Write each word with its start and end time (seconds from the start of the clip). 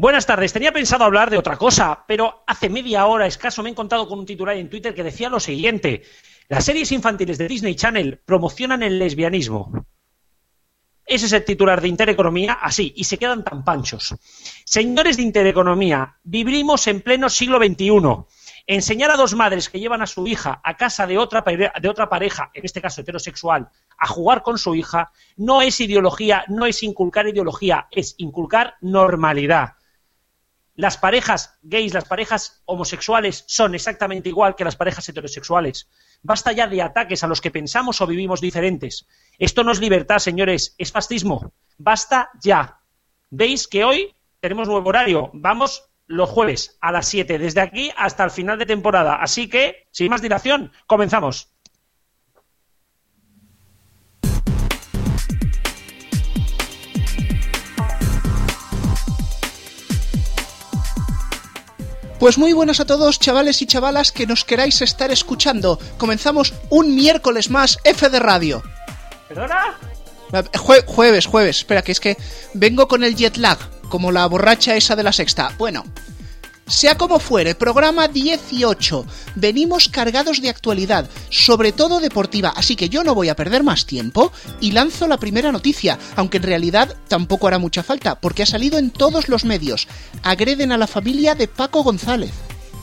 Buenas 0.00 0.24
tardes. 0.24 0.54
Tenía 0.54 0.72
pensado 0.72 1.04
hablar 1.04 1.28
de 1.28 1.36
otra 1.36 1.58
cosa, 1.58 2.06
pero 2.08 2.42
hace 2.46 2.70
media 2.70 3.04
hora 3.04 3.26
escaso 3.26 3.62
me 3.62 3.68
he 3.68 3.72
encontrado 3.72 4.08
con 4.08 4.20
un 4.20 4.24
titular 4.24 4.56
en 4.56 4.70
Twitter 4.70 4.94
que 4.94 5.04
decía 5.04 5.28
lo 5.28 5.38
siguiente. 5.38 6.04
Las 6.48 6.64
series 6.64 6.90
infantiles 6.90 7.36
de 7.36 7.46
Disney 7.46 7.74
Channel 7.74 8.18
promocionan 8.24 8.82
el 8.82 8.98
lesbianismo. 8.98 9.84
Ese 11.04 11.26
es 11.26 11.32
el 11.34 11.44
titular 11.44 11.82
de 11.82 11.88
Intereconomía, 11.88 12.54
así, 12.54 12.94
y 12.96 13.04
se 13.04 13.18
quedan 13.18 13.44
tan 13.44 13.62
panchos. 13.62 14.14
Señores 14.64 15.18
de 15.18 15.22
Intereconomía, 15.22 16.16
vivimos 16.22 16.86
en 16.86 17.02
pleno 17.02 17.28
siglo 17.28 17.58
XXI. 17.58 18.24
Enseñar 18.66 19.10
a 19.10 19.18
dos 19.18 19.34
madres 19.34 19.68
que 19.68 19.80
llevan 19.80 20.00
a 20.00 20.06
su 20.06 20.26
hija 20.26 20.62
a 20.64 20.78
casa 20.78 21.06
de 21.06 21.18
otra, 21.18 21.42
de 21.42 21.88
otra 21.90 22.08
pareja, 22.08 22.50
en 22.54 22.64
este 22.64 22.80
caso 22.80 23.02
heterosexual, 23.02 23.68
a 23.98 24.06
jugar 24.06 24.42
con 24.42 24.56
su 24.56 24.74
hija, 24.74 25.12
no 25.36 25.60
es 25.60 25.78
ideología, 25.78 26.44
no 26.48 26.64
es 26.64 26.82
inculcar 26.82 27.28
ideología, 27.28 27.86
es 27.90 28.14
inculcar 28.16 28.76
normalidad. 28.80 29.74
Las 30.80 30.96
parejas 30.96 31.58
gays, 31.60 31.92
las 31.92 32.06
parejas 32.06 32.62
homosexuales 32.64 33.44
son 33.46 33.74
exactamente 33.74 34.30
igual 34.30 34.56
que 34.56 34.64
las 34.64 34.76
parejas 34.76 35.06
heterosexuales. 35.06 35.90
Basta 36.22 36.52
ya 36.52 36.68
de 36.68 36.80
ataques 36.80 37.22
a 37.22 37.26
los 37.26 37.42
que 37.42 37.50
pensamos 37.50 38.00
o 38.00 38.06
vivimos 38.06 38.40
diferentes. 38.40 39.06
Esto 39.38 39.62
no 39.62 39.72
es 39.72 39.80
libertad, 39.80 40.20
señores, 40.20 40.74
es 40.78 40.90
fascismo. 40.90 41.52
Basta 41.76 42.30
ya. 42.42 42.80
Veis 43.28 43.68
que 43.68 43.84
hoy 43.84 44.16
tenemos 44.40 44.68
nuevo 44.68 44.88
horario. 44.88 45.28
Vamos 45.34 45.84
los 46.06 46.30
jueves 46.30 46.78
a 46.80 46.92
las 46.92 47.06
7, 47.08 47.38
desde 47.38 47.60
aquí 47.60 47.92
hasta 47.94 48.24
el 48.24 48.30
final 48.30 48.58
de 48.58 48.64
temporada. 48.64 49.16
Así 49.16 49.50
que, 49.50 49.86
sin 49.90 50.08
más 50.08 50.22
dilación, 50.22 50.72
comenzamos. 50.86 51.52
Pues 62.20 62.36
muy 62.36 62.52
buenas 62.52 62.80
a 62.80 62.84
todos, 62.84 63.18
chavales 63.18 63.62
y 63.62 63.66
chavalas 63.66 64.12
que 64.12 64.26
nos 64.26 64.44
queráis 64.44 64.82
estar 64.82 65.10
escuchando. 65.10 65.78
Comenzamos 65.96 66.52
un 66.68 66.94
miércoles 66.94 67.48
más 67.48 67.78
F 67.82 68.10
de 68.10 68.18
Radio. 68.18 68.62
¿Perdona? 69.26 69.78
jueves, 70.86 71.24
jueves. 71.24 71.56
Espera, 71.56 71.80
que 71.80 71.92
es 71.92 71.98
que 71.98 72.18
vengo 72.52 72.88
con 72.88 73.04
el 73.04 73.16
jet 73.16 73.38
lag, 73.38 73.58
como 73.88 74.12
la 74.12 74.26
borracha 74.26 74.76
esa 74.76 74.96
de 74.96 75.02
la 75.02 75.14
sexta. 75.14 75.54
Bueno, 75.56 75.82
sea 76.70 76.96
como 76.96 77.18
fuere, 77.18 77.54
programa 77.54 78.06
18. 78.06 79.04
Venimos 79.34 79.88
cargados 79.88 80.40
de 80.40 80.48
actualidad, 80.48 81.10
sobre 81.28 81.72
todo 81.72 82.00
deportiva, 82.00 82.52
así 82.56 82.76
que 82.76 82.88
yo 82.88 83.02
no 83.02 83.14
voy 83.14 83.28
a 83.28 83.36
perder 83.36 83.64
más 83.64 83.86
tiempo 83.86 84.32
y 84.60 84.70
lanzo 84.70 85.08
la 85.08 85.18
primera 85.18 85.50
noticia, 85.50 85.98
aunque 86.14 86.36
en 86.36 86.44
realidad 86.44 86.96
tampoco 87.08 87.48
hará 87.48 87.58
mucha 87.58 87.82
falta, 87.82 88.20
porque 88.20 88.44
ha 88.44 88.46
salido 88.46 88.78
en 88.78 88.90
todos 88.90 89.28
los 89.28 89.44
medios. 89.44 89.88
Agreden 90.22 90.70
a 90.70 90.78
la 90.78 90.86
familia 90.86 91.34
de 91.34 91.48
Paco 91.48 91.82
González. 91.82 92.30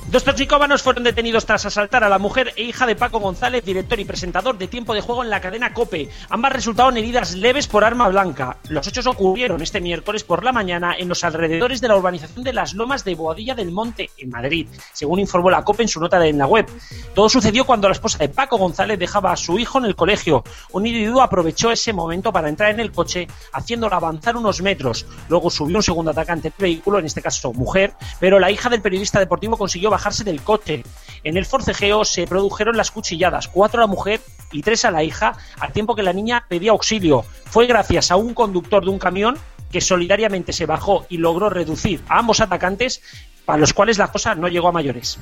Dos 0.10 0.24
toxicómanos 0.24 0.84
fueron 0.84 1.04
detenidos 1.04 1.46
tras 1.46 1.66
asaltar 1.66 2.02
a 2.02 2.08
la 2.08 2.18
mujer 2.18 2.54
e 2.56 2.64
hija 2.64 2.86
de 2.86 2.96
Paco 2.96 3.20
González, 3.20 3.66
director 3.66 4.00
y 4.00 4.06
presentador 4.06 4.58
de 4.58 4.70
Tiempo 4.70 4.94
de 4.94 5.02
Juego 5.02 5.22
en 5.22 5.30
la 5.30 5.42
cadena 5.42 5.74
COPE. 5.74 6.10
Ambas 6.30 6.54
resultaron 6.54 6.96
heridas 6.96 7.36
leves 7.36 7.68
por 7.68 7.84
arma 7.84 8.08
blanca. 8.08 8.56
Los 8.70 8.88
hechos 8.88 9.06
ocurrieron 9.06 9.62
este 9.62 9.82
miércoles 9.82 10.24
por 10.24 10.46
la 10.46 10.54
mañana 10.54 10.96
en 10.98 11.10
los 11.10 11.26
alrededores 11.26 11.82
de 11.82 11.90
la 11.90 11.98
urbanización 11.98 12.46
de 12.46 12.54
Las 12.54 12.74
Lomas 12.74 13.04
de 13.04 13.16
Boadilla 13.16 13.54
del 13.54 13.74
Monte, 13.74 14.10
en 14.18 14.30
Madrid, 14.30 14.68
según 14.94 15.20
informó 15.20 15.50
la 15.50 15.66
COPE 15.66 15.84
en 15.84 15.90
su 15.90 16.00
nota 16.00 16.26
en 16.26 16.38
la 16.38 16.48
web. 16.48 16.68
Todo 17.14 17.28
sucedió 17.28 17.66
cuando 17.66 17.90
la 17.90 17.94
esposa 17.94 18.20
de 18.20 18.30
Paco 18.30 18.58
González 18.58 18.98
dejaba 18.98 19.34
a 19.34 19.38
su 19.38 19.60
hijo 19.60 19.78
en 19.78 19.86
el 19.86 19.98
colegio. 19.98 20.42
Un 20.72 20.88
individuo 20.88 21.22
aprovechó 21.22 21.70
ese 21.70 21.92
momento 21.92 22.32
para 22.32 22.48
entrar 22.48 22.72
en 22.72 22.80
el 22.80 22.94
coche, 22.94 23.28
haciéndolo 23.52 23.94
avanzar 23.94 24.38
unos 24.38 24.62
metros. 24.62 25.06
Luego 25.28 25.50
subió 25.50 25.76
un 25.76 25.84
segundo 25.84 26.12
atacante 26.12 26.50
del 26.50 26.58
vehículo, 26.58 27.00
en 27.00 27.06
este 27.08 27.22
caso 27.22 27.52
mujer, 27.52 27.94
pero 28.22 28.40
la 28.40 28.50
hija 28.50 28.70
del 28.70 28.82
periodista 28.82 29.20
deportivo 29.20 29.58
consiguió 29.58 29.97
bajarse 29.98 30.24
del 30.24 30.44
coche. 30.44 30.84
En 31.24 31.38
el 31.38 31.46
forcejeo 31.46 32.06
se 32.06 32.28
produjeron 32.28 32.78
las 32.78 32.92
cuchilladas, 32.92 33.48
cuatro 33.48 33.82
a 33.82 33.86
la 33.86 33.88
mujer 33.88 34.22
y 34.52 34.62
tres 34.62 34.86
a 34.86 34.92
la 34.92 35.04
hija, 35.04 35.36
al 35.60 35.74
tiempo 35.74 35.96
que 35.96 36.04
la 36.04 36.14
niña 36.14 36.46
pedía 36.48 36.72
auxilio. 36.72 37.26
Fue 37.46 37.66
gracias 37.66 38.12
a 38.12 38.16
un 38.16 38.36
conductor 38.36 38.84
de 38.84 38.92
un 38.92 39.00
camión 39.00 39.38
que 39.72 39.82
solidariamente 39.82 40.54
se 40.54 40.68
bajó 40.68 41.08
y 41.10 41.18
logró 41.18 41.50
reducir 41.50 42.02
a 42.08 42.20
ambos 42.20 42.42
atacantes, 42.42 43.02
para 43.44 43.58
los 43.58 43.74
cuales 43.74 43.98
la 43.98 44.12
cosa 44.12 44.36
no 44.36 44.48
llegó 44.48 44.68
a 44.68 44.72
mayores. 44.72 45.20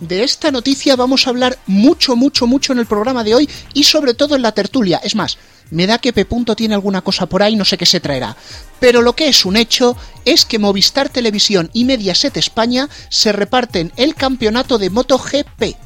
De 0.00 0.24
esta 0.24 0.50
noticia 0.50 0.96
vamos 0.96 1.26
a 1.26 1.30
hablar 1.30 1.58
mucho, 1.66 2.16
mucho, 2.16 2.46
mucho 2.46 2.72
en 2.72 2.78
el 2.78 2.86
programa 2.86 3.22
de 3.22 3.34
hoy 3.34 3.48
y 3.74 3.84
sobre 3.84 4.14
todo 4.14 4.34
en 4.34 4.40
la 4.40 4.52
tertulia. 4.52 4.98
Es 5.04 5.14
más, 5.14 5.36
me 5.70 5.86
da 5.86 5.98
que 5.98 6.14
P. 6.14 6.26
tiene 6.56 6.74
alguna 6.74 7.02
cosa 7.02 7.26
por 7.26 7.42
ahí, 7.42 7.54
no 7.54 7.66
sé 7.66 7.76
qué 7.76 7.84
se 7.84 8.00
traerá. 8.00 8.34
Pero 8.80 9.02
lo 9.02 9.14
que 9.14 9.28
es 9.28 9.44
un 9.44 9.58
hecho 9.58 9.96
es 10.24 10.46
que 10.46 10.58
Movistar 10.58 11.10
Televisión 11.10 11.68
y 11.74 11.84
Mediaset 11.84 12.36
España 12.38 12.88
se 13.10 13.32
reparten 13.32 13.92
el 13.96 14.14
campeonato 14.14 14.78
de 14.78 14.88
MotoGP. 14.88 15.76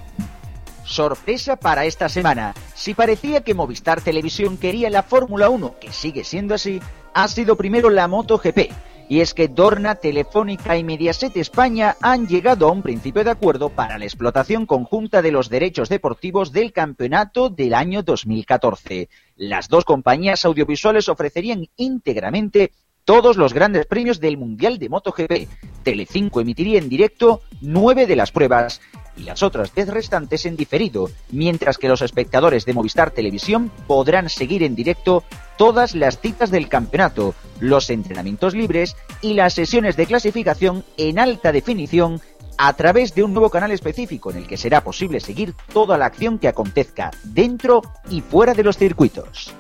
Sorpresa 0.85 1.57
para 1.57 1.85
esta 1.85 2.09
semana. 2.09 2.55
Si 2.77 2.95
parecía 2.95 3.41
que 3.41 3.55
Movistar 3.55 4.01
Televisión 4.01 4.59
quería 4.59 4.91
la 4.91 5.03
Fórmula 5.03 5.49
1, 5.49 5.77
que 5.81 5.93
sigue 5.93 6.23
siendo 6.23 6.55
así, 6.55 6.81
ha 7.15 7.27
sido 7.27 7.57
primero 7.57 7.91
la 7.91 8.07
MotoGP 8.07 8.71
y 9.09 9.21
es 9.21 9.35
que 9.35 9.49
Dorna, 9.49 9.97
Telefónica 9.97 10.77
y 10.77 10.85
Mediaset 10.85 11.37
España 11.37 11.97
han 12.01 12.27
llegado 12.27 12.69
a 12.69 12.73
un 12.73 12.83
principio 12.83 13.25
de 13.25 13.31
acuerdo 13.31 13.69
para 13.69 13.99
la 13.99 14.05
explotación 14.05 14.67
conjunta 14.67 15.23
de 15.23 15.33
los 15.33 15.49
derechos 15.49 15.89
deportivos 15.89 16.53
del 16.53 16.73
campeonato 16.73 17.51
del 17.51 17.75
año 17.75 18.03
2014. 18.03 19.09
Las 19.37 19.69
dos 19.69 19.85
compañías 19.85 20.45
audiovisuales 20.45 21.09
ofrecerían 21.09 21.69
íntegramente 21.77 22.73
todos 23.05 23.37
los 23.37 23.53
grandes 23.53 23.87
premios 23.87 24.21
del 24.21 24.39
Mundial 24.39 24.79
de 24.79 24.89
MotoGP. 24.89 25.49
Telecinco 25.83 26.41
emitiría 26.41 26.79
en 26.79 26.89
directo 26.89 27.43
nueve 27.61 28.07
de 28.07 28.17
las 28.17 28.33
pruebas 28.33 28.81
y 29.17 29.23
las 29.23 29.43
otras 29.43 29.75
diez 29.75 29.89
restantes 29.89 30.47
en 30.47 30.57
diferido, 30.57 31.11
mientras 31.31 31.79
que 31.79 31.89
los 31.89 32.03
espectadores 32.03 32.65
de 32.65 32.75
Movistar 32.75 33.11
Televisión 33.11 33.71
podrán 33.87 34.29
seguir 34.29 34.63
en 34.63 34.75
directo 34.75 35.25
todas 35.57 35.95
las 35.95 36.19
citas 36.21 36.51
del 36.51 36.69
campeonato, 36.69 37.35
los 37.61 37.91
entrenamientos 37.91 38.55
libres 38.55 38.97
y 39.21 39.35
las 39.35 39.55
sesiones 39.55 39.97
de 39.97 40.07
clasificación 40.07 40.85
en 40.97 41.19
alta 41.19 41.53
definición 41.53 42.21
a 42.57 42.73
través 42.75 43.15
de 43.15 43.23
un 43.23 43.33
nuevo 43.33 43.51
canal 43.51 43.73
específico 43.73 44.31
en 44.31 44.39
el 44.39 44.47
que 44.47 44.57
será 44.57 44.83
posible 44.83 45.21
seguir 45.21 45.55
toda 45.73 45.99
la 45.99 46.07
acción 46.07 46.39
que 46.39 46.49
acontezca 46.49 47.11
dentro 47.25 47.83
y 48.11 48.21
fuera 48.21 48.55
de 48.55 48.63
los 48.63 48.77
circuitos. 48.77 49.53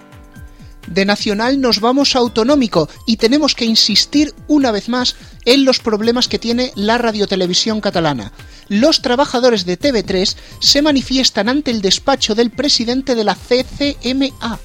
De 0.87 1.05
nacional 1.05 1.61
nos 1.61 1.81
vamos 1.81 2.15
a 2.15 2.19
autonómico 2.19 2.89
y 3.07 3.17
tenemos 3.17 3.55
que 3.55 3.65
insistir 3.65 4.35
una 4.49 4.71
vez 4.71 4.89
más 4.89 5.17
en 5.45 5.65
los 5.65 5.81
problemas 5.81 6.29
que 6.29 6.39
tiene 6.39 6.73
la 6.75 6.99
radiotelevisión 6.99 7.81
catalana. 7.81 8.33
Los 8.69 9.03
trabajadores 9.03 9.67
de 9.67 9.79
TV3 9.79 10.37
se 10.61 10.83
manifiestan 10.83 11.49
ante 11.49 11.71
el 11.71 11.83
despacho 11.83 12.35
del 12.35 12.51
presidente 12.51 13.15
de 13.15 13.25
la 13.25 13.35
CCMA. 13.35 14.59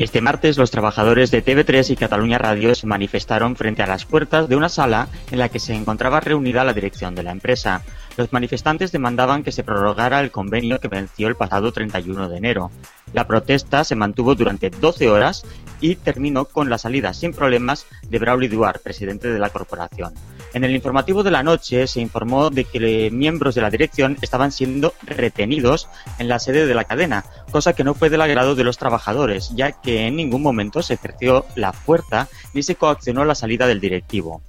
Este 0.00 0.22
martes 0.22 0.56
los 0.56 0.70
trabajadores 0.70 1.30
de 1.30 1.44
TV3 1.44 1.90
y 1.90 1.96
Cataluña 1.96 2.38
Radio 2.38 2.74
se 2.74 2.86
manifestaron 2.86 3.54
frente 3.54 3.82
a 3.82 3.86
las 3.86 4.06
puertas 4.06 4.48
de 4.48 4.56
una 4.56 4.70
sala 4.70 5.08
en 5.30 5.38
la 5.38 5.50
que 5.50 5.58
se 5.58 5.74
encontraba 5.74 6.20
reunida 6.20 6.64
la 6.64 6.72
dirección 6.72 7.14
de 7.14 7.22
la 7.22 7.32
empresa. 7.32 7.82
Los 8.16 8.32
manifestantes 8.32 8.92
demandaban 8.92 9.42
que 9.42 9.52
se 9.52 9.62
prorrogara 9.62 10.20
el 10.20 10.30
convenio 10.30 10.80
que 10.80 10.88
venció 10.88 11.28
el 11.28 11.36
pasado 11.36 11.70
31 11.70 12.30
de 12.30 12.38
enero. 12.38 12.70
La 13.12 13.26
protesta 13.26 13.84
se 13.84 13.94
mantuvo 13.94 14.34
durante 14.34 14.70
12 14.70 15.10
horas 15.10 15.44
y 15.82 15.96
terminó 15.96 16.46
con 16.46 16.70
la 16.70 16.78
salida 16.78 17.12
sin 17.12 17.34
problemas 17.34 17.84
de 18.08 18.18
Brauli 18.18 18.48
Duarte, 18.48 18.80
presidente 18.82 19.28
de 19.28 19.38
la 19.38 19.50
corporación. 19.50 20.14
En 20.52 20.64
el 20.64 20.74
informativo 20.74 21.22
de 21.22 21.30
la 21.30 21.44
noche 21.44 21.86
se 21.86 22.00
informó 22.00 22.50
de 22.50 22.64
que 22.64 23.10
miembros 23.12 23.54
de 23.54 23.62
la 23.62 23.70
dirección 23.70 24.16
estaban 24.20 24.50
siendo 24.50 24.94
retenidos 25.02 25.88
en 26.18 26.28
la 26.28 26.40
sede 26.40 26.66
de 26.66 26.74
la 26.74 26.84
cadena, 26.84 27.24
cosa 27.52 27.72
que 27.72 27.84
no 27.84 27.94
fue 27.94 28.10
del 28.10 28.20
agrado 28.20 28.56
de 28.56 28.64
los 28.64 28.76
trabajadores, 28.76 29.52
ya 29.54 29.72
que 29.72 30.06
en 30.06 30.16
ningún 30.16 30.42
momento 30.42 30.82
se 30.82 30.94
ejerció 30.94 31.46
la 31.54 31.72
fuerza 31.72 32.28
ni 32.52 32.64
se 32.64 32.74
coaccionó 32.74 33.24
la 33.24 33.36
salida 33.36 33.68
del 33.68 33.80
directivo. 33.80 34.42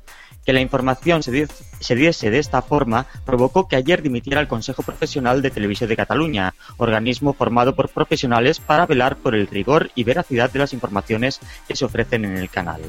Que 0.44 0.54
la 0.54 0.62
información 0.62 1.22
se, 1.22 1.96
diese 1.96 2.32
de 2.32 2.40
esta 2.40 2.64
forma 2.64 3.06
provocó 3.24 3.68
que 3.68 3.76
ayer 3.76 4.02
dimitiera 4.02 4.42
el 4.42 4.48
Consejo 4.48 4.82
Profesional 4.82 5.44
de 5.44 5.52
Televisión 5.52 5.88
de 5.88 5.96
Cataluña, 5.96 6.56
organismo 6.78 7.34
formado 7.34 7.76
por 7.76 7.90
profesionales 7.90 8.60
para 8.60 8.88
velar 8.88 9.18
por 9.18 9.36
el 9.36 9.46
rigor 9.46 9.92
y 9.94 10.04
veracidad 10.04 10.50
de 10.50 10.60
las 10.60 10.74
informaciones 10.74 11.40
que 11.68 11.76
se 11.76 11.86
ofrecen 11.86 12.26
en 12.26 12.38
el 12.38 12.50
canal. 12.50 12.82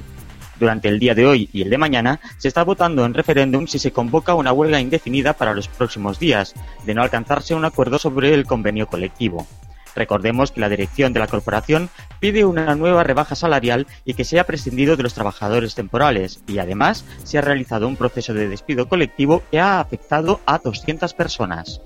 Durante 0.63 0.87
el 0.87 1.01
día 1.01 1.17
de 1.17 1.27
hoy 1.27 1.49
y 1.53 1.63
el 1.63 1.71
de 1.71 1.77
mañana 1.77 2.21
se 2.39 2.47
está 2.47 2.63
votando 2.63 3.05
en 3.05 3.15
referéndum 3.15 3.67
si 3.67 3.81
se 3.81 3.91
convoca 3.91 4.37
una 4.37 4.53
huelga 4.53 4.81
indefinida 4.81 5.33
para 5.33 5.55
los 5.55 5.67
próximos 5.67 6.21
días, 6.21 6.55
de 6.87 6.95
no 6.95 7.03
alcanzarse 7.03 7.57
un 7.57 7.65
acuerdo 7.65 7.99
sobre 7.99 8.33
el 8.33 8.47
convenio 8.47 8.87
colectivo. 8.87 9.45
Recordemos 9.97 10.53
que 10.53 10.61
la 10.61 10.69
dirección 10.69 11.13
de 11.13 11.19
la 11.19 11.27
corporación 11.27 11.91
pide 12.21 12.45
una 12.45 12.77
nueva 12.77 13.03
rebaja 13.03 13.35
salarial 13.35 13.89
y 14.05 14.15
que 14.15 14.23
se 14.23 14.37
haya 14.37 14.47
prescindido 14.47 14.97
de 14.97 15.03
los 15.03 15.15
trabajadores 15.15 15.75
temporales 15.75 16.39
y 16.47 16.59
además 16.59 17.05
se 17.25 17.39
ha 17.39 17.41
realizado 17.41 17.89
un 17.89 17.97
proceso 17.97 18.33
de 18.33 18.49
despido 18.49 18.89
colectivo 18.89 19.43
que 19.51 19.59
ha 19.59 19.81
afectado 19.81 20.39
a 20.47 20.59
200 20.59 21.13
personas. 21.15 21.81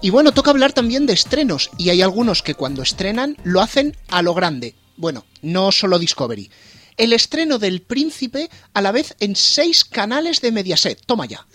Y 0.00 0.08
bueno, 0.08 0.32
toca 0.32 0.52
hablar 0.52 0.72
también 0.72 1.04
de 1.04 1.12
estrenos 1.12 1.70
y 1.76 1.90
hay 1.90 2.00
algunos 2.00 2.42
que 2.42 2.54
cuando 2.54 2.80
estrenan 2.80 3.36
lo 3.44 3.60
hacen 3.60 3.94
a 4.08 4.22
lo 4.22 4.32
grande. 4.32 4.74
Bueno, 4.96 5.26
no 5.42 5.70
solo 5.70 5.98
Discovery. 5.98 6.50
El 6.96 7.12
estreno 7.12 7.58
del 7.58 7.82
Príncipe 7.82 8.48
a 8.72 8.80
la 8.80 8.92
vez 8.92 9.16
en 9.20 9.36
seis 9.36 9.84
canales 9.84 10.40
de 10.40 10.52
Mediaset. 10.52 11.00
Toma 11.06 11.26
ya. 11.26 11.46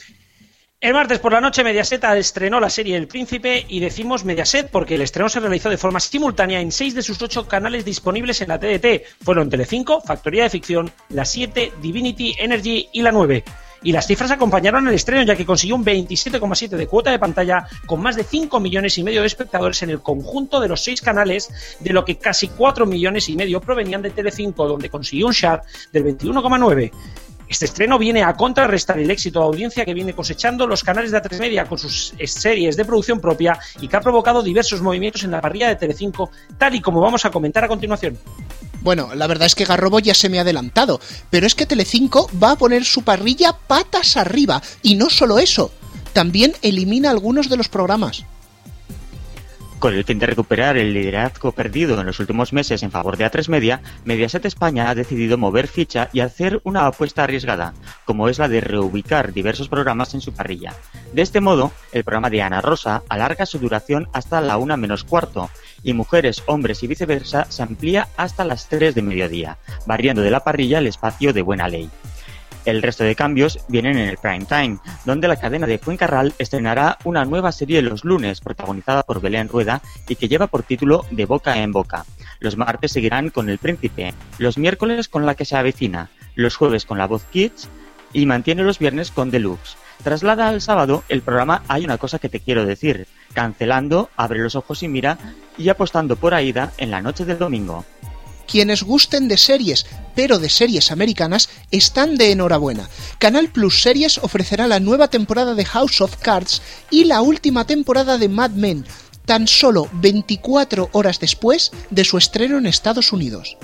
El 0.82 0.94
martes 0.94 1.20
por 1.20 1.34
la 1.34 1.42
noche 1.42 1.64
Mediaset 1.64 2.04
estrenó 2.16 2.62
la 2.62 2.70
serie 2.70 2.96
El 2.96 3.10
Príncipe 3.10 3.66
y 3.68 3.82
decimos 3.82 4.24
Mediaset 4.24 4.70
porque 4.72 4.96
el 4.96 5.02
estreno 5.02 5.28
se 5.28 5.42
realizó 5.42 5.70
de 5.70 5.78
forma 5.78 6.00
simultánea 6.00 6.62
en 6.62 6.72
seis 6.72 6.96
de 6.96 7.02
sus 7.02 7.22
ocho 7.22 7.48
canales 7.50 7.84
disponibles 7.84 8.40
en 8.40 8.48
la 8.48 8.60
TDT. 8.60 9.04
Fueron 9.22 9.50
Telecinco, 9.50 10.00
Factoría 10.00 10.44
de 10.44 10.50
Ficción, 10.50 10.92
La 11.10 11.26
7, 11.26 11.74
Divinity, 11.82 12.36
Energy 12.40 12.88
y 12.94 13.02
La 13.02 13.12
9 13.12 13.44
y 13.84 13.92
las 13.92 14.08
cifras 14.08 14.32
acompañaron 14.32 14.88
el 14.88 14.94
estreno 14.94 15.24
ya 15.24 15.36
que 15.36 15.46
consiguió 15.46 15.76
un 15.76 15.86
27,7 15.86 16.70
de 16.70 16.88
cuota 16.88 17.12
de 17.12 17.20
pantalla 17.20 17.68
con 17.86 18.02
más 18.02 18.16
de 18.16 18.24
5 18.24 18.60
millones 18.60 18.98
y 18.98 19.04
medio 19.04 19.22
de 19.22 19.28
espectadores 19.28 19.82
en 19.84 19.90
el 19.90 20.02
conjunto 20.02 20.60
de 20.60 20.68
los 20.68 20.84
seis 20.84 21.02
canales, 21.02 21.78
de 21.80 21.94
lo 21.94 22.06
que 22.06 22.18
casi 22.18 22.48
4 22.50 22.86
millones 22.86 23.30
y 23.30 23.36
medio 23.36 23.62
provenían 23.62 24.02
de 24.02 24.10
Telecinco, 24.10 24.68
donde 24.68 24.90
consiguió 24.90 25.28
un 25.28 25.34
share 25.34 25.62
del 25.92 26.06
21,9. 26.06 26.92
Este 27.48 27.66
estreno 27.66 27.98
viene 27.98 28.22
a 28.22 28.34
contrarrestar 28.36 29.00
el 29.00 29.10
éxito 29.10 29.40
de 29.40 29.46
audiencia 29.46 29.84
que 29.84 29.96
viene 29.96 30.14
cosechando 30.14 30.68
los 30.68 30.84
canales 30.84 31.10
de 31.12 31.18
A3 31.18 31.40
Media 31.40 31.66
con 31.66 31.80
sus 31.80 32.14
series 32.26 32.78
de 32.78 32.86
producción 32.86 33.20
propia 33.20 33.58
y 33.82 33.88
que 33.88 33.98
ha 33.98 34.02
provocado 34.02 34.44
diversos 34.44 34.82
movimientos 34.82 35.24
en 35.24 35.32
la 35.32 35.42
parrilla 35.42 35.68
de 35.68 35.76
Telecinco, 35.76 36.30
tal 36.60 36.76
y 36.76 36.82
como 36.82 37.02
vamos 37.02 37.26
a 37.26 37.32
comentar 37.32 37.64
a 37.64 37.68
continuación. 37.68 38.20
Bueno, 38.82 39.14
la 39.14 39.28
verdad 39.28 39.46
es 39.46 39.56
que 39.56 39.66
Garrobo 39.66 40.00
ya 40.00 40.14
se 40.14 40.30
me 40.30 40.38
ha 40.38 40.42
adelantado, 40.42 41.02
pero 41.30 41.46
es 41.46 41.56
que 41.56 41.66
Telecinco 41.66 42.30
va 42.42 42.52
a 42.52 42.58
poner 42.58 42.86
su 42.86 43.04
parrilla 43.04 43.54
patas 43.54 44.16
arriba, 44.16 44.62
y 44.82 44.96
no 44.96 45.10
solo 45.10 45.38
eso, 45.38 45.72
también 46.14 46.54
elimina 46.62 47.10
algunos 47.10 47.50
de 47.50 47.58
los 47.58 47.68
programas. 47.68 48.24
Con 49.80 49.94
el 49.94 50.04
fin 50.04 50.20
de 50.20 50.26
recuperar 50.26 50.76
el 50.76 50.94
liderazgo 50.94 51.54
perdido 51.54 51.98
en 51.98 52.06
los 52.06 52.20
últimos 52.20 52.52
meses 52.52 52.84
en 52.84 52.92
favor 52.92 53.16
de 53.16 53.26
A3 53.26 53.48
Media, 53.48 53.82
Mediaset 54.04 54.44
España 54.44 54.90
ha 54.90 54.96
decidido 54.96 55.38
mover 55.38 55.70
ficha 55.70 56.10
y 56.12 56.20
hacer 56.20 56.60
una 56.66 56.86
apuesta 56.86 57.24
arriesgada, 57.24 57.74
como 58.04 58.28
es 58.28 58.40
la 58.40 58.50
de 58.50 58.60
reubicar 58.60 59.32
diversos 59.32 59.70
programas 59.70 60.14
en 60.14 60.20
su 60.20 60.34
parrilla. 60.34 60.74
De 61.14 61.22
este 61.22 61.40
modo, 61.40 61.72
el 61.94 62.04
programa 62.04 62.30
de 62.30 62.42
Ana 62.42 62.60
Rosa 62.60 63.04
alarga 63.08 63.46
su 63.46 63.58
duración 63.58 64.10
hasta 64.12 64.42
la 64.42 64.58
una 64.58 64.76
menos 64.76 65.06
cuarto, 65.06 65.50
y 65.82 65.94
Mujeres, 65.94 66.44
Hombres 66.46 66.84
y 66.84 66.88
viceversa 66.88 67.46
se 67.50 67.64
amplía 67.64 68.10
hasta 68.18 68.44
las 68.44 68.68
3 68.68 68.94
de 68.94 69.02
mediodía, 69.02 69.60
variando 69.86 70.22
de 70.22 70.32
la 70.32 70.44
parrilla 70.44 70.80
el 70.80 70.88
espacio 70.88 71.32
de 71.32 71.42
Buena 71.42 71.70
Ley. 71.70 71.90
El 72.70 72.84
resto 72.84 73.04
de 73.04 73.16
cambios 73.16 73.60
vienen 73.68 73.98
en 73.98 74.08
el 74.10 74.18
prime 74.18 74.46
time, 74.46 74.78
donde 75.04 75.28
la 75.28 75.38
cadena 75.38 75.66
de 75.66 75.80
Fuencarral 75.80 76.36
estrenará 76.38 77.00
una 77.04 77.26
nueva 77.26 77.52
serie 77.52 77.82
los 77.82 78.06
lunes, 78.06 78.42
protagonizada 78.42 79.02
por 79.02 79.22
Belén 79.22 79.50
Rueda 79.50 79.82
y 80.08 80.16
que 80.16 80.28
lleva 80.28 80.46
por 80.46 80.62
título 80.62 81.04
De 81.10 81.26
boca 81.26 81.58
en 81.58 81.72
boca. 81.72 82.06
Los 82.40 82.58
martes 82.58 82.92
seguirán 82.92 83.32
con 83.32 83.50
El 83.50 83.58
Príncipe, 83.58 84.14
los 84.38 84.60
miércoles 84.60 85.08
con 85.08 85.26
La 85.26 85.34
que 85.34 85.46
se 85.46 85.58
avecina, 85.58 86.12
los 86.36 86.56
jueves 86.56 86.86
con 86.86 87.00
La 87.00 87.08
Voz 87.08 87.24
Kids 87.32 87.70
y 88.14 88.28
mantiene 88.28 88.64
los 88.64 88.78
viernes 88.78 89.10
con 89.10 89.32
Deluxe. 89.32 89.76
Traslada 90.04 90.48
al 90.48 90.62
sábado 90.62 91.04
el 91.10 91.22
programa 91.22 91.64
Hay 91.68 91.84
una 91.84 91.98
cosa 91.98 92.20
que 92.20 92.30
te 92.30 92.40
quiero 92.40 92.66
decir, 92.66 93.08
cancelando 93.34 94.10
Abre 94.16 94.40
los 94.40 94.56
ojos 94.56 94.84
y 94.84 94.88
mira 94.88 95.18
y 95.58 95.70
apostando 95.70 96.16
por 96.16 96.36
Aida 96.36 96.72
en 96.78 96.92
la 96.92 97.02
noche 97.02 97.26
del 97.26 97.40
domingo. 97.40 97.84
Quienes 98.50 98.84
gusten 98.84 99.28
de 99.28 99.38
series, 99.38 99.86
pero 100.16 100.40
de 100.40 100.50
series 100.50 100.92
americanas, 100.92 101.50
están 101.72 102.18
de 102.18 102.32
enhorabuena. 102.32 102.90
Canal 103.20 103.50
Plus 103.50 103.82
Series 103.82 104.18
ofrecerá 104.18 104.68
la 104.68 104.80
nueva 104.80 105.08
temporada 105.08 105.54
de 105.54 105.66
House 105.66 106.02
of 106.02 106.18
Cards 106.18 106.62
y 106.90 107.04
la 107.04 107.22
última 107.22 107.66
temporada 107.66 108.18
de 108.18 108.28
Mad 108.28 108.52
Men, 108.52 108.86
tan 109.26 109.48
solo 109.48 109.88
24 109.94 110.90
horas 110.94 111.20
después 111.20 111.72
de 111.92 112.04
su 112.04 112.18
estreno 112.18 112.58
en 112.58 112.66
Estados 112.66 113.14
Unidos. 113.14 113.58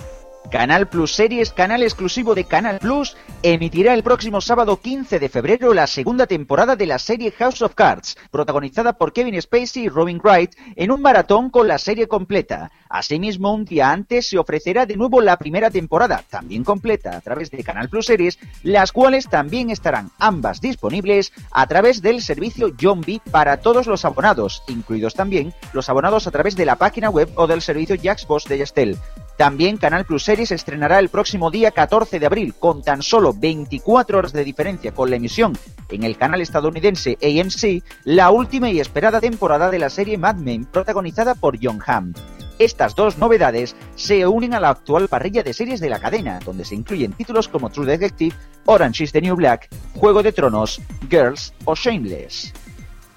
Canal 0.51 0.88
Plus 0.88 1.13
Series, 1.13 1.51
canal 1.51 1.83
exclusivo 1.83 2.36
de 2.36 2.45
Canal 2.45 2.80
Plus, 2.80 3.18
emitirá 3.44 3.94
el 3.94 4.03
próximo 4.03 4.42
sábado 4.42 4.80
15 4.80 5.19
de 5.19 5.30
febrero 5.30 5.74
la 5.74 5.88
segunda 5.88 6.27
temporada 6.27 6.75
de 6.75 6.86
la 6.86 7.00
serie 7.00 7.31
House 7.31 7.62
of 7.62 7.75
Cards, 7.75 8.18
protagonizada 8.31 8.94
por 8.94 9.12
Kevin 9.12 9.42
Spacey 9.42 9.86
y 9.86 9.89
Robin 9.89 10.19
Wright, 10.24 10.56
en 10.75 10.92
un 10.92 11.01
maratón 11.01 11.50
con 11.50 11.68
la 11.68 11.77
serie 11.77 12.07
completa. 12.07 12.71
Asimismo, 12.89 13.53
un 13.53 13.65
día 13.65 13.92
antes 13.92 14.30
se 14.30 14.38
ofrecerá 14.38 14.86
de 14.86 14.97
nuevo 14.97 15.21
la 15.21 15.38
primera 15.38 15.69
temporada, 15.69 16.24
también 16.30 16.63
completa, 16.63 17.18
a 17.18 17.21
través 17.21 17.51
de 17.51 17.63
Canal 17.63 17.89
Plus 17.89 18.06
Series, 18.06 18.39
las 18.63 18.91
cuales 18.91 19.27
también 19.27 19.69
estarán 19.69 20.12
ambas 20.19 20.62
disponibles 20.62 21.33
a 21.51 21.68
través 21.68 22.01
del 22.01 22.21
servicio 22.21 22.74
B 22.77 23.21
para 23.31 23.57
todos 23.57 23.88
los 23.88 24.06
abonados, 24.06 24.63
incluidos 24.68 25.15
también 25.15 25.53
los 25.74 25.89
abonados 25.89 26.27
a 26.27 26.31
través 26.31 26.56
de 26.56 26.65
la 26.65 26.75
página 26.75 27.09
web 27.09 27.30
o 27.36 27.48
del 27.48 27.62
servicio 27.62 27.95
Jaxbox 28.01 28.45
de 28.45 28.59
Yastel. 28.59 28.98
También 29.38 29.76
Canal 29.76 30.06
Plus 30.06 30.24
Series 30.24 30.52
estrenará 30.52 31.00
el 31.00 31.10
próximo 31.10 31.52
día 31.52 31.72
14 31.72 32.20
de 32.20 32.26
abril, 32.26 32.54
con 32.58 32.82
tan 32.82 33.02
solo 33.02 33.34
24 33.34 34.18
horas 34.18 34.32
de 34.32 34.46
diferencia 34.46 34.94
con 34.94 35.10
la 35.10 35.18
emisión 35.18 35.58
en 35.90 36.04
el 36.04 36.18
canal 36.18 36.40
estadounidense 36.40 37.18
AMC, 37.22 37.84
la 38.06 38.32
última 38.32 38.70
y 38.70 38.80
esperada 38.80 39.20
temporada 39.20 39.70
de 39.70 39.80
la 39.80 39.90
serie 39.90 40.18
Mad 40.18 40.36
Men, 40.36 40.66
protagonizada 40.66 41.36
por 41.36 41.58
John 41.62 41.82
Hamm. 41.86 42.14
Estas 42.60 42.96
dos 42.96 43.18
novedades 43.18 43.76
se 43.96 44.26
unen 44.26 44.54
a 44.54 44.62
la 44.62 44.70
actual 44.70 45.10
parrilla 45.10 45.44
de 45.44 45.54
series 45.54 45.82
de 45.82 45.90
la 45.90 46.00
cadena, 46.00 46.40
donde 46.40 46.64
se 46.64 46.76
incluyen 46.76 47.12
títulos 47.12 47.50
como 47.50 47.70
True 47.70 47.86
Detective, 47.86 48.34
Orange 48.66 49.04
is 49.04 49.12
the 49.12 49.22
New 49.22 49.36
Black, 49.36 49.68
Juego 49.96 50.24
de 50.24 50.32
Tronos, 50.32 50.82
Girls 51.10 51.54
o 51.66 51.76
Shameless 51.76 52.54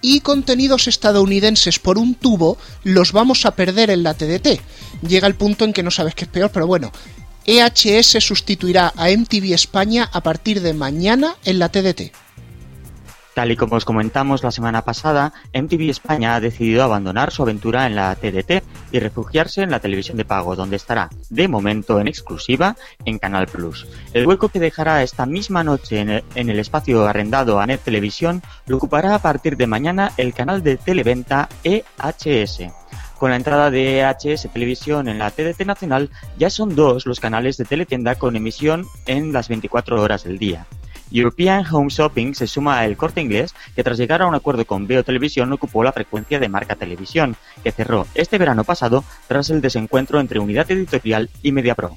y 0.01 0.21
contenidos 0.21 0.89
estadounidenses 0.89 1.79
por 1.79 1.99
un 1.99 2.15
tubo 2.15 2.59
los 2.85 3.13
vamos 3.13 3.47
a 3.47 3.53
perder 3.53 3.91
en 3.91 4.03
la 4.03 4.15
TDT. 4.15 4.61
Llega 5.07 5.27
el 5.27 5.35
punto 5.35 5.65
en 5.65 5.73
que 5.73 5.83
no 5.83 5.91
sabes 5.91 6.15
qué 6.15 6.25
es 6.25 6.31
peor, 6.31 6.51
pero 6.53 6.67
bueno. 6.67 6.93
EHS 7.47 8.23
sustituirá 8.23 8.93
a 8.95 9.09
MTV 9.09 9.55
España 9.55 10.09
a 10.13 10.23
partir 10.23 10.61
de 10.61 10.75
mañana 10.75 11.35
en 11.45 11.59
la 11.59 11.71
TDT. 11.71 12.13
Tal 13.39 13.53
y 13.53 13.57
como 13.57 13.77
os 13.77 13.85
comentamos 13.85 14.43
la 14.43 14.51
semana 14.51 14.85
pasada, 14.85 15.33
MTV 15.55 15.91
España 15.91 16.35
ha 16.35 16.41
decidido 16.41 16.83
abandonar 16.83 17.31
su 17.31 17.45
aventura 17.45 17.87
en 17.87 17.95
la 17.95 18.13
TDT 18.17 18.65
y 18.91 18.99
refugiarse 18.99 19.63
en 19.63 19.71
la 19.71 19.79
televisión 19.79 20.17
de 20.17 20.25
pago, 20.25 20.57
donde 20.57 20.75
estará, 20.75 21.09
de 21.31 21.47
momento 21.47 22.01
en 22.01 22.09
exclusiva, 22.09 22.75
en 23.05 23.21
Canal 23.21 23.47
Plus. 23.47 23.87
El 24.13 24.27
hueco 24.27 24.49
que 24.49 24.59
dejará 24.59 25.05
esta 25.05 25.25
misma 25.25 25.63
noche 25.63 26.01
en 26.01 26.49
el, 26.51 26.59
espacio 26.59 27.07
arrendado 27.07 27.61
a 27.61 27.67
Net 27.69 27.81
Televisión 27.85 28.43
lo 28.67 28.79
ocupará 28.79 29.15
a 29.15 29.23
partir 29.23 29.57
de 29.57 29.69
mañana 29.69 30.11
el 30.17 30.35
canal 30.35 30.65
de 30.65 30.77
televenta 30.77 31.49
EHS. 31.63 32.63
Con 33.19 33.31
la 33.31 33.37
entrada 33.37 33.71
de 33.71 34.01
EHS 34.01 34.49
Televisión 34.53 35.07
en 35.07 35.21
la 35.21 35.31
TDT 35.31 35.65
Nacional, 35.65 36.11
ya 36.39 36.51
son 36.51 36.75
dos 36.75 37.07
los 37.07 37.21
canales 37.21 37.57
de 37.57 37.67
teletienda 37.67 38.17
con 38.17 38.35
emisión 38.35 38.85
en 39.07 39.33
las 39.33 39.49
24 39.49 40.03
horas 40.03 40.25
del 40.25 40.41
día. 40.41 40.67
European 41.11 41.65
Home 41.71 41.91
Shopping 41.91 42.35
se 42.35 42.47
suma 42.47 42.81
al 42.81 42.97
corte 42.97 43.21
inglés 43.21 43.55
que 43.75 43.85
tras 43.85 43.99
llegar 43.99 44.23
a 44.23 44.27
un 44.27 44.35
acuerdo 44.35 44.65
con 44.67 44.87
Veo 44.87 45.05
Televisión 45.05 45.53
ocupó 45.53 45.83
la 45.83 45.93
frecuencia 45.93 46.39
de 46.39 46.49
Marca 46.49 46.77
Televisión, 46.77 47.37
que 47.63 47.73
cerró 47.73 48.07
este 48.15 48.39
verano 48.39 48.65
pasado 48.65 49.05
tras 49.27 49.51
el 49.51 49.61
desencuentro 49.61 50.21
entre 50.21 50.39
Unidad 50.39 50.71
Editorial 50.71 51.31
y 51.43 51.53
MediaPro. 51.53 51.97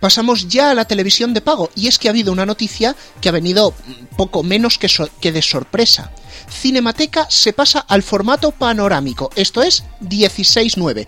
Pasamos 0.00 0.46
ya 0.46 0.70
a 0.70 0.74
la 0.74 0.84
televisión 0.84 1.34
de 1.34 1.40
pago 1.40 1.70
y 1.74 1.88
es 1.88 1.98
que 1.98 2.08
ha 2.08 2.12
habido 2.12 2.32
una 2.32 2.46
noticia 2.46 2.94
que 3.20 3.28
ha 3.28 3.32
venido 3.32 3.74
poco 4.16 4.44
menos 4.44 4.78
que, 4.78 4.88
que 5.20 5.32
de 5.32 5.42
sorpresa. 5.42 6.12
Cinemateca 6.48 7.26
se 7.28 7.52
pasa 7.52 7.80
al 7.80 8.04
formato 8.04 8.52
panorámico, 8.52 9.30
esto 9.34 9.60
es 9.60 9.82
16.9. 10.00 11.06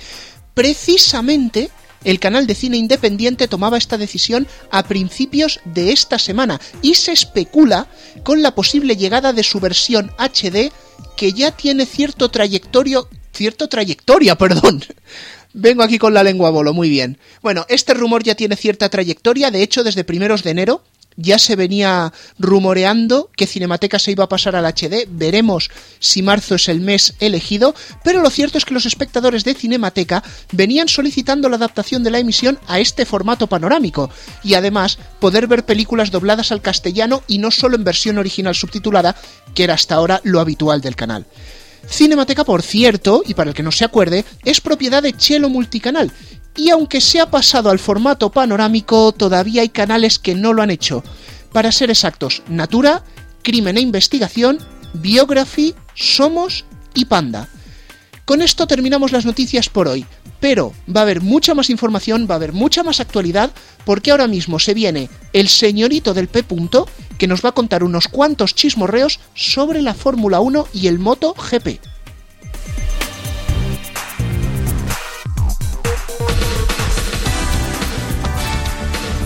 Precisamente 0.55 1.71
el 2.05 2.19
canal 2.19 2.47
de 2.47 2.55
cine 2.55 2.77
independiente 2.77 3.49
tomaba 3.49 3.79
esta 3.79 3.99
decisión 3.99 4.47
a 4.71 4.83
principios 4.85 5.61
de 5.65 5.93
esta 5.93 6.19
semana 6.19 6.61
y 6.83 6.95
se 6.95 7.13
especula 7.13 7.89
con 8.23 8.43
la 8.43 8.55
posible 8.55 8.97
llegada 8.97 9.33
de 9.33 9.43
su 9.43 9.61
versión 9.61 10.11
HD 10.19 10.73
que 11.17 11.33
ya 11.33 11.51
tiene 11.51 11.87
cierto 11.87 12.31
trayectorio, 12.31 13.09
cierto 13.33 13.69
trayectoria, 13.69 14.35
perdón. 14.39 14.85
Vengo 15.53 15.83
aquí 15.83 15.99
con 15.99 16.15
la 16.15 16.23
lengua 16.23 16.51
bolo, 16.51 16.73
muy 16.73 16.89
bien. 16.89 17.19
Bueno, 17.43 17.67
este 17.69 17.93
rumor 17.95 18.23
ya 18.23 18.37
tiene 18.37 18.57
cierta 18.57 18.89
trayectoria, 18.89 19.51
de 19.51 19.63
hecho 19.63 19.83
desde 19.83 20.05
primeros 20.05 20.45
de 20.45 20.51
enero 20.51 20.85
ya 21.17 21.39
se 21.39 21.57
venía 21.57 22.13
rumoreando 22.39 23.31
que 23.37 23.47
Cinemateca 23.47 23.99
se 23.99 24.13
iba 24.13 24.25
a 24.25 24.29
pasar 24.29 24.57
al 24.57 24.67
HD, 24.67 25.07
veremos 25.09 25.71
si 25.99 26.23
marzo 26.23 26.55
es 26.55 26.69
el 26.69 26.81
mes 26.81 27.15
elegido, 27.21 27.75
pero 28.05 28.23
lo 28.23 28.31
cierto 28.31 28.59
es 28.59 28.65
que 28.65 28.75
los 28.75 28.87
espectadores 28.87 29.45
de 29.45 29.55
Cinemateca 29.55 30.23
venían 30.53 30.89
solicitando 30.89 31.49
la 31.49 31.57
adaptación 31.57 32.03
de 32.03 32.11
la 32.11 32.19
emisión 32.19 32.59
a 32.67 32.81
este 32.81 33.05
formato 33.05 33.47
panorámico, 33.47 34.11
y 34.43 34.55
además 34.55 34.99
poder 35.19 35.47
ver 35.47 35.65
películas 35.65 36.11
dobladas 36.11 36.53
al 36.53 36.63
castellano 36.63 37.23
y 37.27 37.39
no 37.39 37.51
solo 37.51 37.77
en 37.77 37.85
versión 37.85 38.19
original 38.19 38.55
subtitulada, 38.55 39.17
que 39.55 39.65
era 39.65 39.75
hasta 39.75 39.95
ahora 39.95 40.21
lo 40.25 40.41
habitual 40.41 40.81
del 40.81 40.97
canal. 40.97 41.27
Cinemateca, 41.89 42.45
por 42.45 42.63
cierto, 42.63 43.23
y 43.27 43.35
para 43.35 43.51
el 43.51 43.57
que 43.57 43.63
no 43.63 43.73
se 43.73 43.85
acuerde, 43.85 44.25
es 44.45 44.61
propiedad 44.61 45.03
de 45.03 45.17
Chelo 45.17 45.49
Multicanal, 45.49 46.13
y 46.57 46.71
aunque 46.71 47.01
se 47.01 47.21
ha 47.21 47.31
pasado 47.31 47.71
al 47.71 47.79
formato 47.79 48.31
panorámico, 48.31 49.13
todavía 49.13 49.63
hay 49.63 49.69
canales 49.69 50.19
que 50.19 50.35
no 50.35 50.53
lo 50.53 50.63
han 50.63 50.71
hecho. 50.71 51.03
Para 51.53 51.73
ser 51.73 51.91
exactos, 51.91 52.43
Natura, 52.49 53.03
Crimen 53.43 53.77
e 53.77 53.81
Investigación, 53.81 54.59
Biography, 54.95 55.75
Somos 55.95 56.65
y 56.95 57.07
Panda. 57.07 57.49
Con 58.25 58.43
esto 58.43 58.67
terminamos 58.67 59.11
las 59.11 59.25
noticias 59.25 59.69
por 59.69 59.89
hoy, 59.89 60.07
pero 60.39 60.73
va 60.95 61.01
a 61.01 61.03
haber 61.03 61.21
mucha 61.21 61.55
más 61.55 61.71
información, 61.71 62.27
va 62.31 62.35
a 62.35 62.37
haber 62.37 62.53
mucha 62.53 62.83
más 62.83 63.01
actualidad, 63.01 63.51
porque 63.85 64.11
ahora 64.11 64.29
mismo 64.29 64.59
se 64.59 64.75
viene 64.75 65.11
el 65.33 65.49
señorito 65.49 66.15
del 66.15 66.29
P. 66.29 66.45
Punto, 66.45 66.89
que 67.19 67.27
nos 67.27 67.45
va 67.45 67.51
a 67.51 67.55
contar 67.55 67.83
unos 67.83 68.09
cuantos 68.09 68.55
chismorreos 68.55 69.21
sobre 69.35 69.83
la 69.83 69.95
Fórmula 69.95 70.41
1 70.41 70.69
y 70.73 70.87
el 70.87 70.99
Moto 70.99 71.35
GP. 71.35 71.81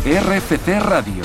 RFC 0.05 0.81
Radio. 0.85 1.25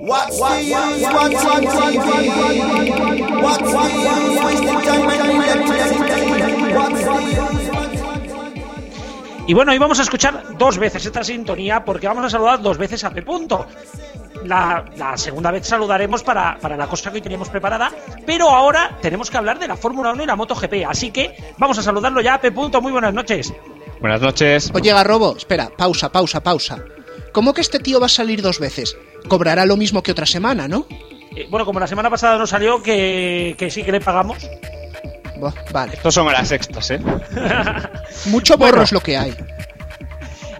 What's 0.00 0.38
the 0.38 0.60
use? 0.60 1.02
What's 1.08 1.44
on 1.46 1.62
TV? 1.64 1.96
What's 3.40 3.72
the 3.72 3.84
use? 3.88 4.36
Wasting 4.44 4.80
time 4.84 5.08
and 5.08 5.30
electricity. 5.32 6.74
What's 6.76 7.04
the 7.04 7.20
use? 7.32 7.68
Y 9.46 9.54
bueno, 9.54 9.72
hoy 9.72 9.78
vamos 9.78 9.98
a 9.98 10.02
escuchar 10.02 10.58
dos 10.58 10.76
veces 10.76 11.06
esta 11.06 11.24
sintonía 11.24 11.82
porque 11.82 12.06
vamos 12.06 12.26
a 12.26 12.28
saludar 12.28 12.60
dos 12.60 12.76
veces 12.76 13.02
a 13.02 13.08
P. 13.08 13.22
Punto. 13.22 13.66
La, 14.44 14.84
la 14.96 15.16
segunda 15.16 15.50
vez 15.50 15.66
saludaremos 15.66 16.22
para, 16.22 16.58
para 16.60 16.76
la 16.76 16.86
cosa 16.86 17.10
que 17.10 17.16
hoy 17.16 17.22
teníamos 17.22 17.48
preparada, 17.48 17.90
pero 18.24 18.48
ahora 18.50 18.96
tenemos 19.02 19.30
que 19.30 19.36
hablar 19.36 19.58
de 19.58 19.66
la 19.68 19.76
Fórmula 19.76 20.12
1 20.12 20.22
y 20.22 20.26
la 20.26 20.36
MotoGP, 20.36 20.84
así 20.88 21.10
que 21.10 21.34
vamos 21.58 21.78
a 21.78 21.82
saludarlo 21.82 22.20
ya 22.20 22.40
P. 22.40 22.52
Punto. 22.52 22.80
Muy 22.80 22.92
buenas 22.92 23.12
noches. 23.14 23.52
Buenas 24.00 24.20
noches. 24.20 24.70
Oye, 24.74 24.92
Garrobo, 24.92 25.36
espera, 25.36 25.70
pausa, 25.76 26.10
pausa, 26.12 26.40
pausa. 26.40 26.78
¿Cómo 27.32 27.52
que 27.52 27.60
este 27.60 27.78
tío 27.80 27.98
va 28.00 28.06
a 28.06 28.10
salir 28.10 28.40
dos 28.42 28.60
veces? 28.60 28.96
Cobrará 29.28 29.66
lo 29.66 29.76
mismo 29.76 30.02
que 30.02 30.12
otra 30.12 30.24
semana, 30.26 30.68
¿no? 30.68 30.86
Eh, 31.36 31.46
bueno, 31.50 31.66
como 31.66 31.80
la 31.80 31.86
semana 31.86 32.08
pasada 32.08 32.38
nos 32.38 32.50
salió 32.50 32.82
que, 32.82 33.54
que 33.58 33.70
sí 33.70 33.82
que 33.82 33.92
le 33.92 34.00
pagamos. 34.00 34.38
Vale. 35.72 35.92
Estos 35.94 36.14
son 36.14 36.26
horas 36.26 36.50
extras, 36.50 36.90
¿eh? 36.90 37.00
Mucho 38.26 38.56
borro 38.56 38.70
Bueno. 38.72 38.82
es 38.84 38.92
lo 38.92 39.00
que 39.00 39.16
hay. 39.16 39.34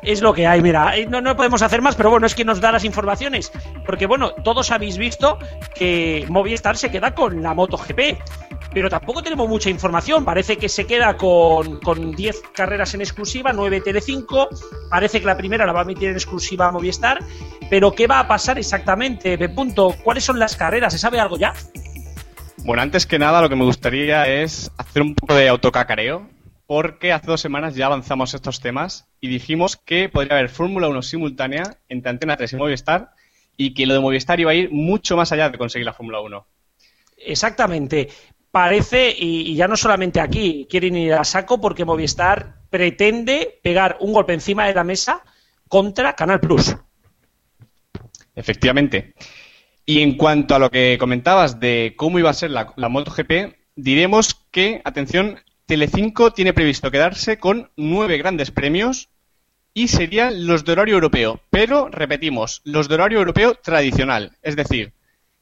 Es 0.03 0.21
lo 0.23 0.33
que 0.33 0.47
hay, 0.47 0.63
mira, 0.63 0.97
eh, 0.97 1.07
no, 1.07 1.21
no 1.21 1.37
podemos 1.37 1.63
hacer 1.63 1.83
más, 1.83 1.97
pero 1.97 2.11
bueno, 2.11 2.27
es 2.27 2.35
que 2.35 2.45
nos 2.45 2.61
da 2.61 2.73
las 2.73 2.85
informaciones. 2.85 3.53
Porque 3.85 4.07
bueno, 4.07 4.31
todos 4.45 4.71
habéis 4.71 4.99
visto 4.99 5.39
que 5.75 6.25
Movistar 6.29 6.77
se 6.77 6.91
queda 6.91 7.15
con 7.15 7.43
la 7.43 7.55
MotoGP, 7.55 8.19
pero 8.73 8.91
tampoco 8.91 9.23
tenemos 9.23 9.49
mucha 9.49 9.71
información. 9.71 10.25
Parece 10.25 10.57
que 10.57 10.69
se 10.69 10.87
queda 10.87 11.17
con, 11.17 11.81
con 11.81 12.13
10 12.13 12.43
carreras 12.55 12.95
en 12.95 13.01
exclusiva, 13.01 13.53
9 13.53 13.83
Tele5. 13.83 14.49
Parece 14.91 15.21
que 15.21 15.27
la 15.27 15.37
primera 15.37 15.67
la 15.67 15.73
va 15.73 15.81
a 15.81 15.83
emitir 15.85 16.09
en 16.09 16.15
exclusiva 16.15 16.71
Movistar. 16.71 17.19
Pero 17.71 17.93
¿qué 17.93 18.07
va 18.07 18.21
a 18.21 18.29
pasar 18.29 18.59
exactamente? 18.59 19.37
P. 19.37 19.49
Punto, 19.49 19.95
¿Cuáles 20.03 20.25
son 20.25 20.39
las 20.39 20.57
carreras? 20.57 20.93
¿Se 20.93 20.99
sabe 20.99 21.21
algo 21.21 21.37
ya? 21.37 21.53
Bueno, 22.65 22.83
antes 22.83 23.07
que 23.07 23.19
nada, 23.19 23.41
lo 23.41 23.49
que 23.49 23.57
me 23.57 23.65
gustaría 23.65 24.27
es 24.27 24.71
hacer 24.77 25.03
un 25.03 25.15
poco 25.15 25.35
de 25.35 25.49
autocacareo, 25.49 26.29
porque 26.69 27.15
hace 27.15 27.27
dos 27.27 27.41
semanas 27.41 27.77
ya 27.77 27.87
avanzamos 27.87 28.35
estos 28.35 28.61
temas 28.61 29.09
y 29.23 29.29
dijimos 29.29 29.79
que 29.79 30.11
podría 30.11 30.37
haber 30.37 30.51
Fórmula 30.51 30.89
1 30.89 31.01
simultánea 31.01 31.79
entre 31.89 32.11
Antena 32.11 32.37
3 32.37 32.53
y 32.53 32.57
Movistar 32.57 33.13
y 33.57 33.73
que 33.73 33.87
lo 33.87 33.95
de 33.95 34.01
Movistar 34.01 34.39
iba 34.39 34.51
a 34.51 34.55
ir 34.55 34.71
mucho 34.71 35.17
más 35.17 35.33
allá 35.33 35.49
de 35.49 35.57
conseguir 35.57 35.87
la 35.87 35.95
Fórmula 35.95 36.21
1. 36.21 36.47
Exactamente. 37.25 38.11
Parece, 38.51 39.09
y, 39.19 39.51
y 39.51 39.55
ya 39.55 39.67
no 39.67 39.79
solamente 39.79 40.21
aquí, 40.21 40.67
quieren 40.69 40.95
ir 40.95 41.15
a 41.15 41.25
saco 41.25 41.59
porque 41.59 41.87
Movistar 41.87 42.57
pretende 42.69 43.61
pegar 43.63 43.97
un 44.01 44.13
golpe 44.13 44.35
encima 44.35 44.67
de 44.67 44.75
la 44.75 44.85
mesa 44.85 45.23
contra 45.69 46.15
Canal 46.17 46.39
Plus. 46.39 46.77
Efectivamente. 48.35 49.15
Y 49.87 50.03
en 50.03 50.19
cuanto 50.19 50.55
a 50.55 50.59
lo 50.59 50.71
que 50.71 50.99
comentabas 51.01 51.61
de 51.61 51.95
cómo 51.97 52.19
iba 52.19 52.29
a 52.29 52.35
ser 52.35 52.51
la, 52.51 52.75
la 52.77 52.91
MotoGP, 52.91 53.57
diremos 53.75 54.35
que, 54.51 54.83
atención, 54.85 55.41
Telecinco 55.69 56.33
tiene 56.33 56.55
previsto 56.55 56.91
quedarse 56.91 57.39
con 57.39 57.71
nueve 57.77 58.17
grandes 58.17 58.51
premios 58.51 59.11
y 59.75 59.89
serían 59.89 60.47
los 60.47 60.65
de 60.65 60.73
horario 60.73 60.95
europeo. 60.95 61.43
Pero, 61.51 61.91
repetimos, 61.91 62.63
los 62.65 62.89
de 62.89 62.95
horario 62.95 63.19
europeo 63.19 63.55
tradicional. 63.55 64.33
Es 64.41 64.57
decir, 64.57 64.95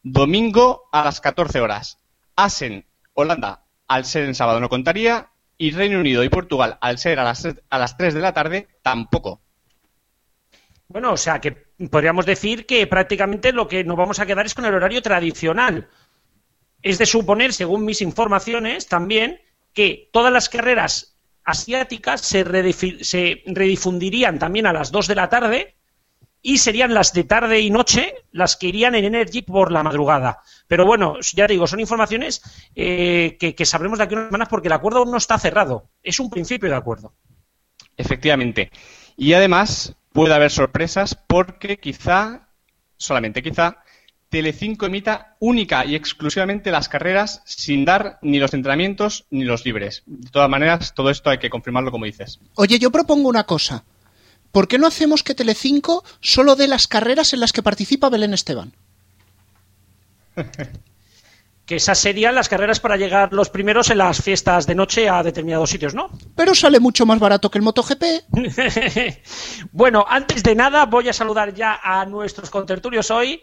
domingo 0.02 0.88
a 0.90 1.04
las 1.04 1.21
14 1.21 1.61
horas. 1.61 1.99
Asen, 2.35 2.87
Holanda, 3.14 3.62
al 3.87 4.04
ser 4.04 4.25
en 4.25 4.35
sábado 4.35 4.59
no 4.59 4.68
contaría. 4.68 5.28
Y 5.59 5.71
Reino 5.71 6.00
Unido 6.00 6.25
y 6.25 6.28
Portugal, 6.28 6.76
al 6.80 6.99
ser 6.99 7.21
a 7.21 7.25
las, 7.25 7.47
a 7.71 7.78
las 7.78 7.97
3 7.97 8.12
de 8.14 8.21
la 8.21 8.35
tarde, 8.35 8.66
tampoco. 8.83 9.40
Bueno, 10.88 11.12
o 11.12 11.16
sea 11.16 11.40
que 11.40 11.52
podríamos 11.88 12.26
decir 12.26 12.66
que 12.66 12.85
prácticamente 12.88 13.52
lo 13.52 13.68
que 13.68 13.85
nos 13.85 13.97
vamos 13.97 14.18
a 14.18 14.26
quedar 14.26 14.45
es 14.45 14.54
con 14.54 14.64
el 14.64 14.75
horario 14.75 15.02
tradicional. 15.02 15.88
Es 16.83 16.99
de 16.99 17.06
suponer, 17.06 17.52
según 17.52 17.85
mis 17.85 18.02
informaciones, 18.02 18.88
también 18.88 19.45
que 19.76 20.09
todas 20.11 20.33
las 20.33 20.49
carreras 20.49 21.18
asiáticas 21.45 22.23
se, 22.23 22.42
redifundirían 22.42 24.38
también 24.38 24.66
a 24.66 24.73
las 24.73 24.90
2 24.90 25.06
de 25.06 25.14
la 25.14 25.28
tarde 25.28 25.76
y 26.40 26.56
serían 26.59 26.95
las 26.95 27.12
de 27.12 27.25
tarde 27.25 27.61
y 27.61 27.71
noche 27.71 28.14
las 28.33 28.56
que 28.56 28.68
irían 28.68 28.95
en 28.95 29.04
Energy 29.04 29.42
por 29.42 29.71
la 29.71 29.83
madrugada. 29.83 30.40
Pero 30.66 30.87
bueno, 30.87 31.18
ya 31.21 31.47
digo, 31.47 31.66
son 31.66 31.80
informaciones 31.80 32.40
eh, 32.75 33.37
que, 33.38 33.66
sabremos 33.66 33.99
de 33.99 34.04
aquí 34.04 34.14
unas 34.14 34.28
semanas 34.28 34.49
porque 34.49 34.68
el 34.68 34.73
acuerdo 34.73 35.04
no 35.04 35.18
está 35.18 35.38
cerrado. 35.38 35.90
Es 36.02 36.21
un 36.21 36.30
principio 36.30 36.71
de 36.71 36.76
acuerdo. 36.76 37.12
Efectivamente. 37.99 38.71
Y 39.14 39.35
además 39.35 39.95
puede 40.14 40.33
haber 40.33 40.50
sorpresas 40.50 41.14
porque 41.14 41.78
quizá, 41.78 42.49
solamente 42.97 43.42
quizá, 43.42 43.83
Telecinco 44.28 44.87
emita 44.87 45.37
única 45.38 45.85
y 45.85 45.95
exclusivamente 45.95 46.71
las 46.71 46.88
carreras 46.88 47.42
sin 47.45 47.85
dar 47.85 48.18
ni 48.23 48.38
los 48.38 48.54
entrenamientos 48.54 49.26
ni 49.30 49.45
los 49.45 49.64
libres. 49.64 50.02
De 50.06 50.30
todas 50.30 50.50
maneras, 50.50 50.95
todo 50.95 51.11
esto 51.11 51.30
hay 51.30 51.38
que 51.38 51.50
confirmarlo 51.50 51.90
como 51.90 52.06
dices. 52.06 52.40
Oye, 52.56 52.78
yo 52.78 52.90
propongo 52.90 53.28
una 53.28 53.45
cosa. 53.45 53.85
¿Por 54.50 54.68
qué 54.68 54.78
no 54.78 54.87
hacemos 54.87 55.23
que 55.23 55.35
Telecinco 55.35 56.04
solo 56.21 56.56
dé 56.56 56.66
las 56.66 56.88
carreras 56.88 57.33
en 57.35 57.40
las 57.40 57.52
que 57.52 57.62
participa 57.62 58.09
Belén 58.11 58.35
Esteban? 58.35 58.73
Que 61.66 61.76
esas 61.76 61.99
serían 61.99 62.37
las 62.37 62.49
carreras 62.49 62.78
para 62.78 62.97
llegar 62.97 63.33
los 63.33 63.50
primeros 63.50 63.90
en 63.90 63.99
las 63.99 64.23
fiestas 64.23 64.68
de 64.68 64.76
noche 64.76 65.09
a 65.09 65.25
determinados 65.25 65.68
sitios, 65.68 65.95
¿no? 65.95 66.09
Pero 66.37 66.54
sale 66.54 66.78
mucho 66.78 67.04
más 67.06 67.18
barato 67.18 67.50
que 67.50 67.59
el 67.59 67.64
MotoGP. 67.64 68.04
bueno, 69.73 70.04
antes 70.09 70.45
de 70.45 70.54
nada 70.54 70.87
voy 70.87 71.09
a 71.09 71.12
saludar 71.12 71.52
ya 71.54 71.80
a 71.83 72.06
nuestros 72.06 72.50
contertulios 72.50 73.11
hoy. 73.11 73.42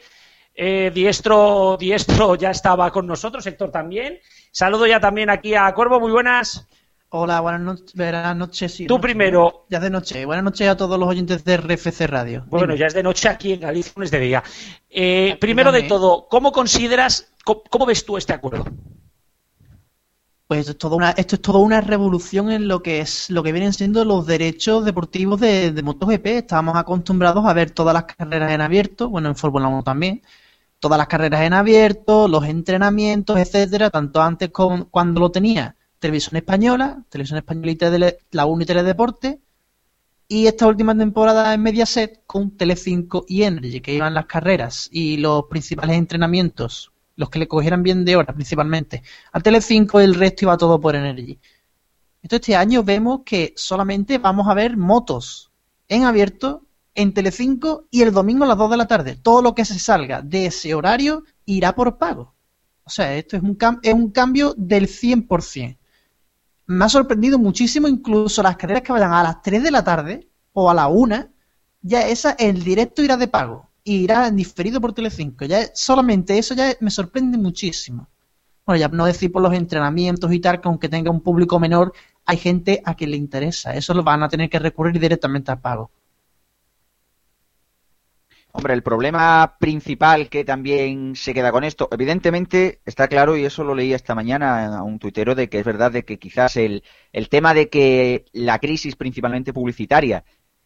Eh, 0.56 0.92
Diestro, 0.94 1.78
Diestro 1.80 2.36
ya 2.36 2.52
estaba 2.52 2.92
con 2.92 3.08
nosotros, 3.08 3.46
Héctor 3.46 3.72
también. 3.72 4.20
Saludo 4.52 4.86
ya 4.86 5.00
también 5.00 5.30
aquí 5.30 5.56
a 5.56 5.74
Corvo, 5.74 6.00
muy 6.00 6.12
buenas. 6.12 6.68
Hola, 7.10 7.42
buenas, 7.42 7.62
noches 7.62 7.94
buenas 7.96 8.36
noches. 8.36 8.74
sí, 8.74 8.88
Tú 8.88 8.96
noche, 8.96 9.04
primero. 9.04 9.66
Ya 9.70 9.80
de 9.80 9.90
noche. 9.90 10.26
Buenas 10.26 10.44
noches 10.44 10.68
a 10.68 10.76
todos 10.78 11.00
los 11.00 11.08
oyentes 11.08 11.44
de 11.44 11.58
RFC 11.58 12.08
Radio. 12.08 12.44
Bueno, 12.48 12.74
Dime. 12.74 12.80
ya 12.80 12.88
es 12.88 12.94
de 12.94 13.04
noche 13.04 13.30
aquí 13.30 13.54
en 13.54 13.60
Galicia, 13.62 13.94
no 13.96 14.04
es 14.04 14.12
de 14.12 14.20
día. 14.20 14.44
Eh, 14.90 15.38
primero 15.40 15.72
de 15.72 15.84
todo, 15.84 16.28
¿cómo 16.28 16.52
consideras, 16.52 17.32
cómo, 17.44 17.64
cómo 17.70 17.86
ves 17.86 18.06
tú 18.06 18.18
este 18.18 18.34
acuerdo? 18.34 18.66
Pues 20.48 20.62
esto 20.62 20.72
es, 20.72 20.78
toda 20.78 20.96
una, 20.96 21.12
esto 21.12 21.36
es 21.36 21.42
toda 21.42 21.60
una 21.60 21.82
revolución 21.82 22.52
en 22.52 22.68
lo 22.68 22.84
que 22.84 23.00
es 23.00 23.30
lo 23.30 23.42
que 23.44 23.52
vienen 23.52 23.74
siendo 23.74 24.06
los 24.06 24.26
derechos 24.26 24.84
deportivos 24.84 25.40
de, 25.40 25.72
de 25.72 25.84
MotoGP. 25.84 26.26
Estábamos 26.28 26.76
acostumbrados 26.76 27.46
a 27.46 27.54
ver 27.54 27.72
todas 27.72 27.94
las 27.94 28.04
carreras 28.06 28.52
en 28.52 28.62
abierto, 28.62 29.10
bueno, 29.10 29.30
en 29.30 29.36
Fórmula 29.36 29.68
1 29.68 29.84
también, 29.84 30.22
todas 30.84 30.98
las 30.98 31.08
carreras 31.08 31.44
en 31.44 31.54
abierto, 31.54 32.28
los 32.28 32.44
entrenamientos, 32.44 33.38
etcétera, 33.38 33.90
tanto 33.90 34.22
antes 34.22 34.50
con, 34.50 34.84
cuando 34.92 35.22
lo 35.22 35.32
tenía 35.32 35.78
Televisión 35.98 36.36
Española, 36.36 37.06
Televisión 37.08 37.38
Española 37.38 37.72
y 37.72 38.36
la 38.36 38.46
1 38.46 38.64
y 38.64 38.66
Teledeporte, 38.66 39.40
y 40.28 40.46
esta 40.46 40.68
última 40.68 40.94
temporada 40.94 41.54
en 41.54 41.62
Mediaset 41.62 42.24
con 42.28 42.58
Telecinco 42.58 43.24
y 43.30 43.44
Energy, 43.44 43.80
que 43.80 43.94
iban 43.94 44.14
las 44.14 44.26
carreras 44.26 44.90
y 44.92 45.16
los 45.16 45.46
principales 45.46 45.96
entrenamientos, 45.96 46.92
los 47.16 47.30
que 47.30 47.40
le 47.40 47.48
cogieran 47.48 47.82
bien 47.82 48.04
de 48.04 48.18
hora 48.18 48.34
principalmente. 48.34 49.04
A 49.32 49.40
Telecinco 49.40 50.02
el 50.02 50.16
resto 50.16 50.44
iba 50.44 50.58
todo 50.58 50.82
por 50.82 50.98
Energy. 50.98 51.40
Entonces 52.22 52.50
este 52.50 52.58
año 52.58 52.84
vemos 52.84 53.22
que 53.24 53.54
solamente 53.56 54.18
vamos 54.18 54.50
a 54.50 54.54
ver 54.54 54.76
motos 54.76 55.50
en 55.88 56.04
abierto 56.04 56.66
en 56.96 57.14
Telecinco 57.14 57.88
y 57.92 58.02
el 58.02 58.12
domingo 58.12 58.44
a 58.44 58.48
las 58.48 58.58
2 58.58 58.72
de 58.72 58.78
la 58.78 58.88
tarde. 58.88 59.16
Todo 59.22 59.42
lo 59.42 59.56
que 59.56 59.66
se 59.66 59.80
salga 59.80 60.22
de 60.22 60.48
ese 60.48 60.74
horario 60.76 61.24
irá 61.46 61.74
por 61.76 61.98
pago. 61.98 62.34
O 62.86 62.90
sea, 62.90 63.16
esto 63.16 63.38
es 63.38 63.44
un, 63.44 63.58
cam- 63.58 63.80
es 63.84 63.94
un 63.94 64.12
cambio 64.12 64.54
del 64.58 64.88
100%. 64.88 65.78
Me 66.68 66.86
ha 66.86 66.90
sorprendido 66.90 67.40
muchísimo 67.40 67.88
incluso 67.88 68.42
las 68.44 68.58
carreras 68.58 68.84
que 68.84 68.92
vayan 68.94 69.14
a 69.14 69.24
las 69.24 69.42
3 69.42 69.64
de 69.64 69.72
la 69.72 69.84
tarde 69.84 70.28
o 70.54 70.70
a 70.70 70.74
la 70.74 70.88
1, 70.88 71.30
ya 71.82 72.08
esa 72.08 72.32
el 72.34 72.64
directo 72.64 73.02
irá 73.04 73.18
de 73.18 73.28
pago 73.28 73.70
y 73.84 73.96
irá 74.04 74.30
diferido 74.32 74.80
por 74.82 74.94
Telecinco. 74.94 75.46
Ya 75.46 75.68
solamente 75.74 76.38
eso 76.38 76.54
ya 76.56 76.74
me 76.80 76.90
sorprende 76.92 77.38
muchísimo. 77.38 78.08
Bueno, 78.66 78.80
ya 78.80 78.88
no 78.88 79.06
decir 79.06 79.32
por 79.32 79.42
los 79.42 79.54
entrenamientos 79.54 80.32
y 80.34 80.40
tal, 80.40 80.62
que 80.62 80.68
aunque 80.70 80.90
tenga 80.90 81.12
un 81.12 81.22
público 81.22 81.60
menor, 81.60 81.94
hay 82.26 82.38
gente 82.38 82.82
a 82.86 82.96
quien 82.96 83.12
le 83.12 83.18
interesa. 83.18 83.74
Eso 83.76 83.94
lo 83.94 84.04
van 84.04 84.24
a 84.24 84.30
tener 84.30 84.50
que 84.50 84.60
recurrir 84.60 85.00
directamente 85.00 85.52
al 85.52 85.60
pago. 85.60 85.92
Hombre, 88.56 88.76
el 88.76 88.84
problema 88.84 89.58
principal 89.60 90.30
que 90.30 90.46
también 90.46 91.16
se 91.16 91.34
queda 91.34 91.52
con 91.52 91.64
esto, 91.64 91.90
evidentemente 91.92 92.82
está 92.86 93.08
claro, 93.08 93.36
y 93.36 93.46
eso 93.46 93.64
lo 93.64 93.74
leí 93.74 93.94
esta 93.94 94.14
mañana 94.14 94.78
a 94.78 94.84
un 94.84 95.00
tuitero, 95.00 95.34
de 95.34 95.50
que 95.50 95.58
es 95.58 95.66
verdad 95.66 95.92
de 95.92 96.06
que 96.06 96.20
quizás 96.20 96.56
el, 96.58 96.84
el 97.12 97.30
tema 97.30 97.56
de 97.56 97.70
que 97.70 98.26
la 98.32 98.60
crisis 98.60 98.96
principalmente 98.96 99.54
publicitaria 99.54 100.24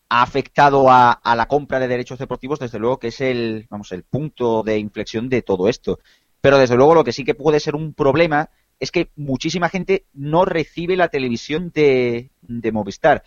ha 0.10 0.22
afectado 0.22 0.90
a, 0.90 1.14
a, 1.14 1.36
la 1.38 1.48
compra 1.48 1.80
de 1.80 1.88
derechos 1.88 2.20
deportivos, 2.20 2.60
desde 2.60 2.78
luego 2.78 3.00
que 3.00 3.08
es 3.08 3.22
el, 3.22 3.68
vamos, 3.70 3.94
el 3.94 4.04
punto 4.04 4.64
de 4.64 4.80
inflexión 4.80 5.30
de 5.30 5.42
todo 5.42 5.70
esto. 5.70 6.00
Pero 6.42 6.58
desde 6.58 6.76
luego 6.76 6.94
lo 6.94 7.06
que 7.06 7.14
sí 7.14 7.24
que 7.24 7.36
puede 7.36 7.62
ser 7.62 7.74
un 7.74 7.94
problema 7.94 8.50
es 8.82 8.92
que 8.92 9.12
muchísima 9.16 9.70
gente 9.70 10.08
no 10.12 10.44
recibe 10.44 10.98
la 10.98 11.08
televisión 11.08 11.72
de, 11.74 12.32
de 12.42 12.72
Movistar 12.74 13.24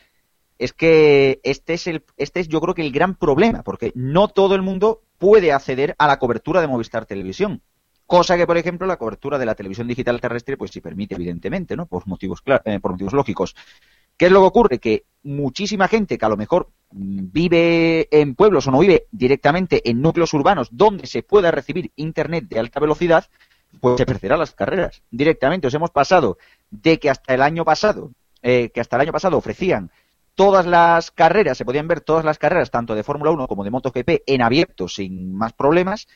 es 0.61 0.75
que 0.75 1.41
este 1.43 1.73
es 1.73 1.87
el, 1.87 2.05
este 2.19 2.41
es 2.41 2.49
yo 2.49 2.61
creo 2.61 2.75
que 2.75 2.83
el 2.83 2.93
gran 2.93 3.15
problema, 3.15 3.63
porque 3.63 3.93
no 3.95 4.29
todo 4.29 4.55
el 4.55 4.61
mundo 4.61 5.01
puede 5.17 5.53
acceder 5.53 5.97
a 5.99 6.07
la 6.07 6.19
cobertura 6.19 6.61
de 6.61 6.69
Movistar 6.69 7.07
Televisión. 7.07 7.63
Cosa 8.07 8.37
que, 8.37 8.47
por 8.47 8.59
ejemplo, 8.59 8.87
la 8.87 8.99
cobertura 8.99 9.39
de 9.39 9.47
la 9.47 9.55
televisión 9.55 9.89
digital 9.89 10.21
terrestre, 10.21 10.59
pues 10.59 10.71
sí 10.71 10.83
permite, 10.83 11.15
evidentemente, 11.15 11.77
¿no? 11.77 11.87
Por 11.87 12.07
motivos, 12.07 12.43
eh, 12.67 12.79
por 12.79 12.93
motivos 12.93 13.15
lógicos. 13.15 13.57
¿Qué 14.19 14.27
es 14.27 14.33
lo 14.33 14.41
que 14.41 14.47
ocurre? 14.49 14.79
Que 14.79 15.05
muchísima 15.23 15.89
gente 15.89 16.19
que 16.19 16.27
a 16.27 16.29
lo 16.29 16.37
mejor 16.37 16.69
vive 16.91 18.09
en 18.11 18.35
pueblos 18.35 18.67
o 18.67 18.71
no 18.71 18.81
vive 18.81 19.07
directamente 19.11 19.89
en 19.89 20.03
núcleos 20.03 20.35
urbanos 20.35 20.69
donde 20.73 21.07
se 21.07 21.23
pueda 21.23 21.51
recibir 21.51 21.91
internet 21.97 22.45
de 22.49 22.59
alta 22.59 22.81
velocidad, 22.81 23.25
pues 23.81 23.97
se 23.97 24.05
perderá 24.05 24.37
las 24.37 24.53
carreras 24.53 25.01
directamente. 25.11 25.69
Os 25.69 25.75
hemos 25.75 25.91
pasado 25.91 26.37
de 26.71 26.99
que 26.99 27.09
hasta 27.09 27.33
el 27.33 27.41
año 27.41 27.65
pasado, 27.65 28.11
eh, 28.43 28.71
que 28.75 28.83
hasta 28.83 28.97
el 28.97 29.03
año 29.03 29.13
pasado 29.13 29.39
ofrecían 29.39 29.91
todas 30.35 30.67
las 30.67 31.11
carreras, 31.11 31.59
se 31.59 31.65
podían 31.65 31.89
ver 31.89 32.01
todas 32.01 32.25
las 32.25 32.39
carreras, 32.39 32.71
tanto 32.71 32.95
de 32.95 33.03
Fórmula 33.03 33.31
1 33.31 33.47
como 33.47 33.65
de 33.65 33.71
MotoGP, 33.71 34.23
en 34.27 34.43
abierto 34.43 34.89
sin 34.89 35.35
más 35.35 35.53
problemas, 35.53 36.09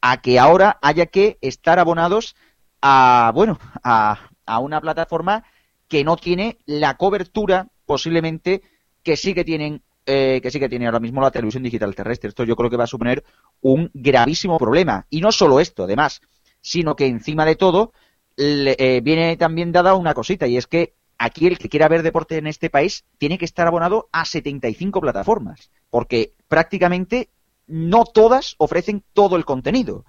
a 0.00 0.20
que 0.20 0.38
ahora 0.38 0.78
haya 0.82 1.06
que 1.06 1.38
estar 1.40 1.78
abonados 1.78 2.36
a, 2.80 3.32
bueno, 3.34 3.58
a, 3.82 4.30
a 4.46 4.58
una 4.58 4.80
plataforma 4.80 5.44
que 5.88 6.04
no 6.04 6.16
tiene 6.16 6.58
la 6.66 6.96
cobertura 6.96 7.68
posiblemente 7.86 8.62
que 9.02 9.16
sí 9.16 9.34
que 9.34 9.44
tienen 9.44 9.82
eh, 10.04 10.40
que 10.42 10.50
sí 10.50 10.58
que 10.58 10.68
tiene 10.68 10.86
ahora 10.86 10.98
mismo 10.98 11.20
la 11.20 11.30
televisión 11.30 11.62
digital 11.62 11.94
terrestre. 11.94 12.28
Esto 12.28 12.42
yo 12.42 12.56
creo 12.56 12.68
que 12.68 12.76
va 12.76 12.84
a 12.84 12.88
suponer 12.88 13.22
un 13.60 13.88
gravísimo 13.94 14.58
problema. 14.58 15.06
Y 15.10 15.20
no 15.20 15.30
solo 15.30 15.60
esto, 15.60 15.84
además, 15.84 16.20
sino 16.60 16.96
que 16.96 17.06
encima 17.06 17.44
de 17.44 17.54
todo 17.54 17.92
le, 18.36 18.74
eh, 18.78 19.00
viene 19.00 19.36
también 19.36 19.70
dada 19.70 19.94
una 19.94 20.14
cosita, 20.14 20.48
y 20.48 20.56
es 20.56 20.66
que 20.66 20.94
aquí 21.22 21.46
el 21.46 21.56
que 21.56 21.68
quiera 21.68 21.88
ver 21.88 22.02
deporte 22.02 22.36
en 22.36 22.48
este 22.48 22.68
país 22.68 23.04
tiene 23.16 23.38
que 23.38 23.44
estar 23.44 23.66
abonado 23.66 24.08
a 24.10 24.24
75 24.24 25.00
plataformas, 25.00 25.70
porque 25.88 26.34
prácticamente 26.48 27.30
no 27.68 28.04
todas 28.04 28.56
ofrecen 28.58 29.04
todo 29.12 29.36
el 29.36 29.44
contenido. 29.44 30.04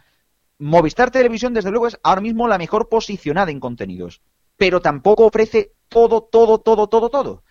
Movistar 0.57 1.11
Televisión, 1.11 1.53
desde 1.53 1.69
luego, 1.69 1.87
es 1.87 1.99
ahora 2.01 2.21
mismo 2.21 2.47
la 2.47 2.57
mejor 2.57 2.89
posicionada 2.89 3.51
en 3.51 3.59
contenidos, 3.59 4.21
pero 4.57 4.81
tampoco 4.81 5.27
ofrece 5.27 5.73
todo, 5.87 6.23
todo, 6.23 6.57
todo, 6.57 6.87
todo, 6.87 7.09
todo. 7.09 7.43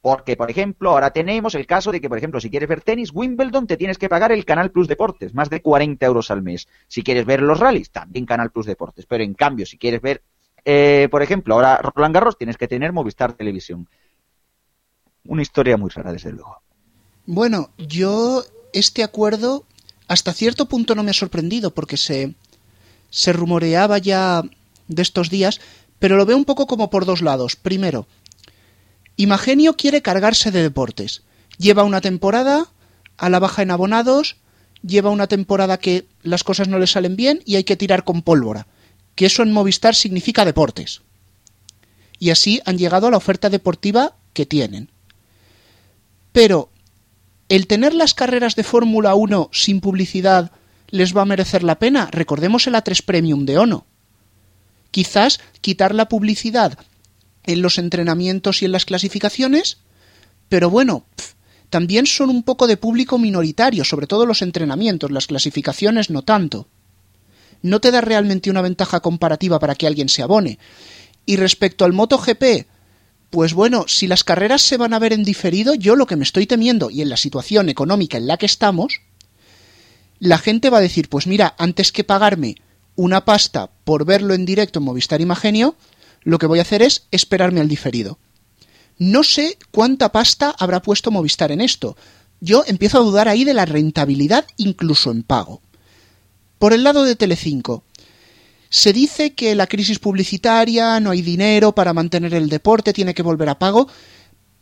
Porque, 0.00 0.36
por 0.36 0.48
ejemplo, 0.48 0.90
ahora 0.90 1.10
tenemos 1.10 1.56
el 1.56 1.66
caso 1.66 1.90
de 1.90 2.00
que, 2.00 2.08
por 2.08 2.18
ejemplo, 2.18 2.40
si 2.40 2.50
quieres 2.50 2.68
ver 2.68 2.82
tenis, 2.82 3.10
Wimbledon 3.12 3.66
te 3.66 3.76
tienes 3.76 3.98
que 3.98 4.08
pagar 4.08 4.30
el 4.30 4.44
Canal 4.44 4.70
Plus 4.70 4.86
Deportes, 4.86 5.34
más 5.34 5.50
de 5.50 5.60
40 5.60 6.06
euros 6.06 6.30
al 6.30 6.42
mes. 6.42 6.68
Si 6.86 7.02
quieres 7.02 7.26
ver 7.26 7.42
los 7.42 7.58
rallies, 7.58 7.90
también 7.90 8.26
Canal 8.26 8.52
Plus 8.52 8.66
Deportes. 8.66 9.06
Pero 9.06 9.24
en 9.24 9.34
cambio, 9.34 9.66
si 9.66 9.76
quieres 9.76 10.00
ver 10.00 10.22
eh, 10.70 11.08
por 11.10 11.22
ejemplo, 11.22 11.54
ahora 11.54 11.78
Roland 11.78 12.14
Garros 12.14 12.36
tienes 12.36 12.58
que 12.58 12.68
tener 12.68 12.92
Movistar 12.92 13.32
Televisión. 13.32 13.88
Una 15.24 15.40
historia 15.40 15.78
muy 15.78 15.88
rara, 15.88 16.12
desde 16.12 16.30
luego. 16.30 16.60
Bueno, 17.24 17.70
yo 17.78 18.44
este 18.74 19.02
acuerdo 19.02 19.64
hasta 20.08 20.34
cierto 20.34 20.66
punto 20.66 20.94
no 20.94 21.02
me 21.02 21.10
ha 21.12 21.14
sorprendido 21.14 21.72
porque 21.72 21.96
se, 21.96 22.34
se 23.08 23.32
rumoreaba 23.32 23.96
ya 23.96 24.42
de 24.88 25.00
estos 25.00 25.30
días, 25.30 25.58
pero 25.98 26.18
lo 26.18 26.26
veo 26.26 26.36
un 26.36 26.44
poco 26.44 26.66
como 26.66 26.90
por 26.90 27.06
dos 27.06 27.22
lados. 27.22 27.56
Primero, 27.56 28.06
Imagenio 29.16 29.74
quiere 29.74 30.02
cargarse 30.02 30.50
de 30.50 30.60
deportes. 30.60 31.22
Lleva 31.56 31.82
una 31.82 32.02
temporada 32.02 32.66
a 33.16 33.30
la 33.30 33.38
baja 33.38 33.62
en 33.62 33.70
abonados, 33.70 34.36
lleva 34.82 35.08
una 35.08 35.28
temporada 35.28 35.78
que 35.78 36.04
las 36.22 36.44
cosas 36.44 36.68
no 36.68 36.78
le 36.78 36.86
salen 36.86 37.16
bien 37.16 37.40
y 37.46 37.56
hay 37.56 37.64
que 37.64 37.76
tirar 37.76 38.04
con 38.04 38.20
pólvora 38.20 38.66
que 39.18 39.26
eso 39.26 39.42
en 39.42 39.50
Movistar 39.50 39.96
significa 39.96 40.44
deportes. 40.44 41.02
Y 42.20 42.30
así 42.30 42.60
han 42.64 42.78
llegado 42.78 43.08
a 43.08 43.10
la 43.10 43.16
oferta 43.16 43.50
deportiva 43.50 44.14
que 44.32 44.46
tienen. 44.46 44.92
Pero, 46.30 46.70
¿el 47.48 47.66
tener 47.66 47.94
las 47.94 48.14
carreras 48.14 48.54
de 48.54 48.62
Fórmula 48.62 49.16
1 49.16 49.50
sin 49.52 49.80
publicidad 49.80 50.52
les 50.86 51.16
va 51.16 51.22
a 51.22 51.24
merecer 51.24 51.64
la 51.64 51.80
pena? 51.80 52.06
Recordemos 52.12 52.68
el 52.68 52.76
A3 52.76 53.04
Premium 53.04 53.44
de 53.44 53.58
Ono. 53.58 53.86
Quizás 54.92 55.40
quitar 55.60 55.96
la 55.96 56.08
publicidad 56.08 56.78
en 57.42 57.60
los 57.60 57.78
entrenamientos 57.78 58.62
y 58.62 58.66
en 58.66 58.72
las 58.72 58.84
clasificaciones, 58.84 59.78
pero 60.48 60.70
bueno, 60.70 61.06
también 61.70 62.06
son 62.06 62.30
un 62.30 62.44
poco 62.44 62.68
de 62.68 62.76
público 62.76 63.18
minoritario, 63.18 63.82
sobre 63.82 64.06
todo 64.06 64.26
los 64.26 64.42
entrenamientos, 64.42 65.10
las 65.10 65.26
clasificaciones 65.26 66.08
no 66.08 66.22
tanto 66.22 66.68
no 67.62 67.80
te 67.80 67.90
da 67.90 68.00
realmente 68.00 68.50
una 68.50 68.62
ventaja 68.62 69.00
comparativa 69.00 69.58
para 69.58 69.74
que 69.74 69.86
alguien 69.86 70.08
se 70.08 70.22
abone. 70.22 70.58
Y 71.26 71.36
respecto 71.36 71.84
al 71.84 71.92
MotoGP, 71.92 72.66
pues 73.30 73.52
bueno, 73.52 73.84
si 73.88 74.06
las 74.06 74.24
carreras 74.24 74.62
se 74.62 74.76
van 74.76 74.94
a 74.94 74.98
ver 74.98 75.12
en 75.12 75.24
diferido, 75.24 75.74
yo 75.74 75.96
lo 75.96 76.06
que 76.06 76.16
me 76.16 76.24
estoy 76.24 76.46
temiendo, 76.46 76.90
y 76.90 77.02
en 77.02 77.10
la 77.10 77.16
situación 77.16 77.68
económica 77.68 78.16
en 78.16 78.26
la 78.26 78.38
que 78.38 78.46
estamos, 78.46 79.00
la 80.18 80.38
gente 80.38 80.70
va 80.70 80.78
a 80.78 80.82
decir, 80.82 81.08
pues 81.08 81.26
mira, 81.26 81.54
antes 81.58 81.92
que 81.92 82.04
pagarme 82.04 82.56
una 82.96 83.24
pasta 83.24 83.70
por 83.84 84.04
verlo 84.04 84.34
en 84.34 84.44
directo 84.44 84.78
en 84.78 84.86
Movistar 84.86 85.20
Imagenio, 85.20 85.76
lo 86.22 86.38
que 86.38 86.46
voy 86.46 86.58
a 86.58 86.62
hacer 86.62 86.82
es 86.82 87.06
esperarme 87.10 87.60
al 87.60 87.68
diferido. 87.68 88.18
No 88.98 89.22
sé 89.22 89.58
cuánta 89.70 90.10
pasta 90.10 90.54
habrá 90.58 90.82
puesto 90.82 91.10
Movistar 91.12 91.52
en 91.52 91.60
esto. 91.60 91.96
Yo 92.40 92.64
empiezo 92.66 92.98
a 92.98 93.02
dudar 93.02 93.28
ahí 93.28 93.44
de 93.44 93.54
la 93.54 93.66
rentabilidad 93.66 94.46
incluso 94.56 95.12
en 95.12 95.22
pago. 95.22 95.62
Por 96.58 96.72
el 96.72 96.82
lado 96.82 97.04
de 97.04 97.16
Telecinco, 97.16 97.84
se 98.70 98.92
dice 98.92 99.34
que 99.34 99.54
la 99.54 99.66
crisis 99.66 99.98
publicitaria, 99.98 101.00
no 101.00 101.10
hay 101.10 101.22
dinero 101.22 101.74
para 101.74 101.94
mantener 101.94 102.34
el 102.34 102.48
deporte, 102.48 102.92
tiene 102.92 103.14
que 103.14 103.22
volver 103.22 103.48
a 103.48 103.58
pago, 103.58 103.88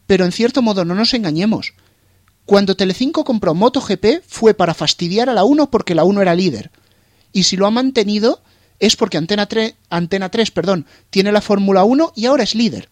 pero 0.07 0.25
en 0.25 0.33
cierto 0.33 0.63
modo 0.63 0.85
no 0.85 0.95
nos 0.95 1.15
engañemos. 1.15 1.73
Cuando 2.45 2.77
Telecinco 2.77 3.25
compró 3.25 3.55
MotoGP 3.55 4.23
fue 4.27 4.55
para 4.55 4.75
fastidiar 4.75 5.29
a 5.29 5.35
la 5.35 5.45
1 5.45 5.71
porque 5.71 5.97
la 5.97 6.05
1 6.05 6.23
era 6.23 6.35
líder. 6.35 6.71
Y 7.33 7.43
si 7.43 7.57
lo 7.57 7.67
ha 7.67 7.71
mantenido 7.71 8.41
es 8.79 8.95
porque 8.95 9.17
Antena 9.17 9.47
3, 9.47 9.75
Antena 9.91 10.31
3 10.31 10.51
perdón, 10.53 10.87
tiene 11.11 11.33
la 11.33 11.41
Fórmula 11.41 11.83
1 11.85 12.13
y 12.15 12.27
ahora 12.27 12.45
es 12.45 12.55
líder. 12.55 12.89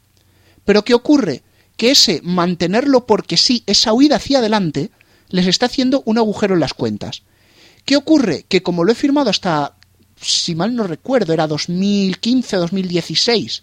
Pero 0.64 0.84
¿qué 0.84 0.94
ocurre? 0.94 1.42
Que 1.76 1.90
ese 1.90 2.20
mantenerlo 2.24 3.06
porque 3.06 3.36
sí, 3.36 3.62
esa 3.66 3.92
huida 3.92 4.16
hacia 4.16 4.38
adelante, 4.38 4.90
les 5.28 5.46
está 5.46 5.66
haciendo 5.66 6.02
un 6.06 6.18
agujero 6.18 6.54
en 6.54 6.60
las 6.60 6.74
cuentas. 6.74 7.22
¿Qué 7.84 7.96
ocurre? 7.96 8.44
Que 8.48 8.62
como 8.62 8.84
lo 8.84 8.92
he 8.92 8.94
firmado 8.94 9.30
hasta, 9.30 9.74
si 10.20 10.54
mal 10.54 10.74
no 10.74 10.86
recuerdo, 10.86 11.32
era 11.32 11.46
2015 11.46 12.56
2016, 12.56 13.62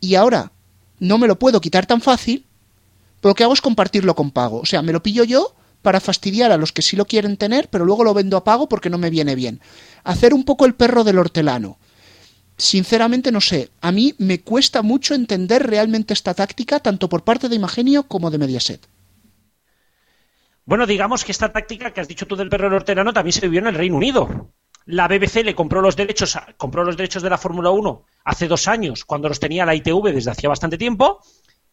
y 0.00 0.14
ahora 0.14 0.52
no 0.98 1.18
me 1.18 1.26
lo 1.26 1.38
puedo 1.38 1.60
quitar 1.60 1.86
tan 1.86 2.00
fácil, 2.00 2.44
lo 3.22 3.34
que 3.34 3.44
hago 3.44 3.54
es 3.54 3.60
compartirlo 3.60 4.14
con 4.14 4.30
pago. 4.30 4.60
O 4.60 4.66
sea, 4.66 4.82
me 4.82 4.92
lo 4.92 5.02
pillo 5.02 5.24
yo 5.24 5.54
para 5.82 6.00
fastidiar 6.00 6.52
a 6.52 6.56
los 6.56 6.72
que 6.72 6.82
sí 6.82 6.96
lo 6.96 7.06
quieren 7.06 7.36
tener, 7.36 7.68
pero 7.68 7.84
luego 7.84 8.04
lo 8.04 8.14
vendo 8.14 8.36
a 8.36 8.44
pago 8.44 8.68
porque 8.68 8.90
no 8.90 8.98
me 8.98 9.10
viene 9.10 9.34
bien. 9.34 9.60
Hacer 10.04 10.34
un 10.34 10.44
poco 10.44 10.64
el 10.64 10.74
perro 10.74 11.04
del 11.04 11.18
hortelano. 11.18 11.78
Sinceramente 12.56 13.32
no 13.32 13.40
sé, 13.40 13.70
a 13.80 13.92
mí 13.92 14.14
me 14.18 14.40
cuesta 14.40 14.82
mucho 14.82 15.14
entender 15.14 15.66
realmente 15.66 16.14
esta 16.14 16.34
táctica, 16.34 16.80
tanto 16.80 17.08
por 17.08 17.22
parte 17.22 17.48
de 17.48 17.56
Imagenio 17.56 18.04
como 18.04 18.30
de 18.30 18.38
Mediaset. 18.38 18.86
Bueno, 20.66 20.84
digamos 20.84 21.24
que 21.24 21.30
esta 21.30 21.52
táctica 21.52 21.92
que 21.92 22.00
has 22.00 22.08
dicho 22.08 22.26
tú 22.26 22.34
del 22.34 22.48
perro 22.48 22.74
hortelano 22.74 23.12
también 23.12 23.32
se 23.32 23.42
vivió 23.42 23.60
en 23.60 23.68
el 23.68 23.76
Reino 23.76 23.96
Unido. 23.96 24.50
La 24.84 25.06
BBC 25.06 25.44
le 25.44 25.54
compró 25.54 25.80
los 25.80 25.94
derechos, 25.94 26.36
compró 26.56 26.82
los 26.82 26.96
derechos 26.96 27.22
de 27.22 27.30
la 27.30 27.38
Fórmula 27.38 27.70
1 27.70 28.04
hace 28.24 28.48
dos 28.48 28.66
años, 28.66 29.04
cuando 29.04 29.28
los 29.28 29.38
tenía 29.38 29.64
la 29.64 29.76
ITV 29.76 30.12
desde 30.12 30.32
hacía 30.32 30.48
bastante 30.48 30.76
tiempo, 30.76 31.20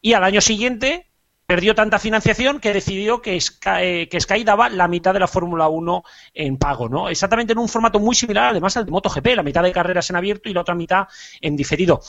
y 0.00 0.12
al 0.12 0.22
año 0.22 0.40
siguiente 0.40 1.10
perdió 1.44 1.74
tanta 1.74 1.98
financiación 1.98 2.60
que 2.60 2.72
decidió 2.72 3.20
que 3.20 3.40
Sky, 3.40 3.68
eh, 3.80 4.08
que 4.08 4.20
Sky 4.20 4.44
daba 4.44 4.68
la 4.68 4.86
mitad 4.86 5.12
de 5.12 5.20
la 5.20 5.26
Fórmula 5.26 5.66
1 5.66 6.04
en 6.32 6.56
pago, 6.56 6.88
¿no? 6.88 7.08
Exactamente 7.08 7.52
en 7.52 7.58
un 7.58 7.68
formato 7.68 7.98
muy 7.98 8.14
similar, 8.14 8.50
además 8.50 8.76
al 8.76 8.84
de 8.86 8.92
MotoGP, 8.92 9.26
la 9.34 9.42
mitad 9.42 9.64
de 9.64 9.72
carreras 9.72 10.08
en 10.10 10.16
abierto 10.16 10.48
y 10.48 10.54
la 10.54 10.60
otra 10.60 10.76
mitad 10.76 11.08
en 11.40 11.56
diferido. 11.56 12.00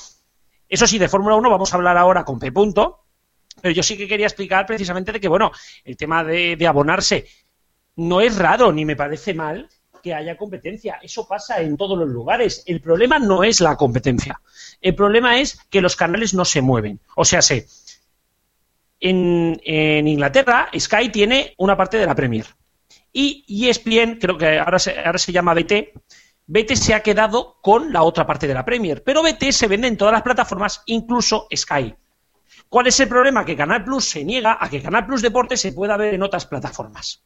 Eso 0.69 0.85
sí, 0.85 0.99
de 0.99 1.09
Fórmula 1.09 1.35
1 1.35 1.49
vamos 1.49 1.73
a 1.73 1.77
hablar 1.77 1.97
ahora 1.97 2.23
con 2.23 2.37
P. 2.37 2.51
Pero 3.61 3.73
yo 3.73 3.83
sí 3.83 3.97
que 3.97 4.07
quería 4.07 4.27
explicar 4.27 4.65
precisamente 4.65 5.11
de 5.11 5.19
que, 5.19 5.27
bueno, 5.27 5.51
el 5.83 5.97
tema 5.97 6.23
de, 6.23 6.57
abonarse 6.67 7.25
no 7.95 8.21
es 8.21 8.37
raro 8.37 8.71
ni 8.71 8.85
me 8.85 8.95
parece 8.95 9.33
mal 9.33 9.69
que 10.03 10.13
haya 10.13 10.37
competencia. 10.37 10.99
Eso 11.01 11.27
pasa 11.27 11.61
en 11.61 11.77
todos 11.77 11.97
los 11.97 12.09
lugares. 12.09 12.63
El 12.67 12.81
problema 12.81 13.17
no 13.17 13.43
es 13.43 13.61
la 13.61 13.75
competencia. 13.75 14.39
El 14.81 14.93
problema 14.93 15.39
es 15.39 15.57
que 15.69 15.81
los 15.81 15.95
canales 15.95 16.33
no 16.33 16.45
se 16.45 16.61
mueven. 16.61 16.99
O 17.15 17.25
sea, 17.25 17.41
sé, 17.41 17.65
en, 18.99 19.59
en 19.63 20.07
Inglaterra 20.07 20.69
Sky 20.77 21.09
tiene 21.09 21.55
una 21.57 21.75
parte 21.75 21.97
de 21.97 22.05
la 22.05 22.15
Premier 22.15 22.45
Y 23.11 23.67
ESPN, 23.67 24.19
creo 24.19 24.37
que 24.37 24.59
ahora 24.59 24.77
se, 24.77 24.99
ahora 24.99 25.17
se 25.17 25.31
llama 25.31 25.53
BT, 25.53 25.93
BT 26.47 26.75
se 26.75 26.93
ha 26.93 27.01
quedado 27.01 27.57
con 27.61 27.91
la 27.91 28.03
otra 28.03 28.27
parte 28.27 28.47
de 28.47 28.53
la 28.53 28.65
Premier, 28.65 29.03
pero 29.03 29.23
BT 29.23 29.51
se 29.51 29.67
vende 29.67 29.87
en 29.87 29.97
todas 29.97 30.11
las 30.11 30.21
plataformas, 30.21 30.83
incluso 30.85 31.47
Sky. 31.55 31.95
¿Cuál 32.69 32.87
es 32.87 32.99
el 32.99 33.07
problema? 33.07 33.45
Que 33.45 33.55
Canal 33.55 33.83
Plus 33.83 34.09
se 34.09 34.23
niega 34.23 34.57
a 34.59 34.69
que 34.69 34.81
Canal 34.81 35.05
Plus 35.05 35.21
Deporte 35.21 35.57
se 35.57 35.71
pueda 35.71 35.97
ver 35.97 36.13
en 36.13 36.23
otras 36.23 36.45
plataformas. 36.45 37.23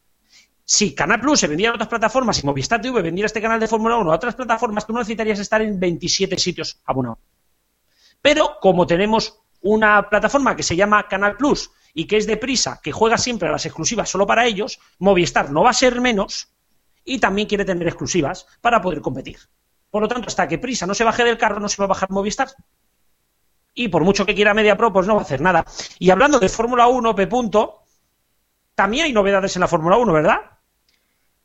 Si 0.63 0.93
Canal 0.93 1.19
Plus 1.19 1.39
se 1.39 1.47
vendiera 1.47 1.71
en 1.71 1.75
otras 1.75 1.89
plataformas 1.89 2.43
y 2.43 2.45
Movistar 2.45 2.79
TV 2.79 3.01
vendiera 3.01 3.25
este 3.25 3.41
canal 3.41 3.59
de 3.59 3.67
Fórmula 3.67 3.97
1 3.97 4.11
a 4.11 4.15
otras 4.15 4.35
plataformas, 4.35 4.85
tú 4.85 4.93
no 4.93 4.99
necesitarías 4.99 5.39
estar 5.39 5.61
en 5.63 5.79
27 5.79 6.37
sitios 6.37 6.79
abonado. 6.85 7.17
Pero 8.21 8.57
como 8.61 8.85
tenemos 8.85 9.39
una 9.61 10.09
plataforma 10.09 10.55
que 10.55 10.61
se 10.61 10.75
llama 10.75 11.07
Canal 11.07 11.37
Plus 11.37 11.71
y 11.93 12.05
que 12.05 12.17
es 12.17 12.27
de 12.27 12.37
prisa, 12.37 12.79
que 12.83 12.91
juega 12.91 13.17
siempre 13.17 13.49
a 13.49 13.51
las 13.51 13.65
exclusivas 13.65 14.09
solo 14.09 14.27
para 14.27 14.45
ellos, 14.45 14.79
Movistar 14.99 15.51
no 15.51 15.63
va 15.63 15.71
a 15.71 15.73
ser 15.73 15.99
menos 16.01 16.49
y 17.03 17.17
también 17.17 17.47
quiere 17.47 17.65
tener 17.65 17.87
exclusivas 17.87 18.45
para 18.61 18.79
poder 18.79 19.01
competir. 19.01 19.39
Por 19.89 20.03
lo 20.03 20.07
tanto, 20.07 20.27
hasta 20.27 20.47
que 20.47 20.59
prisa 20.59 20.85
no 20.85 20.93
se 20.93 21.03
baje 21.03 21.23
del 21.23 21.37
carro, 21.37 21.59
no 21.59 21.67
se 21.67 21.77
va 21.77 21.85
a 21.85 21.87
bajar 21.87 22.11
Movistar. 22.11 22.49
Y 23.79 23.87
por 23.87 24.03
mucho 24.03 24.25
que 24.25 24.35
quiera 24.35 24.53
Media 24.53 24.75
Pro, 24.75 24.91
pues 24.91 25.07
no 25.07 25.15
va 25.15 25.21
a 25.21 25.23
hacer 25.23 25.39
nada. 25.39 25.63
Y 25.99 26.09
hablando 26.09 26.37
de 26.37 26.49
Fórmula 26.49 26.87
1, 26.87 27.15
P. 27.15 27.27
Punto, 27.27 27.83
también 28.75 29.05
hay 29.05 29.13
novedades 29.13 29.55
en 29.55 29.61
la 29.61 29.69
Fórmula 29.69 29.95
1, 29.95 30.11
¿verdad? 30.11 30.41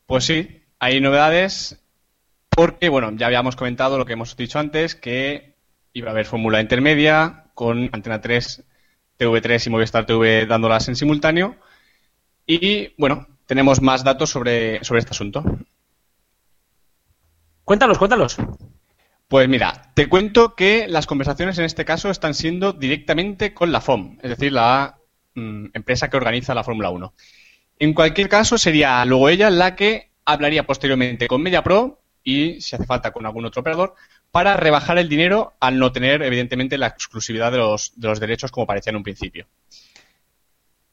Pues 0.07 0.25
sí, 0.25 0.65
hay 0.81 1.01
novedades 1.01 1.81
porque, 2.49 2.89
bueno, 2.89 3.13
ya 3.13 3.27
habíamos 3.27 3.55
comentado 3.55 3.99
lo 3.99 4.05
que 4.05 4.15
hemos 4.15 4.37
dicho 4.37 4.59
antes, 4.59 4.97
que 4.97 5.55
iba 5.93 6.09
a 6.09 6.11
haber 6.11 6.27
Fórmula 6.27 6.61
Intermedia 6.61 7.45
con 7.55 7.89
Antena 7.93 8.21
3, 8.21 8.65
TV3 9.17 9.69
y 9.69 9.71
Movistar 9.71 10.05
TV 10.05 10.47
dándolas 10.47 10.89
en 10.89 10.97
simultáneo. 10.97 11.55
Y, 12.49 12.95
bueno, 12.99 13.29
tenemos 13.47 13.81
más 13.81 14.03
datos 14.03 14.31
sobre, 14.31 14.83
sobre 14.83 14.99
este 14.99 15.13
asunto. 15.13 15.45
Cuéntalos, 17.63 17.97
cuéntalos. 17.97 18.37
Pues 19.29 19.49
mira, 19.49 19.91
te 19.95 20.09
cuento 20.09 20.55
que 20.55 20.87
las 20.87 21.07
conversaciones 21.07 21.59
en 21.59 21.65
este 21.65 21.85
caso 21.85 22.11
están 22.11 22.35
siendo 22.35 22.73
directamente 22.73 23.55
con 23.55 23.73
la 23.73 23.81
FOM, 23.81 24.19
es 24.23 24.31
decir, 24.31 24.53
la 24.53 24.99
mm, 25.35 25.67
empresa 25.73 26.11
que 26.11 26.17
organiza 26.17 26.55
la 26.55 26.65
Fórmula 26.65 26.91
1. 26.91 27.15
En 27.79 27.95
cualquier 27.95 28.29
caso, 28.29 28.59
sería 28.59 29.05
luego 29.05 29.29
ella 29.29 29.51
la 29.51 29.75
que 29.75 30.11
hablaría 30.25 30.67
posteriormente 30.67 31.27
con 31.27 31.43
MediaPro 31.43 32.01
y, 32.23 32.61
si 32.61 32.77
hace 32.77 32.87
falta, 32.87 33.13
con 33.13 33.27
algún 33.27 33.45
otro 33.45 33.61
operador, 33.61 33.95
para 34.31 34.57
rebajar 34.57 34.99
el 34.99 35.09
dinero 35.09 35.55
al 35.61 35.79
no 35.79 35.93
tener, 35.93 36.23
evidentemente, 36.23 36.79
la 36.79 36.89
exclusividad 36.89 37.53
de 37.53 37.59
los, 37.59 37.93
de 37.97 38.09
los 38.09 38.21
derechos 38.21 38.51
como 38.51 38.67
parecía 38.67 38.91
en 38.91 38.97
un 38.97 39.03
principio. 39.03 39.47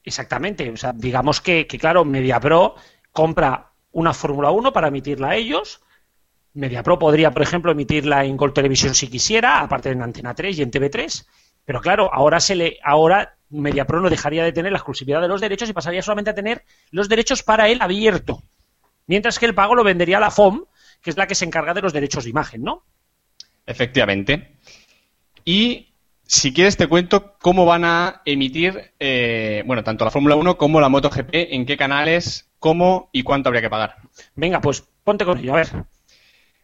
Exactamente. 0.04 0.70
O 0.70 0.78
sea, 0.78 0.94
digamos 0.94 1.42
que, 1.42 1.68
que 1.68 1.78
claro, 1.78 2.06
MediaPro 2.06 2.76
compra 3.12 3.72
una 3.92 4.14
Fórmula 4.14 4.52
1 4.52 4.74
para 4.74 4.88
emitirla 4.88 5.30
a 5.30 5.36
ellos. 5.36 5.82
MediaPro 6.54 7.00
podría, 7.00 7.32
por 7.32 7.42
ejemplo, 7.42 7.72
emitirla 7.72 8.26
en 8.26 8.38
Gol 8.38 8.54
Televisión 8.54 8.94
si 8.96 9.08
quisiera, 9.08 9.62
aparte 9.62 9.90
en 9.90 10.02
Antena 10.02 10.34
3 10.34 10.58
y 10.58 10.62
en 10.62 10.72
TV3. 10.72 11.26
Pero 11.66 11.82
claro, 11.82 12.10
ahora 12.14 12.40
se 12.40 12.56
le, 12.56 12.78
ahora 12.84 13.36
MediaPro 13.50 14.02
no 14.02 14.10
dejaría 14.10 14.44
de 14.44 14.52
tener 14.52 14.72
la 14.72 14.80
exclusividad 14.80 15.22
de 15.22 15.28
los 15.28 15.42
derechos 15.42 15.70
y 15.70 15.74
pasaría 15.74 16.02
solamente 16.02 16.32
a 16.32 16.36
tener 16.36 16.64
los 16.90 17.10
derechos 17.10 17.44
para 17.44 17.70
él 17.70 17.80
abierto. 17.82 18.44
Mientras 19.08 19.40
que 19.40 19.46
el 19.46 19.56
pago 19.56 19.76
lo 19.76 19.84
vendería 19.84 20.18
a 20.18 20.22
la 20.22 20.32
FOM, 20.32 20.66
que 21.02 21.10
es 21.10 21.18
la 21.18 21.28
que 21.28 21.36
se 21.36 21.46
encarga 21.46 21.74
de 21.74 21.82
los 21.82 21.94
derechos 21.94 22.24
de 22.24 22.30
imagen, 22.30 22.64
¿no? 22.64 22.84
Efectivamente. 23.66 24.58
Y 25.46 25.94
si 26.24 26.54
quieres 26.54 26.78
te 26.78 26.88
cuento 26.88 27.36
cómo 27.40 27.66
van 27.66 27.84
a 27.84 28.22
emitir, 28.26 28.94
eh, 29.00 29.64
bueno, 29.66 29.84
tanto 29.84 30.06
la 30.06 30.12
Fórmula 30.12 30.36
1 30.36 30.58
como 30.58 30.80
la 30.80 30.90
MotoGP, 30.90 31.30
en 31.34 31.66
qué 31.66 31.78
canales, 31.78 32.50
cómo 32.60 33.10
y 33.12 33.24
cuánto 33.24 33.50
habría 33.50 33.62
que 33.62 33.70
pagar. 33.70 33.98
Venga, 34.36 34.62
pues 34.62 34.88
ponte 35.04 35.26
con 35.26 35.40
ello, 35.40 35.54
a 35.54 35.58
ver. 35.58 35.68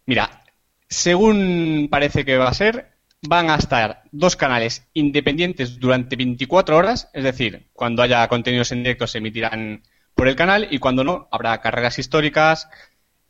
Mira, 0.08 0.42
según 0.88 1.90
parece 1.92 2.24
que 2.24 2.38
va 2.38 2.48
a 2.48 2.54
ser, 2.54 2.94
van 3.22 3.50
a 3.50 3.56
estar 3.58 4.04
dos 4.12 4.38
canales 4.38 4.88
independientes 4.94 5.80
durante 5.80 6.16
24 6.16 6.78
horas, 6.78 7.10
es 7.14 7.26
decir, 7.26 7.68
cuando 7.74 8.02
haya 8.02 8.26
contenidos 8.30 8.72
en 8.72 8.84
directo 8.84 9.06
se 9.06 9.18
emitirán 9.18 9.84
por 10.16 10.30
el 10.30 10.38
canal 10.38 10.70
y 10.72 10.80
cuando 10.80 11.04
no, 11.04 11.28
habrá 11.30 11.60
carreras 11.60 12.00
históricas, 12.00 12.70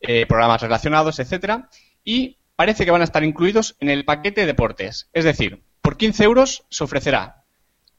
eh, 0.01 0.27
programas 0.27 0.61
relacionados, 0.61 1.17
etcétera, 1.17 1.67
y 2.03 2.37
parece 2.55 2.85
que 2.85 2.91
van 2.91 3.01
a 3.01 3.05
estar 3.05 3.23
incluidos 3.23 3.75
en 3.79 3.89
el 3.89 4.05
paquete 4.05 4.41
de 4.41 4.47
deportes. 4.47 5.09
Es 5.13 5.25
decir, 5.25 5.63
por 5.81 5.97
15 5.97 6.23
euros 6.25 6.63
se 6.69 6.83
ofrecerá 6.83 7.43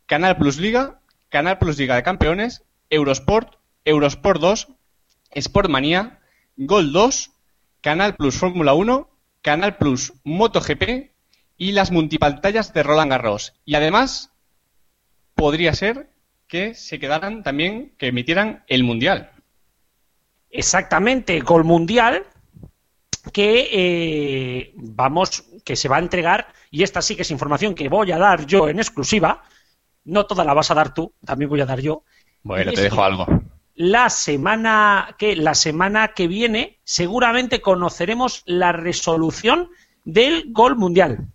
Canal 0.06 0.36
Plus 0.36 0.58
Liga, 0.58 1.00
Canal 1.30 1.58
Plus 1.58 1.78
Liga 1.78 1.96
de 1.96 2.04
Campeones, 2.04 2.62
Eurosport, 2.90 3.56
Eurosport 3.84 4.40
2, 4.40 4.68
Sportmanía, 5.36 6.20
Gol 6.56 6.92
2, 6.92 7.32
Canal 7.88 8.16
Plus 8.16 8.36
Fórmula 8.36 8.74
1, 8.74 9.08
Canal 9.40 9.78
Plus 9.78 10.12
MotoGP 10.22 11.10
y 11.56 11.72
las 11.72 11.90
multipantallas 11.90 12.74
de 12.74 12.82
Roland 12.82 13.10
Garros. 13.10 13.54
Y 13.64 13.76
además, 13.76 14.30
podría 15.34 15.72
ser 15.72 16.10
que 16.48 16.74
se 16.74 16.98
quedaran 16.98 17.42
también, 17.42 17.94
que 17.96 18.08
emitieran 18.08 18.62
el 18.66 18.84
Mundial. 18.84 19.30
Exactamente, 20.50 21.40
Gol 21.40 21.64
Mundial, 21.64 22.26
que 23.32 23.70
eh, 23.72 24.72
vamos, 24.76 25.44
que 25.64 25.74
se 25.74 25.88
va 25.88 25.96
a 25.96 26.00
entregar, 26.00 26.48
y 26.70 26.82
esta 26.82 27.00
sí 27.00 27.16
que 27.16 27.22
es 27.22 27.30
información 27.30 27.74
que 27.74 27.88
voy 27.88 28.12
a 28.12 28.18
dar 28.18 28.44
yo 28.44 28.68
en 28.68 28.80
exclusiva, 28.80 29.44
no 30.04 30.26
toda 30.26 30.44
la 30.44 30.52
vas 30.52 30.70
a 30.70 30.74
dar 30.74 30.92
tú, 30.92 31.14
también 31.24 31.48
voy 31.48 31.62
a 31.62 31.66
dar 31.66 31.80
yo. 31.80 32.02
Bueno, 32.42 32.70
Y 32.70 32.74
te 32.74 32.82
dejo 32.82 32.96
que 32.96 33.02
algo. 33.02 33.26
La 33.80 34.10
semana 34.10 35.14
que 35.20 35.36
la 35.36 35.54
semana 35.54 36.08
que 36.08 36.26
viene 36.26 36.80
seguramente 36.82 37.60
conoceremos 37.60 38.42
la 38.44 38.72
resolución 38.72 39.70
del 40.02 40.52
gol 40.52 40.74
mundial. 40.74 41.28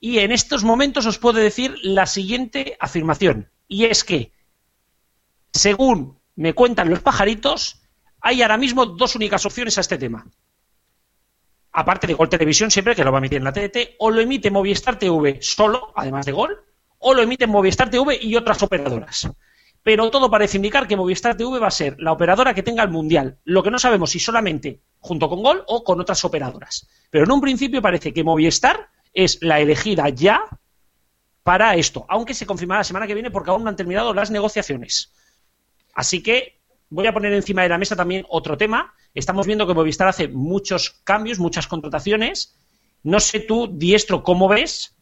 Y 0.00 0.20
en 0.20 0.32
estos 0.32 0.64
momentos 0.64 1.04
os 1.04 1.18
puedo 1.18 1.40
decir 1.40 1.76
la 1.82 2.06
siguiente 2.06 2.78
afirmación, 2.80 3.50
y 3.68 3.84
es 3.84 4.02
que, 4.02 4.32
según 5.52 6.20
me 6.36 6.54
cuentan 6.54 6.88
los 6.88 7.00
pajaritos, 7.00 7.82
hay 8.22 8.40
ahora 8.40 8.56
mismo 8.56 8.86
dos 8.86 9.14
únicas 9.14 9.44
opciones 9.44 9.76
a 9.76 9.82
este 9.82 9.98
tema. 9.98 10.26
Aparte 11.70 12.06
de 12.06 12.14
Gol 12.14 12.30
Televisión, 12.30 12.70
siempre 12.70 12.96
que 12.96 13.04
lo 13.04 13.12
va 13.12 13.18
a 13.18 13.20
emitir 13.20 13.36
en 13.36 13.44
la 13.44 13.52
TDT, 13.52 13.96
o 13.98 14.10
lo 14.10 14.22
emite 14.22 14.50
Movistar 14.50 14.98
TV 14.98 15.42
solo, 15.42 15.92
además 15.94 16.24
de 16.24 16.32
Gol, 16.32 16.64
o 16.98 17.12
lo 17.12 17.20
emite 17.20 17.46
Movistar 17.46 17.90
TV 17.90 18.18
y 18.22 18.36
otras 18.36 18.62
operadoras. 18.62 19.28
Pero 19.88 20.10
todo 20.10 20.30
parece 20.30 20.58
indicar 20.58 20.86
que 20.86 20.98
Movistar 20.98 21.34
TV 21.34 21.58
va 21.58 21.68
a 21.68 21.70
ser 21.70 21.96
la 21.98 22.12
operadora 22.12 22.52
que 22.52 22.62
tenga 22.62 22.82
el 22.82 22.90
Mundial. 22.90 23.38
Lo 23.44 23.62
que 23.62 23.70
no 23.70 23.78
sabemos 23.78 24.10
si 24.10 24.20
solamente 24.20 24.82
junto 24.98 25.30
con 25.30 25.42
Gol 25.42 25.64
o 25.66 25.82
con 25.82 25.98
otras 25.98 26.22
operadoras. 26.26 26.86
Pero 27.08 27.24
en 27.24 27.32
un 27.32 27.40
principio 27.40 27.80
parece 27.80 28.12
que 28.12 28.22
Movistar 28.22 28.90
es 29.14 29.38
la 29.40 29.60
elegida 29.60 30.10
ya 30.10 30.42
para 31.42 31.74
esto, 31.74 32.04
aunque 32.10 32.34
se 32.34 32.44
confirmará 32.44 32.80
la 32.80 32.84
semana 32.84 33.06
que 33.06 33.14
viene 33.14 33.30
porque 33.30 33.48
aún 33.50 33.64
no 33.64 33.70
han 33.70 33.76
terminado 33.76 34.12
las 34.12 34.30
negociaciones. 34.30 35.14
Así 35.94 36.22
que 36.22 36.60
voy 36.90 37.06
a 37.06 37.14
poner 37.14 37.32
encima 37.32 37.62
de 37.62 37.70
la 37.70 37.78
mesa 37.78 37.96
también 37.96 38.26
otro 38.28 38.58
tema. 38.58 38.92
Estamos 39.14 39.46
viendo 39.46 39.66
que 39.66 39.72
Movistar 39.72 40.06
hace 40.06 40.28
muchos 40.28 41.00
cambios, 41.02 41.38
muchas 41.38 41.66
contrataciones. 41.66 42.54
No 43.02 43.20
sé 43.20 43.40
tú, 43.40 43.70
diestro, 43.72 44.22
cómo 44.22 44.48
ves. 44.48 44.97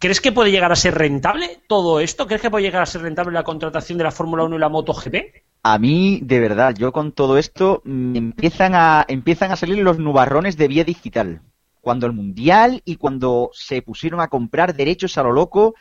¿Crees 0.00 0.22
que 0.22 0.32
puede 0.32 0.50
llegar 0.50 0.72
a 0.72 0.76
ser 0.76 0.94
rentable 0.94 1.60
todo 1.68 2.00
esto? 2.00 2.26
¿Crees 2.26 2.40
que 2.40 2.50
puede 2.50 2.64
llegar 2.64 2.80
a 2.80 2.86
ser 2.86 3.02
rentable 3.02 3.34
la 3.34 3.44
contratación 3.44 3.98
de 3.98 4.04
la 4.04 4.10
Fórmula 4.10 4.44
1 4.44 4.56
y 4.56 4.58
la 4.58 4.70
MotoGP? 4.70 5.14
A 5.62 5.78
mí, 5.78 6.20
de 6.22 6.40
verdad, 6.40 6.74
yo 6.74 6.90
con 6.90 7.12
todo 7.12 7.36
esto 7.36 7.82
mm, 7.84 8.16
empiezan 8.16 8.74
a, 8.74 9.04
empiezan 9.06 9.52
a 9.52 9.56
salir 9.56 9.76
los 9.84 9.98
nubarrones 9.98 10.56
de 10.56 10.68
vía 10.68 10.84
digital. 10.84 11.42
Cuando 11.82 12.06
el 12.06 12.14
Mundial 12.14 12.80
y 12.86 12.96
cuando 12.96 13.50
se 13.52 13.82
pusieron 13.82 14.22
a 14.22 14.28
comprar 14.28 14.74
derechos 14.74 15.18
a 15.18 15.22
lo 15.22 15.32
loco 15.32 15.74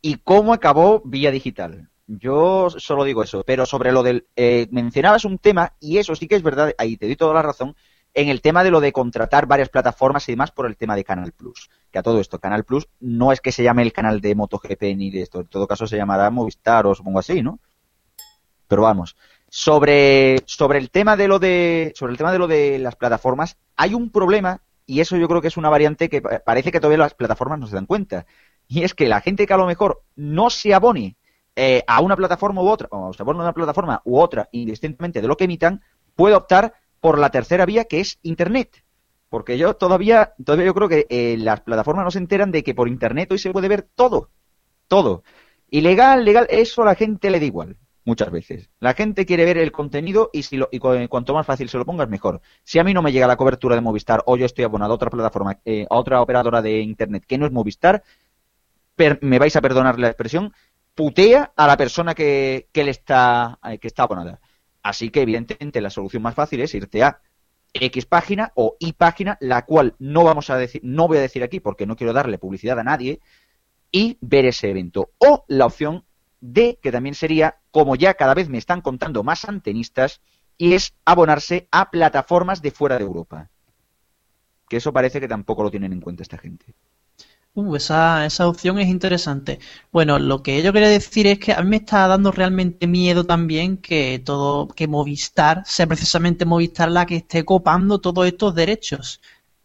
y 0.00 0.14
cómo 0.14 0.54
acabó 0.54 1.02
vía 1.04 1.30
digital. 1.30 1.90
Yo 2.06 2.70
solo 2.70 3.04
digo 3.04 3.22
eso, 3.22 3.44
pero 3.46 3.66
sobre 3.66 3.92
lo 3.92 4.02
del... 4.02 4.28
eh, 4.34 4.66
mencionabas 4.70 5.26
un 5.26 5.36
tema, 5.36 5.74
y 5.78 5.98
eso 5.98 6.14
sí 6.14 6.26
que 6.26 6.36
es 6.36 6.42
verdad, 6.42 6.72
ahí 6.78 6.96
te 6.96 7.04
doy 7.04 7.16
toda 7.16 7.34
la 7.34 7.42
razón, 7.42 7.76
en 8.14 8.30
el 8.30 8.40
tema 8.40 8.64
de 8.64 8.70
lo 8.70 8.80
de 8.80 8.92
contratar 8.92 9.44
varias 9.44 9.68
plataformas 9.68 10.26
y 10.26 10.32
demás 10.32 10.52
por 10.52 10.64
el 10.64 10.78
tema 10.78 10.96
de 10.96 11.04
Canal 11.04 11.32
Plus. 11.32 11.68
Que 11.90 11.98
a 11.98 12.02
todo 12.02 12.20
esto, 12.20 12.38
Canal 12.38 12.64
Plus 12.64 12.88
no 13.00 13.32
es 13.32 13.40
que 13.40 13.52
se 13.52 13.62
llame 13.62 13.82
el 13.82 13.92
canal 13.92 14.20
de 14.20 14.34
MotoGP 14.34 14.82
ni 14.96 15.10
de 15.10 15.22
esto, 15.22 15.40
en 15.40 15.46
todo 15.46 15.66
caso 15.66 15.86
se 15.86 15.96
llamará 15.96 16.30
Movistar 16.30 16.86
o 16.86 16.94
supongo 16.94 17.18
así, 17.18 17.42
¿no? 17.42 17.60
Pero 18.66 18.82
vamos, 18.82 19.16
sobre, 19.48 20.42
sobre 20.44 20.78
el 20.78 20.90
tema 20.90 21.16
de 21.16 21.28
lo 21.28 21.38
de, 21.38 21.92
sobre 21.96 22.12
el 22.12 22.18
tema 22.18 22.32
de 22.32 22.38
lo 22.38 22.46
de 22.46 22.78
las 22.78 22.96
plataformas, 22.96 23.56
hay 23.76 23.94
un 23.94 24.10
problema, 24.10 24.60
y 24.84 25.00
eso 25.00 25.16
yo 25.16 25.26
creo 25.28 25.40
que 25.40 25.48
es 25.48 25.56
una 25.56 25.70
variante 25.70 26.10
que 26.10 26.20
pa- 26.20 26.40
parece 26.40 26.70
que 26.70 26.80
todavía 26.80 26.98
las 26.98 27.14
plataformas 27.14 27.58
no 27.58 27.66
se 27.66 27.74
dan 27.74 27.86
cuenta. 27.86 28.26
Y 28.66 28.82
es 28.82 28.92
que 28.92 29.08
la 29.08 29.22
gente 29.22 29.46
que 29.46 29.54
a 29.54 29.56
lo 29.56 29.64
mejor 29.66 30.02
no 30.16 30.50
se 30.50 30.74
abone 30.74 31.16
eh, 31.56 31.82
a 31.86 32.00
una 32.02 32.16
plataforma 32.16 32.60
u 32.62 32.68
otra, 32.68 32.88
o 32.90 33.12
se 33.14 33.22
abone 33.22 33.38
a 33.40 33.42
una 33.44 33.54
plataforma 33.54 34.02
u 34.04 34.18
otra, 34.18 34.48
indistintamente 34.52 35.22
de 35.22 35.28
lo 35.28 35.36
que 35.38 35.44
emitan, 35.44 35.82
puede 36.14 36.34
optar 36.34 36.74
por 37.00 37.18
la 37.18 37.30
tercera 37.30 37.64
vía 37.64 37.84
que 37.84 38.00
es 38.00 38.18
Internet. 38.22 38.84
Porque 39.28 39.58
yo 39.58 39.74
todavía, 39.76 40.34
todavía 40.44 40.66
yo 40.66 40.74
creo 40.74 40.88
que 40.88 41.06
eh, 41.10 41.36
las 41.38 41.60
plataformas 41.60 42.04
no 42.04 42.10
se 42.10 42.18
enteran 42.18 42.50
de 42.50 42.62
que 42.62 42.74
por 42.74 42.88
Internet 42.88 43.30
hoy 43.32 43.38
se 43.38 43.52
puede 43.52 43.68
ver 43.68 43.82
todo. 43.94 44.30
Todo. 44.88 45.22
Ilegal, 45.70 46.24
legal, 46.24 46.46
eso 46.50 46.82
a 46.82 46.86
la 46.86 46.94
gente 46.94 47.30
le 47.30 47.40
da 47.40 47.46
igual. 47.46 47.76
muchas 48.04 48.30
veces. 48.30 48.70
La 48.80 48.94
gente 48.94 49.26
quiere 49.26 49.44
ver 49.44 49.58
el 49.58 49.70
contenido 49.72 50.30
y, 50.32 50.42
si 50.44 50.56
lo, 50.56 50.68
y 50.72 50.78
cu- 50.78 51.08
cuanto 51.10 51.34
más 51.34 51.46
fácil 51.46 51.68
se 51.68 51.76
lo 51.78 51.84
pongas, 51.84 52.08
mejor. 52.08 52.40
Si 52.64 52.78
a 52.78 52.84
mí 52.84 52.94
no 52.94 53.02
me 53.02 53.12
llega 53.12 53.26
la 53.26 53.36
cobertura 53.36 53.74
de 53.74 53.82
Movistar 53.82 54.22
o 54.26 54.36
yo 54.38 54.46
estoy 54.46 54.64
abonado 54.64 54.92
a 54.92 54.96
otra 54.96 55.10
plataforma, 55.10 55.60
eh, 55.64 55.86
a 55.90 55.96
otra 55.96 56.22
operadora 56.22 56.62
de 56.62 56.80
Internet 56.80 57.24
que 57.26 57.36
no 57.38 57.44
es 57.46 57.52
Movistar, 57.52 58.02
per- 58.96 59.18
me 59.22 59.38
vais 59.38 59.56
a 59.56 59.60
perdonar 59.60 59.98
la 59.98 60.08
expresión, 60.08 60.52
putea 60.94 61.52
a 61.56 61.66
la 61.66 61.76
persona 61.76 62.14
que, 62.14 62.68
que 62.72 62.84
le 62.84 62.90
está, 62.90 63.58
eh, 63.64 63.78
que 63.78 63.88
está 63.88 64.04
abonada. 64.04 64.40
Así 64.82 65.10
que, 65.10 65.22
evidentemente, 65.22 65.80
la 65.80 65.90
solución 65.90 66.22
más 66.22 66.34
fácil 66.34 66.60
es 66.60 66.74
irte 66.74 67.02
a 67.02 67.20
X 67.72 68.06
página 68.06 68.52
o 68.54 68.76
Y 68.78 68.92
página, 68.92 69.36
la 69.40 69.64
cual 69.64 69.94
no 69.98 70.24
vamos 70.24 70.50
a 70.50 70.56
decir, 70.56 70.80
no 70.84 71.08
voy 71.08 71.18
a 71.18 71.22
decir 71.22 71.42
aquí 71.42 71.60
porque 71.60 71.86
no 71.86 71.96
quiero 71.96 72.12
darle 72.12 72.38
publicidad 72.38 72.78
a 72.78 72.84
nadie, 72.84 73.20
y 73.90 74.18
ver 74.20 74.46
ese 74.46 74.70
evento. 74.70 75.10
O 75.18 75.44
la 75.48 75.66
opción 75.66 76.04
D, 76.40 76.78
que 76.82 76.92
también 76.92 77.14
sería, 77.14 77.58
como 77.70 77.96
ya 77.96 78.14
cada 78.14 78.34
vez 78.34 78.48
me 78.48 78.58
están 78.58 78.80
contando 78.80 79.22
más 79.22 79.44
antenistas, 79.46 80.20
y 80.56 80.74
es 80.74 80.94
abonarse 81.04 81.68
a 81.70 81.90
plataformas 81.90 82.62
de 82.62 82.70
fuera 82.70 82.98
de 82.98 83.04
Europa. 83.04 83.50
Que 84.68 84.78
eso 84.78 84.92
parece 84.92 85.20
que 85.20 85.28
tampoco 85.28 85.62
lo 85.62 85.70
tienen 85.70 85.92
en 85.92 86.00
cuenta 86.00 86.22
esta 86.22 86.36
gente. 86.36 86.74
Uh, 87.58 87.74
esa, 87.74 88.24
esa 88.24 88.46
opción 88.46 88.78
es 88.78 88.86
interesante. 88.88 89.58
Bueno, 89.90 90.18
lo 90.20 90.42
que 90.44 90.62
yo 90.62 90.72
quería 90.72 90.88
decir 90.88 91.26
es 91.26 91.40
que 91.40 91.52
a 91.52 91.60
mí 91.62 91.70
me 91.70 91.76
está 91.78 92.06
dando 92.06 92.30
realmente 92.30 92.86
miedo 92.86 93.24
también 93.24 93.78
que 93.78 94.22
todo, 94.24 94.68
que 94.68 94.86
Movistar 94.86 95.64
sea 95.66 95.88
precisamente 95.88 96.44
Movistar 96.44 96.88
la 96.88 97.04
que 97.04 97.16
esté 97.16 97.44
copando 97.44 98.00
todos 98.00 98.26
estos 98.26 98.54
derechos. 98.54 99.20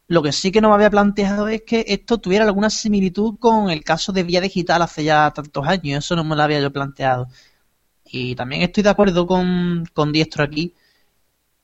Lo 0.07 0.23
que 0.23 0.31
sí 0.31 0.51
que 0.51 0.59
no 0.61 0.69
me 0.69 0.75
había 0.75 0.89
planteado 0.89 1.47
es 1.47 1.61
que 1.63 1.85
esto 1.87 2.17
tuviera 2.19 2.45
alguna 2.45 2.71
similitud 2.71 3.37
con 3.39 3.69
el 3.69 3.83
caso 3.83 4.11
de 4.11 4.23
Vía 4.23 4.41
Digital 4.41 4.81
hace 4.81 5.03
ya 5.03 5.31
tantos 5.31 5.67
años. 5.67 6.03
Eso 6.05 6.15
no 6.15 6.23
me 6.23 6.35
lo 6.35 6.41
había 6.43 6.61
yo 6.61 6.73
planteado. 6.73 7.27
Y 8.05 8.35
también 8.35 8.63
estoy 8.63 8.83
de 8.83 8.89
acuerdo 8.89 9.27
con, 9.27 9.85
con 9.93 10.11
Diestro 10.11 10.43
aquí, 10.43 10.73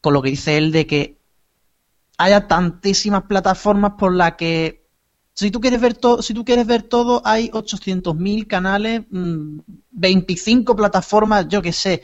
con 0.02 0.14
lo 0.14 0.22
que 0.22 0.32
dice 0.32 0.58
él 0.58 0.72
de 0.72 0.88
que 0.88 1.18
haya 2.18 2.48
tantísimas 2.48 3.24
plataformas 3.24 3.94
por 3.98 4.14
las 4.16 4.36
que 4.36 4.79
si 5.40 5.52
tú 5.52 5.62
quieres 5.62 5.80
ver 5.80 5.94
todo, 5.94 6.22
si 6.22 6.34
tú 6.34 6.44
quieres 6.44 6.68
ver 6.68 6.84
todo, 6.84 7.22
hay 7.24 7.50
800.000 7.52 8.46
canales, 8.46 9.04
mm, 9.10 9.60
25 9.92 10.76
plataformas, 10.76 11.48
yo 11.48 11.62
qué 11.62 11.72
sé, 11.72 12.02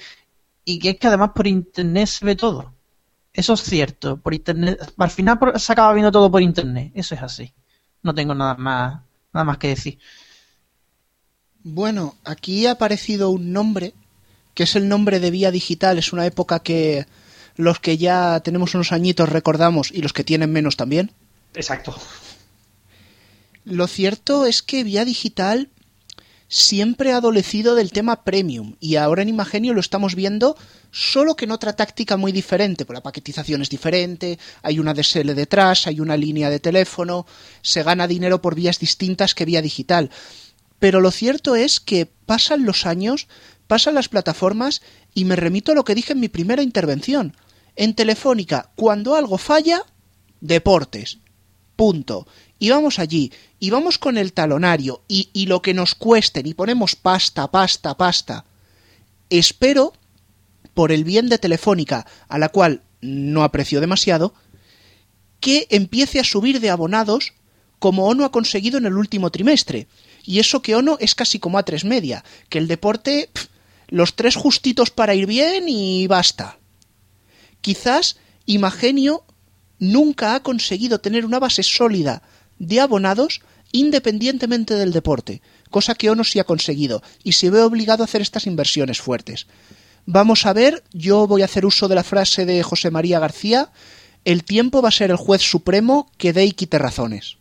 y 0.63 0.79
que 0.79 0.91
es 0.91 0.97
que 0.97 1.07
además 1.07 1.31
por 1.35 1.45
internet 1.45 2.07
se 2.07 2.25
ve 2.25 2.35
todo. 2.35 2.73
Eso 3.33 3.53
es 3.53 3.63
cierto, 3.63 4.17
por 4.17 4.33
internet, 4.33 4.79
al 4.97 5.11
final 5.11 5.37
se 5.57 5.73
acaba 5.73 5.93
viendo 5.93 6.11
todo 6.11 6.31
por 6.31 6.41
internet, 6.41 6.93
eso 6.95 7.13
es 7.15 7.21
así. 7.21 7.53
No 8.03 8.13
tengo 8.13 8.33
nada 8.33 8.55
más, 8.55 9.01
nada 9.33 9.43
más 9.43 9.57
que 9.57 9.67
decir. 9.67 9.99
Bueno, 11.61 12.15
aquí 12.23 12.67
ha 12.67 12.71
aparecido 12.71 13.31
un 13.31 13.51
nombre, 13.51 13.93
que 14.53 14.63
es 14.63 14.75
el 14.77 14.87
nombre 14.87 15.19
de 15.19 15.31
Vía 15.31 15.51
Digital. 15.51 15.97
Es 15.97 16.13
una 16.13 16.25
época 16.25 16.59
que 16.59 17.05
los 17.57 17.79
que 17.79 17.97
ya 17.97 18.39
tenemos 18.41 18.75
unos 18.75 18.91
añitos 18.91 19.27
recordamos 19.27 19.91
y 19.91 20.01
los 20.01 20.13
que 20.13 20.23
tienen 20.23 20.53
menos 20.53 20.77
también. 20.77 21.11
Exacto. 21.55 21.95
Lo 23.65 23.87
cierto 23.87 24.45
es 24.45 24.61
que 24.61 24.83
Vía 24.83 25.05
Digital 25.05 25.69
siempre 26.47 27.11
ha 27.11 27.17
adolecido 27.17 27.73
del 27.73 27.91
tema 27.91 28.23
premium 28.23 28.75
y 28.79 28.97
ahora 28.97 29.23
en 29.23 29.29
Imagenio 29.29 29.73
lo 29.73 29.79
estamos 29.79 30.13
viendo 30.13 30.55
solo 30.91 31.35
que 31.35 31.45
en 31.45 31.51
otra 31.51 31.73
táctica 31.73 32.15
muy 32.15 32.31
diferente, 32.31 32.85
pues 32.85 32.95
la 32.95 33.01
paquetización 33.01 33.63
es 33.63 33.71
diferente, 33.71 34.37
hay 34.61 34.77
una 34.77 34.93
DSL 34.93 35.33
detrás, 35.33 35.87
hay 35.87 35.99
una 35.99 36.15
línea 36.15 36.51
de 36.51 36.59
teléfono, 36.59 37.25
se 37.63 37.81
gana 37.81 38.07
dinero 38.07 38.39
por 38.39 38.53
vías 38.53 38.77
distintas 38.77 39.33
que 39.33 39.45
Vía 39.45 39.63
Digital. 39.63 40.11
Pero 40.77 41.01
lo 41.01 41.09
cierto 41.09 41.55
es 41.55 41.79
que 41.79 42.05
pasan 42.05 42.65
los 42.65 42.85
años, 42.85 43.27
pasan 43.65 43.95
las 43.95 44.09
plataformas 44.09 44.83
y 45.15 45.25
me 45.25 45.35
remito 45.35 45.71
a 45.71 45.75
lo 45.75 45.85
que 45.85 45.95
dije 45.95 46.13
en 46.13 46.19
mi 46.19 46.29
primera 46.29 46.61
intervención. 46.61 47.35
En 47.75 47.95
Telefónica, 47.95 48.69
cuando 48.75 49.15
algo 49.15 49.39
falla, 49.39 49.81
deportes. 50.39 51.17
Punto. 51.75 52.27
Y 52.57 52.69
vamos 52.69 52.99
allí, 52.99 53.31
y 53.59 53.69
vamos 53.69 53.97
con 53.97 54.17
el 54.17 54.33
talonario, 54.33 55.01
y, 55.07 55.29
y 55.33 55.47
lo 55.47 55.61
que 55.61 55.73
nos 55.73 55.93
cuesten, 55.95 56.47
y 56.47 56.53
ponemos 56.53 56.95
pasta, 56.95 57.51
pasta, 57.51 57.97
pasta. 57.97 58.45
Espero, 59.29 59.93
por 60.73 60.91
el 60.91 61.03
bien 61.03 61.29
de 61.29 61.37
Telefónica, 61.37 62.05
a 62.27 62.37
la 62.37 62.49
cual 62.49 62.81
no 63.01 63.43
aprecio 63.43 63.81
demasiado, 63.81 64.33
que 65.39 65.67
empiece 65.69 66.19
a 66.19 66.23
subir 66.23 66.59
de 66.59 66.69
abonados 66.69 67.33
como 67.79 68.07
ONO 68.07 68.25
ha 68.25 68.31
conseguido 68.31 68.77
en 68.77 68.85
el 68.85 68.97
último 68.97 69.31
trimestre. 69.31 69.87
Y 70.23 70.39
eso 70.39 70.61
que 70.61 70.75
ONO 70.75 70.97
es 70.99 71.13
casi 71.13 71.39
como 71.39 71.57
a 71.57 71.63
tres 71.63 71.85
media, 71.85 72.23
que 72.49 72.57
el 72.57 72.67
deporte, 72.67 73.29
los 73.89 74.15
tres 74.15 74.35
justitos 74.35 74.89
para 74.89 75.13
ir 75.13 75.27
bien 75.27 75.65
y 75.67 76.07
basta. 76.07 76.57
Quizás 77.61 78.17
Imagenio 78.45 79.23
nunca 79.77 80.35
ha 80.35 80.41
conseguido 80.41 80.99
tener 80.99 81.25
una 81.25 81.39
base 81.39 81.63
sólida 81.63 82.23
de 82.59 82.79
abonados 82.79 83.41
independientemente 83.71 84.75
del 84.75 84.93
deporte, 84.93 85.41
cosa 85.69 85.95
que 85.95 86.09
ONO 86.09 86.23
sí 86.23 86.39
ha 86.39 86.45
conseguido 86.45 87.01
y 87.23 87.33
se 87.33 87.49
ve 87.49 87.61
obligado 87.61 88.03
a 88.03 88.05
hacer 88.05 88.21
estas 88.21 88.47
inversiones 88.47 89.01
fuertes. 89.01 89.47
Vamos 90.05 90.45
a 90.45 90.53
ver, 90.53 90.83
yo 90.93 91.27
voy 91.27 91.41
a 91.41 91.45
hacer 91.45 91.65
uso 91.65 91.87
de 91.87 91.95
la 91.95 92.03
frase 92.03 92.45
de 92.45 92.63
José 92.63 92.91
María 92.91 93.19
García, 93.19 93.71
el 94.23 94.43
tiempo 94.43 94.81
va 94.81 94.89
a 94.89 94.91
ser 94.91 95.11
el 95.11 95.17
juez 95.17 95.41
supremo 95.41 96.09
que 96.17 96.33
dé 96.33 96.45
y 96.45 96.51
quite 96.51 96.79
razones. 96.79 97.37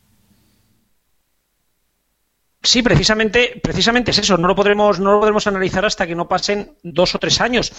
Sí, 2.65 2.83
precisamente, 2.83 3.61
precisamente 3.63 4.11
es 4.11 4.19
eso. 4.19 4.39
No 4.39 4.49
lo 4.49 4.55
podremos, 4.55 4.99
no 4.99 5.13
lo 5.13 5.21
podremos 5.21 5.47
analizar 5.47 5.85
hasta 5.85 6.07
que 6.07 6.15
no 6.15 6.29
pasen 6.29 6.73
dos 6.83 7.15
o 7.15 7.19
tres 7.19 7.41
años. 7.43 7.71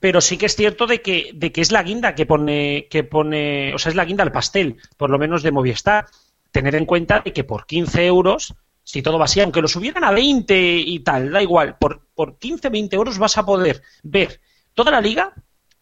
Pero 0.00 0.22
sí 0.22 0.38
que 0.38 0.46
es 0.46 0.56
cierto 0.56 0.86
de 0.86 1.02
que, 1.02 1.30
de 1.34 1.52
que 1.52 1.60
es 1.60 1.70
la 1.70 1.82
guinda 1.82 2.14
que 2.14 2.24
pone, 2.24 2.88
que 2.90 3.04
pone, 3.04 3.74
o 3.74 3.78
sea, 3.78 3.90
es 3.90 3.96
la 3.96 4.04
guinda 4.06 4.24
al 4.24 4.32
pastel, 4.32 4.76
por 4.96 5.10
lo 5.10 5.18
menos 5.18 5.42
de 5.42 5.52
Movistar. 5.52 6.06
Tener 6.54 6.76
en 6.76 6.86
cuenta 6.86 7.18
de 7.18 7.32
que 7.32 7.42
por 7.42 7.66
15 7.66 8.06
euros, 8.06 8.54
si 8.84 9.02
todo 9.02 9.18
va 9.18 9.26
aunque 9.42 9.60
lo 9.60 9.66
subieran 9.66 10.04
a 10.04 10.12
20 10.12 10.76
y 10.76 11.00
tal, 11.00 11.32
da 11.32 11.42
igual, 11.42 11.76
por, 11.78 12.06
por 12.14 12.38
15, 12.38 12.68
20 12.68 12.94
euros 12.94 13.18
vas 13.18 13.36
a 13.36 13.44
poder 13.44 13.82
ver 14.04 14.40
toda 14.72 14.92
la 14.92 15.00
liga, 15.00 15.34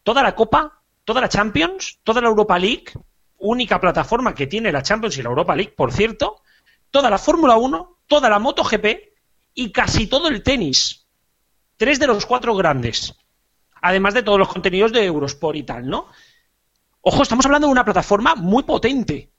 toda 0.03 0.23
la 0.23 0.35
Copa, 0.35 0.81
toda 1.05 1.21
la 1.21 1.29
Champions, 1.29 1.99
toda 2.03 2.23
la 2.23 2.29
Europa 2.29 2.59
League, 2.59 2.87
única 3.37 3.79
plataforma 3.83 4.35
que 4.35 4.47
tiene 4.47 4.73
la 4.73 4.83
Champions 4.83 5.19
y 5.19 5.23
la 5.23 5.29
Europa 5.29 5.55
League, 5.55 5.75
por 5.77 5.93
cierto, 5.93 6.41
toda 6.91 7.11
la 7.11 7.19
Fórmula 7.19 7.59
1, 7.59 7.99
toda 8.07 8.31
la 8.31 8.39
MotoGP 8.39 8.87
y 9.53 9.73
casi 9.73 10.07
todo 10.07 10.29
el 10.29 10.43
tenis. 10.43 11.07
Tres 11.77 11.99
de 11.99 12.07
los 12.07 12.25
cuatro 12.25 12.57
grandes. 12.57 13.15
Además 13.83 14.15
de 14.15 14.23
todos 14.23 14.39
los 14.39 14.49
contenidos 14.49 14.91
de 14.91 15.05
Eurosport 15.05 15.59
y 15.59 15.65
tal, 15.65 15.87
¿no? 15.87 16.07
Ojo, 17.03 17.23
estamos 17.23 17.45
hablando 17.45 17.67
de 17.67 17.73
una 17.73 17.85
plataforma 17.85 18.35
muy 18.37 18.63
potente. 18.63 19.32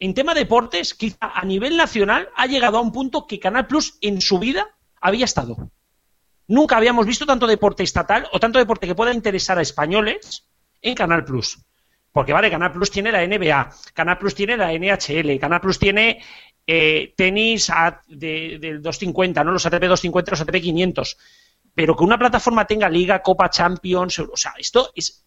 En 0.00 0.14
tema 0.14 0.34
deportes, 0.34 0.94
quizá 0.94 1.18
a 1.20 1.44
nivel 1.44 1.76
nacional 1.76 2.28
ha 2.36 2.46
llegado 2.46 2.78
a 2.78 2.80
un 2.80 2.92
punto 2.92 3.26
que 3.26 3.40
Canal 3.40 3.66
Plus 3.66 3.98
en 4.00 4.20
su 4.20 4.38
vida 4.38 4.66
había 5.00 5.24
estado. 5.24 5.70
Nunca 6.46 6.76
habíamos 6.76 7.04
visto 7.06 7.26
tanto 7.26 7.46
deporte 7.46 7.82
estatal 7.82 8.26
o 8.32 8.38
tanto 8.40 8.58
deporte 8.58 8.86
que 8.86 8.94
pueda 8.94 9.12
interesar 9.12 9.58
a 9.58 9.62
españoles 9.62 10.46
en 10.80 10.94
Canal 10.94 11.24
Plus. 11.24 11.58
Porque 12.12 12.32
vale, 12.32 12.50
Canal 12.50 12.72
Plus 12.72 12.90
tiene 12.90 13.12
la 13.12 13.22
NBA, 13.26 13.70
Canal 13.92 14.18
Plus 14.18 14.34
tiene 14.34 14.56
la 14.56 14.72
NHL, 14.72 15.38
Canal 15.38 15.60
Plus 15.60 15.78
tiene 15.78 16.22
eh, 16.66 17.12
tenis 17.16 17.68
a- 17.70 18.02
de- 18.06 18.58
del 18.60 18.80
250, 18.82 19.42
¿no? 19.44 19.52
Los 19.52 19.66
ATP 19.66 19.84
250, 19.88 20.30
los 20.32 20.40
ATP 20.40 20.60
500. 20.60 21.16
Pero 21.74 21.96
que 21.96 22.04
una 22.04 22.18
plataforma 22.18 22.66
tenga 22.66 22.88
Liga, 22.88 23.22
Copa, 23.22 23.50
Champions, 23.50 24.18
o 24.20 24.36
sea, 24.36 24.54
esto 24.58 24.90
es 24.94 25.24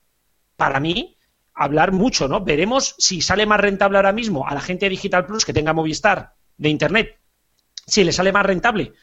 para 0.56 0.80
mí 0.80 1.16
hablar 1.54 1.92
mucho, 1.92 2.28
¿no? 2.28 2.42
Veremos 2.44 2.96
si 2.98 3.22
sale 3.22 3.46
más 3.46 3.60
rentable 3.60 3.98
ahora 3.98 4.12
mismo 4.14 4.48
a 4.48 4.54
la 4.54 4.62
gente 4.62 4.86
de 4.86 4.92
Digital 4.92 5.26
Plus 5.26 5.46
que 5.46 5.54
tenga 5.54 5.74
Movistar 5.74 6.34
de 6.58 6.70
Internet, 6.70 7.20
si 7.86 8.04
le 8.04 8.12
sale 8.12 8.32
más 8.32 8.46
rentable 8.46 8.94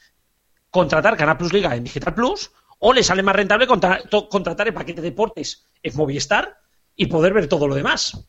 contratar 0.71 1.17
Canal 1.17 1.37
Plus 1.37 1.53
Liga 1.53 1.75
en 1.75 1.85
Digital 1.85 2.15
Plus 2.15 2.51
o 2.79 2.93
le 2.93 3.03
sale 3.03 3.23
más 3.23 3.35
rentable 3.35 3.67
contra- 3.67 4.01
contratar 4.31 4.69
el 4.69 4.75
paquete 4.75 5.01
de 5.01 5.11
deportes 5.11 5.67
en 5.83 5.97
Movistar 5.97 6.59
y 6.95 7.07
poder 7.07 7.33
ver 7.33 7.49
todo 7.49 7.67
lo 7.67 7.75
demás. 7.75 8.29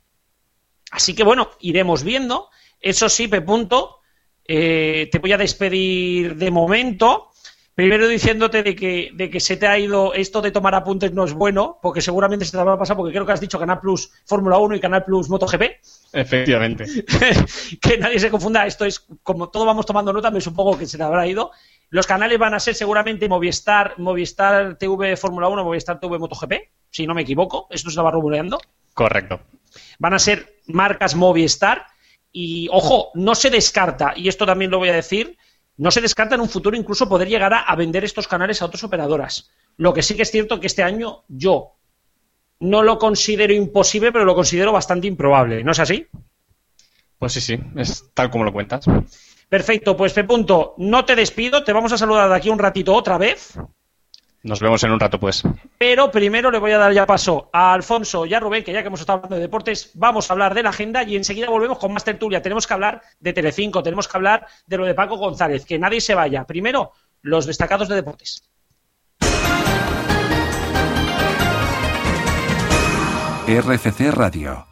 Así 0.92 1.14
que 1.14 1.24
bueno, 1.24 1.52
iremos 1.60 2.04
viendo. 2.04 2.50
Eso 2.80 3.10
sí, 3.10 3.28
P. 3.28 3.42
Punto, 3.42 3.98
eh, 4.46 5.08
te 5.12 5.20
voy 5.20 5.34
a 5.34 5.38
despedir 5.38 6.36
de 6.36 6.50
momento. 6.50 7.30
Primero 7.80 8.10
diciéndote 8.10 8.62
de 8.62 8.76
que, 8.76 9.12
de 9.14 9.30
que 9.30 9.40
se 9.40 9.56
te 9.56 9.66
ha 9.66 9.80
ido 9.80 10.14
esto 10.14 10.42
de 10.42 10.52
tomar 10.52 10.76
apuntes 10.76 11.14
no 11.14 11.24
es 11.24 11.32
bueno, 11.32 11.80
porque 11.82 12.02
seguramente 12.02 12.44
se 12.44 12.52
te 12.52 12.62
va 12.62 12.74
a 12.74 12.78
pasar, 12.78 12.98
porque 12.98 13.14
creo 13.14 13.26
que 13.26 13.32
has 13.32 13.40
dicho 13.40 13.58
Canal 13.58 13.80
Plus 13.80 14.12
Fórmula 14.26 14.58
1 14.58 14.76
y 14.76 14.80
Canal 14.82 15.06
Plus 15.06 15.30
MotoGP. 15.30 15.64
Efectivamente. 16.12 16.86
que 17.82 17.98
nadie 17.98 18.20
se 18.20 18.30
confunda, 18.30 18.66
esto 18.66 18.84
es 18.84 19.08
como 19.24 19.48
todo 19.48 19.64
vamos 19.64 19.86
tomando 19.86 20.12
nota, 20.12 20.30
me 20.30 20.42
supongo 20.42 20.78
que 20.78 20.86
se 20.86 20.98
te 20.98 21.04
habrá 21.04 21.26
ido. 21.26 21.52
Los 21.90 22.06
canales 22.06 22.38
van 22.38 22.54
a 22.54 22.60
ser 22.60 22.76
seguramente 22.76 23.30
Movistar, 23.30 23.94
Movistar 23.98 24.78
TV 24.78 25.16
Fórmula 25.16 25.48
1, 25.48 25.64
Movistar 25.64 26.02
TV 26.02 26.20
MotoGP, 26.20 26.54
si 26.90 27.08
no 27.08 27.14
me 27.14 27.22
equivoco, 27.22 27.68
esto 27.70 27.90
se 27.90 27.94
estaba 27.94 28.12
rumoreando. 28.12 28.60
Correcto. 28.94 29.40
Van 30.00 30.14
a 30.14 30.20
ser 30.20 30.60
marcas 30.68 31.16
Movistar 31.16 31.86
y, 32.30 32.68
ojo, 32.74 33.12
no 33.14 33.36
se 33.36 33.50
descarta, 33.50 34.12
y 34.18 34.28
esto 34.28 34.46
también 34.46 34.70
lo 34.70 34.80
voy 34.80 34.90
a 34.90 34.94
decir, 34.96 35.38
no 35.80 35.92
se 35.92 36.02
descarta 36.02 36.36
en 36.36 36.42
un 36.42 36.50
futuro 36.50 36.78
incluso 36.78 37.10
poder 37.10 37.28
llegar 37.28 37.54
a, 37.54 37.62
a 37.62 37.76
vender 37.76 38.04
estos 38.04 38.28
canales 38.28 38.62
a 38.62 38.66
otras 38.66 38.84
operadoras. 38.84 39.50
Lo 39.78 39.94
que 39.94 40.04
sí 40.04 40.16
que 40.16 40.24
es 40.24 40.32
cierto 40.32 40.60
que 40.60 40.68
este 40.68 40.84
año 40.84 41.24
yo 41.30 41.78
no 42.60 42.84
lo 42.84 43.00
considero 43.00 43.54
imposible, 43.54 44.12
pero 44.12 44.26
lo 44.26 44.36
considero 44.36 44.74
bastante 44.74 45.08
improbable. 45.08 45.64
¿No 45.64 45.72
es 45.72 45.80
así? 45.80 46.08
Pues 47.18 47.34
sí, 47.34 47.42
sí, 47.42 47.58
es 47.78 48.12
tal 48.14 48.30
como 48.30 48.44
lo 48.44 48.52
cuentas. 48.52 48.86
Perfecto, 49.48 49.96
pues 49.96 50.14
Pepunto, 50.14 50.76
no 50.78 51.06
te 51.06 51.16
despido, 51.16 51.64
te 51.64 51.74
vamos 51.74 51.92
a 51.94 51.98
saludar 51.98 52.30
de 52.30 52.36
aquí 52.36 52.50
un 52.50 52.60
ratito 52.60 52.94
otra 52.94 53.18
vez, 53.18 53.58
Nos 54.42 54.62
vemos 54.62 54.82
en 54.84 54.92
un 54.92 55.00
rato, 55.00 55.20
pues. 55.20 55.44
pero 55.78 56.12
primero 56.12 56.50
le 56.50 56.60
voy 56.60 56.72
a 56.72 56.78
dar 56.78 56.94
ya 56.94 57.06
paso 57.06 57.50
a 57.52 57.74
Alfonso 57.74 58.26
y 58.26 58.34
a 58.34 58.40
Rubén, 58.40 58.64
que 58.64 58.72
ya 58.72 58.82
que 58.82 58.88
hemos 58.88 59.02
estado 59.02 59.18
hablando 59.18 59.36
de 59.36 59.42
deportes, 59.42 59.92
vamos 59.96 60.30
a 60.30 60.34
hablar 60.34 60.54
de 60.54 60.64
la 60.64 60.70
agenda 60.70 61.04
y 61.04 61.18
enseguida 61.18 61.50
volvemos 61.50 61.78
con 61.78 61.92
más 61.92 62.06
tertulia. 62.06 62.42
Tenemos 62.42 62.66
que 62.66 62.74
hablar 62.74 63.02
de 63.20 63.34
Telecinco, 63.34 63.84
tenemos 63.84 64.08
que 64.08 64.18
hablar 64.18 64.48
de 64.66 64.78
lo 64.78 64.86
de 64.86 64.94
Paco 64.94 65.18
González, 65.18 65.66
que 65.66 65.78
nadie 65.78 66.00
se 66.00 66.16
vaya. 66.16 66.46
Primero, 66.46 66.94
los 67.22 67.46
destacados 67.46 67.90
de 67.90 67.96
deportes. 67.96 68.50
RFC 73.48 74.12
Radio. 74.12 74.69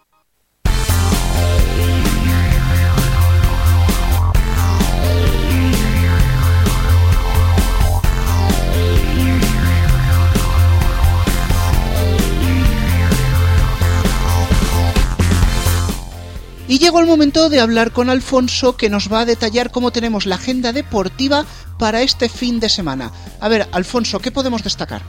Y 16.67 16.79
llegó 16.79 16.99
el 16.99 17.05
momento 17.05 17.49
de 17.49 17.61
hablar 17.61 17.91
con 17.91 18.09
Alfonso 18.09 18.75
que 18.75 18.89
nos 18.89 19.11
va 19.11 19.21
a 19.21 19.25
detallar 19.25 19.71
cómo 19.71 19.91
tenemos 19.91 20.25
la 20.25 20.35
agenda 20.35 20.73
deportiva 20.73 21.45
para 21.79 22.01
este 22.01 22.27
fin 22.27 22.59
de 22.59 22.67
semana. 22.67 23.11
A 23.39 23.47
ver, 23.47 23.67
Alfonso, 23.71 24.19
¿qué 24.19 24.31
podemos 24.31 24.63
destacar? 24.63 25.01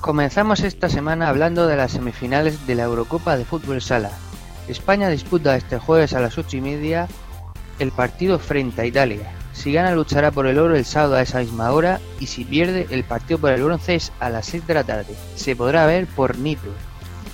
Comenzamos 0.00 0.60
esta 0.60 0.88
semana 0.88 1.28
hablando 1.28 1.68
de 1.68 1.76
las 1.76 1.92
semifinales 1.92 2.66
de 2.66 2.74
la 2.74 2.82
Eurocopa 2.82 3.36
de 3.36 3.44
Fútbol 3.44 3.80
Sala. 3.80 4.10
España 4.66 5.08
disputa 5.08 5.56
este 5.56 5.78
jueves 5.78 6.14
a 6.14 6.20
las 6.20 6.36
8 6.36 6.56
y 6.56 6.60
media 6.60 7.08
el 7.78 7.92
partido 7.92 8.38
frente 8.38 8.82
a 8.82 8.86
Italia. 8.86 9.32
Si 9.52 9.72
gana 9.72 9.94
luchará 9.94 10.32
por 10.32 10.46
el 10.46 10.58
oro 10.58 10.74
el 10.74 10.84
sábado 10.84 11.14
a 11.14 11.22
esa 11.22 11.38
misma 11.38 11.70
hora 11.70 12.00
y 12.18 12.26
si 12.26 12.44
pierde 12.44 12.88
el 12.90 13.04
partido 13.04 13.38
por 13.38 13.52
el 13.52 13.62
bronce 13.62 13.94
es 13.94 14.12
a 14.18 14.30
las 14.30 14.46
6 14.46 14.66
de 14.66 14.74
la 14.74 14.84
tarde. 14.84 15.14
Se 15.36 15.54
podrá 15.54 15.86
ver 15.86 16.06
por 16.06 16.36
Nitro. 16.38 16.72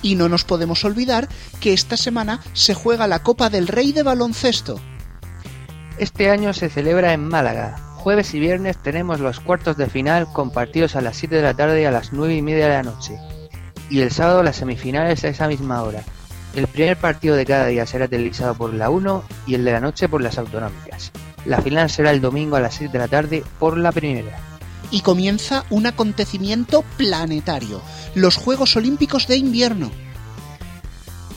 Y 0.01 0.15
no 0.15 0.29
nos 0.29 0.43
podemos 0.43 0.83
olvidar 0.85 1.27
que 1.59 1.73
esta 1.73 1.97
semana 1.97 2.41
se 2.53 2.73
juega 2.73 3.07
la 3.07 3.23
Copa 3.23 3.49
del 3.49 3.67
Rey 3.67 3.91
de 3.91 4.03
baloncesto. 4.03 4.79
Este 5.97 6.29
año 6.29 6.53
se 6.53 6.69
celebra 6.69 7.13
en 7.13 7.27
Málaga. 7.27 7.77
Jueves 7.97 8.33
y 8.33 8.39
viernes 8.39 8.77
tenemos 8.77 9.19
los 9.19 9.39
cuartos 9.39 9.77
de 9.77 9.87
final 9.87 10.31
con 10.33 10.51
partidos 10.51 10.95
a 10.95 11.01
las 11.01 11.17
7 11.17 11.35
de 11.35 11.41
la 11.43 11.53
tarde 11.53 11.83
y 11.83 11.85
a 11.85 11.91
las 11.91 12.13
9 12.13 12.35
y 12.35 12.41
media 12.41 12.67
de 12.67 12.73
la 12.73 12.83
noche. 12.83 13.19
Y 13.89 14.01
el 14.01 14.11
sábado 14.11 14.41
las 14.41 14.55
semifinales 14.55 15.23
a 15.23 15.27
esa 15.27 15.47
misma 15.47 15.83
hora. 15.83 16.01
El 16.55 16.67
primer 16.67 16.97
partido 16.97 17.35
de 17.35 17.45
cada 17.45 17.67
día 17.67 17.85
será 17.85 18.07
televisado 18.07 18.55
por 18.55 18.73
la 18.73 18.89
1 18.89 19.23
y 19.45 19.53
el 19.53 19.63
de 19.63 19.71
la 19.71 19.79
noche 19.79 20.09
por 20.09 20.21
las 20.21 20.37
autonómicas. 20.37 21.11
La 21.45 21.61
final 21.61 21.89
será 21.89 22.11
el 22.11 22.21
domingo 22.21 22.55
a 22.55 22.59
las 22.59 22.75
6 22.75 22.91
de 22.91 22.99
la 22.99 23.07
tarde 23.07 23.43
por 23.59 23.77
la 23.77 23.91
primera. 23.91 24.50
Y 24.91 25.01
comienza 25.01 25.63
un 25.69 25.87
acontecimiento 25.87 26.83
planetario, 26.97 27.81
los 28.13 28.35
Juegos 28.35 28.75
Olímpicos 28.75 29.27
de 29.27 29.37
Invierno. 29.37 29.89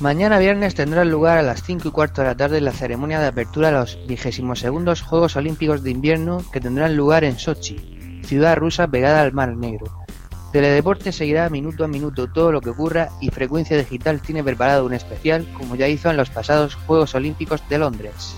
Mañana 0.00 0.38
viernes 0.38 0.74
tendrá 0.74 1.04
lugar 1.04 1.38
a 1.38 1.42
las 1.42 1.62
5 1.62 1.88
y 1.88 1.90
cuarto 1.92 2.20
de 2.20 2.28
la 2.28 2.36
tarde 2.36 2.60
la 2.60 2.72
ceremonia 2.72 3.20
de 3.20 3.28
apertura 3.28 3.68
de 3.68 3.74
los 3.74 3.98
22 4.08 5.02
Juegos 5.02 5.36
Olímpicos 5.36 5.84
de 5.84 5.92
Invierno 5.92 6.44
que 6.52 6.60
tendrán 6.60 6.96
lugar 6.96 7.22
en 7.22 7.38
Sochi, 7.38 8.20
ciudad 8.24 8.56
rusa 8.56 8.88
pegada 8.88 9.22
al 9.22 9.32
Mar 9.32 9.56
Negro. 9.56 10.04
Teledeporte 10.50 11.12
seguirá 11.12 11.48
minuto 11.48 11.84
a 11.84 11.88
minuto 11.88 12.26
todo 12.26 12.52
lo 12.52 12.60
que 12.60 12.70
ocurra 12.70 13.08
y 13.20 13.30
Frecuencia 13.30 13.76
Digital 13.76 14.20
tiene 14.20 14.42
preparado 14.42 14.84
un 14.84 14.94
especial 14.94 15.46
como 15.56 15.76
ya 15.76 15.88
hizo 15.88 16.10
en 16.10 16.16
los 16.16 16.30
pasados 16.30 16.74
Juegos 16.74 17.14
Olímpicos 17.14 17.60
de 17.68 17.78
Londres. 17.78 18.34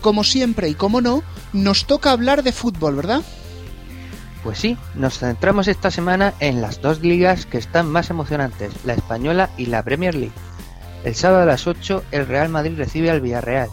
Como 0.00 0.22
siempre 0.22 0.68
y 0.68 0.74
como 0.74 1.00
no, 1.00 1.22
nos 1.52 1.86
toca 1.86 2.10
hablar 2.10 2.42
de 2.42 2.52
fútbol, 2.52 2.96
¿verdad? 2.96 3.22
Pues 4.46 4.60
sí, 4.60 4.78
nos 4.94 5.18
centramos 5.18 5.66
esta 5.66 5.90
semana 5.90 6.32
en 6.38 6.62
las 6.62 6.80
dos 6.80 7.00
ligas 7.00 7.46
que 7.46 7.58
están 7.58 7.90
más 7.90 8.10
emocionantes, 8.10 8.72
la 8.84 8.92
española 8.92 9.50
y 9.56 9.66
la 9.66 9.82
Premier 9.82 10.14
League. 10.14 10.36
El 11.02 11.16
sábado 11.16 11.42
a 11.42 11.46
las 11.46 11.66
8 11.66 12.04
el 12.12 12.28
Real 12.28 12.48
Madrid 12.48 12.78
recibe 12.78 13.10
al 13.10 13.20
Villarreal. 13.20 13.70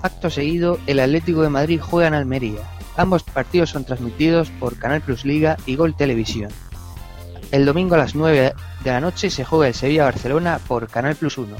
Acto 0.00 0.30
seguido, 0.30 0.78
el 0.86 1.00
Atlético 1.00 1.42
de 1.42 1.48
Madrid 1.48 1.80
juega 1.82 2.06
en 2.06 2.14
Almería. 2.14 2.60
Ambos 2.96 3.24
partidos 3.24 3.70
son 3.70 3.84
transmitidos 3.84 4.50
por 4.60 4.78
Canal 4.78 5.00
Plus 5.00 5.24
Liga 5.24 5.56
y 5.66 5.74
Gol 5.74 5.96
Televisión. 5.96 6.52
El 7.50 7.66
domingo 7.66 7.96
a 7.96 7.98
las 7.98 8.14
9 8.14 8.54
de 8.84 8.90
la 8.92 9.00
noche 9.00 9.28
se 9.28 9.44
juega 9.44 9.66
el 9.66 9.74
Sevilla-Barcelona 9.74 10.60
por 10.68 10.86
Canal 10.86 11.16
Plus 11.16 11.36
1. 11.36 11.56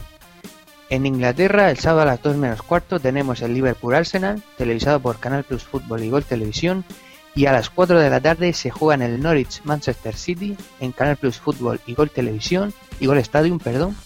En 0.88 1.04
Inglaterra, 1.04 1.68
el 1.68 1.78
sábado 1.80 2.02
a 2.02 2.12
las 2.12 2.22
2 2.22 2.36
menos 2.36 2.62
cuarto 2.62 3.00
tenemos 3.00 3.42
el 3.42 3.54
Liverpool-Arsenal, 3.54 4.40
televisado 4.56 5.00
por 5.00 5.18
Canal 5.18 5.42
Plus 5.42 5.64
Fútbol 5.64 6.04
y 6.04 6.10
Gol 6.10 6.22
Televisión, 6.22 6.84
y 7.34 7.46
a 7.46 7.52
las 7.52 7.70
4 7.70 7.98
de 7.98 8.10
la 8.10 8.20
tarde 8.20 8.52
se 8.52 8.70
juega 8.70 8.94
en 8.94 9.02
el 9.02 9.20
Norwich-Manchester 9.20 10.14
City, 10.14 10.56
en 10.80 10.92
Canal 10.92 11.16
Plus 11.16 11.38
Fútbol 11.38 11.80
y 11.86 11.94
Gol 11.94 12.10
Televisión, 12.10 12.74
y 13.00 13.06
Gol 13.06 13.18
Stadium, 13.18 13.58
perdón, 13.58 13.96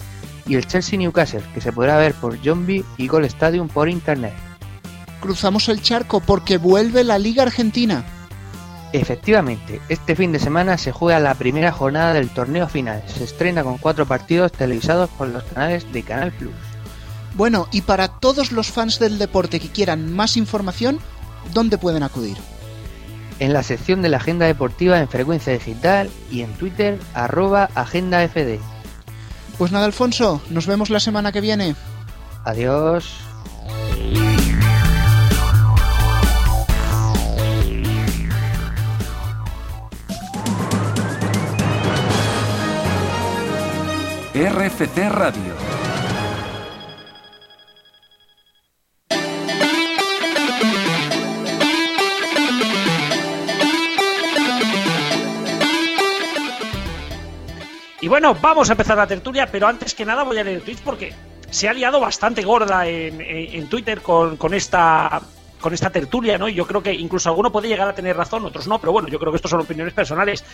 y 0.47 0.55
el 0.55 0.67
Chelsea-Newcastle, 0.67 1.43
que 1.55 1.61
se 1.61 1.73
podrá 1.73 1.97
ver 1.99 2.15
por 2.15 2.39
Zombie 2.39 2.85
y 2.97 3.09
Gol 3.09 3.25
Stadium 3.25 3.69
por 3.69 3.89
Internet. 3.89 4.35
Cruzamos 5.21 5.69
el 5.69 5.83
charco 5.83 6.21
porque 6.21 6.59
vuelve 6.59 7.03
la 7.03 7.19
Liga 7.19 7.43
Argentina. 7.43 8.05
Efectivamente, 8.93 9.81
este 9.89 10.15
fin 10.15 10.31
de 10.31 10.39
semana 10.39 10.79
se 10.79 10.93
juega 10.93 11.19
la 11.19 11.35
primera 11.35 11.73
jornada 11.73 12.15
del 12.15 12.31
torneo 12.31 12.69
final. 12.69 13.03
Se 13.07 13.25
estrena 13.25 13.65
con 13.65 13.79
cuatro 13.79 14.07
partidos 14.07 14.53
televisados 14.53 15.11
por 15.11 15.29
los 15.29 15.43
canales 15.45 15.93
de 15.93 16.03
Canal 16.03 16.33
Plus. 16.33 16.55
Bueno, 17.35 17.69
y 17.73 17.83
para 17.83 18.09
todos 18.09 18.53
los 18.53 18.71
fans 18.71 18.99
del 18.99 19.19
deporte 19.19 19.61
que 19.61 19.69
quieran 19.69 20.13
más 20.15 20.37
información, 20.37 21.01
¿dónde 21.53 21.77
pueden 21.77 22.05
acudir? 22.05 22.39
En 23.39 23.53
la 23.53 23.63
sección 23.63 24.03
de 24.03 24.09
la 24.09 24.17
agenda 24.17 24.47
deportiva 24.47 24.99
en 24.99 25.09
frecuencia 25.09 25.53
digital 25.53 26.11
y 26.31 26.43
en 26.43 26.53
Twitter 26.55 26.99
arroba 27.15 27.69
agendafd. 27.75 28.59
Pues 29.59 29.73
nada, 29.73 29.87
Alfonso, 29.87 30.41
nos 30.51 30.67
vemos 30.67 30.91
la 30.91 31.01
semana 31.01 31.33
que 31.33 31.41
viene. 31.41 31.75
Adiós. 32.45 33.27
RFC 44.37 45.09
Radio. 45.09 45.56
Y 58.07 58.09
bueno, 58.09 58.37
vamos 58.41 58.71
a 58.71 58.75
empezar 58.75 58.97
la 58.97 59.07
tertulia, 59.09 59.49
pero 59.51 59.67
antes 59.67 59.93
que 59.93 60.05
nada 60.05 60.23
voy 60.23 60.39
a 60.39 60.45
leer 60.45 60.61
tweets 60.61 60.81
porque 60.81 61.13
se 61.51 61.69
ha 61.69 61.73
liado 61.73 61.99
bastante 61.99 62.43
gorda 62.43 62.87
en, 62.87 63.69
Twitter 63.69 64.01
con, 64.01 64.39
esta 64.55 65.21
con 65.61 65.75
esta 65.75 65.91
tertulia, 65.91 66.39
¿no? 66.39 66.49
Y 66.49 66.55
yo 66.55 66.69
creo 66.69 66.81
que 66.81 66.95
incluso 66.95 67.31
alguno 67.31 67.51
puede 67.51 67.67
llegar 67.67 67.89
a 67.89 67.95
tener 67.97 68.17
razón, 68.17 68.45
otros 68.45 68.69
no, 68.69 68.79
pero 68.79 68.93
bueno, 68.93 69.09
yo 69.09 69.19
creo 69.19 69.33
que 69.33 69.37
estos 69.39 69.51
son 69.51 69.63
opiniones 69.63 69.93
personales. 69.93 70.45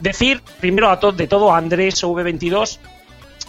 Decir 0.00 0.42
primero 0.60 0.90
a 0.90 1.00
to- 1.00 1.12
de 1.12 1.26
todo 1.26 1.50
a 1.50 1.56
Andrés 1.56 2.04
V22 2.04 2.78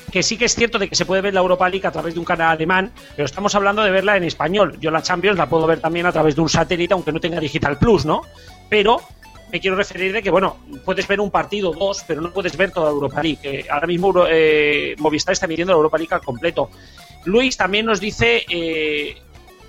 que 0.10 0.24
sí 0.24 0.38
que 0.38 0.46
es 0.46 0.56
cierto 0.56 0.80
de 0.80 0.88
que 0.88 0.96
se 0.96 1.06
puede 1.06 1.22
ver 1.22 1.34
la 1.34 1.42
Europa 1.42 1.68
League 1.68 1.86
a 1.86 1.92
través 1.92 2.14
de 2.14 2.22
un 2.22 2.26
canal 2.26 2.52
alemán, 2.52 2.94
pero 3.18 3.26
estamos 3.26 3.54
hablando 3.56 3.84
de 3.84 3.92
verla 3.92 4.16
en 4.16 4.24
español. 4.24 4.78
Yo 4.80 4.90
la 4.90 5.02
Champions 5.02 5.38
la 5.38 5.50
puedo 5.50 5.68
ver 5.68 5.82
también 5.82 6.06
a 6.06 6.14
través 6.14 6.34
de 6.38 6.40
un 6.42 6.48
satélite, 6.48 6.94
aunque 6.94 7.12
no 7.12 7.20
tenga 7.20 7.42
Digital 7.42 7.78
Plus, 7.78 8.06
¿no? 8.06 8.22
Pero 8.70 9.02
me 9.54 9.62
quiero 9.62 9.76
referir 9.76 10.12
de 10.12 10.24
que, 10.24 10.32
bueno, 10.32 10.58
puedes 10.84 11.08
ver 11.08 11.20
un 11.20 11.30
partido, 11.30 11.74
dos, 11.74 12.04
pero 12.08 12.22
no 12.22 12.34
puedes 12.34 12.58
ver 12.58 12.72
toda 12.72 12.90
Europa 12.90 13.22
League. 13.22 13.68
Ahora 13.70 13.86
mismo 13.86 14.12
eh, 14.28 14.96
Movistar 14.98 15.34
está 15.34 15.46
emitiendo 15.46 15.74
la 15.74 15.78
Europa 15.78 16.00
League 16.00 16.16
al 16.16 16.22
completo. 16.22 16.72
Luis 17.26 17.56
también 17.56 17.86
nos 17.86 18.00
dice 18.00 18.44
eh, 18.50 19.16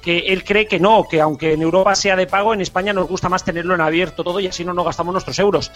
que 0.04 0.18
él 0.18 0.44
cree 0.44 0.66
que 0.66 0.78
no, 0.78 1.08
que 1.08 1.20
aunque 1.20 1.54
en 1.54 1.62
Europa 1.62 1.94
sea 1.94 2.14
de 2.14 2.26
pago, 2.26 2.52
en 2.52 2.60
España 2.60 2.92
nos 2.92 3.08
gusta 3.08 3.30
más 3.30 3.42
tenerlo 3.42 3.74
en 3.74 3.80
abierto 3.80 4.22
todo 4.22 4.38
y 4.38 4.46
así 4.46 4.62
no 4.62 4.74
nos 4.74 4.84
gastamos 4.84 5.12
nuestros 5.12 5.38
euros. 5.38 5.72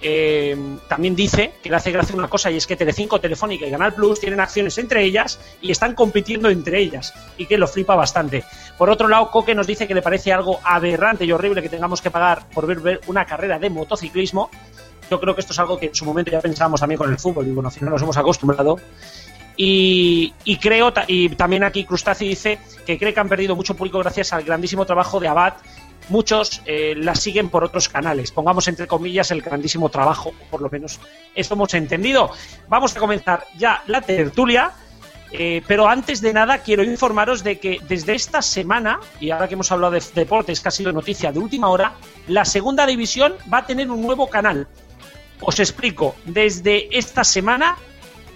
Eh, 0.00 0.56
también 0.88 1.14
dice 1.14 1.54
que 1.62 1.70
le 1.70 1.76
hace 1.76 1.92
gracia 1.92 2.16
una 2.16 2.28
cosa 2.28 2.50
y 2.50 2.56
es 2.56 2.66
que 2.66 2.76
Telecinco, 2.76 3.20
Telefónica 3.20 3.66
y 3.66 3.70
Canal 3.70 3.94
Plus 3.94 4.20
tienen 4.20 4.40
acciones 4.40 4.78
entre 4.78 5.04
ellas 5.04 5.40
y 5.60 5.70
están 5.70 5.94
compitiendo 5.94 6.50
entre 6.50 6.80
ellas 6.80 7.14
y 7.36 7.46
que 7.46 7.56
lo 7.56 7.68
flipa 7.68 7.94
bastante. 7.94 8.44
Por 8.76 8.90
otro 8.90 9.06
lado, 9.06 9.30
Coque 9.30 9.54
nos 9.54 9.66
dice 9.66 9.86
que 9.86 9.94
le 9.94 10.02
parece 10.02 10.32
algo 10.32 10.58
aberrante 10.64 11.24
y 11.24 11.30
horrible 11.30 11.62
que 11.62 11.68
tengamos 11.68 12.02
que 12.02 12.10
pagar 12.10 12.48
por 12.50 12.66
ver, 12.66 13.00
una 13.06 13.26
carrera 13.26 13.60
de 13.60 13.70
motociclismo. 13.70 14.50
Yo 15.08 15.20
creo 15.20 15.34
que 15.34 15.40
esto 15.40 15.52
es 15.52 15.58
algo 15.58 15.78
que 15.78 15.86
en 15.86 15.94
su 15.94 16.04
momento 16.04 16.32
ya 16.32 16.40
pensábamos 16.40 16.80
también 16.80 16.98
con 16.98 17.10
el 17.10 17.18
fútbol 17.18 17.46
y 17.46 17.52
bueno, 17.52 17.68
al 17.68 17.74
final 17.74 17.90
nos 17.90 18.02
hemos 18.02 18.16
acostumbrado. 18.16 18.78
Y, 19.60 20.32
creo, 20.62 20.92
y 21.08 21.30
también 21.30 21.64
aquí 21.64 21.84
Crustaceo 21.84 22.28
dice 22.28 22.60
que 22.86 22.96
cree 22.96 23.12
que 23.12 23.18
han 23.18 23.28
perdido 23.28 23.56
mucho 23.56 23.74
público 23.74 23.98
gracias 23.98 24.32
al 24.32 24.44
grandísimo 24.44 24.86
trabajo 24.86 25.18
de 25.18 25.26
Abad 25.26 25.54
muchos 26.08 26.62
eh, 26.64 26.94
la 26.96 27.14
siguen 27.14 27.48
por 27.48 27.64
otros 27.64 27.88
canales. 27.88 28.30
Pongamos 28.30 28.68
entre 28.68 28.86
comillas 28.86 29.30
el 29.30 29.42
grandísimo 29.42 29.88
trabajo, 29.88 30.32
por 30.50 30.60
lo 30.60 30.70
menos 30.70 31.00
eso 31.34 31.54
hemos 31.54 31.74
entendido. 31.74 32.30
Vamos 32.68 32.96
a 32.96 33.00
comenzar 33.00 33.44
ya 33.56 33.82
la 33.86 34.00
tertulia. 34.00 34.72
Eh, 35.30 35.62
pero 35.66 35.86
antes 35.86 36.22
de 36.22 36.32
nada 36.32 36.56
quiero 36.56 36.82
informaros 36.82 37.44
de 37.44 37.58
que 37.58 37.80
desde 37.86 38.14
esta 38.14 38.40
semana, 38.40 38.98
y 39.20 39.30
ahora 39.30 39.46
que 39.46 39.54
hemos 39.54 39.70
hablado 39.70 39.92
de 39.92 40.02
deportes, 40.14 40.58
que 40.60 40.68
ha 40.68 40.70
sido 40.70 40.90
noticia 40.90 41.30
de 41.32 41.38
última 41.38 41.68
hora, 41.68 41.92
la 42.28 42.46
segunda 42.46 42.86
división 42.86 43.34
va 43.52 43.58
a 43.58 43.66
tener 43.66 43.90
un 43.90 44.00
nuevo 44.00 44.28
canal. 44.30 44.68
Os 45.40 45.60
explico, 45.60 46.16
desde 46.24 46.88
esta 46.96 47.24
semana 47.24 47.76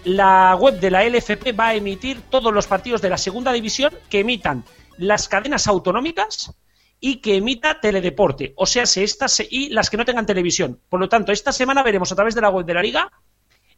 la 0.05 0.57
web 0.57 0.81
de 0.81 0.91
la 0.91 1.05
LFP 1.05 1.59
va 1.59 1.69
a 1.69 1.75
emitir 1.75 2.21
todos 2.31 2.53
los 2.53 2.67
partidos 2.67 3.01
de 3.01 3.11
la 3.11 3.19
segunda 3.19 3.53
división 3.53 3.93
que 4.09 4.21
emitan 4.21 4.65
las 4.99 5.29
cadenas 5.29 5.67
autonómicas 5.67 6.53
y 7.01 7.17
que 7.17 7.37
emita 7.37 7.81
teledeporte, 7.81 8.53
o 8.57 8.65
sea, 8.65 8.87
se 8.87 9.03
estas 9.03 9.43
y 9.51 9.71
las 9.71 9.91
que 9.91 9.97
no 9.97 10.05
tengan 10.05 10.25
televisión. 10.25 10.81
Por 10.89 11.01
lo 11.01 11.09
tanto, 11.09 11.33
esta 11.33 11.53
semana 11.53 11.83
veremos 11.83 12.13
a 12.13 12.15
través 12.15 12.35
de 12.35 12.41
la 12.41 12.51
web 12.51 12.65
de 12.65 12.75
la 12.75 12.83
Liga 12.83 13.11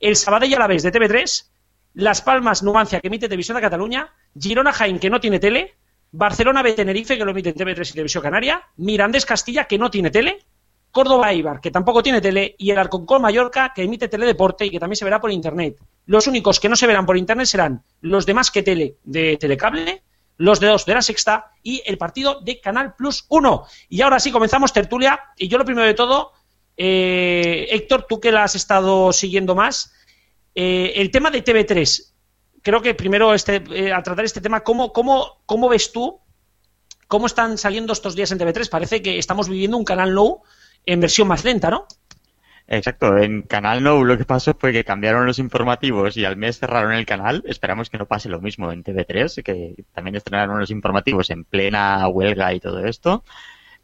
el 0.01 0.17
Sabadell 0.17 0.55
a 0.55 0.59
la 0.59 0.67
vez 0.67 0.83
de 0.83 0.93
TV3, 0.93 1.51
Las 1.95 2.21
Palmas 2.21 2.63
Numancia 2.63 3.01
que 3.01 3.07
emite 3.07 3.29
Televisión 3.29 3.55
de 3.57 3.63
Cataluña, 3.63 4.13
Girona 4.39 4.73
Jaén 4.73 4.99
que 4.99 5.09
no 5.09 5.21
tiene 5.21 5.39
tele, 5.39 5.75
Barcelona 6.13 6.63
B 6.63 6.75
Tenerife 6.75 7.17
que 7.17 7.25
lo 7.25 7.31
emite 7.31 7.51
en 7.51 7.55
TV3 7.55 7.89
y 7.89 7.93
Televisión 7.93 8.23
Canaria, 8.23 8.63
Mirandés 8.77 9.25
Castilla 9.25 9.65
que 9.65 9.79
no 9.79 9.91
tiene 9.91 10.11
tele, 10.11 10.45
Córdoba 10.95 11.33
Ibar 11.35 11.61
que 11.61 11.73
tampoco 11.73 12.05
tiene 12.05 12.21
tele 12.21 12.55
y 12.57 12.71
el 12.71 12.79
Alconcón 12.79 13.21
Mallorca 13.21 13.73
que 13.75 13.83
emite 13.83 14.07
teledeporte 14.07 14.65
y 14.65 14.71
que 14.71 14.79
también 14.79 14.97
se 14.97 15.05
verá 15.05 15.21
por 15.21 15.33
internet. 15.33 15.77
Los 16.07 16.29
únicos 16.29 16.61
que 16.61 16.69
no 16.69 16.77
se 16.77 16.87
verán 16.87 17.05
por 17.05 17.19
internet 17.19 17.47
serán 17.47 17.83
los 18.01 18.25
demás 18.25 18.53
que 18.53 18.63
tele 18.63 18.95
de 19.03 19.37
Telecable, 19.37 20.05
los 20.37 20.61
de 20.61 20.69
dos 20.69 20.87
de 20.87 20.95
la 20.95 21.03
Sexta 21.03 21.51
y 21.65 21.83
el 21.85 21.99
partido 21.99 22.41
de 22.43 22.61
Canal 22.61 22.95
Plus 22.95 23.27
1. 23.29 23.67
Y 23.89 24.03
ahora 24.03 24.21
sí 24.21 24.31
comenzamos 24.31 24.73
tertulia 24.73 25.21
y 25.37 25.49
yo 25.49 25.59
lo 25.59 25.65
primero 25.65 25.85
de 25.85 25.95
todo, 25.95 26.31
eh, 26.77 27.67
Héctor, 27.71 28.07
tú 28.09 28.21
que 28.21 28.31
la 28.31 28.45
has 28.45 28.55
estado 28.55 29.13
siguiendo 29.13 29.57
más, 29.57 29.93
eh, 30.55 30.93
el 30.95 31.11
tema 31.11 31.33
de 31.33 31.43
TV3. 31.43 32.13
Creo 32.63 32.81
que 32.81 32.95
primero 32.95 33.35
este, 33.35 33.65
eh, 33.73 33.93
a 33.93 34.01
tratar 34.01 34.25
este 34.25 34.41
tema, 34.41 34.61
¿cómo, 34.61 34.93
cómo, 34.93 35.43
¿cómo 35.45 35.69
ves 35.69 35.91
tú 35.91 36.21
cómo 37.09 37.27
están 37.27 37.59
saliendo 37.59 37.93
estos 37.93 38.15
días 38.15 38.31
en 38.31 38.39
TV3? 38.39 38.69
Parece 38.69 39.03
que 39.03 39.19
estamos 39.19 39.49
viviendo 39.49 39.77
un 39.77 39.85
canal 39.85 40.11
low 40.11 40.43
en 40.87 41.01
versión 41.01 41.29
más 41.29 41.45
lenta, 41.45 41.71
¿no? 41.71 41.87
Exacto, 42.67 43.19
en 43.19 43.43
Canal 43.43 43.83
No 43.83 44.03
lo 44.05 44.17
que 44.17 44.25
pasó 44.25 44.55
fue 44.59 44.73
que 44.73 44.85
cambiaron 44.85 45.27
los 45.27 45.39
informativos 45.39 46.17
y 46.17 46.25
al 46.25 46.37
mes 46.37 46.59
cerraron 46.59 46.93
el 46.93 47.05
canal. 47.05 47.43
Esperamos 47.47 47.91
que 47.91 47.99
no 47.99 48.07
pase 48.07 48.29
lo 48.31 48.41
mismo 48.41 48.73
en 48.73 48.83
TV3, 48.83 49.43
que 49.43 49.85
también 49.93 50.17
estrenaron 50.17 50.59
los 50.59 50.71
informativos 50.71 51.29
en 51.31 51.45
plena 51.45 52.07
huelga 52.09 52.55
y 52.55 52.61
todo 52.61 52.85
esto. 52.87 53.23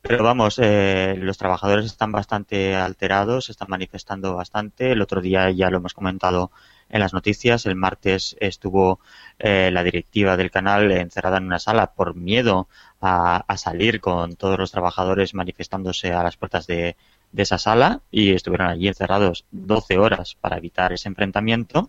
Pero 0.03 0.24
vamos, 0.24 0.59
eh, 0.62 1.14
los 1.18 1.36
trabajadores 1.36 1.84
están 1.84 2.11
bastante 2.11 2.74
alterados, 2.74 3.46
se 3.46 3.53
están 3.53 3.68
manifestando 3.68 4.34
bastante. 4.34 4.92
El 4.92 5.03
otro 5.03 5.20
día 5.20 5.51
ya 5.51 5.68
lo 5.70 5.78
hemos 5.78 5.92
comentado 5.92 6.51
en 6.91 7.01
las 7.01 7.12
noticias. 7.12 7.66
El 7.66 7.76
martes 7.76 8.36
estuvo 8.41 9.01
eh, 9.38 9.70
la 9.72 9.82
directiva 9.82 10.36
del 10.36 10.51
canal 10.51 10.91
encerrada 10.93 11.38
en 11.38 11.45
una 11.45 11.59
sala 11.59 11.93
por 11.93 12.14
miedo 12.14 12.68
a, 13.01 13.45
salir 13.57 14.01
con 14.01 14.36
todos 14.36 14.59
los 14.59 14.70
trabajadores 14.72 15.34
manifestándose 15.34 16.12
a 16.12 16.22
las 16.22 16.36
puertas 16.36 16.66
de, 16.66 16.97
esa 17.36 17.59
sala 17.59 18.01
y 18.11 18.32
estuvieron 18.32 18.66
allí 18.66 18.88
encerrados 18.88 19.45
12 19.53 19.99
horas 19.99 20.36
para 20.41 20.57
evitar 20.57 20.93
ese 20.93 21.09
enfrentamiento 21.09 21.88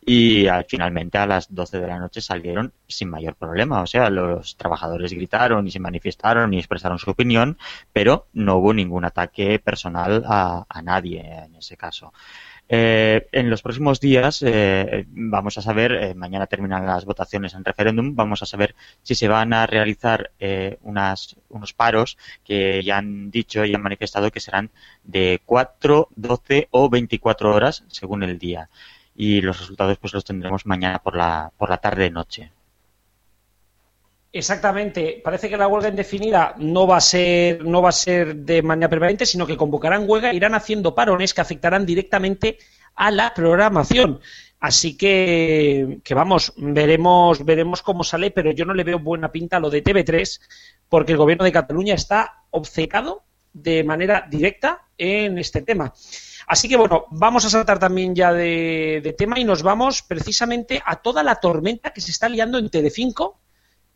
y 0.00 0.46
al, 0.46 0.64
finalmente 0.68 1.18
a 1.18 1.26
las 1.26 1.52
12 1.52 1.80
de 1.80 1.86
la 1.88 1.98
noche 1.98 2.20
salieron 2.20 2.72
sin 2.86 3.10
mayor 3.10 3.34
problema. 3.34 3.82
O 3.82 3.86
sea, 3.86 4.08
los 4.10 4.56
trabajadores 4.56 5.12
gritaron 5.12 5.66
y 5.66 5.72
se 5.72 5.80
manifestaron 5.80 6.54
y 6.54 6.58
expresaron 6.58 7.00
su 7.00 7.10
opinión, 7.10 7.58
pero 7.92 8.28
no 8.32 8.58
hubo 8.58 8.72
ningún 8.72 9.04
ataque 9.04 9.58
personal 9.58 10.22
a 10.24 10.82
nadie 10.82 11.20
en 11.46 11.56
ese 11.56 11.76
caso. 11.76 12.12
Eh, 12.68 13.28
en 13.30 13.48
los 13.48 13.62
próximos 13.62 14.00
días 14.00 14.42
eh, 14.44 15.06
vamos 15.10 15.56
a 15.56 15.62
saber, 15.62 15.92
eh, 15.92 16.14
mañana 16.14 16.48
terminan 16.48 16.84
las 16.84 17.04
votaciones 17.04 17.54
en 17.54 17.64
referéndum, 17.64 18.16
vamos 18.16 18.42
a 18.42 18.46
saber 18.46 18.74
si 19.02 19.14
se 19.14 19.28
van 19.28 19.52
a 19.52 19.66
realizar 19.66 20.32
eh, 20.40 20.78
unas, 20.82 21.36
unos 21.48 21.72
paros 21.72 22.18
que 22.44 22.82
ya 22.82 22.98
han 22.98 23.30
dicho 23.30 23.64
y 23.64 23.74
han 23.74 23.82
manifestado 23.82 24.32
que 24.32 24.40
serán 24.40 24.70
de 25.04 25.40
4, 25.44 26.08
12 26.16 26.68
o 26.72 26.90
24 26.90 27.54
horas 27.54 27.84
según 27.88 28.24
el 28.24 28.38
día. 28.38 28.68
Y 29.14 29.40
los 29.40 29.60
resultados 29.60 29.98
pues 29.98 30.12
los 30.12 30.24
tendremos 30.24 30.66
mañana 30.66 30.98
por 30.98 31.16
la, 31.16 31.52
por 31.56 31.70
la 31.70 31.78
tarde-noche. 31.78 32.50
Exactamente. 34.32 35.20
Parece 35.24 35.48
que 35.48 35.56
la 35.56 35.68
huelga 35.68 35.88
indefinida 35.88 36.54
no 36.58 36.86
va 36.86 36.98
a 36.98 37.00
ser, 37.00 37.64
no 37.64 37.80
va 37.80 37.88
a 37.88 37.92
ser 37.92 38.36
de 38.36 38.62
manera 38.62 38.88
permanente, 38.88 39.24
sino 39.24 39.46
que 39.46 39.56
convocarán 39.56 40.04
huelga, 40.08 40.34
irán 40.34 40.54
haciendo 40.54 40.94
parones 40.94 41.32
que 41.32 41.40
afectarán 41.40 41.86
directamente 41.86 42.58
a 42.94 43.10
la 43.10 43.32
programación. 43.32 44.20
Así 44.58 44.96
que, 44.96 45.98
que 46.02 46.14
vamos, 46.14 46.52
veremos, 46.56 47.44
veremos 47.44 47.82
cómo 47.82 48.04
sale, 48.04 48.30
pero 48.30 48.50
yo 48.52 48.64
no 48.64 48.74
le 48.74 48.84
veo 48.84 48.98
buena 48.98 49.30
pinta 49.30 49.58
a 49.58 49.60
lo 49.60 49.70
de 49.70 49.84
TV3, 49.84 50.40
porque 50.88 51.12
el 51.12 51.18
gobierno 51.18 51.44
de 51.44 51.52
Cataluña 51.52 51.94
está 51.94 52.44
obcecado 52.50 53.22
de 53.52 53.84
manera 53.84 54.26
directa 54.28 54.86
en 54.98 55.38
este 55.38 55.62
tema. 55.62 55.92
Así 56.46 56.68
que 56.68 56.76
bueno, 56.76 57.06
vamos 57.10 57.44
a 57.44 57.50
saltar 57.50 57.78
también 57.78 58.14
ya 58.14 58.32
de, 58.32 59.14
tema 59.18 59.38
y 59.38 59.44
nos 59.44 59.62
vamos 59.62 60.02
precisamente 60.02 60.80
a 60.84 60.96
toda 60.96 61.22
la 61.22 61.36
tormenta 61.36 61.92
que 61.92 62.00
se 62.00 62.12
está 62.12 62.28
liando 62.28 62.58
en 62.58 62.70
Telecinco 62.70 63.40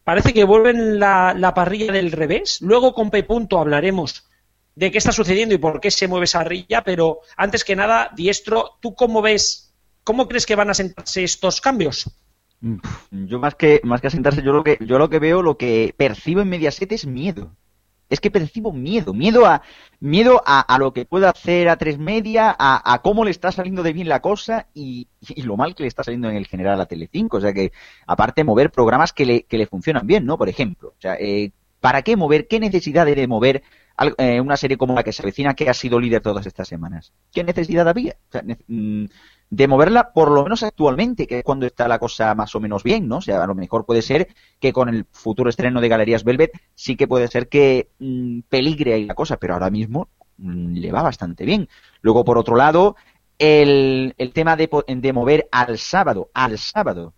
parece 0.05 0.33
que 0.33 0.45
vuelven 0.45 0.99
la, 0.99 1.35
la 1.37 1.55
parrilla 1.55 1.93
del 1.93 2.13
revés. 2.13 2.59
Luego 2.61 2.95
con 2.95 3.11
P. 3.11 3.23
Punto 3.25 3.59
hablaremos 3.59 4.31
de 4.75 4.91
qué 4.91 4.99
está 4.99 5.13
sucediendo 5.13 5.55
y 5.55 5.59
por 5.59 5.81
qué 5.81 5.91
se 5.91 6.09
mueve 6.09 6.25
esa 6.25 6.41
parrilla, 6.41 6.83
pero 6.83 7.21
antes 7.37 7.65
que 7.65 7.77
nada, 7.77 8.11
Diestro, 8.17 8.79
¿tú 8.81 8.95
cómo 8.95 9.21
ves, 9.21 9.75
cómo 10.05 10.29
crees 10.29 10.47
que 10.47 10.55
van 10.55 10.71
a 10.71 10.75
sentarse 10.75 11.25
estos 11.25 11.61
cambios? 11.61 12.11
Yo 13.11 13.39
más 13.39 13.55
que 13.55 13.81
más 13.85 14.01
que 14.01 14.09
asentarse, 14.09 14.43
yo 14.43 14.53
lo 14.53 14.63
que 14.63 14.77
yo 14.81 14.99
lo 14.99 15.09
que 15.09 15.19
veo, 15.19 15.43
lo 15.43 15.57
que 15.57 15.95
percibo 15.97 16.43
en 16.43 16.51
Mediaset 16.51 16.93
es 16.93 17.07
miedo. 17.07 17.57
Es 18.11 18.21
que 18.21 18.31
percibo 18.31 18.73
miedo, 18.73 19.15
miedo 19.15 19.47
a 19.47 19.63
miedo 20.01 20.43
a, 20.45 20.61
a 20.61 20.79
lo 20.79 20.93
que 20.93 21.05
pueda 21.05 21.31
hacer 21.31 21.69
a 21.69 21.77
tres 21.77 21.99
media, 21.99 22.55
a, 22.59 22.93
a, 22.93 23.03
cómo 23.03 23.25
le 23.25 23.31
está 23.31 23.53
saliendo 23.53 23.83
de 23.83 23.93
bien 23.93 24.09
la 24.09 24.21
cosa 24.21 24.67
y, 24.75 25.09
y, 25.21 25.43
lo 25.43 25.57
mal 25.57 25.75
que 25.75 25.85
le 25.85 25.89
está 25.89 26.03
saliendo 26.03 26.29
en 26.29 26.37
el 26.37 26.47
general 26.47 26.81
a 26.81 26.87
Telecinco. 26.87 27.37
O 27.37 27.41
sea 27.41 27.53
que, 27.53 27.73
aparte, 28.07 28.45
mover 28.45 28.71
programas 28.71 29.13
que 29.13 29.27
le, 29.27 29.43
que 29.45 29.59
le 29.59 29.67
funcionan 29.67 30.07
bien, 30.07 30.25
¿no? 30.27 30.37
Por 30.37 30.49
ejemplo. 30.49 30.89
O 30.89 31.01
sea, 31.01 31.15
eh, 31.15 31.53
¿para 31.81 32.03
qué 32.03 32.17
mover? 32.17 32.49
¿Qué 32.49 32.59
necesidad 32.61 33.07
de 33.07 33.27
mover 33.27 33.63
eh, 34.19 34.41
una 34.41 34.57
serie 34.57 34.77
como 34.77 34.95
la 34.95 35.03
que 35.03 35.13
se 35.13 35.23
avecina 35.23 35.55
que 35.55 35.69
ha 35.69 35.75
sido 35.75 36.01
líder 36.01 36.23
todas 36.23 36.47
estas 36.47 36.69
semanas? 36.69 37.13
¿Qué 37.33 37.45
necesidad 37.45 37.89
había? 37.89 38.17
O 38.29 38.33
sea, 38.33 38.43
mm, 38.67 39.05
de 39.51 39.67
moverla 39.67 40.13
por 40.13 40.31
lo 40.31 40.45
menos 40.45 40.63
actualmente, 40.63 41.27
que 41.27 41.39
es 41.39 41.45
cuando 41.45 41.67
está 41.67 41.89
la 41.89 41.99
cosa 41.99 42.35
más 42.35 42.55
o 42.55 42.61
menos 42.61 42.85
bien, 42.85 43.09
¿no? 43.09 43.17
O 43.19 43.21
sea, 43.21 43.43
a 43.43 43.47
lo 43.47 43.55
mejor 43.55 43.85
puede 43.85 44.01
ser 44.01 44.29
que 44.61 44.73
con 44.73 44.89
el 44.89 45.07
futuro 45.11 45.51
estreno 45.51 45.81
de 45.81 45.89
Galerías 45.89 46.25
Velvet 46.25 46.53
sí 46.75 46.97
que 46.97 47.09
puede 47.09 47.29
ser 47.29 47.49
que 47.49 47.91
mmm, 47.99 48.41
peligre 48.49 48.95
ahí 48.95 49.05
la 49.05 49.15
cosa, 49.15 49.37
pero 49.39 49.55
ahora 49.55 49.71
mismo 49.71 50.09
mmm, 50.39 50.75
le 50.75 50.93
va 50.93 51.03
bastante 51.03 51.45
bien. 51.45 51.69
Luego, 52.01 52.25
por 52.25 52.39
otro 52.39 52.57
lado, 52.57 52.95
el, 53.39 54.15
el 54.19 54.33
tema 54.33 54.57
de, 54.57 54.69
de 54.87 55.13
mover 55.13 55.49
al 55.51 55.79
sábado, 55.79 56.31
al 56.33 56.57
sábado, 56.59 57.15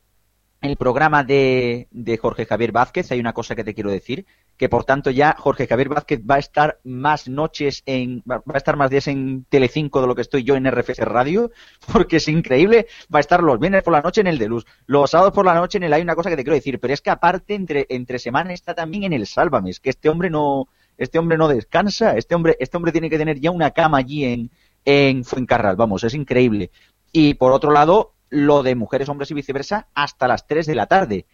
el 0.62 0.76
programa 0.76 1.24
de, 1.24 1.88
de 1.90 2.16
Jorge 2.16 2.46
Javier 2.46 2.70
Vázquez, 2.70 3.10
hay 3.10 3.18
una 3.18 3.32
cosa 3.32 3.56
que 3.56 3.64
te 3.64 3.74
quiero 3.74 3.90
decir, 3.90 4.26
que 4.56 4.68
por 4.68 4.84
tanto 4.84 5.10
ya 5.10 5.34
Jorge 5.36 5.66
Javier 5.66 5.88
Vázquez 5.88 6.20
va 6.20 6.36
a 6.36 6.38
estar 6.38 6.78
más 6.84 7.28
noches 7.28 7.82
en, 7.84 8.22
va 8.30 8.42
a 8.46 8.56
estar 8.56 8.76
más 8.76 8.88
días 8.88 9.08
en 9.08 9.44
Telecinco 9.48 10.00
de 10.00 10.06
lo 10.06 10.14
que 10.14 10.22
estoy 10.22 10.44
yo 10.44 10.54
en 10.54 10.70
RFC 10.70 11.00
Radio, 11.00 11.50
porque 11.92 12.18
es 12.18 12.28
increíble, 12.28 12.86
va 13.12 13.18
a 13.18 13.20
estar 13.20 13.42
los 13.42 13.58
viernes 13.58 13.82
por 13.82 13.92
la 13.92 14.02
noche 14.02 14.20
en 14.20 14.28
el 14.28 14.38
de 14.38 14.46
luz, 14.46 14.64
los 14.86 15.10
sábados 15.10 15.32
por 15.34 15.44
la 15.44 15.54
noche 15.54 15.78
en 15.78 15.84
el 15.84 15.92
hay 15.92 16.02
una 16.02 16.14
cosa 16.14 16.30
que 16.30 16.36
te 16.36 16.44
quiero 16.44 16.54
decir, 16.54 16.78
pero 16.78 16.94
es 16.94 17.00
que 17.00 17.10
aparte 17.10 17.54
entre, 17.54 17.86
entre 17.88 18.20
semana 18.20 18.52
está 18.52 18.72
también 18.72 19.02
en 19.02 19.14
el 19.14 19.26
Sálvame, 19.26 19.70
es 19.70 19.80
que 19.80 19.90
este 19.90 20.08
hombre 20.08 20.30
no, 20.30 20.68
este 20.96 21.18
hombre 21.18 21.36
no 21.38 21.48
descansa, 21.48 22.16
este 22.16 22.36
hombre, 22.36 22.56
este 22.60 22.76
hombre 22.76 22.92
tiene 22.92 23.10
que 23.10 23.18
tener 23.18 23.40
ya 23.40 23.50
una 23.50 23.72
cama 23.72 23.98
allí 23.98 24.24
en, 24.24 24.50
en 24.84 25.24
Fuencarral, 25.24 25.74
vamos, 25.74 26.04
es 26.04 26.14
increíble. 26.14 26.70
Y 27.10 27.34
por 27.34 27.52
otro 27.52 27.72
lado, 27.72 28.14
lo 28.32 28.62
de 28.62 28.74
mujeres, 28.74 29.10
hombres 29.10 29.30
y 29.30 29.34
viceversa 29.34 29.88
hasta 29.94 30.26
las 30.26 30.46
3 30.46 30.66
de 30.66 30.74
la 30.74 30.86
tarde. 30.86 31.26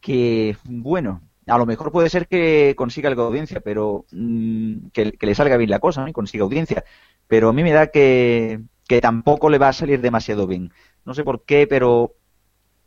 Que, 0.00 0.56
bueno, 0.64 1.20
a 1.48 1.58
lo 1.58 1.66
mejor 1.66 1.90
puede 1.90 2.08
ser 2.08 2.28
que 2.28 2.74
consiga 2.76 3.08
algo 3.08 3.22
de 3.22 3.28
audiencia, 3.28 3.60
pero 3.60 4.06
mmm, 4.12 4.88
que, 4.92 5.12
le 5.20 5.34
salga 5.34 5.56
bien 5.56 5.68
la 5.68 5.80
cosa, 5.80 6.02
¿no? 6.02 6.08
Y 6.08 6.12
consiga 6.12 6.44
audiencia. 6.44 6.84
Pero 7.26 7.48
a 7.48 7.52
mí 7.52 7.64
me 7.64 7.72
da 7.72 7.88
que, 7.88 8.60
tampoco 9.02 9.50
le 9.50 9.58
va 9.58 9.68
a 9.68 9.72
salir 9.72 10.00
demasiado 10.00 10.46
bien. 10.46 10.72
No 11.04 11.12
sé 11.12 11.24
por 11.24 11.44
qué, 11.44 11.66
pero 11.66 12.14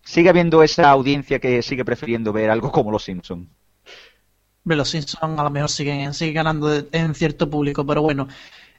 sigue 0.02 0.30
habiendo 0.30 0.64
esa 0.64 0.90
audiencia 0.90 1.40
que 1.40 1.62
sigue 1.62 1.84
prefiriendo 1.84 2.32
ver 2.32 2.50
algo 2.52 2.72
como 2.72 2.90
Los 2.90 3.04
Simpson. 3.04 3.50
Los 4.64 4.90
Simpson 4.90 5.38
a 5.38 5.44
lo 5.44 5.50
mejor 5.50 5.70
siguen, 5.70 6.14
siguen 6.14 6.36
ganando 6.36 6.72
en 6.92 7.16
cierto 7.16 7.50
público, 7.50 7.86
pero 7.86 8.02
bueno. 8.02 8.30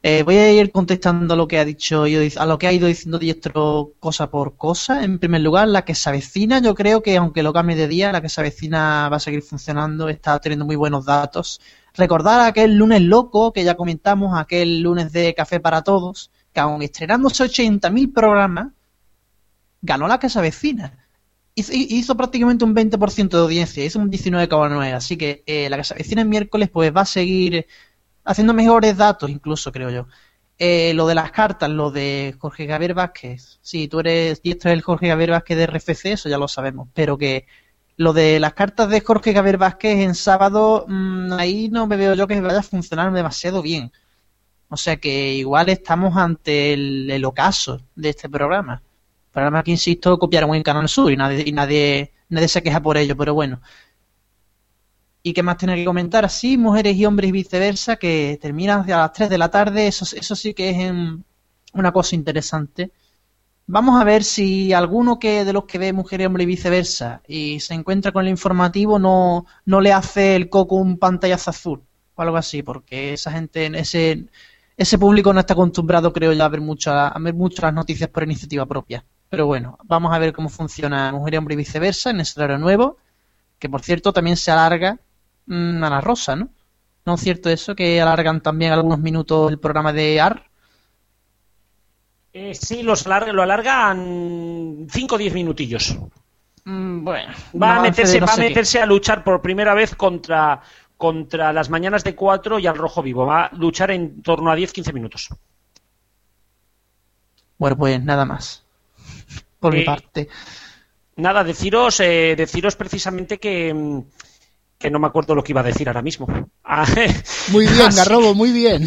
Eh, 0.05 0.25
voy 0.25 0.37
a 0.37 0.53
ir 0.53 0.73
contestando 0.73 1.35
a 1.35 1.37
lo 1.37 1.47
que 1.47 1.61
ha 1.61 1.65
dicho 1.65 2.05
a 2.05 2.47
lo 2.47 2.59
que 2.59 2.67
ha 2.67 2.73
ido 2.73 2.89
diciendo 2.89 3.21
Diestro 3.21 3.93
cosa 4.01 4.31
por 4.31 4.57
cosa. 4.57 5.05
En 5.05 5.21
primer 5.21 5.43
lugar, 5.43 5.69
la 5.69 5.85
que 5.85 5.95
se 5.95 6.09
avecina, 6.09 6.61
yo 6.61 6.75
creo 6.75 7.03
que 7.03 7.17
aunque 7.17 7.45
lo 7.45 7.53
cambie 7.53 7.77
de 7.77 7.87
día, 7.87 8.11
la 8.11 8.21
que 8.21 8.29
se 8.29 8.41
avecina 8.41 9.09
va 9.09 9.19
a 9.19 9.21
seguir 9.21 9.43
funcionando, 9.43 10.09
está 10.09 10.41
teniendo 10.41 10.65
muy 10.65 10.75
buenos 10.75 11.05
datos. 11.05 11.61
Recordar 11.95 12.41
aquel 12.41 12.75
lunes 12.75 13.01
loco 13.03 13.53
que 13.53 13.63
ya 13.63 13.77
comentamos, 13.77 14.37
aquel 14.37 14.81
lunes 14.81 15.13
de 15.13 15.35
Café 15.35 15.61
para 15.61 15.83
Todos, 15.83 16.33
que 16.53 16.61
aun 16.61 16.83
estrenándose 16.83 17.45
80.000 17.45 18.13
programas, 18.13 18.73
ganó 19.83 20.09
la 20.09 20.19
que 20.19 20.29
se 20.29 20.39
avecina. 20.39 20.99
Hizo, 21.55 22.17
prácticamente 22.17 22.65
un 22.65 22.75
20% 22.75 23.29
de 23.29 23.39
audiencia, 23.39 23.85
hizo 23.85 23.99
un 24.01 24.11
19,9. 24.11 24.95
Así 24.95 25.17
que 25.17 25.45
eh, 25.47 25.69
la 25.71 25.77
que 25.77 25.85
se 25.85 25.95
avecina 25.95 26.23
el 26.23 26.29
miércoles 26.29 26.71
pues 26.71 26.97
va 26.97 27.03
a 27.03 27.07
seguir 27.07 27.67
haciendo 28.25 28.55
mejores 28.55 28.97
datos, 28.97 29.31
incluso 29.31 29.73
creo 29.73 29.91
yo. 29.91 30.07
Eh, 30.59 30.93
lo 30.95 31.07
de 31.07 31.15
las 31.15 31.33
cartas, 31.33 31.71
lo 31.71 31.91
de 31.91 32.37
Jorge 32.39 32.69
Javier 32.69 32.95
Vázquez. 32.95 33.59
Sí, 33.63 33.89
tú 33.89 34.01
eres 34.01 34.43
diestro 34.43 34.71
del 34.71 34.83
Jorge 34.83 35.09
Javier 35.09 35.31
Vázquez 35.31 35.57
de 35.57 35.67
RFC, 35.67 36.13
eso 36.13 36.29
ya 36.29 36.39
lo 36.39 36.47
sabemos. 36.49 36.89
Pero 36.95 37.19
que 37.19 37.47
lo 37.97 38.13
de 38.13 38.41
las 38.41 38.55
cartas 38.55 38.89
de 38.89 39.01
Jorge 39.01 39.35
Javier 39.35 39.59
Vázquez 39.59 39.99
en 40.01 40.15
sábado, 40.15 40.85
mm, 40.89 41.33
ahí 41.33 41.69
no 41.69 41.87
me 41.87 41.97
veo 41.97 42.15
yo 42.15 42.27
que 42.27 42.41
vaya 42.41 42.61
a 42.61 42.63
funcionar 42.63 43.13
demasiado 43.13 43.63
bien. 43.63 43.93
O 44.69 44.77
sea 44.77 44.97
que 44.97 45.35
igual 45.35 45.69
estamos 45.69 46.17
ante 46.17 46.73
el, 46.75 47.25
ocaso 47.25 47.81
de 47.95 48.11
este 48.11 48.29
programa. 48.29 48.83
Programa 49.33 49.63
que, 49.63 49.73
insisto, 49.73 50.19
copiaron 50.19 50.55
en 50.55 50.63
Canal 50.63 50.89
Sur 50.89 51.13
y 51.13 51.17
nadie, 51.17 51.45
y 51.47 51.53
nadie, 51.53 52.13
nadie 52.29 52.49
se 52.49 52.63
queja 52.63 52.81
por 52.81 52.97
ello, 52.97 53.17
pero 53.17 53.35
bueno. 53.35 53.61
¿Y 55.23 55.33
qué 55.33 55.43
más 55.43 55.57
tener 55.57 55.79
que 55.79 55.85
comentar? 55.85 56.29
Sí, 56.31 56.59
mujeres 56.59 56.97
y 56.97 57.07
hombres 57.07 57.29
y 57.29 57.33
viceversa, 57.33 57.97
que 57.97 58.39
terminan 58.41 58.91
a 58.91 58.99
las 58.99 59.13
3 59.13 59.31
de 59.31 59.39
la 59.39 59.51
tarde, 59.51 59.87
eso, 59.87 60.05
eso 60.17 60.35
sí 60.35 60.53
que 60.55 60.71
es 60.71 60.93
una 61.73 61.93
cosa 61.93 62.17
interesante. 62.17 62.91
Vamos 63.67 64.01
a 64.01 64.05
ver 64.05 64.25
si 64.25 64.73
alguno 64.73 65.19
que 65.19 65.45
de 65.45 65.53
los 65.53 65.65
que 65.65 65.79
ve 65.79 65.93
mujer 65.93 66.21
y 66.21 66.25
hombre 66.27 66.43
y 66.43 66.47
viceversa 66.47 67.23
y 67.27 67.61
se 67.61 67.75
encuentra 67.75 68.13
con 68.13 68.25
el 68.25 68.31
informativo 68.31 68.99
no, 68.99 69.47
no 69.65 69.81
le 69.81 69.93
hace 69.93 70.37
el 70.37 70.49
coco 70.51 70.77
un 70.77 70.99
pantallazo 70.99 71.51
azul 71.51 71.83
o 72.15 72.23
algo 72.23 72.37
así, 72.37 72.63
porque 72.63 73.13
esa 73.15 73.31
gente, 73.33 73.67
ese, 73.79 74.27
ese 74.77 74.99
público 74.99 75.33
no 75.33 75.41
está 75.41 75.55
acostumbrado, 75.55 76.13
creo 76.13 76.33
yo, 76.33 76.45
a 76.45 76.49
ver, 76.49 76.61
muchas 76.61 77.13
a 77.15 77.19
ver 77.21 77.35
muchas 77.35 77.73
noticias 77.73 78.11
por 78.11 78.25
iniciativa 78.25 78.67
propia. 78.67 79.05
Pero 79.31 79.47
bueno, 79.47 79.79
vamos 79.85 80.13
a 80.13 80.19
ver 80.19 80.33
cómo 80.33 80.49
funciona 80.49 81.13
Mujer 81.13 81.35
y 81.35 81.37
Hombre 81.39 81.55
y 81.55 81.57
viceversa 81.59 82.11
en 82.11 82.21
ese 82.21 82.39
horario 82.41 82.59
nuevo, 82.59 82.99
que 83.59 83.69
por 83.71 83.83
cierto 83.83 84.13
también 84.13 84.37
se 84.37 84.51
alarga 84.51 84.99
mm, 85.47 85.83
a 85.85 85.91
la 85.91 86.01
rosa, 86.01 86.37
¿no? 86.37 86.49
¿No 87.05 87.15
es 87.15 87.21
cierto 87.21 87.51
eso? 87.51 87.75
Que 87.75 88.01
alargan 88.01 88.41
también 88.41 88.73
algunos 88.73 88.99
minutos 89.01 89.51
el 89.51 89.59
programa 89.59 89.93
de 89.93 90.21
AR. 90.21 90.45
Eh, 92.33 92.55
sí, 92.55 92.83
los 92.83 93.07
lo 93.07 93.43
alargan 93.43 94.87
5 94.91 95.15
o 95.15 95.19
10 95.19 95.35
minutillos. 95.35 95.97
Mm, 96.65 97.05
bueno, 97.05 97.35
va, 97.61 97.77
a 97.77 97.83
meterse, 97.83 98.21
va 98.21 98.33
a 98.33 98.37
meterse 98.37 98.81
a 98.81 98.87
luchar 98.87 99.25
por 99.25 99.43
primera 99.43 99.75
vez 99.75 99.95
contra, 99.97 100.63
contra 100.97 101.53
las 101.53 101.69
mañanas 101.69 102.05
de 102.05 102.15
4 102.15 102.59
y 102.61 102.67
al 102.67 102.77
rojo 102.79 103.03
vivo. 103.03 103.27
Va 103.27 103.47
a 103.47 103.55
luchar 103.57 103.91
en 103.91 104.23
torno 104.23 104.51
a 104.51 104.57
10-15 104.57 104.93
minutos. 104.93 105.29
Bueno, 107.59 107.77
pues 107.77 108.03
nada 108.03 108.25
más. 108.25 108.65
Por 109.61 109.75
mi 109.75 109.81
Eh, 109.81 109.85
parte. 109.85 110.29
Nada, 111.17 111.45
deciros, 111.45 112.01
eh, 112.01 112.35
deciros 112.37 112.77
precisamente 112.77 113.39
que, 113.39 113.75
mm, 113.75 114.01
que 114.83 114.91
no 114.91 114.99
me 114.99 115.07
acuerdo 115.07 115.35
lo 115.35 115.43
que 115.43 115.53
iba 115.53 115.61
a 115.63 115.65
decir 115.65 115.89
ahora 115.89 116.03
mismo. 116.03 116.27
Ah, 116.65 116.85
Muy 117.53 117.67
bien, 117.67 117.87
así- 117.87 117.97
Garrobo, 117.99 118.35
muy 118.35 118.53
bien. 118.53 118.87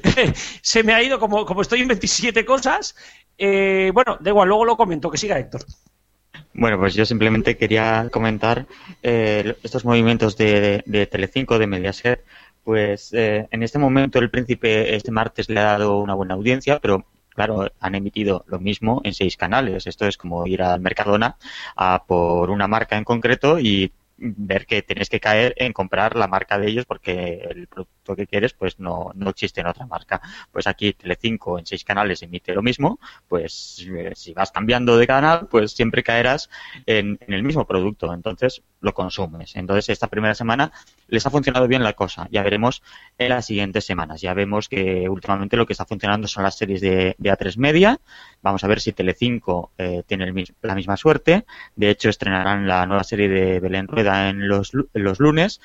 Se 0.62 0.82
me 0.82 0.92
ha 0.94 1.02
ido, 1.02 1.18
como, 1.20 1.44
como 1.46 1.62
estoy 1.62 1.82
en 1.82 1.88
27 1.88 2.44
cosas. 2.44 2.96
eh, 3.38 3.90
bueno, 3.94 4.16
da 4.20 4.30
igual, 4.30 4.48
luego 4.48 4.64
lo 4.64 4.76
comento, 4.76 5.10
que 5.10 5.18
siga 5.18 5.38
Héctor. 5.38 5.62
Bueno, 6.54 6.78
pues 6.78 6.94
yo 6.94 7.04
simplemente 7.04 7.56
quería 7.56 8.08
comentar 8.10 8.66
eh, 9.02 9.54
estos 9.62 9.84
movimientos 9.84 10.36
de, 10.36 10.82
de 10.86 11.06
Telecinco, 11.06 11.58
de 11.58 11.66
Mediaset. 11.66 12.24
Pues 12.64 13.12
eh, 13.12 13.46
en 13.50 13.62
este 13.62 13.78
momento 13.78 14.18
el 14.18 14.30
Príncipe 14.30 14.96
este 14.96 15.10
martes 15.12 15.48
le 15.48 15.60
ha 15.60 15.64
dado 15.64 15.98
una 15.98 16.14
buena 16.14 16.34
audiencia, 16.34 16.78
pero 16.80 17.04
claro, 17.28 17.70
han 17.78 17.94
emitido 17.94 18.44
lo 18.48 18.58
mismo 18.58 19.02
en 19.04 19.12
seis 19.14 19.36
canales. 19.36 19.86
Esto 19.86 20.06
es 20.06 20.16
como 20.16 20.46
ir 20.46 20.62
al 20.62 20.80
Mercadona 20.80 21.36
a 21.76 22.04
por 22.06 22.50
una 22.50 22.66
marca 22.66 22.96
en 22.96 23.04
concreto 23.04 23.58
y 23.60 23.92
ver 24.18 24.66
que 24.66 24.82
tienes 24.82 25.08
que 25.08 25.20
caer 25.20 25.54
en 25.58 25.72
comprar 25.72 26.16
la 26.16 26.26
marca 26.26 26.58
de 26.58 26.68
ellos 26.68 26.86
porque 26.86 27.42
el 27.50 27.66
producto 27.66 28.16
que 28.16 28.26
quieres 28.26 28.54
pues 28.54 28.78
no, 28.78 29.10
no 29.14 29.30
existe 29.30 29.60
en 29.60 29.66
otra 29.66 29.86
marca. 29.86 30.20
Pues 30.50 30.66
aquí 30.66 30.92
Telecinco 30.92 31.58
en 31.58 31.66
seis 31.66 31.84
canales 31.84 32.22
emite 32.22 32.54
lo 32.54 32.62
mismo, 32.62 32.98
pues 33.28 33.86
eh, 33.88 34.12
si 34.14 34.32
vas 34.32 34.50
cambiando 34.52 34.96
de 34.96 35.06
canal 35.06 35.48
pues 35.48 35.72
siempre 35.72 36.02
caerás 36.02 36.48
en, 36.86 37.18
el 37.26 37.42
mismo 37.42 37.66
producto, 37.66 38.12
entonces 38.12 38.62
lo 38.80 38.94
consumes. 38.94 39.54
Entonces 39.56 39.88
esta 39.90 40.06
primera 40.08 40.34
semana 40.34 40.72
les 41.08 41.26
ha 41.26 41.30
funcionado 41.30 41.68
bien 41.68 41.82
la 41.82 41.92
cosa, 41.92 42.28
ya 42.30 42.42
veremos 42.42 42.82
en 43.18 43.30
las 43.30 43.46
siguientes 43.46 43.84
semanas. 43.84 44.20
Ya 44.20 44.34
vemos 44.34 44.68
que 44.68 45.08
últimamente 45.08 45.56
lo 45.56 45.66
que 45.66 45.72
está 45.74 45.84
funcionando 45.84 46.28
son 46.28 46.42
las 46.42 46.56
series 46.56 46.80
de, 46.80 47.14
de 47.18 47.30
A3 47.30 47.56
Media, 47.58 48.00
vamos 48.42 48.64
a 48.64 48.68
ver 48.68 48.80
si 48.80 48.92
Telecinco 48.92 49.72
eh, 49.76 50.02
tiene 50.06 50.24
el 50.24 50.36
la 50.62 50.74
misma 50.74 50.96
suerte, 50.96 51.44
de 51.74 51.90
hecho 51.90 52.08
estrenarán 52.08 52.66
la 52.66 52.86
nueva 52.86 53.04
serie 53.04 53.28
de 53.28 53.58
Belén 53.58 53.88
Rueda 53.88 54.05
en 54.06 54.48
los, 54.48 54.72
los 54.92 55.20
lunes 55.20 55.60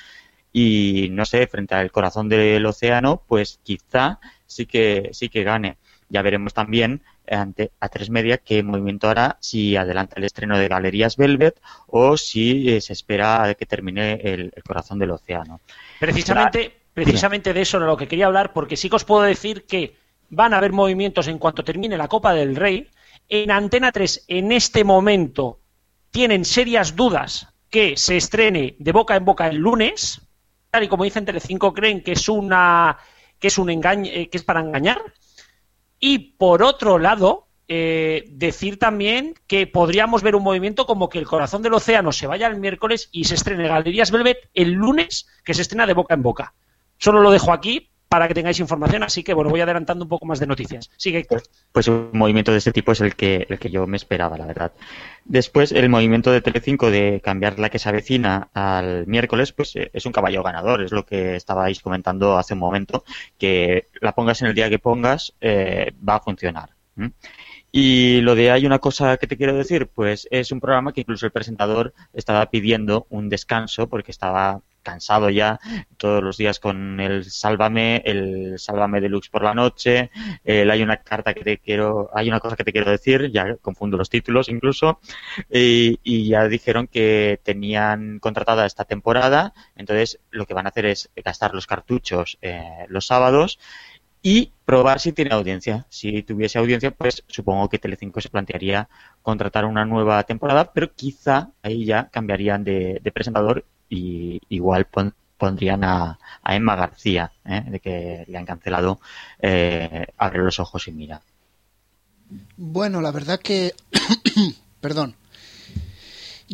y 0.54 1.08
no 1.12 1.26
sé, 1.26 1.48
frente 1.48 1.76
al 1.76 1.92
corazón 1.92 2.28
del 2.30 2.66
océano, 2.66 3.24
pues 3.28 3.60
quizá 3.64 4.20
sí 4.46 4.66
que 4.66 5.10
sí 5.14 5.30
que 5.30 5.44
gane. 5.44 5.78
Ya 6.10 6.22
veremos 6.22 6.54
también 6.54 7.04
eh, 7.26 7.36
ante 7.36 7.72
A3 7.80 8.10
Media 8.10 8.38
qué 8.38 8.64
movimiento 8.64 9.10
hará, 9.10 9.38
si 9.40 9.78
adelanta 9.78 10.16
el 10.18 10.26
estreno 10.26 10.58
de 10.58 10.68
Galerías 10.68 11.16
Velvet 11.16 11.62
o 11.88 12.18
si 12.18 12.70
eh, 12.70 12.82
se 12.82 12.92
espera 12.94 13.44
a 13.44 13.54
que 13.56 13.66
termine 13.66 14.20
el, 14.22 14.52
el 14.54 14.64
corazón 14.64 15.00
del 15.00 15.12
océano. 15.12 15.62
Precisamente, 16.00 16.74
precisamente 16.94 17.54
de 17.54 17.62
eso 17.62 17.78
era 17.78 17.86
lo 17.86 17.96
que 17.96 18.10
quería 18.10 18.26
hablar, 18.26 18.52
porque 18.52 18.76
sí 18.76 18.90
que 18.90 18.98
os 18.98 19.06
puedo 19.06 19.22
decir 19.22 19.66
que 19.66 19.96
van 20.30 20.54
a 20.54 20.58
haber 20.58 20.74
movimientos 20.74 21.28
en 21.28 21.38
cuanto 21.38 21.64
termine 21.64 21.98
la 21.98 22.10
Copa 22.10 22.34
del 22.34 22.58
Rey. 22.58 22.90
En 23.30 23.52
Antena 23.52 23.94
3, 23.94 24.26
en 24.28 24.52
este 24.52 24.84
momento, 24.84 25.60
tienen 26.12 26.44
serias 26.44 26.98
dudas 26.98 27.48
que 27.72 27.98
se 27.98 28.18
estrene 28.18 28.76
de 28.78 28.92
boca 28.92 29.16
en 29.16 29.26
boca 29.26 29.48
el 29.48 29.56
lunes. 29.56 30.22
Tal 30.70 30.84
y 30.84 30.88
como 30.88 31.06
dicen 31.06 31.26
Telecinco, 31.26 31.74
creen 31.74 32.04
que 32.04 32.12
es 32.12 32.30
una 32.30 32.98
que 33.40 33.48
es 33.48 33.58
un 33.58 33.72
engaño, 33.72 34.12
eh, 34.14 34.30
que 34.30 34.38
es 34.38 34.44
para 34.44 34.60
engañar. 34.60 35.02
Y 36.00 36.36
por 36.36 36.62
otro 36.62 37.00
lado, 37.00 37.48
eh, 37.68 38.26
decir 38.28 38.78
también 38.78 39.34
que 39.48 39.66
podríamos 39.66 40.22
ver 40.22 40.36
un 40.36 40.44
movimiento 40.44 40.86
como 40.86 41.10
que 41.10 41.18
el 41.18 41.26
corazón 41.26 41.62
del 41.62 41.74
océano 41.74 42.12
se 42.12 42.28
vaya 42.28 42.48
el 42.48 42.60
miércoles 42.60 43.10
y 43.12 43.24
se 43.24 43.36
estrene 43.36 43.68
Galerías 43.68 44.12
Velvet 44.12 44.50
el 44.54 44.74
lunes, 44.74 45.28
que 45.44 45.54
se 45.54 45.62
estrena 45.62 45.88
de 45.88 45.94
boca 45.94 46.14
en 46.14 46.22
boca. 46.22 46.54
Solo 46.98 47.22
lo 47.22 47.32
dejo 47.32 47.52
aquí 47.54 47.91
para 48.12 48.28
que 48.28 48.34
tengáis 48.34 48.60
información, 48.60 49.04
así 49.04 49.24
que 49.24 49.34
bueno, 49.34 49.50
voy 49.50 49.62
adelantando 49.62 50.04
un 50.04 50.10
poco 50.10 50.26
más 50.26 50.38
de 50.42 50.46
noticias. 50.46 50.92
Sigue, 50.98 51.20
Héctor. 51.20 51.44
Pues 51.72 51.88
un 51.88 52.10
movimiento 52.12 52.52
de 52.52 52.58
este 52.58 52.74
tipo 52.74 52.92
es 52.92 53.00
el 53.00 53.16
que, 53.16 53.48
el 53.48 53.58
que 53.58 53.70
yo 53.70 53.88
me 53.88 53.96
esperaba, 53.96 54.38
la 54.38 54.46
verdad. 54.46 54.74
Después, 55.24 55.72
el 55.72 55.88
movimiento 55.88 56.30
de 56.30 56.42
Telecinco 56.42 56.92
de 56.92 57.22
cambiar 57.24 57.58
la 57.58 57.70
que 57.70 57.80
se 57.80 57.88
avecina 57.88 58.50
al 58.54 59.08
miércoles, 59.08 59.54
pues 59.54 59.78
eh, 59.78 59.92
es 59.94 60.06
un 60.06 60.12
caballo 60.12 60.44
ganador, 60.44 60.84
es 60.84 60.92
lo 60.92 61.06
que 61.06 61.38
estabais 61.38 61.80
comentando 61.80 62.38
hace 62.38 62.54
un 62.54 62.60
momento, 62.60 63.06
que 63.38 63.88
la 64.02 64.12
pongas 64.12 64.42
en 64.42 64.50
el 64.50 64.56
día 64.56 64.70
que 64.70 64.78
pongas, 64.78 65.34
eh, 65.40 65.94
va 66.06 66.16
a 66.16 66.20
funcionar. 66.20 66.72
Y 67.72 68.22
lo 68.22 68.36
de 68.36 68.52
hay 68.52 68.66
una 68.66 68.80
cosa 68.80 69.18
que 69.18 69.28
te 69.28 69.38
quiero 69.38 69.56
decir, 69.56 69.88
pues 69.88 70.28
es 70.30 70.52
un 70.52 70.60
programa 70.60 70.92
que 70.92 71.02
incluso 71.02 71.26
el 71.26 71.32
presentador 71.32 71.94
estaba 72.14 72.50
pidiendo 72.50 73.08
un 73.10 73.30
descanso 73.30 73.88
porque 73.88 74.12
estaba 74.12 74.62
cansado 74.82 75.30
ya 75.30 75.60
todos 75.98 76.24
los 76.24 76.38
días 76.38 76.60
con 76.60 77.00
el 77.00 77.26
Sálvame, 77.30 78.02
el 78.06 78.58
Sálvame 78.58 79.02
Deluxe 79.02 79.30
por 79.30 79.44
la 79.44 79.54
noche, 79.54 80.10
el 80.44 80.70
hay 80.72 80.82
una 80.82 80.98
carta 80.98 81.34
que 81.34 81.44
te 81.44 81.58
quiero, 81.60 82.10
hay 82.14 82.28
una 82.28 82.40
cosa 82.40 82.56
que 82.56 82.64
te 82.64 82.72
quiero 82.72 82.90
decir, 82.90 83.32
ya 83.32 83.56
confundo 83.58 83.98
los 83.98 84.10
títulos 84.10 84.50
incluso, 84.50 85.00
y, 85.50 85.98
ya 86.28 86.48
dijeron 86.48 86.88
que 86.88 87.40
tenían 87.44 88.20
contratada 88.20 88.66
esta 88.66 88.86
temporada, 88.86 89.54
entonces 89.76 90.20
lo 90.30 90.46
que 90.46 90.54
van 90.54 90.66
a 90.66 90.70
hacer 90.70 90.86
es 90.86 91.10
gastar 91.16 91.54
los 91.54 91.68
cartuchos 91.68 92.38
eh, 92.42 92.86
los 92.88 93.06
sábados 93.06 93.60
y 94.24 94.52
probar 94.66 95.00
si 95.00 95.14
tiene 95.14 95.34
audiencia. 95.34 95.86
Si 95.90 96.24
tuviese 96.24 96.60
audiencia, 96.60 96.92
pues 96.92 97.24
supongo 97.28 97.70
que 97.70 97.80
Telecinco 97.80 98.22
se 98.22 98.30
plantearía 98.30 98.88
contratar 99.22 99.66
una 99.66 99.86
nueva 99.86 100.24
temporada, 100.24 100.72
pero 100.74 100.94
quizá 100.94 101.50
ahí 101.64 101.86
ya 101.86 102.10
cambiarían 102.10 102.64
de, 102.64 103.02
presentador 103.14 103.66
y 103.90 104.40
igual 104.50 104.86
pon- 104.86 105.14
pondrían 105.38 105.84
a, 105.84 106.20
a 106.44 106.56
Emma 106.56 106.76
García, 106.76 107.32
¿eh? 107.46 107.64
de 107.68 107.80
que 107.80 108.26
le 108.28 108.38
han 108.38 108.46
cancelado 108.46 109.00
eh, 109.40 110.08
Abre 110.18 110.40
los 110.44 110.60
ojos 110.60 110.88
y 110.88 110.92
mira. 110.92 111.22
Bueno, 112.58 113.02
la 113.02 113.12
verdad 113.12 113.40
que... 113.40 113.74
Perdón. 114.82 115.16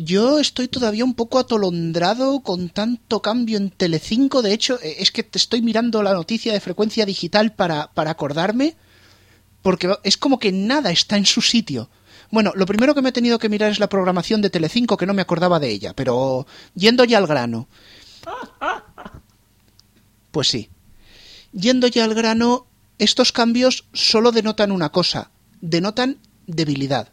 Yo 0.00 0.38
estoy 0.38 0.68
todavía 0.68 1.04
un 1.04 1.14
poco 1.14 1.40
atolondrado 1.40 2.38
con 2.38 2.68
tanto 2.68 3.20
cambio 3.20 3.58
en 3.58 3.70
Telecinco. 3.70 4.42
De 4.42 4.52
hecho, 4.52 4.78
eh, 4.80 4.98
es 5.00 5.10
que 5.10 5.24
te 5.24 5.38
estoy 5.38 5.60
mirando 5.60 6.04
la 6.04 6.12
noticia 6.12 6.52
de 6.52 6.60
frecuencia 6.60 7.04
digital 7.04 7.52
para, 7.52 7.90
para 7.94 8.12
acordarme, 8.12 8.76
porque 9.60 9.92
es 10.04 10.16
como 10.16 10.38
que 10.38 10.52
nada 10.52 10.92
está 10.92 11.16
en 11.16 11.26
su 11.26 11.42
sitio. 11.42 11.90
Bueno, 12.30 12.52
lo 12.54 12.64
primero 12.64 12.94
que 12.94 13.02
me 13.02 13.08
he 13.08 13.12
tenido 13.12 13.40
que 13.40 13.48
mirar 13.48 13.72
es 13.72 13.80
la 13.80 13.88
programación 13.88 14.40
de 14.40 14.50
Telecinco, 14.50 14.96
que 14.96 15.06
no 15.06 15.14
me 15.14 15.22
acordaba 15.22 15.58
de 15.58 15.68
ella, 15.68 15.94
pero 15.94 16.46
yendo 16.76 17.02
ya 17.02 17.18
al 17.18 17.26
grano. 17.26 17.68
Pues 20.30 20.48
sí. 20.48 20.68
Yendo 21.52 21.86
ya 21.88 22.04
al 22.04 22.14
grano, 22.14 22.66
estos 22.98 23.32
cambios 23.32 23.86
solo 23.94 24.30
denotan 24.30 24.70
una 24.70 24.90
cosa, 24.90 25.30
denotan 25.62 26.18
debilidad. 26.46 27.08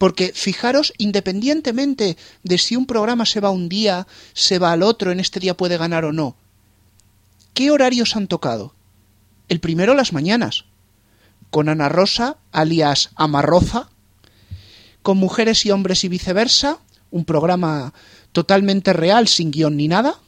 Porque 0.00 0.32
fijaros, 0.34 0.94
independientemente 0.96 2.16
de 2.42 2.56
si 2.56 2.74
un 2.74 2.86
programa 2.86 3.26
se 3.26 3.40
va 3.40 3.50
un 3.50 3.68
día, 3.68 4.06
se 4.32 4.58
va 4.58 4.72
al 4.72 4.82
otro, 4.82 5.12
en 5.12 5.20
este 5.20 5.40
día 5.40 5.58
puede 5.58 5.76
ganar 5.76 6.06
o 6.06 6.12
no, 6.14 6.36
¿qué 7.52 7.70
horarios 7.70 8.16
han 8.16 8.26
tocado? 8.26 8.74
El 9.50 9.60
primero 9.60 9.92
las 9.92 10.14
mañanas, 10.14 10.64
con 11.50 11.68
Ana 11.68 11.90
Rosa, 11.90 12.38
alias 12.50 13.10
Amarroza, 13.14 13.90
con 15.02 15.18
Mujeres 15.18 15.66
y 15.66 15.70
Hombres 15.70 16.02
y 16.02 16.08
viceversa, 16.08 16.78
un 17.10 17.26
programa 17.26 17.92
totalmente 18.32 18.94
real, 18.94 19.28
sin 19.28 19.50
guion 19.50 19.76
ni 19.76 19.86
nada. 19.86 20.18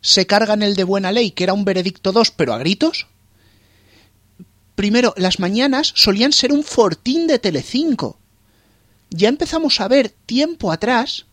Se 0.00 0.26
cargan 0.26 0.62
el 0.62 0.74
de 0.74 0.84
Buena 0.84 1.12
Ley, 1.12 1.32
que 1.32 1.44
era 1.44 1.52
un 1.52 1.66
veredicto 1.66 2.12
2, 2.12 2.30
pero 2.30 2.54
a 2.54 2.58
gritos. 2.58 3.08
Primero, 4.74 5.12
las 5.18 5.38
mañanas 5.38 5.92
solían 5.94 6.32
ser 6.32 6.50
un 6.50 6.64
fortín 6.64 7.26
de 7.26 7.38
Telecinco 7.38 8.18
ya 9.10 9.28
empezamos 9.28 9.80
a 9.80 9.88
ver 9.88 10.10
tiempo 10.26 10.72
atrás 10.72 11.26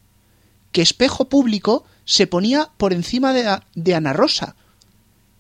que 0.72 0.82
Espejo 0.82 1.30
Público 1.30 1.86
se 2.06 2.28
ponía 2.28 2.70
por 2.78 2.94
encima 2.94 3.34
de, 3.34 3.96
Ana 3.96 4.14
Rosa. 4.14 4.56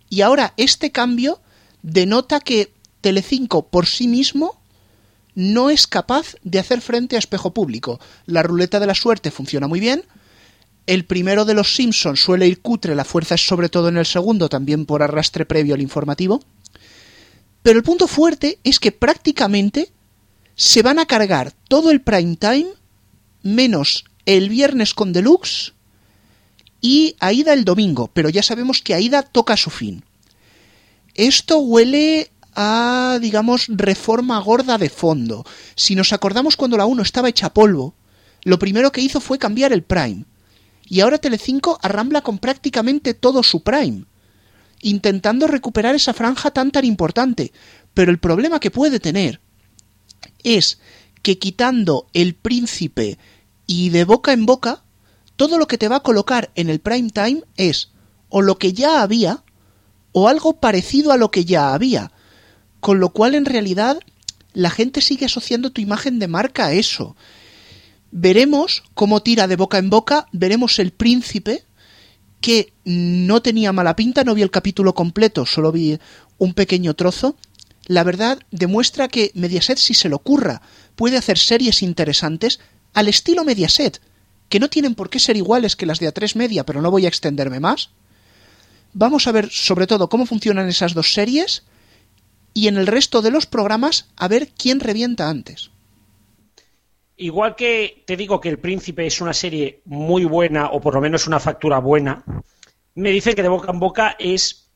Y 0.09 0.21
ahora 0.21 0.53
este 0.57 0.91
cambio 0.91 1.41
denota 1.81 2.39
que 2.39 2.73
Telecinco 3.01 3.67
por 3.67 3.85
sí 3.85 4.07
mismo 4.07 4.59
no 5.35 5.69
es 5.69 5.87
capaz 5.87 6.35
de 6.43 6.59
hacer 6.59 6.81
frente 6.81 7.15
a 7.15 7.19
Espejo 7.19 7.53
Público. 7.53 7.99
La 8.25 8.43
ruleta 8.43 8.79
de 8.79 8.87
la 8.87 8.95
suerte 8.95 9.31
funciona 9.31 9.67
muy 9.67 9.79
bien. 9.79 10.05
El 10.87 11.05
primero 11.05 11.45
de 11.45 11.53
los 11.53 11.75
Simpsons 11.75 12.21
suele 12.21 12.47
ir 12.47 12.61
cutre, 12.61 12.95
la 12.95 13.03
fuerza 13.03 13.35
es 13.35 13.45
sobre 13.45 13.69
todo 13.69 13.89
en 13.89 13.97
el 13.97 14.05
segundo, 14.05 14.49
también 14.49 14.85
por 14.85 15.03
arrastre 15.03 15.45
previo 15.45 15.75
al 15.75 15.81
informativo. 15.81 16.41
Pero 17.61 17.79
el 17.79 17.83
punto 17.83 18.07
fuerte 18.07 18.59
es 18.63 18.79
que 18.79 18.91
prácticamente 18.91 19.91
se 20.55 20.81
van 20.81 20.99
a 20.99 21.05
cargar 21.05 21.53
todo 21.67 21.91
el 21.91 22.01
prime 22.01 22.37
time 22.37 22.67
menos 23.43 24.05
el 24.25 24.49
viernes 24.49 24.93
con 24.93 25.13
deluxe 25.13 25.73
y 26.81 27.15
Aida 27.19 27.53
el 27.53 27.65
domingo, 27.65 28.09
pero 28.13 28.29
ya 28.29 28.43
sabemos 28.43 28.81
que 28.81 28.93
Aida 28.93 29.23
toca 29.23 29.57
su 29.57 29.69
fin. 29.69 30.03
Esto 31.13 31.59
huele 31.59 32.31
a, 32.53 33.19
digamos, 33.21 33.65
reforma 33.69 34.39
gorda 34.39 34.77
de 34.77 34.89
fondo. 34.89 35.45
Si 35.75 35.95
nos 35.95 36.13
acordamos 36.13 36.55
cuando 36.55 36.77
la 36.77 36.85
1 36.85 37.01
estaba 37.01 37.29
hecha 37.29 37.53
polvo, 37.53 37.95
lo 38.43 38.59
primero 38.59 38.91
que 38.91 39.01
hizo 39.01 39.19
fue 39.19 39.39
cambiar 39.39 39.73
el 39.73 39.83
prime. 39.83 40.25
Y 40.87 40.99
ahora 40.99 41.17
Telecinco 41.17 41.79
arrambla 41.81 42.21
con 42.21 42.37
prácticamente 42.37 43.13
todo 43.13 43.41
su 43.43 43.63
prime, 43.63 44.05
intentando 44.81 45.47
recuperar 45.47 45.95
esa 45.95 46.13
franja 46.13 46.51
tan 46.51 46.71
tan 46.71 46.85
importante. 46.85 47.51
Pero 47.93 48.11
el 48.11 48.19
problema 48.19 48.59
que 48.59 48.71
puede 48.71 48.99
tener 48.99 49.41
es 50.45 50.79
que 51.21 51.37
quitando 51.37 52.07
el 52.13 52.35
príncipe 52.35 53.17
y 53.67 53.89
de 53.89 54.05
boca 54.05 54.31
en 54.31 54.45
boca, 54.45 54.83
todo 55.35 55.57
lo 55.57 55.67
que 55.67 55.77
te 55.77 55.89
va 55.89 55.97
a 55.97 56.03
colocar 56.03 56.51
en 56.55 56.69
el 56.69 56.79
prime 56.79 57.09
time 57.09 57.41
es 57.57 57.89
o 58.29 58.41
lo 58.41 58.57
que 58.57 58.71
ya 58.71 59.01
había 59.01 59.43
o 60.13 60.29
algo 60.29 60.61
parecido 60.61 61.11
a 61.11 61.17
lo 61.17 61.31
que 61.31 61.43
ya 61.43 61.73
había. 61.73 62.11
Con 62.79 62.99
lo 62.99 63.09
cual 63.09 63.35
en 63.35 63.45
realidad 63.45 63.99
la 64.53 64.69
gente 64.69 65.01
sigue 65.01 65.25
asociando 65.25 65.71
tu 65.71 65.81
imagen 65.81 66.19
de 66.19 66.27
marca 66.27 66.67
a 66.67 66.73
eso. 66.73 67.15
Veremos 68.11 68.83
cómo 68.93 69.21
tira 69.21 69.47
de 69.47 69.57
boca 69.57 69.77
en 69.77 69.89
boca, 69.89 70.27
veremos 70.31 70.79
el 70.79 70.91
príncipe, 70.91 71.65
que 72.39 72.71
no 72.85 73.41
tenía 73.41 73.73
mala 73.73 73.95
pinta, 73.95 74.23
no 74.23 74.35
vi 74.35 74.43
el 74.43 74.51
capítulo 74.51 74.93
completo, 74.93 75.45
solo 75.45 75.71
vi 75.71 75.97
un 76.37 76.53
pequeño 76.53 76.93
trozo, 76.93 77.35
la 77.87 78.03
verdad 78.03 78.39
demuestra 78.51 79.07
que 79.07 79.31
Mediaset, 79.35 79.77
si 79.77 79.93
se 79.93 80.09
lo 80.09 80.17
ocurra, 80.17 80.61
puede 80.95 81.17
hacer 81.17 81.37
series 81.37 81.83
interesantes 81.83 82.59
al 82.93 83.07
estilo 83.07 83.43
Mediaset, 83.43 84.01
que 84.49 84.59
no 84.59 84.69
tienen 84.69 84.95
por 84.95 85.09
qué 85.09 85.19
ser 85.19 85.37
iguales 85.37 85.75
que 85.75 85.85
las 85.85 85.99
de 85.99 86.11
A3 86.11 86.35
Media, 86.35 86.65
pero 86.65 86.81
no 86.81 86.91
voy 86.91 87.05
a 87.05 87.09
extenderme 87.09 87.59
más. 87.59 87.89
Vamos 88.93 89.27
a 89.27 89.31
ver 89.31 89.49
sobre 89.51 89.87
todo 89.87 90.09
cómo 90.09 90.25
funcionan 90.25 90.69
esas 90.69 90.93
dos 90.93 91.13
series 91.13 91.63
y 92.53 92.67
en 92.67 92.77
el 92.77 92.87
resto 92.87 93.21
de 93.21 93.31
los 93.31 93.45
programas 93.45 94.07
a 94.15 94.27
ver 94.27 94.49
quién 94.57 94.79
revienta 94.79 95.29
antes. 95.29 95.71
Igual 97.17 97.55
que 97.55 98.03
te 98.05 98.17
digo 98.17 98.39
que 98.39 98.49
El 98.49 98.59
Príncipe 98.59 99.05
es 99.05 99.21
una 99.21 99.33
serie 99.33 99.81
muy 99.85 100.25
buena, 100.25 100.69
o 100.71 100.81
por 100.81 100.95
lo 100.95 101.01
menos 101.01 101.27
una 101.27 101.39
factura 101.39 101.79
buena, 101.79 102.23
me 102.95 103.09
dicen 103.11 103.35
que 103.35 103.43
de 103.43 103.49
boca 103.49 103.71
en 103.71 103.79
boca 103.79 104.15
es 104.19 104.69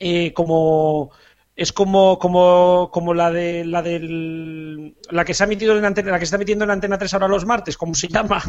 eh, 0.00 0.32
como 0.32 1.10
es 1.58 1.72
como, 1.72 2.20
como, 2.20 2.88
como 2.92 3.14
la 3.14 3.32
de 3.32 3.64
la 3.64 3.82
del 3.82 4.94
la 5.10 5.24
que 5.24 5.34
se 5.34 5.42
ha 5.42 5.46
emitido 5.46 5.76
en 5.76 5.84
antena, 5.84 6.12
la 6.12 6.18
que 6.20 6.24
se 6.24 6.28
está 6.28 6.36
emitiendo 6.36 6.64
en 6.64 6.70
Antena 6.70 6.96
3 6.96 7.14
ahora 7.14 7.26
los 7.26 7.44
martes, 7.44 7.76
¿cómo 7.76 7.96
se 7.96 8.06
llama? 8.06 8.40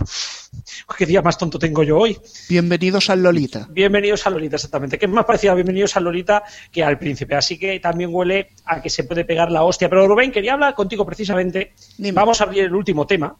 ¿Qué 0.97 1.07
día 1.07 1.23
más 1.23 1.35
tonto 1.35 1.57
tengo 1.57 1.81
yo 1.81 1.97
hoy? 1.97 2.15
Bienvenidos 2.49 3.09
al 3.09 3.23
Lolita. 3.23 3.67
Bienvenidos 3.71 4.27
al 4.27 4.33
Lolita, 4.33 4.57
exactamente. 4.57 4.99
Que 4.99 5.07
es 5.07 5.11
más 5.11 5.25
parecido 5.25 5.53
a 5.53 5.55
Bienvenidos 5.55 5.97
al 5.97 6.03
Lolita 6.03 6.43
que 6.71 6.83
al 6.83 6.99
Príncipe. 6.99 7.33
Así 7.33 7.57
que 7.57 7.79
también 7.79 8.11
huele 8.13 8.49
a 8.65 8.79
que 8.79 8.91
se 8.91 9.03
puede 9.05 9.25
pegar 9.25 9.51
la 9.51 9.63
hostia. 9.63 9.89
Pero 9.89 10.07
Rubén, 10.07 10.31
quería 10.31 10.53
hablar 10.53 10.75
contigo 10.75 11.03
precisamente. 11.03 11.73
Vamos 12.13 12.41
a 12.41 12.43
abrir 12.43 12.65
el 12.65 12.75
último 12.75 13.07
tema. 13.07 13.35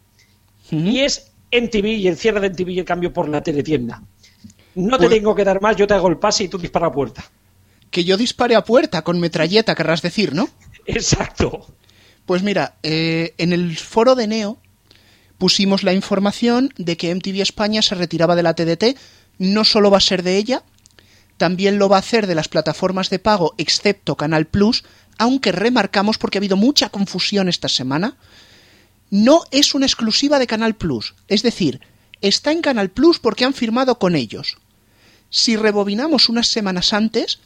Y 0.72 0.98
es 0.98 1.30
MTV 1.52 1.86
y 1.86 2.08
el 2.08 2.16
cierre 2.16 2.40
de 2.40 2.50
MTV 2.50 2.70
y 2.70 2.78
el 2.80 2.84
cambio 2.84 3.12
por 3.12 3.28
la 3.28 3.40
teletienda. 3.40 4.02
No 4.74 4.98
te 4.98 5.06
Pues- 5.06 5.16
tengo 5.18 5.32
que 5.32 5.44
dar 5.44 5.60
más, 5.60 5.76
yo 5.76 5.86
te 5.86 5.94
hago 5.94 6.08
el 6.08 6.18
pase 6.18 6.42
y 6.44 6.48
tú 6.48 6.58
dispara 6.58 6.88
a 6.88 6.92
puerta. 6.92 7.24
Que 7.90 8.04
yo 8.04 8.16
dispare 8.16 8.54
a 8.54 8.64
puerta 8.64 9.02
con 9.02 9.20
metralleta, 9.20 9.74
querrás 9.74 10.02
decir, 10.02 10.34
¿no? 10.34 10.48
Exacto. 10.86 11.66
Pues 12.26 12.42
mira, 12.42 12.76
eh, 12.82 13.34
en 13.38 13.52
el 13.52 13.76
foro 13.76 14.14
de 14.14 14.26
Neo 14.26 14.58
pusimos 15.38 15.82
la 15.82 15.92
información 15.92 16.72
de 16.76 16.96
que 16.96 17.14
MTV 17.14 17.40
España 17.40 17.82
se 17.82 17.94
retiraba 17.94 18.36
de 18.36 18.42
la 18.42 18.54
TDT. 18.54 18.96
No 19.38 19.64
solo 19.64 19.90
va 19.90 19.98
a 19.98 20.02
ser 20.02 20.22
de 20.22 20.36
ella, 20.36 20.62
también 21.40 21.78
lo 21.78 21.88
va 21.88 21.96
a 21.96 22.00
hacer 22.00 22.26
de 22.26 22.34
las 22.34 22.48
plataformas 22.48 23.08
de 23.08 23.18
pago, 23.18 23.54
excepto 23.56 24.14
Canal 24.14 24.46
Plus, 24.46 24.84
aunque 25.16 25.52
remarcamos, 25.52 26.18
porque 26.18 26.36
ha 26.36 26.40
habido 26.40 26.58
mucha 26.58 26.90
confusión 26.90 27.48
esta 27.48 27.68
semana, 27.68 28.18
no 29.08 29.44
es 29.50 29.74
una 29.74 29.86
exclusiva 29.86 30.38
de 30.38 30.46
Canal 30.46 30.76
Plus. 30.76 31.14
Es 31.28 31.42
decir, 31.42 31.80
está 32.20 32.52
en 32.52 32.60
Canal 32.60 32.90
Plus 32.90 33.18
porque 33.18 33.46
han 33.46 33.54
firmado 33.54 33.98
con 33.98 34.16
ellos. 34.16 34.58
Si 35.30 35.56
rebobinamos 35.56 36.28
unas 36.28 36.48
semanas 36.48 36.92
antes, 36.92 37.40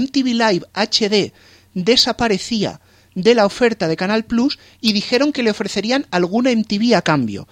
MTV 0.00 0.26
Live 0.34 0.66
HD 0.74 1.32
desaparecía 1.74 2.80
de 3.14 3.34
la 3.34 3.46
oferta 3.46 3.88
de 3.88 3.96
Canal 3.96 4.24
Plus 4.24 4.58
y 4.80 4.92
dijeron 4.92 5.32
que 5.32 5.42
le 5.42 5.50
ofrecerían 5.50 6.06
alguna 6.10 6.50
MTV 6.50 6.94
a 6.96 7.02
cambio. 7.02 7.46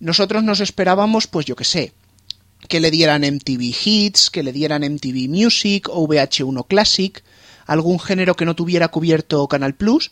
Nosotros 0.00 0.42
nos 0.42 0.60
esperábamos, 0.60 1.26
pues 1.26 1.46
yo 1.46 1.56
que 1.56 1.64
sé, 1.64 1.92
que 2.68 2.80
le 2.80 2.90
dieran 2.90 3.22
MTV 3.22 3.74
Hits, 3.84 4.30
que 4.30 4.42
le 4.42 4.52
dieran 4.52 4.82
MTV 4.82 5.28
Music 5.28 5.88
o 5.90 6.06
VH1 6.06 6.66
Classic, 6.66 7.22
algún 7.66 8.00
género 8.00 8.34
que 8.34 8.44
no 8.44 8.56
tuviera 8.56 8.88
cubierto 8.88 9.46
Canal 9.46 9.74
Plus, 9.74 10.10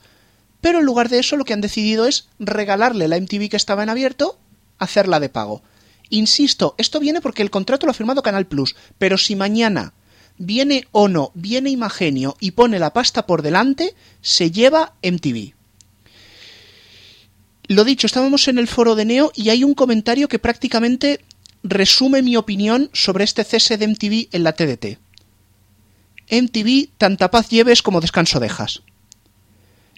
pero 0.60 0.78
en 0.78 0.84
lugar 0.84 1.08
de 1.08 1.18
eso 1.18 1.36
lo 1.36 1.44
que 1.44 1.52
han 1.52 1.60
decidido 1.60 2.06
es 2.06 2.28
regalarle 2.38 3.08
la 3.08 3.18
MTV 3.20 3.48
que 3.48 3.56
estaba 3.56 3.82
en 3.82 3.88
abierto, 3.88 4.38
hacerla 4.78 5.20
de 5.20 5.28
pago. 5.28 5.62
Insisto, 6.10 6.74
esto 6.78 7.00
viene 7.00 7.20
porque 7.20 7.42
el 7.42 7.50
contrato 7.50 7.86
lo 7.86 7.90
ha 7.90 7.94
firmado 7.94 8.22
Canal 8.22 8.46
Plus, 8.46 8.76
pero 8.98 9.18
si 9.18 9.34
mañana 9.34 9.94
viene 10.38 10.86
Ono, 10.92 11.30
viene 11.34 11.70
Imagenio 11.70 12.36
y 12.40 12.52
pone 12.52 12.78
la 12.78 12.92
pasta 12.92 13.26
por 13.26 13.42
delante, 13.42 13.94
se 14.20 14.50
lleva 14.50 14.94
MTV. 15.02 15.54
Lo 17.68 17.84
dicho, 17.84 18.06
estábamos 18.06 18.46
en 18.48 18.58
el 18.58 18.68
foro 18.68 18.94
de 18.94 19.04
Neo 19.04 19.32
y 19.34 19.50
hay 19.50 19.64
un 19.64 19.74
comentario 19.74 20.28
que 20.28 20.38
prácticamente 20.38 21.20
resume 21.64 22.22
mi 22.22 22.36
opinión 22.36 22.90
sobre 22.92 23.24
este 23.24 23.44
cese 23.44 23.76
de 23.76 23.88
MTV 23.88 24.28
en 24.32 24.44
la 24.44 24.52
TDT. 24.52 24.98
MTV, 26.30 26.90
tanta 26.96 27.30
paz 27.30 27.48
lleves 27.48 27.82
como 27.82 28.00
descanso 28.00 28.40
dejas. 28.40 28.82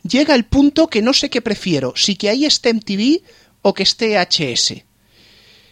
Llega 0.03 0.35
el 0.35 0.45
punto 0.45 0.89
que 0.89 1.03
no 1.03 1.13
sé 1.13 1.29
qué 1.29 1.43
prefiero, 1.43 1.93
si 1.97 2.17
que 2.17 2.31
ahí 2.31 2.45
esté 2.45 2.73
MTV 2.73 3.23
o 3.63 3.75
que 3.75 3.83
esté 3.83 4.17
HS. 4.19 4.85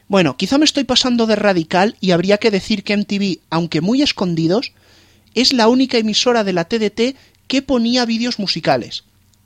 Bueno, 0.09 0.36
quizá 0.36 0.59
me 0.59 0.64
estoy 0.64 0.84
pasando 0.84 1.26
de 1.26 1.36
radical 1.36 1.96
y 2.00 2.12
habría 2.12 2.38
que 2.38 2.50
decir 2.50 2.84
que 2.84 2.96
MTV, 2.96 3.40
aunque 3.50 3.80
muy 3.80 4.02
escondidos, 4.02 4.72
es 5.34 5.52
la 5.52 5.68
única 5.68 5.98
emisora 5.98 6.44
de 6.44 6.52
la 6.52 6.64
TDT 6.64 7.16
que 7.48 7.62
ponía 7.62 8.04
vídeos 8.04 8.38
musicales. 8.38 9.04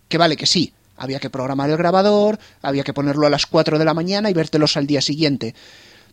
Que 0.09 0.19
vale 0.19 0.37
que 0.37 0.47
sí, 0.47 0.73
Había 1.01 1.19
que 1.19 1.31
programar 1.31 1.71
el 1.71 1.79
grabador, 1.79 2.39
había 2.61 2.85
que 2.85 2.93
ponerlo 2.93 3.27
a 3.27 3.31
las 3.31 3.47
4 3.47 3.79
de 3.79 3.87
la 3.87 3.95
mañana 3.95 4.29
y 4.29 4.35
vértelos 4.35 4.77
al 4.77 4.87
día 4.87 5.01
siguiente. 5.01 5.55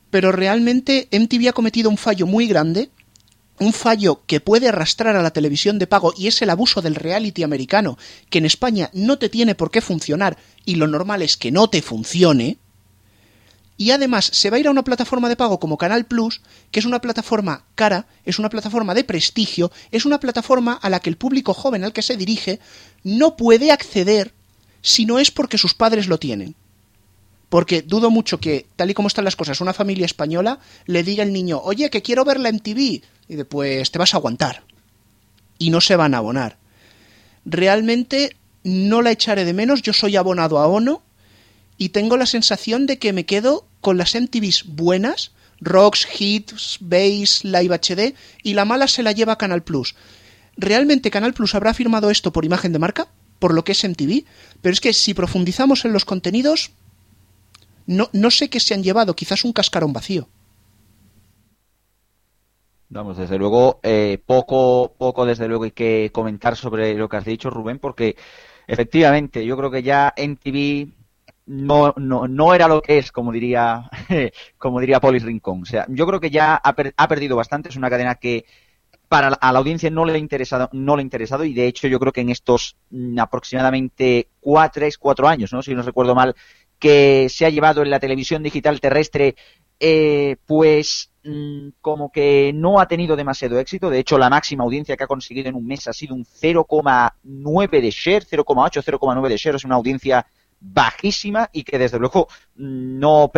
Pero 0.10 0.32
realmente 0.32 1.10
MTV 1.12 1.50
ha 1.50 1.54
cometido 1.54 1.90
un 1.90 1.98
fallo 1.98 2.26
muy 2.26 2.48
grande, 2.48 2.90
un 3.60 3.74
fallo 3.74 4.22
que 4.26 4.40
puede 4.40 4.70
arrastrar 4.70 5.18
a 5.18 5.22
la 5.22 5.32
televisión 5.32 5.78
de 5.78 5.88
pago 5.88 6.14
y 6.18 6.28
es 6.28 6.42
el 6.42 6.50
abuso 6.50 6.82
del 6.82 6.96
reality 6.96 7.44
americano, 7.44 7.98
que 8.30 8.38
en 8.38 8.46
España 8.46 8.90
no 8.94 9.18
te 9.18 9.28
tiene 9.28 9.56
por 9.56 9.72
qué 9.72 9.82
funcionar 9.82 10.38
y 10.64 10.76
lo 10.76 10.88
normal 10.88 11.22
es 11.22 11.36
que 11.36 11.52
no 11.52 11.70
te 11.70 11.82
funcione. 11.82 12.58
Y 13.78 13.92
además 13.92 14.30
se 14.34 14.50
va 14.50 14.58
a 14.58 14.60
ir 14.60 14.68
a 14.68 14.72
una 14.72 14.84
plataforma 14.84 15.30
de 15.30 15.36
pago 15.36 15.60
como 15.60 15.78
Canal 15.78 16.06
Plus, 16.06 16.42
que 16.72 16.80
es 16.80 16.86
una 16.86 17.00
plataforma 17.00 17.66
cara, 17.76 18.08
es 18.26 18.40
una 18.40 18.50
plataforma 18.50 18.96
de 18.96 19.04
prestigio, 19.04 19.72
es 19.92 20.06
una 20.06 20.20
plataforma 20.20 20.74
a 20.74 20.90
la 20.90 21.00
que 21.00 21.12
el 21.12 21.18
público 21.18 21.54
joven 21.54 21.84
al 21.84 21.94
que 21.94 22.02
se 22.02 22.18
dirige 22.18 22.60
no 23.04 23.38
puede 23.38 23.72
acceder 23.72 24.34
si 24.82 25.06
no 25.06 25.20
es 25.20 25.30
porque 25.30 25.60
sus 25.60 25.76
padres 25.76 26.08
lo 26.08 26.18
tienen. 26.18 26.56
Porque 27.50 27.82
dudo 27.82 28.10
mucho 28.10 28.40
que, 28.40 28.66
tal 28.76 28.90
y 28.90 28.94
como 28.94 29.08
están 29.08 29.26
las 29.26 29.36
cosas, 29.36 29.62
una 29.62 29.74
familia 29.74 30.06
española 30.06 30.60
le 30.86 31.04
diga 31.04 31.24
al 31.24 31.32
niño, 31.32 31.62
oye, 31.64 31.90
que 31.90 32.02
quiero 32.02 32.26
verla 32.26 32.50
en 32.50 32.60
TV. 32.60 33.02
Y 33.30 33.36
después 33.36 33.92
te 33.92 34.00
vas 34.00 34.14
a 34.14 34.18
aguantar. 34.18 34.64
Y 35.58 35.70
no 35.70 35.82
se 35.82 35.96
van 35.96 36.14
a 36.14 36.18
abonar. 36.18 36.58
Realmente 37.46 38.36
no 38.64 39.02
la 39.02 39.12
echaré 39.12 39.46
de 39.46 39.54
menos, 39.54 39.82
yo 39.82 39.94
soy 39.94 40.18
abonado 40.18 40.60
a 40.60 40.68
ONO 40.68 41.04
y 41.78 41.90
tengo 41.90 42.18
la 42.18 42.26
sensación 42.26 42.86
de 42.86 42.98
que 42.98 43.14
me 43.14 43.26
quedo 43.26 43.68
con 43.82 43.98
las 43.98 44.16
MTVs 44.16 44.66
buenas, 44.68 45.32
Rocks, 45.60 46.08
Hits, 46.20 46.78
Bass, 46.82 47.44
Live 47.44 47.76
HD, 47.76 48.16
y 48.44 48.54
la 48.54 48.66
mala 48.66 48.88
se 48.88 49.04
la 49.04 49.12
lleva 49.12 49.38
Canal 49.38 49.64
Plus. 49.64 49.96
¿Realmente 50.56 51.12
Canal 51.12 51.34
Plus 51.34 51.56
habrá 51.56 51.74
firmado 51.74 52.10
esto 52.10 52.32
por 52.32 52.46
imagen 52.46 52.74
de 52.74 52.80
marca? 52.80 53.08
Por 53.40 53.54
lo 53.54 53.64
que 53.64 53.74
es 53.74 53.84
MTV, 53.84 54.26
pero 54.62 54.74
es 54.74 54.82
que 54.82 54.94
si 54.94 55.14
profundizamos 55.14 55.86
en 55.86 55.94
los 55.94 56.06
contenidos, 56.06 56.72
no, 57.86 58.10
no 58.12 58.32
sé 58.32 58.50
qué 58.50 58.60
se 58.60 58.74
han 58.74 58.84
llevado, 58.84 59.16
quizás 59.16 59.46
un 59.46 59.54
cascarón 59.54 59.94
vacío. 59.94 60.28
Vamos, 62.90 63.18
desde 63.18 63.38
luego, 63.38 63.80
eh, 63.84 64.18
poco, 64.26 64.94
poco 64.98 65.26
desde 65.26 65.48
luego 65.48 65.66
hay 65.66 65.72
que 65.72 66.10
comentar 66.14 66.56
sobre 66.56 66.96
lo 66.96 67.10
que 67.10 67.18
has 67.18 67.26
dicho, 67.26 67.50
Rubén, 67.50 67.80
porque 67.80 68.16
efectivamente 68.66 69.46
yo 69.46 69.58
creo 69.58 69.70
que 69.70 69.84
ya 69.84 70.14
MTV 70.18 70.97
no, 71.48 71.94
no, 71.98 72.28
no 72.28 72.54
era 72.54 72.68
lo 72.68 72.82
que 72.82 72.98
es, 73.00 73.12
como 73.12 73.32
diría, 73.32 73.90
como 74.58 74.80
diría 74.80 75.00
Polis 75.00 75.24
Rincón. 75.24 75.62
O 75.64 75.66
sea, 75.66 75.86
yo 75.90 76.06
creo 76.08 76.20
que 76.20 76.30
ya 76.30 76.56
ha, 76.56 76.76
per- 76.76 76.94
ha 76.98 77.08
perdido 77.08 77.36
bastante, 77.36 77.70
es 77.70 77.76
una 77.78 77.90
cadena 77.90 78.16
que 78.16 78.46
para 79.08 79.30
la, 79.32 79.38
a 79.38 79.54
la 79.54 79.60
audiencia 79.60 79.90
no 79.90 80.06
le 80.06 80.14
ha 80.14 80.18
interesado, 80.18 80.70
no 80.74 80.96
le 80.96 81.02
ha 81.02 81.04
interesado 81.04 81.46
y 81.46 81.54
de 81.54 81.68
hecho 81.68 81.88
yo 81.88 82.00
creo 82.00 82.12
que 82.14 82.22
en 82.22 82.30
estos 82.30 82.78
mm, 82.92 83.20
aproximadamente 83.20 84.30
cuatro, 84.40 84.82
tres, 84.82 84.98
cuatro 84.98 85.28
años, 85.28 85.54
¿no? 85.54 85.62
si 85.62 85.74
no 85.76 85.82
recuerdo 85.84 86.16
mal, 86.16 86.36
que 86.80 87.28
se 87.30 87.46
ha 87.46 87.50
llevado 87.50 87.82
en 87.84 87.90
la 87.90 88.00
televisión 88.00 88.44
digital 88.44 88.80
terrestre, 88.82 89.36
eh, 89.80 90.38
pues 90.46 91.12
mm, 91.24 91.70
como 91.82 92.12
que 92.12 92.52
no 92.54 92.80
ha 92.80 92.88
tenido 92.88 93.16
demasiado 93.16 93.60
éxito. 93.60 93.90
De 93.90 94.00
hecho, 94.00 94.18
la 94.18 94.30
máxima 94.30 94.64
audiencia 94.64 94.98
que 94.98 95.04
ha 95.04 95.08
conseguido 95.08 95.50
en 95.50 95.56
un 95.56 95.66
mes 95.66 95.88
ha 95.88 95.94
sido 95.94 96.16
un 96.16 96.26
0,9 96.26 97.82
de 97.82 97.92
share, 97.92 98.26
0,8, 98.26 98.84
0,9 98.84 99.30
de 99.30 99.38
share. 99.38 99.56
Es 99.56 99.66
una 99.66 99.76
audiencia 99.76 100.26
bajísima 100.60 101.50
y 101.52 101.64
que 101.64 101.78
desde 101.78 102.00
luego 102.00 102.28
no, 102.56 103.32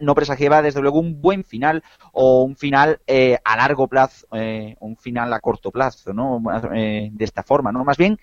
no 0.00 0.14
presagiaba 0.14 0.62
desde 0.62 0.80
luego 0.80 0.98
un 0.98 1.20
buen 1.20 1.44
final 1.44 1.82
o 2.12 2.42
un 2.42 2.56
final 2.56 3.00
eh, 3.06 3.38
a 3.44 3.56
largo 3.56 3.88
plazo, 3.88 4.26
eh, 4.32 4.76
un 4.80 4.96
final 4.96 5.32
a 5.32 5.40
corto 5.40 5.70
plazo, 5.70 6.12
¿no? 6.12 6.42
Eh, 6.74 7.10
de 7.12 7.24
esta 7.24 7.42
forma, 7.42 7.72
¿no? 7.72 7.84
Más 7.84 7.96
bien 7.96 8.18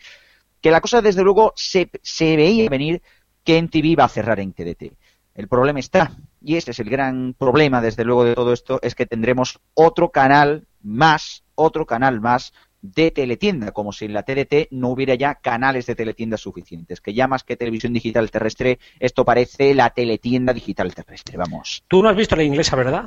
que 0.62 0.72
la 0.72 0.82
cosa 0.82 1.02
desde 1.02 1.24
luego 1.24 1.54
se, 1.56 1.90
se 2.02 2.36
veía 2.36 2.70
venir 2.70 3.02
que 3.44 3.58
en 3.58 3.70
TV 3.70 3.90
iba 3.90 4.04
a 4.04 4.10
cerrar 4.10 4.40
en 4.40 4.54
TDT. 4.54 4.94
El 5.36 5.48
problema 5.48 5.80
está, 5.80 6.12
y 6.42 6.56
este 6.56 6.72
es 6.72 6.80
el 6.80 6.90
gran 6.90 7.36
problema 7.38 7.80
desde 7.80 8.04
luego 8.04 8.24
de 8.24 8.34
todo 8.34 8.54
esto, 8.54 8.80
es 8.82 8.96
que 8.96 9.06
tendremos 9.06 9.60
otro 9.76 10.10
canal 10.10 10.68
más, 10.82 11.44
otro 11.54 11.86
canal 11.86 12.22
más 12.22 12.54
de 12.82 13.12
teletienda, 13.12 13.72
como 13.72 13.92
si 13.92 14.06
en 14.06 14.14
la 14.14 14.24
TDT 14.24 14.70
no 14.72 14.90
hubiera 14.90 15.16
ya 15.16 15.36
canales 15.36 15.86
de 15.86 15.96
teletienda 15.96 16.38
suficientes, 16.38 17.02
que 17.02 17.14
ya 17.14 17.28
más 17.28 17.44
que 17.44 17.58
televisión 17.58 17.94
digital 17.94 18.30
terrestre, 18.32 18.80
esto 19.00 19.26
parece 19.26 19.74
la 19.74 19.90
teletienda 19.90 20.54
digital 20.54 20.94
terrestre, 20.94 21.38
vamos. 21.38 21.84
Tú 21.88 22.04
no 22.04 22.10
has 22.10 22.16
visto 22.16 22.36
la 22.36 22.44
inglesa, 22.44 22.76
¿verdad? 22.76 23.06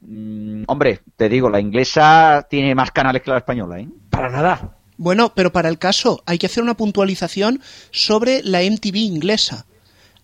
Mm, 0.00 0.64
hombre, 0.66 1.00
te 1.16 1.28
digo, 1.28 1.48
la 1.48 1.60
inglesa 1.60 2.46
tiene 2.50 2.74
más 2.74 2.90
canales 2.90 3.22
que 3.22 3.30
la 3.30 3.38
española, 3.38 3.80
¿eh? 3.80 3.88
Para 4.10 4.30
nada. 4.30 4.76
Bueno, 4.96 5.32
pero 5.34 5.52
para 5.52 5.68
el 5.68 5.78
caso 5.78 6.22
hay 6.26 6.38
que 6.38 6.46
hacer 6.46 6.62
una 6.62 6.76
puntualización 6.76 7.60
sobre 7.90 8.42
la 8.42 8.62
MTV 8.62 8.96
inglesa. 8.96 9.66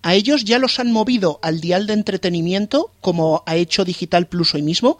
A 0.02 0.14
ellos 0.14 0.44
ya 0.44 0.58
los 0.58 0.78
han 0.78 0.92
movido 0.92 1.40
al 1.42 1.60
dial 1.60 1.86
de 1.86 1.94
entretenimiento, 1.94 2.92
como 3.00 3.42
ha 3.46 3.56
hecho 3.56 3.84
Digital 3.84 4.28
Plus 4.28 4.54
hoy 4.54 4.62
mismo, 4.62 4.98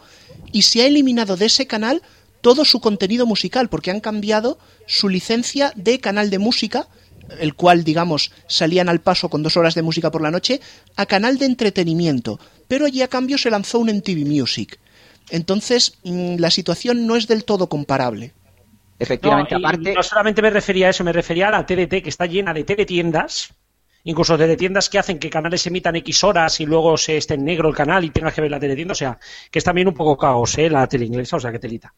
y 0.51 0.63
se 0.63 0.81
ha 0.81 0.87
eliminado 0.87 1.37
de 1.37 1.45
ese 1.45 1.67
canal 1.67 2.01
todo 2.41 2.65
su 2.65 2.79
contenido 2.79 3.25
musical, 3.25 3.69
porque 3.69 3.91
han 3.91 3.99
cambiado 3.99 4.57
su 4.87 5.09
licencia 5.09 5.73
de 5.75 5.99
canal 5.99 6.29
de 6.29 6.39
música, 6.39 6.87
el 7.39 7.53
cual, 7.53 7.83
digamos, 7.83 8.31
salían 8.47 8.89
al 8.89 9.01
paso 9.01 9.29
con 9.29 9.43
dos 9.43 9.57
horas 9.57 9.75
de 9.75 9.81
música 9.81 10.11
por 10.11 10.21
la 10.21 10.31
noche, 10.31 10.61
a 10.95 11.05
canal 11.05 11.37
de 11.37 11.45
entretenimiento. 11.45 12.39
Pero 12.67 12.85
allí 12.85 13.01
a 13.01 13.07
cambio 13.07 13.37
se 13.37 13.51
lanzó 13.51 13.79
un 13.79 13.89
MTV 13.89 14.25
Music. 14.25 14.79
Entonces, 15.29 15.99
mm, 16.03 16.37
la 16.37 16.49
situación 16.49 17.05
no 17.05 17.15
es 17.15 17.27
del 17.27 17.45
todo 17.45 17.69
comparable. 17.69 18.33
Efectivamente, 18.97 19.55
no, 19.55 19.67
aparte... 19.67 19.93
no 19.93 20.03
solamente 20.03 20.41
me 20.41 20.49
refería 20.49 20.87
a 20.87 20.89
eso, 20.89 21.03
me 21.03 21.13
refería 21.13 21.47
a 21.47 21.51
la 21.51 21.65
TDT, 21.65 22.03
que 22.03 22.09
está 22.09 22.25
llena 22.25 22.53
de 22.53 22.63
teletiendas, 22.63 23.53
incluso 24.03 24.37
teletiendas 24.37 24.89
que 24.89 24.99
hacen 24.99 25.19
que 25.19 25.29
canales 25.29 25.65
emitan 25.67 25.95
X 25.97 26.23
horas 26.23 26.59
y 26.59 26.65
luego 26.65 26.97
se 26.97 27.17
esté 27.17 27.35
en 27.35 27.45
negro 27.45 27.69
el 27.69 27.75
canal 27.75 28.03
y 28.03 28.09
tengas 28.09 28.33
que 28.33 28.41
ver 28.41 28.51
la 28.51 28.59
teletienda, 28.59 28.91
o 28.91 28.95
sea, 28.95 29.17
que 29.49 29.59
es 29.59 29.65
también 29.65 29.87
un 29.87 29.93
poco 29.93 30.17
caos, 30.17 30.57
¿eh? 30.57 30.69
La 30.69 30.87
tele 30.87 31.05
inglesa, 31.05 31.37
o 31.37 31.39
sea, 31.39 31.51
que 31.51 31.59
telita. 31.59 31.93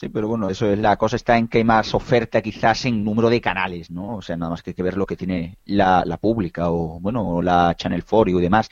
Sí, 0.00 0.08
pero 0.08 0.28
bueno, 0.28 0.48
eso 0.48 0.66
es 0.72 0.78
la 0.78 0.96
cosa 0.96 1.16
está 1.16 1.36
en 1.36 1.46
que 1.46 1.58
hay 1.58 1.64
más 1.64 1.92
oferta 1.92 2.40
quizás 2.40 2.86
en 2.86 3.04
número 3.04 3.28
de 3.28 3.38
canales, 3.38 3.90
¿no? 3.90 4.16
O 4.16 4.22
sea, 4.22 4.34
nada 4.34 4.52
más 4.52 4.62
que 4.62 4.70
hay 4.70 4.74
que 4.74 4.82
ver 4.82 4.96
lo 4.96 5.04
que 5.04 5.14
tiene 5.14 5.58
la, 5.66 6.16
pública 6.18 6.70
o, 6.70 6.98
bueno, 6.98 7.28
o 7.28 7.42
la 7.42 7.74
Channel 7.76 8.02
4 8.02 8.38
y 8.38 8.40
demás. 8.40 8.70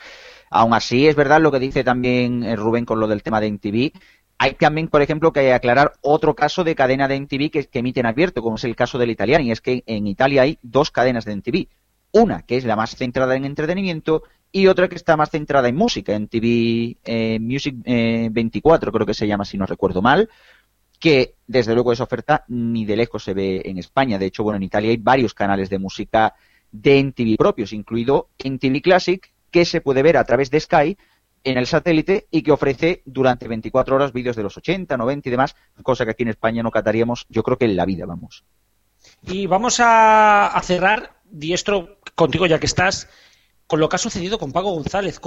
Aún 0.49 0.73
así, 0.73 1.07
es 1.07 1.15
verdad 1.17 1.43
lo 1.43 1.53
que 1.53 1.59
dice 1.59 1.85
también 1.85 2.45
eh, 2.45 2.57
Rubén 2.57 2.87
con 2.87 2.99
lo 2.99 3.07
del 3.07 3.23
tema 3.23 3.43
de 3.43 3.53
MTV. 3.53 3.93
Hay 4.39 4.55
también, 4.55 4.89
por 4.89 5.03
ejemplo, 5.03 5.31
que 5.31 5.53
aclarar 5.53 5.93
otro 6.01 6.35
caso 6.35 6.65
de 6.65 6.75
cadena 6.75 7.09
de 7.09 7.21
MTV 7.21 7.51
que, 7.51 7.67
que 7.67 7.81
emiten 7.81 8.07
abierto, 8.07 8.41
como 8.41 8.57
es 8.57 8.65
el 8.65 8.75
caso 8.75 8.97
del 8.97 9.11
italiano, 9.11 9.45
y 9.45 9.51
es 9.51 9.61
que 9.61 9.85
en 9.87 10.07
Italia 10.07 10.41
hay 10.41 10.59
dos 10.63 10.91
cadenas 10.91 11.27
de 11.27 11.37
MTV. 11.37 11.69
Una 12.11 12.41
que 12.41 12.57
es 12.57 12.65
la 12.65 12.75
más 12.75 12.97
centrada 12.97 13.37
en 13.37 13.45
entretenimiento 13.45 14.23
y 14.51 14.67
otra 14.67 14.89
que 14.89 14.95
está 14.95 15.15
más 15.17 15.29
centrada 15.29 15.69
en 15.69 15.77
música, 15.77 16.15
en 16.15 16.29
TV 16.29 16.97
eh, 17.05 17.39
Music 17.39 17.77
eh, 17.85 18.29
24, 18.33 18.93
creo 18.93 19.07
que 19.07 19.13
se 19.13 19.27
llama, 19.27 19.45
si 19.45 19.59
no 19.59 19.67
recuerdo 19.67 20.01
mal, 20.01 20.31
que 20.99 21.35
desde 21.47 21.75
luego 21.75 21.93
esa 21.93 22.05
oferta 22.05 22.45
ni 22.49 22.85
de 22.85 22.97
lejos 22.97 23.25
se 23.25 23.35
ve 23.35 23.63
en 23.65 23.79
España. 23.79 24.19
De 24.19 24.27
hecho, 24.27 24.43
bueno, 24.43 24.57
en 24.57 24.65
Italia 24.65 24.91
hay 24.91 24.97
varios 24.97 25.35
canales 25.35 25.71
de 25.71 25.79
música 25.79 26.35
de 26.73 26.99
NTV 26.99 27.37
propios, 27.37 27.73
incluido 27.73 28.29
NTV 28.39 28.83
Classic, 28.83 29.33
que 29.51 29.65
se 29.65 29.81
puede 29.81 30.03
ver 30.03 30.17
a 30.17 30.25
través 30.25 30.51
de 30.51 30.61
Sky 30.61 30.97
en 31.45 31.59
el 31.59 31.67
satélite 31.67 32.27
y 32.31 32.43
que 32.43 32.53
ofrece 32.53 33.03
durante 33.05 33.49
24 33.49 33.97
horas 33.97 34.13
vídeos 34.13 34.37
de 34.37 34.43
los 34.43 34.57
80, 34.57 34.97
90 34.97 35.29
y 35.29 35.31
demás, 35.31 35.57
cosa 35.83 36.05
que 36.05 36.11
aquí 36.11 36.25
en 36.25 36.31
España 36.31 36.63
no 36.63 36.71
cataríamos, 36.71 37.27
yo 37.29 37.43
creo 37.43 37.57
que 37.57 37.65
en 37.65 37.77
la 37.77 37.85
vida, 37.85 38.07
vamos. 38.07 38.45
Y 39.23 39.47
vamos 39.47 39.81
a, 39.81 40.61
cerrar, 40.63 41.21
Diestro, 41.25 41.99
contigo 42.15 42.47
ya 42.47 42.59
que 42.59 42.67
estás, 42.67 43.09
con 43.67 43.81
lo 43.81 43.89
que 43.89 43.97
ha 43.97 43.99
sucedido 43.99 44.39
con 44.39 44.53
Paco 44.53 44.73
González. 44.73 45.21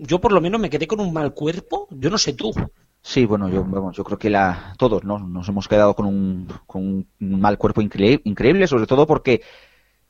Yo 0.00 0.20
por 0.20 0.32
lo 0.32 0.40
menos 0.40 0.60
me 0.60 0.70
quedé 0.70 0.86
con 0.86 1.00
un 1.00 1.12
mal 1.12 1.34
cuerpo, 1.34 1.88
yo 1.90 2.10
no 2.10 2.18
sé 2.18 2.32
tú. 2.32 2.52
Sí, 3.08 3.24
bueno, 3.24 3.48
yo, 3.48 3.64
vamos, 3.64 3.96
yo 3.96 4.04
creo 4.04 4.18
que 4.18 4.28
la, 4.28 4.74
todos 4.76 5.02
¿no? 5.02 5.18
nos 5.18 5.48
hemos 5.48 5.66
quedado 5.66 5.96
con 5.96 6.04
un, 6.04 6.46
con 6.66 6.82
un 7.18 7.40
mal 7.40 7.56
cuerpo 7.56 7.80
increíble, 7.80 8.20
increíble, 8.24 8.66
sobre 8.66 8.86
todo 8.86 9.06
porque 9.06 9.40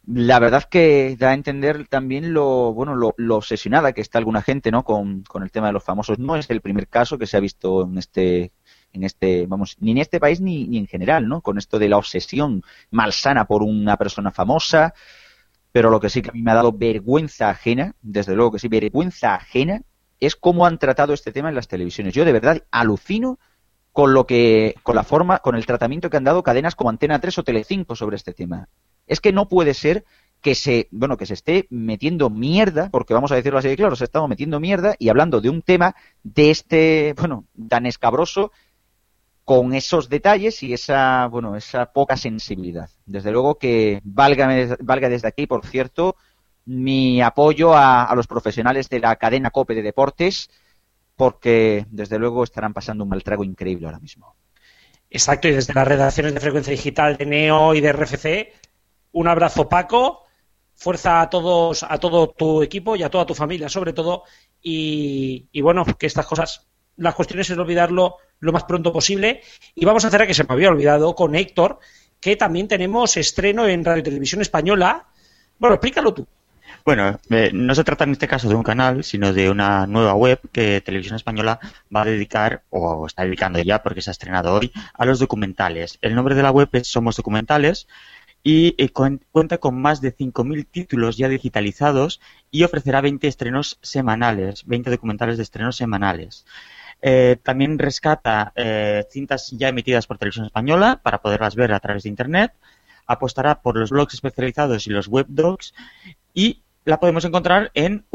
la 0.05 0.41
verdad 0.41 0.65
que 0.65 1.15
da 1.17 1.31
a 1.31 1.35
entender 1.35 1.87
también 1.87 2.35
lo, 2.35 2.73
bueno, 2.73 2.97
lo, 2.97 3.15
lo 3.17 3.37
obsesionada 3.37 3.93
que 3.93 4.01
está 4.01 4.19
alguna 4.19 4.43
gente, 4.43 4.73
¿no? 4.73 4.83
Con, 4.83 5.23
con 5.23 5.45
el 5.45 5.53
tema 5.53 5.69
de 5.69 5.75
los 5.75 5.85
famosos. 5.85 6.19
No 6.19 6.35
es 6.35 6.51
el 6.51 6.61
primer 6.61 6.89
caso 6.89 7.19
que 7.19 7.29
se 7.29 7.37
ha 7.37 7.41
visto 7.41 7.85
en 7.85 7.99
este, 7.99 8.53
en 8.93 9.05
este, 9.05 9.47
vamos, 9.47 9.77
ni 9.79 9.93
en 9.93 9.99
este 9.99 10.19
país 10.19 10.41
ni, 10.41 10.67
ni 10.67 10.79
en 10.79 10.89
general, 10.89 11.29
¿no? 11.29 11.41
Con 11.41 11.57
esto 11.57 11.79
de 11.79 11.89
la 11.89 11.99
obsesión 11.99 12.65
malsana 12.91 13.45
por 13.47 13.63
una 13.63 13.97
persona 13.97 14.33
famosa. 14.33 14.93
Pero 15.71 15.91
lo 15.91 16.01
que 16.01 16.11
sí 16.11 16.21
que 16.21 16.31
a 16.31 16.33
mí 16.33 16.43
me 16.43 16.51
ha 16.51 16.55
dado 16.55 16.73
vergüenza 16.73 17.49
ajena, 17.51 17.95
desde 18.03 18.35
luego 18.35 18.51
que 18.51 18.59
sí, 18.59 18.67
vergüenza 18.67 19.37
ajena, 19.37 19.83
es 20.21 20.37
cómo 20.37 20.67
han 20.67 20.79
tratado 20.79 21.13
este 21.13 21.33
tema 21.33 21.49
en 21.49 21.55
las 21.55 21.69
televisiones. 21.69 22.15
Yo 22.15 22.25
de 22.25 22.33
verdad 22.33 22.65
alucino 22.71 23.39
con 23.93 24.15
lo 24.15 24.27
que, 24.27 24.75
con 24.83 24.95
la 24.95 25.03
forma, 25.03 25.39
con 25.39 25.57
el 25.57 25.67
tratamiento 25.67 26.11
que 26.11 26.17
han 26.17 26.25
dado 26.25 26.43
cadenas 26.43 26.75
como 26.75 26.91
Antena 26.91 27.21
3 27.21 27.39
o 27.39 27.43
Telecinco 27.45 27.97
sobre 27.97 28.17
este 28.17 28.33
tema. 28.33 28.69
Es 29.07 29.21
que 29.21 29.33
no 29.33 29.49
puede 29.49 29.75
ser 29.75 30.05
que 30.41 30.55
se, 30.55 30.89
bueno, 30.93 31.17
que 31.17 31.27
se 31.27 31.35
esté 31.35 31.67
metiendo 31.71 32.31
mierda, 32.31 32.91
porque 32.91 33.15
vamos 33.15 33.33
a 33.33 33.35
decirlo 33.35 33.59
así 33.59 33.69
de 33.69 33.77
claro, 33.77 33.97
se 33.97 34.05
estado 34.05 34.29
metiendo 34.29 34.61
mierda 34.61 34.95
y 34.99 35.09
hablando 35.09 35.41
de 35.41 35.51
un 35.51 35.63
tema 35.63 35.97
de 36.23 36.51
este, 36.51 37.15
bueno, 37.19 37.45
tan 37.69 37.87
escabroso 37.87 38.53
con 39.45 39.73
esos 39.73 40.09
detalles 40.09 40.63
y 40.63 40.75
esa, 40.75 41.27
bueno, 41.29 41.57
esa 41.57 41.87
poca 41.93 42.17
sensibilidad. 42.17 42.91
Desde 43.07 43.33
luego 43.33 43.57
que 43.57 44.01
valga, 44.05 44.77
valga 44.81 45.09
desde 45.09 45.27
aquí, 45.27 45.47
por 45.47 45.67
cierto, 45.67 46.17
mi 46.69 47.23
apoyo 47.23 47.75
a, 47.75 48.13
los 48.15 48.27
profesionales 48.27 48.91
de 48.91 49.01
la 49.01 49.17
cadena 49.17 49.51
COPE 49.51 49.75
de 49.75 49.83
deportes, 49.83 50.51
porque 51.17 51.87
desde 51.89 52.19
luego 52.19 52.45
estarán 52.45 52.75
pasando 52.75 53.05
un 53.05 53.11
mal 53.11 53.23
trago 53.23 53.43
increíble 53.43 53.87
ahora 53.87 53.99
mismo. 53.99 54.37
Exacto, 55.09 55.49
y 55.49 55.53
desde 55.53 55.73
las 55.73 55.89
redacciones 55.89 56.35
de 56.35 56.41
Frecuencia 56.41 56.71
Digital 56.71 57.17
de 57.17 57.25
Neo 57.25 57.75
y 57.75 57.81
de 57.81 57.93
RFC, 57.93 58.53
un 59.13 59.29
abrazo 59.29 59.67
Paco, 59.67 60.25
fuerza 60.75 61.23
a 61.23 61.31
todos, 61.31 61.85
a 61.89 61.97
todo 61.97 62.29
tu 62.29 62.63
equipo 62.63 62.97
y 62.97 63.03
a 63.03 63.09
toda 63.09 63.25
tu 63.25 63.35
familia 63.35 63.71
sobre 63.71 63.95
todo, 63.95 64.25
y, 64.61 65.49
y 65.51 65.63
bueno, 65.63 65.87
que 65.87 66.07
estas 66.07 66.27
cosas, 66.27 66.69
las 66.97 67.15
cuestiones 67.15 67.49
es 67.49 67.57
olvidarlo 67.57 68.17
lo 68.41 68.53
más 68.53 68.65
pronto 68.65 68.93
posible, 68.93 69.41
y 69.75 69.87
vamos 69.87 70.05
a 70.05 70.09
hacer 70.09 70.21
a 70.21 70.27
que 70.27 70.35
se 70.35 70.45
me 70.45 70.53
había 70.53 70.69
olvidado 70.69 71.15
con 71.15 71.35
Héctor, 71.35 71.79
que 72.21 72.37
también 72.37 72.69
tenemos 72.69 73.17
estreno 73.17 73.67
en 73.67 73.87
Radio 73.87 74.03
Televisión 74.03 74.43
Española. 74.43 75.07
Bueno, 75.59 75.77
explícalo 75.77 76.13
tú. 76.13 76.27
Bueno, 76.89 77.21
eh, 77.29 77.51
no 77.53 77.75
se 77.75 77.85
trata 77.85 78.05
en 78.05 78.13
este 78.13 78.27
caso 78.27 78.49
de 78.49 78.55
un 78.55 78.63
canal, 78.63 79.05
sino 79.05 79.35
de 79.35 79.51
una 79.51 79.87
nueva 79.87 80.15
web 80.15 80.41
que 80.53 80.81
Televisión 80.81 81.17
Española 81.17 81.61
va 81.95 82.01
a 82.01 82.05
dedicar, 82.07 82.63
o 82.71 83.07
está 83.07 83.25
dedicando 83.25 83.59
ya 83.61 83.83
porque 83.83 84.01
se 84.01 84.09
ha 84.09 84.13
estrenado 84.13 84.55
hoy, 84.55 84.73
a 84.95 85.05
los 85.05 85.19
documentales. 85.19 85.99
El 86.01 86.15
nombre 86.15 86.35
de 86.35 86.43
la 86.43 86.51
web 86.51 86.71
es 86.73 86.89
Somos 86.89 87.17
Documentales 87.19 87.89
y 88.43 88.75
eh, 88.79 88.91
cuen- 88.91 89.21
cuenta 89.33 89.59
con 89.59 89.79
más 89.79 90.01
de 90.01 90.13
5.000 90.13 90.65
títulos 90.65 91.19
ya 91.19 91.29
digitalizados 91.29 92.23
y 92.51 92.63
ofrecerá 92.65 93.03
20 93.03 93.29
estrenos 93.29 93.79
semanales, 93.83 94.65
20 94.65 94.91
documentales 94.91 95.37
de 95.37 95.43
estrenos 95.43 95.77
semanales. 95.77 96.47
Eh, 97.03 97.37
también 97.43 97.79
rescata 97.79 98.55
cintas 99.11 99.51
ya 99.51 99.69
emitidas 99.69 100.07
por 100.07 100.17
Televisión 100.17 100.47
Española 100.47 101.01
para 101.03 101.21
poderlas 101.21 101.55
ver 101.55 101.75
a 101.75 101.81
través 101.81 102.05
de 102.05 102.09
Internet. 102.09 102.53
Apostará 103.07 103.61
por 103.61 103.77
los 103.77 103.91
blogs 103.91 104.15
especializados 104.15 104.87
y 104.87 104.91
los 104.91 105.07
webdocs 105.09 105.75
y 106.33 106.63
la 106.89 106.99
podemos 106.99 107.25
encontrar 107.27 107.71
en 107.75 108.07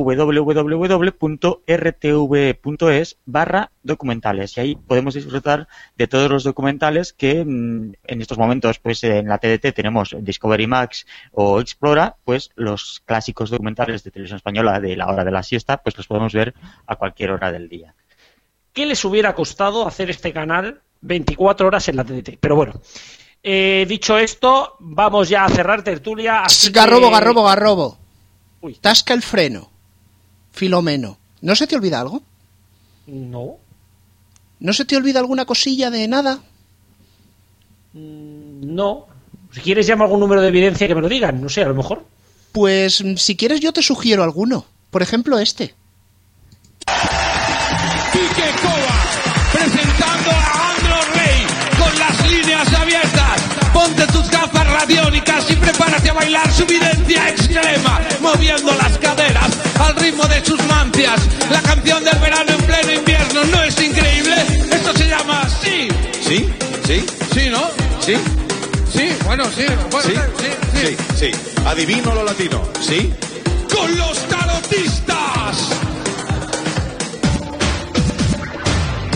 www.rtv.es 1.95 3.17
barra 3.25 3.71
documentales 3.83 4.57
y 4.57 4.61
ahí 4.61 4.75
podemos 4.75 5.13
disfrutar 5.13 5.67
de 5.95 6.07
todos 6.07 6.31
los 6.31 6.43
documentales 6.43 7.13
que 7.13 7.45
mm, 7.45 7.93
en 8.03 8.21
estos 8.21 8.39
momentos 8.39 8.79
pues 8.79 9.03
en 9.03 9.27
la 9.27 9.37
TDT 9.37 9.73
tenemos 9.75 10.15
Discovery 10.19 10.65
Max 10.65 11.05
o 11.31 11.59
Explora 11.59 12.15
pues 12.23 12.49
los 12.55 13.03
clásicos 13.05 13.51
documentales 13.51 14.03
de 14.03 14.09
televisión 14.09 14.37
española 14.37 14.79
de 14.79 14.95
la 14.97 15.05
hora 15.07 15.23
de 15.23 15.31
la 15.31 15.43
siesta 15.43 15.77
pues 15.77 15.95
los 15.95 16.07
podemos 16.07 16.33
ver 16.33 16.55
a 16.87 16.95
cualquier 16.95 17.29
hora 17.31 17.51
del 17.51 17.69
día. 17.69 17.93
¿Qué 18.73 18.87
les 18.87 19.05
hubiera 19.05 19.35
costado 19.35 19.87
hacer 19.87 20.09
este 20.09 20.33
canal 20.33 20.81
24 21.01 21.67
horas 21.67 21.87
en 21.89 21.97
la 21.97 22.03
TDT? 22.05 22.39
Pero 22.39 22.55
bueno, 22.55 22.73
eh, 23.43 23.85
dicho 23.87 24.17
esto, 24.17 24.77
vamos 24.79 25.29
ya 25.29 25.45
a 25.45 25.49
cerrar 25.49 25.83
tertulia. 25.83 26.41
así 26.41 26.71
que- 26.71 26.79
Garrobo, 26.79 27.11
garrobo, 27.11 27.43
garrobo. 27.43 28.02
Uy. 28.63 28.75
Tasca 28.81 29.13
el 29.13 29.21
freno. 29.21 29.69
Filomeno. 30.53 31.17
¿No 31.41 31.53
se 31.55 31.67
te 31.67 31.75
olvida 31.75 31.99
algo? 31.99 32.23
No. 33.07 33.57
¿No 34.59 34.73
se 34.73 34.85
te 34.85 34.95
olvida 34.95 35.19
alguna 35.19 35.45
cosilla 35.45 35.89
de 35.91 36.07
nada? 36.07 36.39
Mm, 37.93 38.73
No. 38.73 39.07
Si 39.51 39.61
quieres, 39.61 39.85
llama 39.85 40.05
algún 40.05 40.19
número 40.19 40.41
de 40.41 40.47
evidencia 40.47 40.87
que 40.87 40.95
me 40.95 41.01
lo 41.01 41.07
digan. 41.09 41.39
No 41.39 41.47
sé, 41.47 41.61
a 41.61 41.67
lo 41.67 41.75
mejor. 41.75 42.03
Pues 42.53 43.03
mm, 43.03 43.17
si 43.17 43.35
quieres 43.35 43.59
yo 43.59 43.71
te 43.71 43.83
sugiero 43.83 44.23
alguno. 44.23 44.65
Por 44.89 45.03
ejemplo, 45.03 45.37
este. 45.37 45.75
Quique 48.13 48.49
presentando 49.51 50.31
a 50.31 50.69
Andro 50.71 51.13
Rey 51.13 51.45
con 51.77 51.99
las 51.99 52.31
líneas 52.31 52.73
abiertas. 52.73 53.41
Ponte 53.73 54.07
tus 54.07 54.29
gafas 54.31 54.67
radiónicas 54.67 55.51
y 55.51 55.55
prepárate 55.83 56.09
a 56.09 56.13
bailar 56.13 56.53
su 56.53 56.65
videncia 56.65 57.29
extrema, 57.29 57.99
moviendo 58.21 58.73
las 58.75 58.97
caderas 58.99 59.49
al 59.79 59.95
ritmo 59.97 60.23
de 60.27 60.43
sus 60.45 60.63
mancias. 60.67 61.19
La 61.49 61.61
canción 61.61 62.03
del 62.03 62.17
verano 62.19 62.51
en 62.51 62.61
pleno 62.65 62.91
invierno 62.93 63.43
no 63.45 63.63
es 63.63 63.81
increíble. 63.81 64.35
Esto 64.71 64.93
se 64.93 65.07
llama 65.07 65.47
Sí. 65.61 65.87
¿Sí? 66.21 66.49
¿Sí? 66.85 67.05
Sí, 67.33 67.49
¿no? 67.49 67.69
¿Sí? 67.99 68.15
Sí, 68.93 69.09
bueno, 69.25 69.43
sí. 69.55 69.65
Bueno, 69.91 70.09
¿Sí? 70.09 70.13
sí, 70.37 70.47
sí. 70.73 70.95
Sí, 71.17 71.31
sí. 71.31 71.61
Adivino 71.65 72.13
lo 72.15 72.23
latino. 72.23 72.61
¿Sí? 72.79 73.11
Con 73.73 73.97
los 73.97 74.17
tarotistas. 74.27 75.82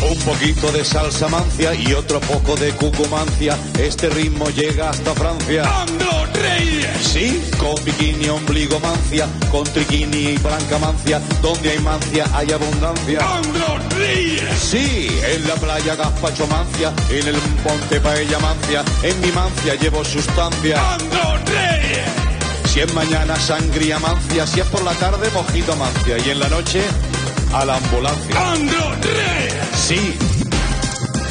Un 0.09 0.17
poquito 0.19 0.71
de 0.71 0.85
salsa 0.85 1.27
mancia 1.27 1.73
y 1.73 1.93
otro 1.93 2.21
poco 2.21 2.55
de 2.55 2.71
cucumancia. 2.71 3.57
Este 3.77 4.09
ritmo 4.09 4.49
llega 4.49 4.89
hasta 4.89 5.13
Francia. 5.13 5.63
Andro 5.81 6.25
Reyes. 6.33 6.87
Sí, 7.01 7.41
con 7.57 7.75
bikini, 7.83 8.29
ombligo 8.29 8.79
mancia, 8.79 9.27
con 9.51 9.65
triquini 9.65 10.29
y 10.29 10.37
blanca 10.37 10.77
mancia. 10.79 11.19
Donde 11.41 11.71
hay 11.71 11.79
mancia 11.79 12.25
hay 12.33 12.53
abundancia. 12.53 13.19
Andro 13.19 13.79
Reyes. 13.97 14.57
Sí, 14.57 15.09
en 15.25 15.45
la 15.45 15.55
playa 15.55 15.95
gazpacho 15.95 16.47
mancia, 16.47 16.93
en 17.09 17.27
el 17.27 17.35
monte 17.65 17.99
paella 17.99 18.39
mancia, 18.39 18.85
en 19.03 19.19
mi 19.19 19.31
mancia 19.33 19.75
llevo 19.75 20.05
sustancia. 20.05 20.93
Andro 20.93 21.37
Reyes. 21.47 22.27
Si 22.71 22.79
es 22.79 22.93
mañana 22.93 23.35
sangría 23.35 23.99
mancia, 23.99 24.47
si 24.47 24.59
es 24.61 24.67
por 24.67 24.83
la 24.83 24.93
tarde 24.93 25.29
mojito 25.31 25.75
mancia 25.75 26.17
y 26.17 26.29
en 26.29 26.39
la 26.39 26.47
noche 26.47 26.81
a 27.53 27.65
la 27.65 27.77
ambulancia. 27.77 28.51
Andro 28.51 28.91
Reyes. 29.01 29.53
Sí, 29.75 30.17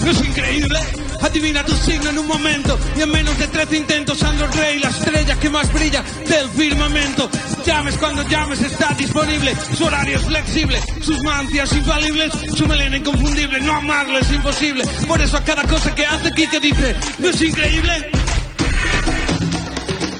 ¿No 0.07 0.13
es 0.13 0.25
increíble? 0.25 0.79
Adivina 1.21 1.65
tu 1.65 1.73
signo 1.73 2.11
en 2.11 2.19
un 2.19 2.29
momento 2.29 2.79
y 2.97 3.03
en 3.03 3.11
menos 3.11 3.37
de 3.39 3.49
13 3.49 3.77
intentos 3.77 4.23
Andro 4.23 4.47
Rey, 4.49 4.79
la 4.79 4.91
estrella 4.91 5.35
que 5.37 5.51
más 5.51 5.73
brilla 5.73 6.05
del 6.29 6.49
firmamento. 6.51 7.29
Llames 7.65 7.99
cuando 7.99 8.23
llames, 8.29 8.61
está 8.61 8.95
disponible. 8.95 9.53
Su 9.77 9.85
horario 9.85 10.19
es 10.19 10.25
flexible, 10.25 10.81
sus 11.03 11.21
mancias 11.25 11.73
infalibles, 11.73 12.33
su 12.57 12.67
melena 12.69 12.99
inconfundible. 12.99 13.61
No 13.63 13.75
amarle 13.75 14.21
es 14.21 14.31
imposible. 14.31 14.85
Por 15.09 15.21
eso 15.21 15.39
a 15.39 15.43
cada 15.43 15.65
cosa 15.65 15.93
que 15.93 16.07
hace 16.07 16.31
Kike 16.31 16.61
dice, 16.61 16.95
¿no 17.19 17.29
es 17.29 17.43
increíble? 17.43 18.11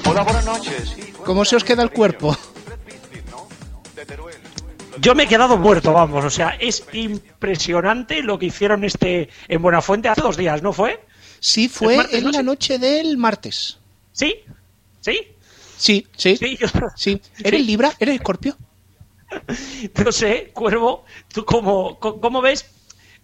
Hola, 0.05 0.23
buenas 0.23 0.45
noches. 0.45 0.95
¿Cómo 1.23 1.45
se 1.45 1.55
os 1.55 1.63
queda 1.63 1.83
el 1.83 1.91
cuerpo? 1.91 2.37
Yo 5.01 5.15
me 5.15 5.23
he 5.23 5.27
quedado 5.27 5.57
muerto, 5.57 5.93
vamos. 5.93 6.23
O 6.25 6.29
sea, 6.29 6.49
es 6.59 6.85
impresionante 6.93 8.21
lo 8.21 8.37
que 8.39 8.47
hicieron 8.47 8.83
este 8.83 9.29
en 9.47 9.61
Buenafuente 9.61 10.09
hace 10.09 10.21
dos 10.21 10.37
días, 10.37 10.61
¿no 10.61 10.73
fue? 10.73 11.03
Sí, 11.39 11.67
fue 11.69 11.93
¿Es 11.93 11.97
martes, 11.97 12.17
en 12.19 12.23
no? 12.25 12.31
la 12.31 12.43
noche 12.43 12.79
del 12.79 13.17
martes. 13.17 13.77
¿Sí? 14.11 14.35
¿Sí? 15.01 15.19
Sí, 15.77 16.07
sí, 16.15 16.35
Sí, 16.37 16.57
yo- 16.57 16.67
sí. 16.95 17.21
¿Eres 17.43 17.65
Libra? 17.65 17.93
¿Eres 17.99 18.15
Escorpio? 18.15 18.57
No 20.05 20.11
sé, 20.11 20.51
Cuervo, 20.53 21.03
¿tú 21.33 21.43
cómo, 21.45 21.99
cómo 21.99 22.41
ves? 22.41 22.65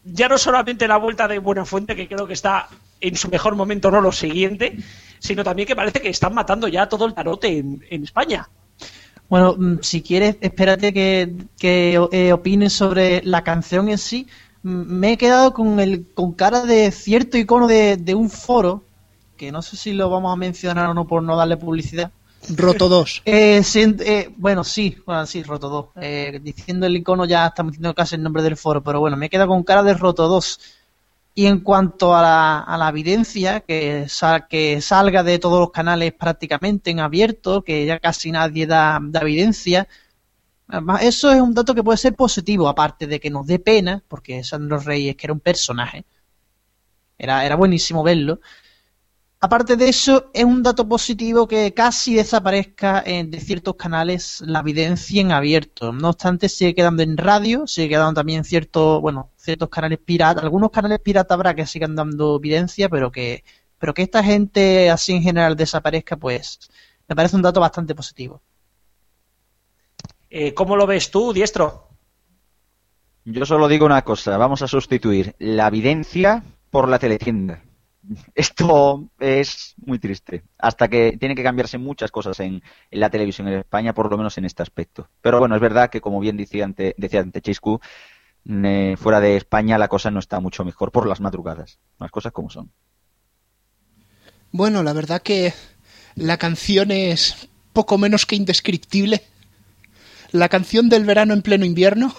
Ya 0.03 0.27
no 0.27 0.37
solamente 0.37 0.87
la 0.87 0.97
vuelta 0.97 1.27
de 1.29 1.39
Buenafuente, 1.39 1.95
que 1.95 2.07
creo 2.09 2.27
que 2.27 2.33
está 2.33 2.67
en 2.99 3.15
su 3.15 3.29
mejor 3.29 3.55
momento, 3.55 3.89
no 3.89 4.01
lo 4.01 4.11
siguiente, 4.11 4.77
sino 5.19 5.43
también 5.45 5.65
que 5.67 5.75
parece 5.77 6.01
que 6.01 6.09
están 6.09 6.33
matando 6.33 6.67
ya 6.67 6.87
todo 6.89 7.05
el 7.05 7.13
tarote 7.13 7.57
en, 7.57 7.85
en 7.89 8.03
España. 8.03 8.47
Bueno, 9.33 9.55
mm, 9.57 9.79
si 9.81 10.03
quieres, 10.03 10.37
espérate 10.41 10.93
que, 10.93 11.33
que 11.57 11.99
eh, 12.11 12.33
opines 12.33 12.71
sobre 12.71 13.23
la 13.23 13.43
canción 13.43 13.89
en 13.89 13.97
sí. 13.97 14.27
Me 14.61 15.13
he 15.13 15.17
quedado 15.17 15.55
con 15.55 15.79
el 15.79 16.05
con 16.13 16.33
cara 16.33 16.67
de 16.67 16.91
cierto 16.91 17.39
icono 17.39 17.65
de, 17.65 17.97
de 17.97 18.13
un 18.13 18.29
foro, 18.29 18.83
que 19.35 19.51
no 19.51 19.63
sé 19.63 19.75
si 19.75 19.93
lo 19.93 20.11
vamos 20.11 20.31
a 20.31 20.35
mencionar 20.35 20.87
o 20.87 20.93
no 20.93 21.07
por 21.07 21.23
no 21.23 21.35
darle 21.35 21.57
publicidad. 21.57 22.11
Roto 22.55 22.87
2. 22.89 23.23
Eh, 23.25 23.63
eh, 23.73 24.29
bueno, 24.37 24.63
sí, 24.63 24.97
bueno, 25.03 25.25
sí, 25.25 25.41
Roto 25.41 25.67
2. 25.67 25.85
Eh, 25.95 26.39
diciendo 26.43 26.85
el 26.85 26.95
icono 26.95 27.25
ya 27.25 27.47
estamos 27.47 27.71
diciendo 27.71 27.95
casi 27.95 28.13
el 28.13 28.21
nombre 28.21 28.43
del 28.43 28.55
foro, 28.55 28.83
pero 28.83 28.99
bueno, 28.99 29.17
me 29.17 29.25
he 29.25 29.29
quedado 29.31 29.49
con 29.49 29.63
cara 29.63 29.81
de 29.81 29.95
Roto 29.95 30.27
2. 30.27 30.59
Y 31.35 31.47
en 31.47 31.59
cuanto 31.61 32.15
a 32.15 32.21
la, 32.21 32.59
a 32.59 32.77
la 32.77 32.89
evidencia, 32.89 33.61
que, 33.61 34.07
sal- 34.09 34.47
que 34.47 34.81
salga 34.81 35.23
de 35.23 35.39
todos 35.39 35.59
los 35.59 35.71
canales 35.71 36.13
prácticamente 36.13 36.91
en 36.91 36.99
abierto, 36.99 37.63
que 37.63 37.85
ya 37.85 37.99
casi 37.99 38.31
nadie 38.31 38.67
da, 38.67 38.99
evidencia, 39.21 39.87
eso 41.01 41.31
es 41.31 41.41
un 41.41 41.53
dato 41.53 41.73
que 41.75 41.83
puede 41.83 41.97
ser 41.97 42.15
positivo, 42.15 42.67
aparte 42.67 43.07
de 43.07 43.19
que 43.21 43.29
nos 43.29 43.47
dé 43.47 43.59
pena, 43.59 44.03
porque 44.09 44.43
Sandro 44.43 44.79
Reyes, 44.79 45.15
que 45.15 45.27
era 45.27 45.33
un 45.33 45.39
personaje, 45.39 46.05
era, 47.17 47.45
era 47.45 47.55
buenísimo 47.55 48.03
verlo. 48.03 48.39
Aparte 49.45 49.75
de 49.75 49.89
eso, 49.89 50.29
es 50.33 50.45
un 50.45 50.63
dato 50.63 50.87
positivo 50.87 51.47
que 51.49 51.73
casi 51.73 52.15
desaparezca 52.15 53.03
en- 53.05 53.29
de 53.29 53.41
ciertos 53.41 53.75
canales 53.75 54.39
la 54.45 54.59
evidencia 54.61 55.19
en 55.19 55.33
abierto. 55.33 55.91
No 55.91 56.09
obstante, 56.11 56.47
sigue 56.47 56.73
quedando 56.73 57.03
en 57.03 57.17
radio, 57.17 57.67
sigue 57.67 57.89
quedando 57.89 58.13
también 58.13 58.45
ciertos, 58.45 59.01
bueno, 59.01 59.31
ciertos 59.35 59.67
canales 59.67 59.99
piratas. 59.99 60.43
Algunos 60.45 60.71
canales 60.71 60.99
piratas 61.01 61.35
habrá 61.35 61.53
que 61.55 61.65
sigan 61.67 61.93
dando 61.93 62.37
evidencia, 62.37 62.87
pero 62.87 63.11
que, 63.11 63.43
pero 63.79 63.93
que 63.93 64.03
esta 64.03 64.23
gente 64.23 64.89
así 64.89 65.11
en 65.13 65.23
general 65.23 65.57
desaparezca, 65.57 66.15
pues 66.15 66.59
me 67.09 67.15
parece 67.15 67.35
un 67.35 67.41
dato 67.41 67.59
bastante 67.59 67.93
positivo. 67.93 68.41
Eh, 70.29 70.53
¿Cómo 70.53 70.77
lo 70.77 70.87
ves 70.87 71.11
tú, 71.11 71.33
Diestro? 71.33 71.89
Yo 73.25 73.45
solo 73.45 73.67
digo 73.67 73.85
una 73.85 74.03
cosa, 74.03 74.37
vamos 74.37 74.61
a 74.61 74.69
sustituir 74.69 75.35
la 75.39 75.67
evidencia 75.67 76.43
por 76.71 76.87
la 76.87 76.97
teletienda. 76.97 77.61
Esto 78.35 79.09
es 79.19 79.75
muy 79.77 79.99
triste. 79.99 80.43
Hasta 80.57 80.87
que 80.87 81.17
tiene 81.19 81.35
que 81.35 81.43
cambiarse 81.43 81.77
muchas 81.77 82.11
cosas 82.11 82.39
en, 82.39 82.61
la 82.91 83.09
televisión 83.09 83.47
en 83.47 83.59
España, 83.59 83.93
por 83.93 84.11
lo 84.11 84.17
menos 84.17 84.37
en 84.37 84.45
este 84.45 84.61
aspecto. 84.61 85.09
Pero 85.21 85.39
bueno, 85.39 85.55
es 85.55 85.61
verdad 85.61 85.89
que, 85.89 86.01
como 86.01 86.19
bien 86.19 86.37
decía 86.37 86.65
ante, 86.65 86.95
decía 86.97 87.21
ante 87.21 87.41
Chiscu, 87.41 87.79
eh, 88.49 88.95
fuera 88.97 89.21
de 89.21 89.37
España 89.37 89.77
la 89.77 89.87
cosa 89.87 90.11
no 90.11 90.19
está 90.19 90.39
mucho 90.39 90.65
mejor 90.65 90.91
por 90.91 91.07
las 91.07 91.21
madrugadas. 91.21 91.79
Las 91.99 92.11
cosas 92.11 92.33
como 92.33 92.49
son. 92.49 92.71
Bueno, 94.51 94.83
la 94.83 94.93
verdad 94.93 95.21
que 95.21 95.53
la 96.15 96.37
canción 96.37 96.91
es 96.91 97.47
poco 97.71 97.97
menos 97.97 98.25
que 98.25 98.35
indescriptible. 98.35 99.23
La 100.31 100.49
canción 100.49 100.89
del 100.89 101.05
verano 101.05 101.33
en 101.33 101.41
pleno 101.41 101.65
invierno. 101.65 102.13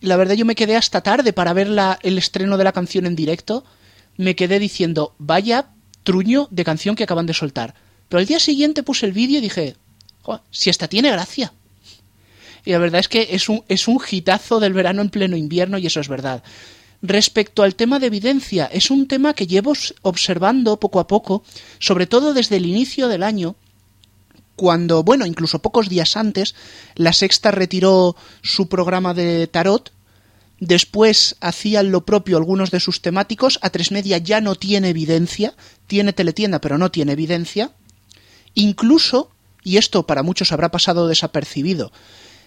La 0.00 0.16
verdad 0.16 0.34
yo 0.34 0.44
me 0.44 0.54
quedé 0.54 0.76
hasta 0.76 1.02
tarde 1.02 1.32
para 1.32 1.52
ver 1.52 1.68
la- 1.68 1.98
el 2.02 2.18
estreno 2.18 2.56
de 2.58 2.64
la 2.64 2.72
canción 2.72 3.06
en 3.06 3.16
directo. 3.16 3.64
Me 4.16 4.36
quedé 4.36 4.58
diciendo, 4.58 5.14
vaya 5.18 5.66
truño 6.02 6.48
de 6.50 6.64
canción 6.64 6.96
que 6.96 7.04
acaban 7.04 7.26
de 7.26 7.34
soltar. 7.34 7.74
Pero 8.08 8.20
al 8.20 8.26
día 8.26 8.38
siguiente 8.38 8.82
puse 8.82 9.06
el 9.06 9.12
vídeo 9.12 9.38
y 9.38 9.42
dije, 9.42 9.76
"Jo, 10.22 10.40
si 10.50 10.70
esta 10.70 10.88
tiene 10.88 11.10
gracia. 11.10 11.52
Y 12.64 12.72
la 12.72 12.78
verdad 12.78 13.00
es 13.00 13.08
que 13.08 13.28
es 13.30 13.48
un, 13.48 13.62
es 13.68 13.88
un 13.88 14.00
hitazo 14.10 14.60
del 14.60 14.72
verano 14.72 15.02
en 15.02 15.10
pleno 15.10 15.36
invierno 15.36 15.78
y 15.78 15.86
eso 15.86 16.00
es 16.00 16.08
verdad. 16.08 16.42
Respecto 17.02 17.62
al 17.62 17.74
tema 17.74 17.98
de 17.98 18.06
evidencia, 18.06 18.64
es 18.66 18.90
un 18.90 19.06
tema 19.06 19.34
que 19.34 19.46
llevo 19.46 19.74
observando 20.02 20.80
poco 20.80 21.00
a 21.00 21.06
poco, 21.06 21.42
sobre 21.78 22.06
todo 22.06 22.32
desde 22.32 22.56
el 22.56 22.64
inicio 22.64 23.08
del 23.08 23.22
año, 23.22 23.56
cuando, 24.56 25.02
bueno, 25.02 25.26
incluso 25.26 25.58
pocos 25.58 25.88
días 25.88 26.16
antes, 26.16 26.54
la 26.94 27.12
Sexta 27.12 27.50
retiró 27.50 28.16
su 28.42 28.68
programa 28.68 29.12
de 29.12 29.46
tarot, 29.48 29.92
después 30.60 31.36
hacían 31.40 31.90
lo 31.90 32.04
propio 32.04 32.36
algunos 32.36 32.70
de 32.70 32.80
sus 32.80 33.02
temáticos, 33.02 33.58
a 33.62 33.70
tres 33.70 33.90
media 33.90 34.18
ya 34.18 34.40
no 34.40 34.54
tiene 34.54 34.90
evidencia, 34.90 35.54
tiene 35.86 36.12
teletienda 36.12 36.60
pero 36.60 36.78
no 36.78 36.90
tiene 36.90 37.12
evidencia, 37.12 37.72
incluso, 38.54 39.30
y 39.62 39.76
esto 39.76 40.06
para 40.06 40.22
muchos 40.22 40.52
habrá 40.52 40.70
pasado 40.70 41.08
desapercibido, 41.08 41.92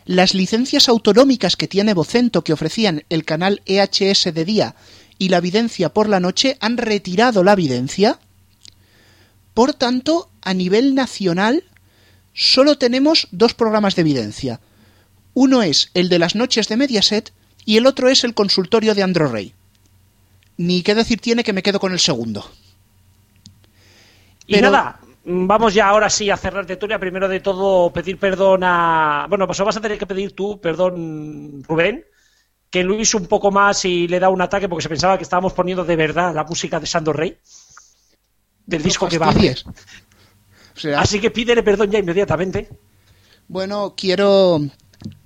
las 0.05 0.33
licencias 0.33 0.87
autonómicas 0.87 1.57
que 1.57 1.67
tiene 1.67 1.93
Vocento 1.93 2.43
que 2.43 2.53
ofrecían 2.53 3.03
el 3.09 3.25
canal 3.25 3.61
EHS 3.65 4.33
de 4.33 4.45
día 4.45 4.75
y 5.19 5.29
la 5.29 5.41
videncia 5.41 5.93
por 5.93 6.07
la 6.07 6.21
noche 6.21 6.57
han 6.61 6.77
retirado 6.77 7.43
la 7.43 7.55
videncia. 7.55 8.19
Por 9.53 9.73
tanto, 9.73 10.29
a 10.41 10.53
nivel 10.53 10.95
nacional, 10.95 11.65
solo 12.33 12.77
tenemos 12.77 13.27
dos 13.31 13.53
programas 13.53 13.95
de 13.95 14.01
evidencia. 14.03 14.61
Uno 15.33 15.61
es 15.61 15.91
el 15.93 16.07
de 16.07 16.19
las 16.19 16.35
noches 16.35 16.69
de 16.69 16.77
Mediaset 16.77 17.33
y 17.67 17.75
el 17.75 17.85
otro 17.85 18.07
es 18.07 18.23
el 18.23 18.33
consultorio 18.33 18.95
de 18.95 19.03
Andro 19.03 19.27
Rey. 19.27 19.53
Ni 20.55 20.83
qué 20.83 20.95
decir 20.95 21.19
tiene 21.19 21.43
que 21.43 21.51
me 21.51 21.61
quedo 21.61 21.81
con 21.81 21.91
el 21.91 21.99
segundo. 21.99 22.49
Y 24.47 24.55
nada, 24.61 25.01
vamos 25.25 25.73
ya 25.73 25.89
ahora 25.89 26.09
sí 26.09 26.29
a 26.29 26.37
cerrar 26.37 26.65
tertulia. 26.65 26.97
Primero 26.97 27.27
de 27.27 27.41
todo, 27.41 27.91
pedir 27.91 28.17
perdón 28.19 28.61
a. 28.63 29.25
Bueno, 29.27 29.45
pues 29.47 29.59
vas 29.59 29.75
a 29.75 29.81
tener 29.81 29.97
que 29.97 30.05
pedir 30.05 30.31
tú, 30.31 30.61
perdón, 30.61 31.61
Rubén, 31.67 32.05
que 32.69 32.85
Luis 32.85 33.13
un 33.15 33.27
poco 33.27 33.51
más 33.51 33.83
y 33.83 34.07
le 34.07 34.21
da 34.21 34.29
un 34.29 34.41
ataque 34.41 34.69
porque 34.69 34.83
se 34.83 34.89
pensaba 34.89 35.17
que 35.17 35.23
estábamos 35.23 35.51
poniendo 35.51 35.83
de 35.83 35.97
verdad 35.97 36.33
la 36.33 36.45
música 36.45 36.79
de 36.79 36.87
Sandor 36.87 37.17
Rey. 37.17 37.37
Del 38.65 38.81
disco 38.81 39.09
que 39.09 39.17
va. 39.17 39.27
O 39.27 40.79
sea, 40.79 41.01
Así 41.01 41.19
que 41.19 41.31
pídele 41.31 41.63
perdón 41.63 41.91
ya 41.91 41.99
inmediatamente. 41.99 42.69
Bueno, 43.49 43.93
quiero 43.97 44.61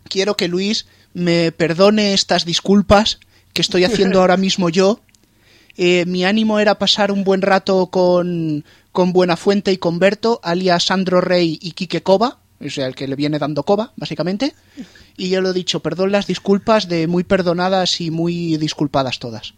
quiero 0.09 0.35
que 0.35 0.47
Luis 0.47 0.87
me 1.13 1.51
perdone 1.51 2.13
estas 2.13 2.45
disculpas 2.45 3.19
que 3.53 3.61
estoy 3.61 3.83
haciendo 3.83 4.19
ahora 4.21 4.37
mismo 4.37 4.69
yo. 4.69 4.99
Eh, 5.77 6.05
mi 6.05 6.25
ánimo 6.25 6.59
era 6.59 6.77
pasar 6.77 7.11
un 7.11 7.23
buen 7.23 7.41
rato 7.41 7.87
con, 7.87 8.65
con 8.91 9.13
Buenafuente 9.13 9.71
y 9.71 9.77
con 9.77 9.99
Berto, 9.99 10.39
alias 10.43 10.85
Sandro 10.85 11.21
Rey 11.21 11.57
y 11.61 11.71
Quique 11.71 12.03
Cova, 12.03 12.39
o 12.63 12.69
sea, 12.69 12.87
el 12.87 12.95
que 12.95 13.07
le 13.07 13.15
viene 13.15 13.39
dando 13.39 13.63
Cova, 13.63 13.93
básicamente. 13.95 14.53
Y 15.17 15.29
yo 15.29 15.41
lo 15.41 15.51
he 15.51 15.53
dicho, 15.53 15.79
perdón 15.79 16.11
las 16.11 16.27
disculpas 16.27 16.87
de 16.87 17.07
muy 17.07 17.23
perdonadas 17.23 18.01
y 18.01 18.11
muy 18.11 18.57
disculpadas 18.57 19.19
todas. 19.19 19.53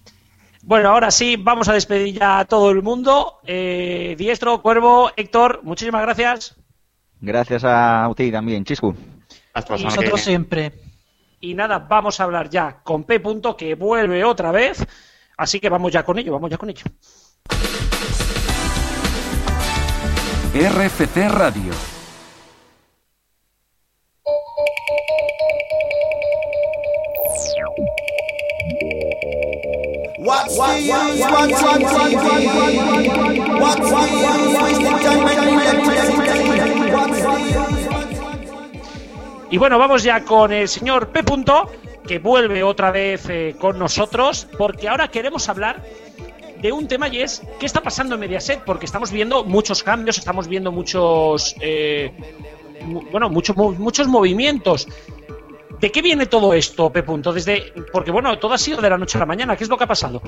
Bueno, 0.61 0.89
ahora 0.89 1.11
sí, 1.11 1.35
vamos 1.35 1.67
a 1.67 1.73
despedir 1.73 2.17
ya 2.17 2.39
a 2.39 2.45
todo 2.45 2.71
el 2.71 2.81
mundo. 2.81 3.39
Eh, 3.45 4.15
Diestro, 4.17 4.61
Cuervo, 4.61 5.11
Héctor, 5.17 5.59
muchísimas 5.63 6.01
gracias. 6.03 6.55
Gracias 7.19 7.63
a 7.65 8.09
ti 8.15 8.31
también, 8.31 8.63
Chiscu. 8.63 8.95
Hasta 9.53 9.77
Y 9.77 9.83
Nosotros 9.83 10.05
viene. 10.05 10.23
siempre. 10.23 10.73
Y 11.43 11.55
nada, 11.55 11.77
vamos 11.77 12.21
a 12.21 12.23
hablar 12.23 12.49
ya 12.49 12.79
con 12.85 13.03
P. 13.03 13.19
Punto, 13.19 13.57
que 13.57 13.75
vuelve 13.75 14.23
otra 14.23 14.53
vez. 14.53 14.81
Así 15.35 15.59
que 15.59 15.67
vamos 15.67 15.91
ya 15.91 16.01
con 16.03 16.17
ello, 16.17 16.31
vamos 16.31 16.49
ya 16.49 16.57
con 16.57 16.69
ello. 16.69 16.85
RFC 20.53 21.27
Radio. 21.27 21.73
What's 30.19 30.55
the 30.55 30.79
use 30.79 31.19
watching 31.29 31.85
TV? 31.89 32.25
What's 33.59 33.89
the 33.91 34.01
use 34.15 34.61
wasting 34.63 34.97
time 35.03 35.27
and 35.27 35.49
electricity? 35.49 36.23
What's 36.93 37.21
the 37.21 37.35
use 37.35 37.53
watching 37.53 37.82
Y 39.53 39.57
bueno, 39.59 39.77
vamos 39.77 40.01
ya 40.01 40.25
con 40.25 40.51
el 40.51 40.67
señor 40.67 41.09
P. 41.09 41.21
Punto, 41.21 41.69
que 42.07 42.17
vuelve 42.17 42.63
otra 42.63 42.89
vez 42.89 43.29
eh, 43.29 43.55
con 43.59 43.77
nosotros, 43.77 44.47
porque 44.57 44.89
ahora 44.89 45.09
queremos 45.09 45.47
hablar 45.47 45.79
de 46.59 46.71
un 46.71 46.87
tema 46.87 47.07
y 47.07 47.19
es 47.19 47.43
qué 47.59 47.67
está 47.67 47.79
pasando 47.79 48.15
en 48.15 48.21
Mediaset, 48.21 48.63
porque 48.63 48.87
estamos 48.87 49.11
viendo 49.11 49.43
muchos 49.43 49.83
cambios, 49.83 50.17
estamos 50.17 50.47
viendo 50.47 50.71
muchos, 50.71 51.55
eh, 51.61 52.11
bueno, 53.11 53.29
muchos 53.29 53.55
muchos 53.55 54.07
movimientos. 54.07 54.87
¿De 55.79 55.91
qué 55.91 56.01
viene 56.01 56.25
todo 56.25 56.55
esto, 56.55 56.91
P. 56.91 57.03
Punto? 57.03 57.31
Desde, 57.31 57.73
porque 57.91 58.09
bueno, 58.09 58.35
todo 58.39 58.53
ha 58.53 58.57
sido 58.57 58.81
de 58.81 58.89
la 58.89 58.97
noche 58.97 59.19
a 59.19 59.21
la 59.21 59.27
mañana. 59.27 59.55
¿Qué 59.55 59.65
es 59.65 59.69
lo 59.69 59.77
que 59.77 59.83
ha 59.83 59.87
pasado? 59.87 60.19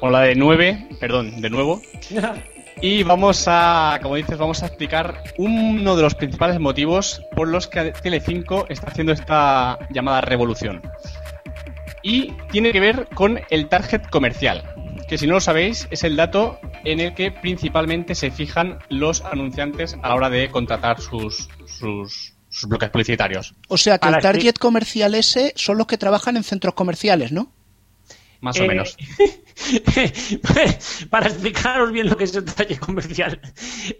Hola 0.00 0.22
de 0.22 0.36
9, 0.36 0.88
perdón, 0.98 1.38
de 1.42 1.50
nuevo. 1.50 1.82
Y 2.80 3.02
vamos 3.04 3.44
a, 3.46 3.98
como 4.02 4.16
dices, 4.16 4.36
vamos 4.38 4.62
a 4.62 4.66
explicar 4.66 5.22
uno 5.38 5.94
de 5.94 6.02
los 6.02 6.14
principales 6.14 6.58
motivos 6.58 7.22
por 7.36 7.48
los 7.48 7.68
que 7.68 7.92
Telecinco 7.92 8.66
está 8.68 8.88
haciendo 8.90 9.12
esta 9.12 9.78
llamada 9.90 10.20
revolución. 10.20 10.82
Y 12.02 12.32
tiene 12.50 12.72
que 12.72 12.80
ver 12.80 13.08
con 13.14 13.40
el 13.50 13.68
target 13.68 14.02
comercial, 14.10 14.64
que 15.08 15.16
si 15.18 15.26
no 15.28 15.34
lo 15.34 15.40
sabéis 15.40 15.86
es 15.92 16.02
el 16.02 16.16
dato 16.16 16.58
en 16.84 16.98
el 16.98 17.14
que 17.14 17.30
principalmente 17.30 18.16
se 18.16 18.32
fijan 18.32 18.80
los 18.88 19.20
anunciantes 19.20 19.96
a 20.02 20.08
la 20.08 20.14
hora 20.16 20.30
de 20.30 20.50
contratar 20.50 21.00
sus, 21.00 21.48
sus, 21.66 22.34
sus 22.48 22.68
bloques 22.68 22.90
publicitarios. 22.90 23.54
O 23.68 23.76
sea 23.76 23.98
que 23.98 24.06
Para 24.06 24.16
el 24.16 24.22
target 24.22 24.54
comercial 24.56 25.14
ese 25.14 25.52
son 25.54 25.78
los 25.78 25.86
que 25.86 25.98
trabajan 25.98 26.36
en 26.36 26.42
centros 26.42 26.74
comerciales, 26.74 27.30
¿no? 27.30 27.52
Más 28.40 28.56
Eh, 28.56 28.64
o 28.64 28.66
menos. 28.66 28.96
para 31.10 31.28
explicaros 31.28 31.92
bien 31.92 32.08
lo 32.08 32.16
que 32.16 32.24
es 32.24 32.34
el 32.34 32.44
taller 32.44 32.78
comercial. 32.78 33.40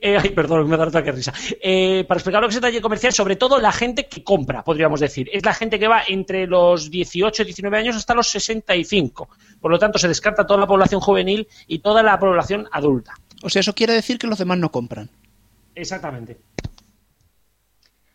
Eh, 0.00 0.18
ay, 0.20 0.30
perdón, 0.30 0.68
me 0.68 0.76
da 0.76 0.86
otra 0.86 1.02
que 1.02 1.12
risa. 1.12 1.32
Eh, 1.62 2.04
para 2.06 2.18
explicar 2.18 2.40
lo 2.40 2.48
que 2.48 2.52
es 2.52 2.56
el 2.56 2.62
taller 2.62 2.82
comercial, 2.82 3.12
sobre 3.12 3.36
todo 3.36 3.58
la 3.60 3.72
gente 3.72 4.06
que 4.06 4.22
compra, 4.24 4.62
podríamos 4.64 5.00
decir. 5.00 5.28
Es 5.32 5.44
la 5.44 5.54
gente 5.54 5.78
que 5.78 5.88
va 5.88 6.02
entre 6.06 6.46
los 6.46 6.90
18 6.90 7.42
y 7.42 7.44
19 7.44 7.78
años 7.78 7.96
hasta 7.96 8.14
los 8.14 8.28
65. 8.28 9.28
Por 9.60 9.70
lo 9.70 9.78
tanto, 9.78 9.98
se 9.98 10.08
descarta 10.08 10.46
toda 10.46 10.60
la 10.60 10.66
población 10.66 11.00
juvenil 11.00 11.48
y 11.66 11.80
toda 11.80 12.02
la 12.02 12.18
población 12.18 12.68
adulta. 12.72 13.14
O 13.42 13.50
sea, 13.50 13.60
eso 13.60 13.74
quiere 13.74 13.92
decir 13.92 14.18
que 14.18 14.26
los 14.26 14.38
demás 14.38 14.58
no 14.58 14.70
compran. 14.70 15.10
Exactamente. 15.74 16.38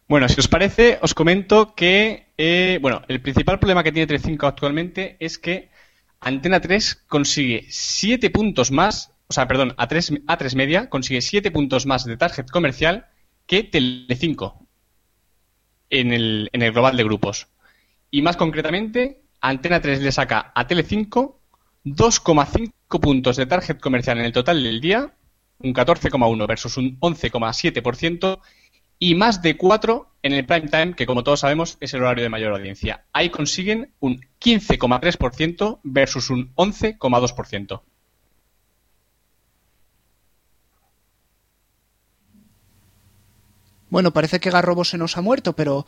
Bueno, 0.07 0.29
si 0.29 0.39
os 0.39 0.47
parece, 0.47 0.99
os 1.01 1.13
comento 1.13 1.75
que, 1.75 2.27
eh, 2.38 2.79
bueno, 2.81 3.01
el 3.09 3.21
principal 3.21 3.59
problema 3.59 3.83
que 3.83 3.91
tiene 3.91 4.07
Telecinco 4.07 4.47
actualmente 4.47 5.17
es 5.19 5.38
que 5.38 5.69
Antena 6.20 6.59
3 6.59 7.03
consigue 7.07 7.65
7 7.70 8.30
puntos 8.30 8.72
más, 8.72 9.13
o 9.28 9.34
sea, 9.34 9.47
perdón, 9.47 9.76
A3, 9.78 10.26
A3 10.26 10.55
Media 10.55 10.89
consigue 10.89 11.22
7 11.22 11.51
puntos 11.51 11.86
más 11.86 12.05
de 12.05 12.18
target 12.18 12.47
comercial 12.47 13.07
que 13.45 13.63
Telecinco 13.63 14.68
en 15.89 16.11
el, 16.11 16.49
en 16.51 16.61
el 16.61 16.72
global 16.72 16.97
de 16.97 17.03
grupos. 17.03 17.47
Y 18.11 18.22
más 18.22 18.38
concretamente, 18.38 19.22
Antena 19.41 19.82
3 19.82 20.01
le 20.01 20.11
saca 20.11 20.51
a 20.55 20.68
Telecinco 20.68 21.39
2,5 21.86 22.99
puntos 22.99 23.38
de 23.38 23.45
target 23.45 23.80
comercial 23.80 24.20
en 24.20 24.26
el 24.26 24.34
total 24.34 24.63
del 24.63 24.82
día, 24.82 25.13
un 25.59 25.74
14,1 25.74 26.47
versus 26.47 26.78
un 26.78 26.99
11,7%, 26.99 28.39
y 29.00 29.16
más 29.16 29.41
de 29.41 29.58
4 29.58 30.10
en 30.24 30.34
el 30.34 30.45
prime 30.45 30.68
time, 30.70 30.93
que 30.95 31.06
como 31.06 31.24
todos 31.24 31.41
sabemos 31.41 31.78
es 31.80 31.93
el 31.93 32.02
horario 32.02 32.24
de 32.24 32.30
mayor 32.30 32.54
audiencia. 32.54 33.06
Ahí 33.14 33.30
consiguen 33.30 33.91
un 34.00 34.20
15,3% 34.39 35.80
versus 35.84 36.30
un 36.30 36.54
11,2%. 36.56 37.82
Bueno, 43.89 44.12
parece 44.12 44.39
que 44.39 44.50
Garrobo 44.52 44.84
se 44.84 44.98
nos 44.98 45.18
ha 45.18 45.22
muerto, 45.22 45.54
pero 45.54 45.86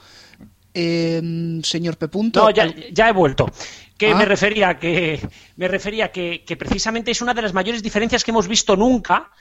Eh, 0.71 1.19
señor 1.63 1.97
P. 1.97 2.07
Punto, 2.09 2.43
No, 2.43 2.51
ya, 2.51 3.09
he 3.09 3.11
vuelto. 3.11 3.49
Que 3.97 4.11
Ah. 4.11 4.15
me 4.15 4.23
refería 4.25 4.77
que 4.77 5.19
me 5.57 5.67
refería 5.67 6.11
que, 6.11 6.43
que 6.45 6.55
precisamente 6.55 7.09
es 7.09 7.23
una 7.23 7.33
de 7.33 7.41
las 7.41 7.53
mayores 7.55 7.81
diferencias 7.81 8.23
que 8.23 8.29
hemos 8.29 8.47
visto 8.47 8.75
nunca, 8.75 9.31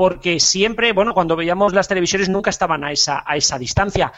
porque 0.00 0.40
siempre, 0.40 0.94
bueno, 0.94 1.12
cuando 1.12 1.36
veíamos 1.36 1.74
las 1.74 1.86
televisiones 1.86 2.30
nunca 2.30 2.48
estaban 2.48 2.84
a 2.84 2.90
esa, 2.90 3.22
a 3.26 3.36
esa 3.36 3.58
distancia. 3.58 4.10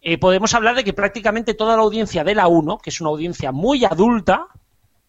Eh, 0.00 0.16
podemos 0.16 0.54
hablar 0.54 0.74
de 0.76 0.82
que 0.82 0.94
prácticamente 0.94 1.52
toda 1.52 1.76
la 1.76 1.82
audiencia 1.82 2.24
de 2.24 2.34
la 2.34 2.46
1, 2.48 2.78
que 2.78 2.88
es 2.88 3.02
una 3.02 3.10
audiencia 3.10 3.52
muy 3.52 3.84
adulta, 3.84 4.46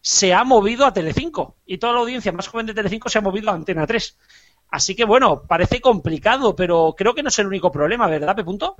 se 0.01 0.33
ha 0.33 0.43
movido 0.43 0.85
a 0.85 0.91
Telecinco 0.91 1.55
y 1.65 1.77
toda 1.77 1.93
la 1.93 1.99
audiencia 1.99 2.33
más 2.33 2.49
joven 2.49 2.65
de 2.65 2.73
Telecinco 2.73 3.07
se 3.07 3.19
ha 3.19 3.21
movido 3.21 3.49
a 3.49 3.53
Antena 3.53 3.87
3. 3.87 4.17
Así 4.69 4.97
que 4.97 5.05
bueno, 5.05 5.43
parece 5.47 5.79
complicado, 5.79 6.57
pero 6.57 6.93
creo 6.97 7.15
que 7.15 7.23
no 7.23 7.29
es 7.29 7.39
el 7.39 7.47
único 7.47 7.71
problema, 7.71 8.07
¿verdad, 8.07 8.35
P. 8.35 8.43
Punto? 8.43 8.75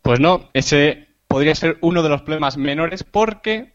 Pues 0.00 0.18
no, 0.18 0.48
ese 0.54 1.08
podría 1.28 1.54
ser 1.54 1.76
uno 1.82 2.02
de 2.02 2.08
los 2.08 2.22
problemas 2.22 2.56
menores 2.56 3.04
porque 3.04 3.74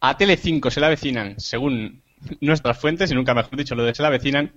a 0.00 0.16
Telecinco 0.16 0.72
se 0.72 0.80
le 0.80 0.86
avecinan, 0.86 1.38
según 1.38 2.02
nuestras 2.40 2.76
fuentes, 2.76 3.12
y 3.12 3.14
nunca 3.14 3.34
mejor 3.34 3.56
dicho 3.56 3.76
lo 3.76 3.84
de 3.84 3.94
se 3.94 4.02
le 4.02 4.08
avecinan, 4.08 4.52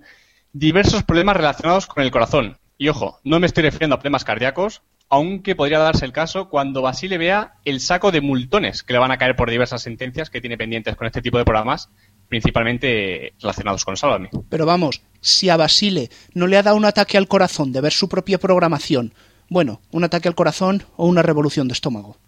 diversos 0.52 1.02
problemas 1.02 1.36
relacionados 1.36 1.86
con 1.86 2.02
el 2.02 2.10
corazón. 2.10 2.58
Y 2.76 2.88
ojo, 2.88 3.20
no 3.24 3.40
me 3.40 3.46
estoy 3.46 3.64
refiriendo 3.64 3.96
a 3.96 3.98
problemas 3.98 4.24
cardíacos, 4.24 4.82
aunque 5.08 5.56
podría 5.56 5.78
darse 5.78 6.04
el 6.04 6.12
caso 6.12 6.48
cuando 6.48 6.82
Basile 6.82 7.18
vea 7.18 7.54
el 7.64 7.80
saco 7.80 8.12
de 8.12 8.20
multones 8.20 8.82
que 8.82 8.92
le 8.92 8.98
van 8.98 9.10
a 9.10 9.18
caer 9.18 9.36
por 9.36 9.50
diversas 9.50 9.82
sentencias 9.82 10.30
que 10.30 10.40
tiene 10.40 10.58
pendientes 10.58 10.96
con 10.96 11.06
este 11.06 11.22
tipo 11.22 11.38
de 11.38 11.44
programas, 11.44 11.90
principalmente 12.28 13.32
relacionados 13.40 13.84
con 13.84 13.96
Sálvame. 13.96 14.30
Pero 14.48 14.66
vamos, 14.66 15.02
si 15.20 15.48
a 15.48 15.56
Basile 15.56 16.10
no 16.34 16.46
le 16.46 16.56
ha 16.56 16.62
dado 16.62 16.76
un 16.76 16.84
ataque 16.84 17.16
al 17.16 17.28
corazón 17.28 17.72
de 17.72 17.80
ver 17.80 17.92
su 17.92 18.08
propia 18.08 18.38
programación, 18.38 19.14
bueno, 19.48 19.80
un 19.90 20.04
ataque 20.04 20.28
al 20.28 20.34
corazón 20.34 20.82
o 20.96 21.06
una 21.06 21.22
revolución 21.22 21.68
de 21.68 21.72
estómago. 21.72 22.18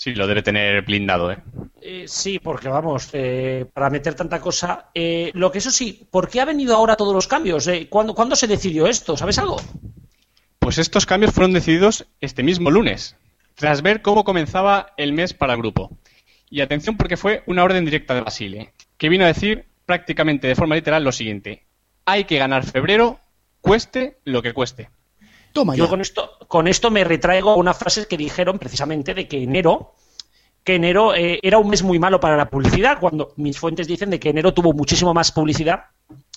Sí, 0.00 0.14
lo 0.14 0.26
debe 0.26 0.42
tener 0.42 0.80
blindado, 0.80 1.30
¿eh? 1.30 1.36
Eh, 1.82 2.04
sí, 2.08 2.38
porque 2.38 2.70
vamos, 2.70 3.10
eh, 3.12 3.66
para 3.70 3.90
meter 3.90 4.14
tanta 4.14 4.40
cosa. 4.40 4.86
eh, 4.94 5.30
lo 5.34 5.52
que 5.52 5.58
eso 5.58 5.70
sí, 5.70 6.06
¿por 6.10 6.30
qué 6.30 6.40
ha 6.40 6.46
venido 6.46 6.74
ahora 6.74 6.96
todos 6.96 7.12
los 7.12 7.28
cambios? 7.28 7.68
Eh, 7.68 7.86
¿cuándo, 7.90 8.14
cuándo 8.14 8.34
se 8.34 8.46
decidió 8.46 8.86
esto? 8.86 9.14
¿Sabes 9.18 9.36
algo? 9.36 9.60
Pues 10.58 10.78
estos 10.78 11.04
cambios 11.04 11.34
fueron 11.34 11.52
decididos 11.52 12.06
este 12.22 12.42
mismo 12.42 12.70
lunes, 12.70 13.14
tras 13.56 13.82
ver 13.82 14.00
cómo 14.00 14.24
comenzaba 14.24 14.94
el 14.96 15.12
mes 15.12 15.34
para 15.34 15.52
el 15.52 15.58
grupo. 15.58 15.90
Y 16.48 16.62
atención 16.62 16.96
porque 16.96 17.18
fue 17.18 17.42
una 17.44 17.62
orden 17.62 17.84
directa 17.84 18.14
de 18.14 18.22
Basile, 18.22 18.72
que 18.96 19.10
vino 19.10 19.24
a 19.24 19.28
decir 19.34 19.66
prácticamente 19.84 20.46
de 20.48 20.54
forma 20.54 20.76
literal 20.76 21.04
lo 21.04 21.12
siguiente. 21.12 21.66
Hay 22.06 22.24
que 22.24 22.38
ganar 22.38 22.64
febrero, 22.64 23.20
cueste 23.60 24.16
lo 24.24 24.40
que 24.40 24.54
cueste. 24.54 24.88
Toma 25.52 25.74
Yo 25.74 25.84
ya. 25.84 25.90
con 25.90 26.00
esto, 26.00 26.38
con 26.48 26.68
esto 26.68 26.90
me 26.90 27.04
retraigo 27.04 27.50
a 27.50 27.56
una 27.56 27.74
frase 27.74 28.06
que 28.06 28.16
dijeron 28.16 28.58
precisamente 28.58 29.14
de 29.14 29.26
que 29.26 29.42
enero, 29.42 29.94
que 30.64 30.76
enero 30.76 31.14
eh, 31.14 31.40
era 31.42 31.58
un 31.58 31.68
mes 31.68 31.82
muy 31.82 31.98
malo 31.98 32.20
para 32.20 32.36
la 32.36 32.48
publicidad, 32.48 32.98
cuando 33.00 33.32
mis 33.36 33.58
fuentes 33.58 33.86
dicen 33.86 34.10
de 34.10 34.20
que 34.20 34.30
enero 34.30 34.54
tuvo 34.54 34.72
muchísimo 34.72 35.12
más 35.14 35.32
publicidad 35.32 35.86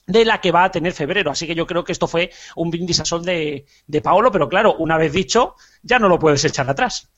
de 0.05 0.25
la 0.25 0.41
que 0.41 0.51
va 0.51 0.65
a 0.65 0.71
tener 0.71 0.93
febrero. 0.93 1.31
Así 1.31 1.47
que 1.47 1.55
yo 1.55 1.65
creo 1.65 1.83
que 1.83 1.91
esto 1.91 2.07
fue 2.07 2.31
un 2.55 2.71
brindis 2.71 2.99
a 2.99 3.05
sol 3.05 3.23
de, 3.23 3.65
de 3.87 4.01
Paolo, 4.01 4.31
pero 4.31 4.49
claro, 4.49 4.75
una 4.75 4.97
vez 4.97 5.13
dicho, 5.13 5.55
ya 5.81 5.99
no 5.99 6.09
lo 6.09 6.19
puedes 6.19 6.43
echar 6.45 6.69
atrás. 6.69 7.09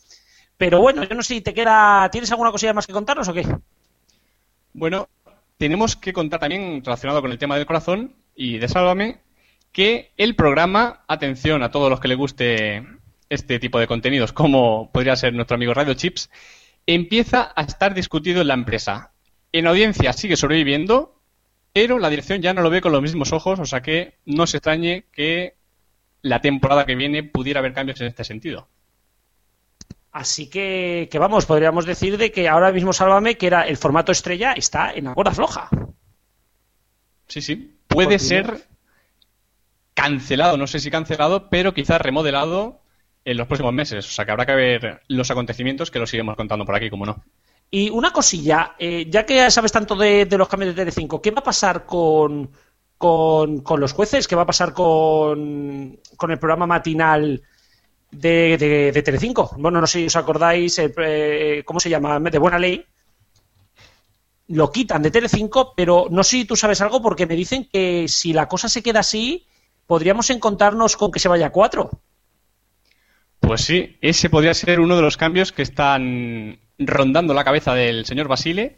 Pero 0.57 0.79
bueno, 0.79 1.03
yo 1.03 1.15
no 1.15 1.23
sé 1.23 1.35
si 1.35 1.41
te 1.41 1.53
queda. 1.53 2.09
¿Tienes 2.11 2.31
alguna 2.31 2.51
cosilla 2.51 2.73
más 2.73 2.87
que 2.87 2.93
contarnos 2.93 3.27
o 3.27 3.33
qué? 3.33 3.45
Bueno, 4.73 5.09
tenemos 5.57 5.95
que 5.95 6.13
contar 6.13 6.39
también, 6.39 6.83
relacionado 6.83 7.21
con 7.21 7.31
el 7.31 7.37
tema 7.37 7.55
del 7.55 7.65
corazón 7.65 8.13
y 8.35 8.57
de 8.57 8.67
Sálvame, 8.67 9.19
que 9.75 10.13
el 10.15 10.37
programa, 10.37 11.03
atención 11.05 11.61
a 11.61 11.69
todos 11.69 11.89
los 11.89 11.99
que 11.99 12.07
les 12.07 12.17
guste 12.17 12.87
este 13.27 13.59
tipo 13.59 13.77
de 13.77 13.87
contenidos, 13.87 14.31
como 14.31 14.89
podría 14.89 15.17
ser 15.17 15.33
nuestro 15.33 15.55
amigo 15.55 15.73
Radio 15.73 15.95
Chips, 15.95 16.29
empieza 16.85 17.51
a 17.53 17.63
estar 17.63 17.93
discutido 17.93 18.39
en 18.39 18.47
la 18.47 18.53
empresa. 18.53 19.11
En 19.51 19.67
audiencia 19.67 20.13
sigue 20.13 20.37
sobreviviendo, 20.37 21.19
pero 21.73 21.99
la 21.99 22.09
dirección 22.09 22.41
ya 22.41 22.53
no 22.53 22.61
lo 22.61 22.69
ve 22.69 22.79
con 22.79 22.93
los 22.93 23.01
mismos 23.01 23.33
ojos, 23.33 23.59
o 23.59 23.65
sea 23.65 23.81
que 23.81 24.13
no 24.25 24.47
se 24.47 24.57
extrañe 24.57 25.07
que 25.11 25.55
la 26.21 26.39
temporada 26.39 26.85
que 26.85 26.95
viene 26.95 27.23
pudiera 27.23 27.59
haber 27.59 27.73
cambios 27.73 27.99
en 27.99 28.07
este 28.07 28.23
sentido. 28.23 28.69
Así 30.13 30.49
que, 30.49 31.09
que 31.11 31.19
vamos, 31.19 31.45
podríamos 31.45 31.85
decir 31.85 32.17
de 32.17 32.31
que 32.31 32.47
ahora 32.47 32.71
mismo 32.71 32.93
Sálvame, 32.93 33.35
que 33.35 33.47
era 33.47 33.63
el 33.63 33.75
formato 33.75 34.13
estrella, 34.13 34.53
está 34.53 34.93
en 34.93 35.03
la 35.03 35.13
cuerda 35.13 35.33
floja. 35.33 35.69
Sí, 37.27 37.41
sí. 37.41 37.75
Puede 37.89 38.19
ser 38.19 38.69
cancelado, 39.95 40.57
no 40.57 40.67
sé 40.67 40.79
si 40.79 40.91
cancelado, 40.91 41.49
pero 41.49 41.73
quizás 41.73 41.99
remodelado 41.99 42.81
en 43.23 43.37
los 43.37 43.47
próximos 43.47 43.73
meses. 43.73 44.05
O 44.05 44.11
sea 44.11 44.25
que 44.25 44.31
habrá 44.31 44.45
que 44.45 44.53
ver 44.53 45.01
los 45.07 45.31
acontecimientos 45.31 45.89
que 45.89 45.97
los 45.97 46.13
iremos 46.13 46.35
contando 46.35 46.65
por 46.65 46.75
aquí, 46.75 46.91
como 46.91 47.07
no. 47.07 47.23
Y 47.71 47.89
una 47.89 48.11
cosilla, 48.11 48.75
eh, 48.77 49.07
ya 49.09 49.25
que 49.25 49.49
sabes 49.49 49.71
tanto 49.71 49.95
de, 49.95 50.27
los 50.37 50.47
cambios 50.47 50.75
de 50.75 50.81
Telecinco, 50.81 51.21
¿qué 51.21 51.31
va 51.31 51.39
a 51.39 51.43
pasar 51.43 51.85
con, 51.85 52.51
con, 52.97 53.61
con 53.61 53.79
los 53.79 53.93
jueces? 53.93 54.27
¿Qué 54.27 54.35
va 54.35 54.43
a 54.43 54.45
pasar 54.45 54.73
con, 54.73 55.99
con 56.15 56.31
el 56.31 56.37
programa 56.37 56.67
matinal 56.67 57.41
de, 58.11 58.57
de, 58.57 58.91
de 58.91 59.01
Telecinco? 59.01 59.51
Bueno, 59.57 59.81
no 59.81 59.87
sé 59.87 59.99
si 59.99 60.05
os 60.05 60.15
acordáis, 60.15 60.77
eh, 60.77 61.63
¿cómo 61.65 61.79
se 61.79 61.89
llama? 61.89 62.19
De 62.19 62.37
Buena 62.37 62.59
Ley. 62.59 62.85
Lo 64.49 64.71
quitan 64.71 65.01
de 65.01 65.09
Telecinco, 65.09 65.73
pero 65.75 66.05
no 66.11 66.23
sé 66.23 66.31
si 66.31 66.45
tú 66.45 66.55
sabes 66.55 66.79
algo 66.81 67.01
porque 67.01 67.25
me 67.25 67.35
dicen 67.35 67.67
que 67.71 68.07
si 68.07 68.31
la 68.31 68.47
cosa 68.47 68.69
se 68.69 68.83
queda 68.83 68.99
así, 68.99 69.47
podríamos 69.87 70.29
encontrarnos 70.29 70.97
con 70.97 71.11
que 71.11 71.19
se 71.19 71.27
vaya 71.29 71.47
a 71.47 71.51
cuatro. 71.51 71.89
Pues 73.39 73.61
sí, 73.61 73.97
ese 74.01 74.29
podría 74.29 74.53
ser 74.53 74.79
uno 74.79 74.95
de 74.95 75.01
los 75.01 75.17
cambios 75.17 75.51
que 75.51 75.61
están 75.61 76.59
rondando 76.79 77.33
la 77.33 77.43
cabeza 77.43 77.73
del 77.75 78.05
señor 78.05 78.27
Basile, 78.27 78.77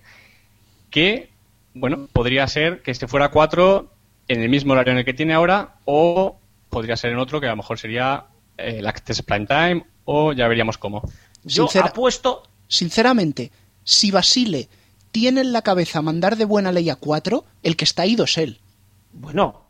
que, 0.89 1.29
bueno, 1.73 2.07
podría 2.11 2.47
ser 2.47 2.81
que 2.81 2.91
este 2.91 3.07
fuera 3.07 3.27
a 3.27 3.31
4 3.31 3.89
en 4.27 4.41
el 4.41 4.49
mismo 4.49 4.73
horario 4.73 4.91
en 4.93 4.99
el 4.99 5.05
que 5.05 5.13
tiene 5.13 5.33
ahora, 5.33 5.75
o 5.85 6.37
podría 6.69 6.97
ser 6.97 7.11
en 7.11 7.19
otro 7.19 7.39
que 7.39 7.47
a 7.47 7.51
lo 7.51 7.57
mejor 7.57 7.79
sería 7.79 8.25
eh, 8.57 8.75
el 8.79 8.87
Access 8.87 9.21
Prime 9.21 9.45
Time, 9.47 9.85
o 10.05 10.33
ya 10.33 10.47
veríamos 10.47 10.77
cómo. 10.77 11.01
Yo 11.43 11.63
Sincera- 11.67 11.87
apuesto, 11.87 12.43
Sinceramente, 12.69 13.51
si 13.85 14.11
Basile 14.11 14.67
tiene 15.11 15.39
en 15.39 15.53
la 15.53 15.61
cabeza 15.61 16.01
mandar 16.01 16.35
de 16.35 16.43
buena 16.43 16.73
ley 16.73 16.89
a 16.89 16.97
cuatro, 16.97 17.45
el 17.63 17.77
que 17.77 17.85
está 17.85 18.05
ido 18.05 18.25
es 18.25 18.37
él. 18.37 18.59
Bueno, 19.13 19.66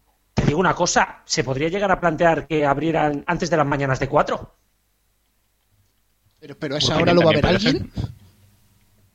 digo 0.47 0.59
una 0.59 0.73
cosa, 0.73 1.21
se 1.25 1.43
podría 1.43 1.69
llegar 1.69 1.91
a 1.91 1.99
plantear 1.99 2.47
que 2.47 2.65
abrieran 2.65 3.23
antes 3.27 3.49
de 3.49 3.57
las 3.57 3.65
mañanas 3.65 3.99
de 3.99 4.07
cuatro. 4.07 4.55
Pero, 6.39 6.57
pero 6.57 6.75
a 6.75 6.77
esa 6.77 6.97
hora 6.97 7.13
lo 7.13 7.21
va 7.21 7.31
a 7.31 7.35
ver 7.35 7.45
alguien. 7.45 7.91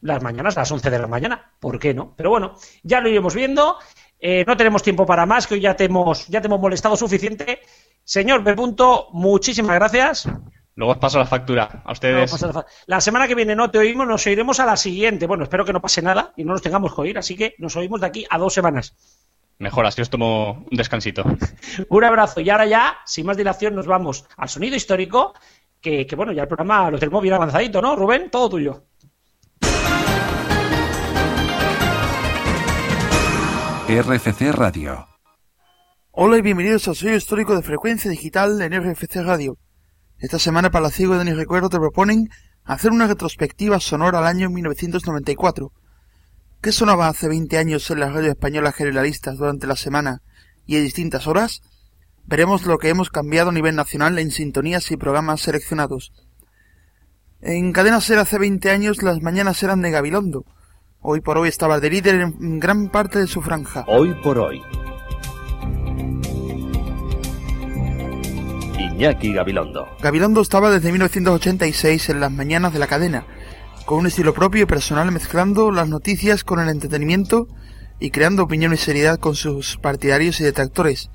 Las 0.01 0.23
mañanas, 0.23 0.57
a 0.57 0.61
las 0.61 0.73
11 0.73 0.91
de 0.91 0.99
la 0.99 1.07
mañana. 1.07 1.53
¿Por 1.61 1.79
qué 1.79 1.95
no? 1.95 2.15
Pero 2.17 2.31
bueno, 2.31 2.57
ya 2.83 3.01
lo 3.01 3.09
iremos 3.09 3.35
viendo. 3.35 3.79
Eh, 4.19 4.45
no 4.47 4.57
tenemos 4.57 4.83
tiempo 4.83 5.07
para 5.07 5.27
más, 5.27 5.47
que 5.47 5.55
hoy 5.55 5.61
ya 5.61 5.75
te 5.75 5.85
hemos, 5.85 6.27
ya 6.29 6.41
te 6.41 6.47
hemos 6.49 6.61
molestado 6.61 6.97
suficiente. 6.97 7.61
Señor 8.05 8.43
B. 8.43 8.55
Punto, 8.55 9.09
muchísimas 9.13 9.77
gracias. 9.77 10.29
Luego 10.75 10.93
os 10.93 10.99
paso 10.99 11.19
la 11.19 11.27
factura 11.27 11.83
a 11.85 11.93
ustedes. 11.93 12.43
nada. 12.43 12.67
La 12.87 13.01
semana 13.01 13.29
que 13.29 13.35
viene 13.35 13.55
no 13.55 13.71
te 13.71 13.79
oímos, 13.79 14.07
nos 14.07 14.27
oiremos 14.27 14.59
a 14.59 14.67
la 14.67 14.77
siguiente. 14.77 15.27
Bueno, 15.27 15.45
espero 15.45 15.65
que 15.65 15.73
no 15.73 15.81
pase 15.81 16.03
nada 16.03 16.33
y 16.37 16.45
no 16.45 16.53
nos 16.53 16.63
tengamos 16.63 16.95
que 16.95 17.01
oír, 17.01 17.19
así 17.19 17.37
que 17.37 17.55
nos 17.59 17.77
oímos 17.77 18.01
de 18.01 18.07
aquí 18.07 18.27
a 18.29 18.39
dos 18.39 18.55
semanas. 18.55 18.97
Mejor, 19.63 19.87
así 19.87 20.03
os 20.03 20.11
tomo 20.11 20.67
un 20.69 20.77
descansito. 20.77 21.23
Un 21.89 22.03
abrazo 22.03 22.41
y 22.41 22.51
ahora 22.51 22.67
ya, 22.67 22.97
sin 23.07 23.25
más 23.25 23.37
dilación, 23.37 23.77
nos 23.77 23.87
vamos 23.87 24.27
al 24.37 24.49
sonido 24.49 24.75
histórico, 24.75 25.35
que, 25.81 26.05
que 26.05 26.17
bueno, 26.17 26.33
ya 26.33 26.43
el 26.43 26.49
programa 26.49 26.91
lo 26.91 26.99
tenemos 26.99 27.23
bien 27.23 27.35
avanzadito, 27.35 27.81
¿no? 27.81 27.95
Rubén, 27.95 28.29
todo 28.29 28.49
tuyo. 28.51 28.83
RFC 33.87 34.51
Radio. 34.51 35.07
Hola 36.11 36.39
y 36.39 36.43
bienvenidos 36.43 36.89
al 36.89 36.97
sello 36.97 37.15
histórico 37.15 37.55
de 37.55 37.63
frecuencia 37.63 38.11
digital 38.11 38.61
en 38.61 38.73
RFC 38.73 39.23
Radio. 39.23 39.59
Esta 40.19 40.41
semana 40.41 40.71
para 40.71 40.87
la 40.87 40.91
Ciego 40.91 41.17
de 41.17 41.25
Ni 41.25 41.35
Recuerdo 41.35 41.69
te 41.69 41.79
proponen 41.79 42.29
hacer 42.65 42.91
una 42.91 43.07
retrospectiva 43.07 43.79
sonora 43.79 44.19
al 44.19 44.27
año 44.27 44.51
1994. 44.51 45.71
¿Qué 46.63 46.71
sonaba 46.71 47.09
hace 47.09 47.27
20 47.27 47.59
años 47.59 47.91
en 47.91 47.99
las 47.99 48.13
radios 48.13 48.31
españolas 48.31 48.77
generalistas 48.77 49.37
durante 49.37 49.67
la 49.67 49.75
semana 49.75 50.23
y 50.65 50.77
a 50.77 50.81
distintas 50.81 51.27
horas? 51.27 51.61
Veremos 52.25 52.67
lo 52.67 52.79
que 52.79 52.89
hemos 52.89 53.11
cambiado 53.11 53.51
a 53.51 53.53
nivel 53.53 53.75
nacional 53.75 54.17
en 54.21 54.31
sintonías 54.31 54.89
y 54.93 54.97
programas 54.97 55.41
seleccionados. 55.41 56.13
En 57.41 57.73
Cadena 57.73 58.01
Ser 58.01 58.21
hace 58.21 58.39
20 58.39 58.71
años 58.71 59.03
las 59.03 59.21
mañanas 59.23 59.61
eran 59.65 59.83
de 59.83 59.91
Gabilondo. 59.91 60.45
Hoy 61.01 61.21
por 61.21 61.37
hoy 61.37 61.49
estaba 61.49 61.81
de 61.81 61.91
líder 61.91 62.21
en 62.21 62.61
gran 62.61 62.91
parte 62.91 63.19
de 63.19 63.27
su 63.27 63.43
franja. 63.43 63.85
Hoy 63.89 64.15
por 64.23 64.39
hoy. 64.39 64.63
Iñaki 68.79 69.33
Gabilondo. 69.35 69.89
Gabilondo 70.01 70.41
estaba 70.41 70.71
desde 70.71 70.93
1986 70.93 72.11
en 72.11 72.21
las 72.21 72.31
mañanas 72.31 72.73
de 72.73 72.79
la 72.79 72.87
cadena, 72.87 73.27
con 73.85 73.99
un 73.99 74.07
estilo 74.07 74.35
propio 74.35 74.63
y 74.63 74.67
personal 74.67 75.11
mezclando 75.13 75.71
las 75.71 75.89
noticias 75.89 76.45
con 76.45 76.61
el 76.61 76.69
entretenimiento 76.69 77.49
y 77.99 78.11
creando 78.11 78.43
opinión 78.43 78.73
y 78.73 78.77
seriedad 78.77 79.19
con 79.19 79.35
sus 79.35 79.77
partidarios 79.79 80.41
y 80.41 80.45
detractores. 80.45 81.11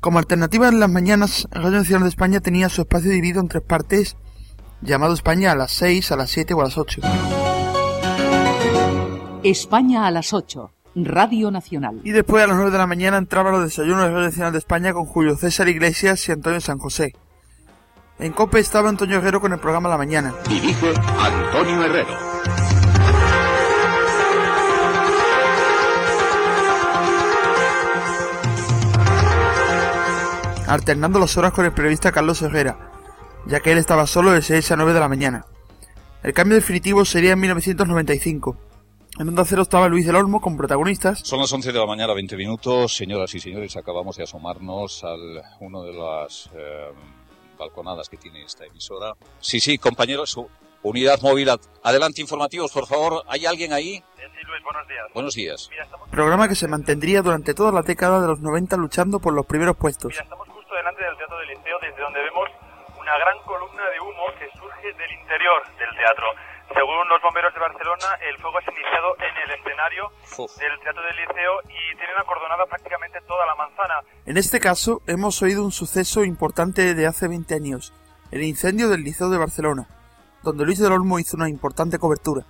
Como 0.00 0.18
alternativa 0.18 0.68
en 0.68 0.80
las 0.80 0.90
mañanas, 0.90 1.48
Radio 1.50 1.78
Nacional 1.78 2.04
de 2.04 2.10
España 2.10 2.40
tenía 2.40 2.68
su 2.68 2.82
espacio 2.82 3.10
dividido 3.10 3.40
en 3.40 3.48
tres 3.48 3.62
partes 3.62 4.16
llamado 4.82 5.14
España 5.14 5.52
a 5.52 5.56
las 5.56 5.72
6, 5.72 6.12
a 6.12 6.16
las 6.16 6.30
7 6.30 6.54
o 6.54 6.60
a 6.60 6.64
las 6.64 6.78
8. 6.78 7.00
España 9.42 10.06
a 10.06 10.10
las 10.10 10.32
8, 10.32 10.70
Radio 10.96 11.50
Nacional. 11.50 12.00
Y 12.04 12.10
después 12.10 12.44
a 12.44 12.46
las 12.46 12.56
9 12.56 12.70
de 12.70 12.78
la 12.78 12.86
mañana 12.86 13.16
entraba 13.16 13.50
los 13.50 13.64
desayunos 13.64 14.04
de 14.04 14.10
Radio 14.10 14.26
Nacional 14.26 14.52
de 14.52 14.58
España 14.58 14.92
con 14.92 15.06
Julio 15.06 15.36
César 15.36 15.68
Iglesias 15.68 16.28
y 16.28 16.32
Antonio 16.32 16.60
San 16.60 16.78
José. 16.78 17.14
En 18.18 18.32
COPE 18.32 18.60
estaba 18.60 18.88
Antonio 18.88 19.18
Herrero 19.18 19.40
con 19.40 19.52
el 19.52 19.58
programa 19.58 19.90
La 19.90 19.98
Mañana. 19.98 20.34
Dirige 20.48 20.94
Antonio 21.18 21.84
Herrero. 21.84 22.36
alternando 30.66 31.20
las 31.20 31.36
horas 31.36 31.52
con 31.52 31.64
el 31.64 31.72
periodista 31.72 32.10
Carlos 32.10 32.42
Herrera, 32.42 32.90
ya 33.46 33.60
que 33.60 33.70
él 33.72 33.78
estaba 33.78 34.06
solo 34.06 34.32
de 34.32 34.42
6 34.42 34.72
a 34.72 34.76
9 34.76 34.94
de 34.94 35.00
la 35.00 35.08
mañana. 35.08 35.46
El 36.22 36.32
cambio 36.32 36.56
definitivo 36.56 37.04
sería 37.04 37.32
en 37.32 37.40
1995. 37.40 38.56
En 39.18 39.28
Onda 39.28 39.44
Cero 39.46 39.62
estaba 39.62 39.88
Luis 39.88 40.04
del 40.04 40.16
Olmo 40.16 40.40
con 40.40 40.56
protagonistas. 40.56 41.20
Son 41.20 41.38
las 41.38 41.52
11 41.52 41.72
de 41.72 41.78
la 41.78 41.86
mañana, 41.86 42.12
20 42.12 42.36
minutos. 42.36 42.96
Señoras 42.96 43.34
y 43.34 43.40
señores, 43.40 43.76
acabamos 43.76 44.16
de 44.16 44.24
asomarnos 44.24 45.04
al 45.04 45.40
uno 45.60 45.84
de 45.84 45.92
las 45.94 46.50
eh, 46.54 46.90
balconadas 47.56 48.08
que 48.08 48.16
tiene 48.16 48.42
esta 48.42 48.64
emisora. 48.64 49.14
Sí, 49.40 49.60
sí, 49.60 49.78
compañeros, 49.78 50.30
su 50.30 50.48
unidad 50.82 51.20
móvil. 51.22 51.50
ad- 51.50 51.60
Adelante, 51.82 52.20
informativos, 52.20 52.72
por 52.72 52.86
favor. 52.86 53.22
¿Hay 53.28 53.46
alguien 53.46 53.72
ahí? 53.72 54.02
Sí, 54.16 54.22
Luis, 54.46 54.62
buenos 54.62 54.86
días. 54.88 55.06
Buenos 55.14 55.34
días. 55.34 55.68
Mira, 55.70 55.84
estamos, 55.84 56.08
Programa 56.10 56.48
que 56.48 56.54
se 56.54 56.68
mantendría 56.68 57.22
durante 57.22 57.54
toda 57.54 57.72
la 57.72 57.82
década 57.82 58.20
de 58.20 58.28
los 58.28 58.40
90 58.40 58.76
luchando 58.76 59.18
por 59.20 59.32
los 59.34 59.46
primeros 59.46 59.76
puestos. 59.76 60.10
mira, 60.12 60.22
estamos 60.22 60.48
justo 60.48 60.74
delante 60.74 61.02
del 61.02 61.16
Teatro 61.16 61.38
del 61.38 61.48
Liceo, 61.48 61.78
desde 61.80 62.00
donde 62.00 62.20
vemos 62.22 62.48
una 63.00 63.18
gran 63.18 63.38
columna 63.44 63.82
de 63.90 64.00
humo 64.00 64.24
que 64.38 64.48
surge 64.58 64.92
del 64.92 65.12
interior 65.20 65.62
del 65.78 65.96
teatro. 65.96 66.26
Según 66.74 67.08
los 67.08 67.22
bomberos 67.22 67.54
de 67.54 67.60
Barcelona, 67.60 68.06
el 68.28 68.36
fuego 68.38 68.58
se 68.60 68.70
ha 68.70 68.74
iniciado 68.74 69.14
en 69.18 69.36
el 69.44 69.50
escenario 69.58 70.10
del 70.58 70.80
Teatro 70.80 71.02
del 71.02 71.16
Liceo 71.16 71.54
y 71.64 71.96
tienen 71.96 72.16
acordonada 72.18 72.66
prácticamente 72.66 73.20
toda 73.26 73.46
la 73.46 73.54
manzana. 73.54 74.00
En 74.26 74.36
este 74.36 74.60
caso, 74.60 75.00
hemos 75.06 75.40
oído 75.42 75.64
un 75.64 75.72
suceso 75.72 76.24
importante 76.24 76.94
de 76.94 77.06
hace 77.06 77.28
20 77.28 77.54
años, 77.54 77.92
el 78.30 78.42
incendio 78.42 78.88
del 78.88 79.04
Liceo 79.04 79.30
de 79.30 79.38
Barcelona, 79.38 79.88
donde 80.42 80.64
Luis 80.64 80.78
del 80.78 80.92
Olmo 80.92 81.18
hizo 81.18 81.36
una 81.36 81.48
importante 81.48 81.98
cobertura. 81.98 82.44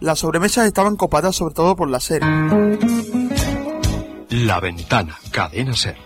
Las 0.00 0.18
sobremesas 0.18 0.66
estaban 0.66 0.96
copadas 0.96 1.36
sobre 1.36 1.54
todo 1.54 1.76
por 1.76 1.88
la 1.88 2.00
serie. 2.00 2.28
La 4.30 4.60
Ventana, 4.60 5.16
Cadena 5.30 5.74
Ser. 5.74 5.96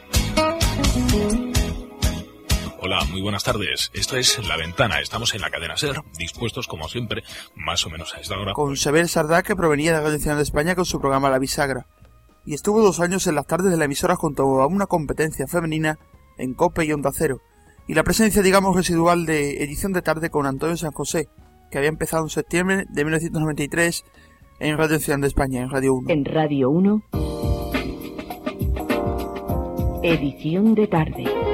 Hola, 2.87 3.01
muy 3.11 3.21
buenas 3.21 3.43
tardes. 3.43 3.91
Esto 3.95 4.17
es 4.17 4.47
La 4.47 4.57
Ventana. 4.57 5.01
Estamos 5.01 5.35
en 5.35 5.41
la 5.41 5.51
cadena 5.51 5.77
SER, 5.77 6.03
dispuestos 6.17 6.69
como 6.69 6.87
siempre, 6.87 7.25
más 7.57 7.85
o 7.85 7.91
menos 7.91 8.15
a 8.15 8.21
esta 8.21 8.39
hora. 8.39 8.53
Con 8.53 8.77
Xavier 8.77 9.09
Sardá, 9.09 9.43
que 9.43 9.57
provenía 9.57 9.91
de 9.91 9.97
la 9.97 10.03
Radio 10.05 10.19
Nacional 10.19 10.39
de 10.39 10.45
España 10.45 10.77
con 10.77 10.85
su 10.85 11.01
programa 11.01 11.29
La 11.29 11.41
Bisagra, 11.41 11.89
y 12.45 12.55
estuvo 12.55 12.81
dos 12.81 13.01
años 13.01 13.27
en 13.27 13.35
las 13.35 13.49
tardes 13.49 13.73
de 13.73 13.77
la 13.77 13.87
emisora 13.87 14.15
junto 14.15 14.45
a 14.63 14.69
una 14.69 14.87
competencia 14.87 15.49
femenina 15.49 15.99
en 16.39 16.55
Cope 16.55 16.85
y 16.85 16.93
Onda 16.93 17.11
Cero, 17.13 17.41
y 17.89 17.95
la 17.95 18.05
presencia, 18.05 18.41
digamos, 18.41 18.77
residual 18.77 19.27
de 19.27 19.65
edición 19.65 19.93
de 19.93 20.03
tarde 20.03 20.31
con 20.31 20.47
Antonio 20.47 20.77
San 20.77 20.93
José, 20.93 21.27
que 21.73 21.79
había 21.79 21.91
empezado 21.91 22.23
en 22.23 22.31
septiembre 22.31 22.85
de 22.89 23.05
1993 23.05 24.05
en 24.61 24.79
Radio 24.79 24.99
Nacional 24.99 25.23
de 25.23 25.27
España, 25.27 25.61
en 25.61 25.71
Radio 25.71 25.93
1. 25.93 26.09
En 26.09 26.25
Radio 26.25 26.71
1, 26.71 27.03
edición 30.05 30.77
de 30.77 30.87
tarde. 30.87 31.46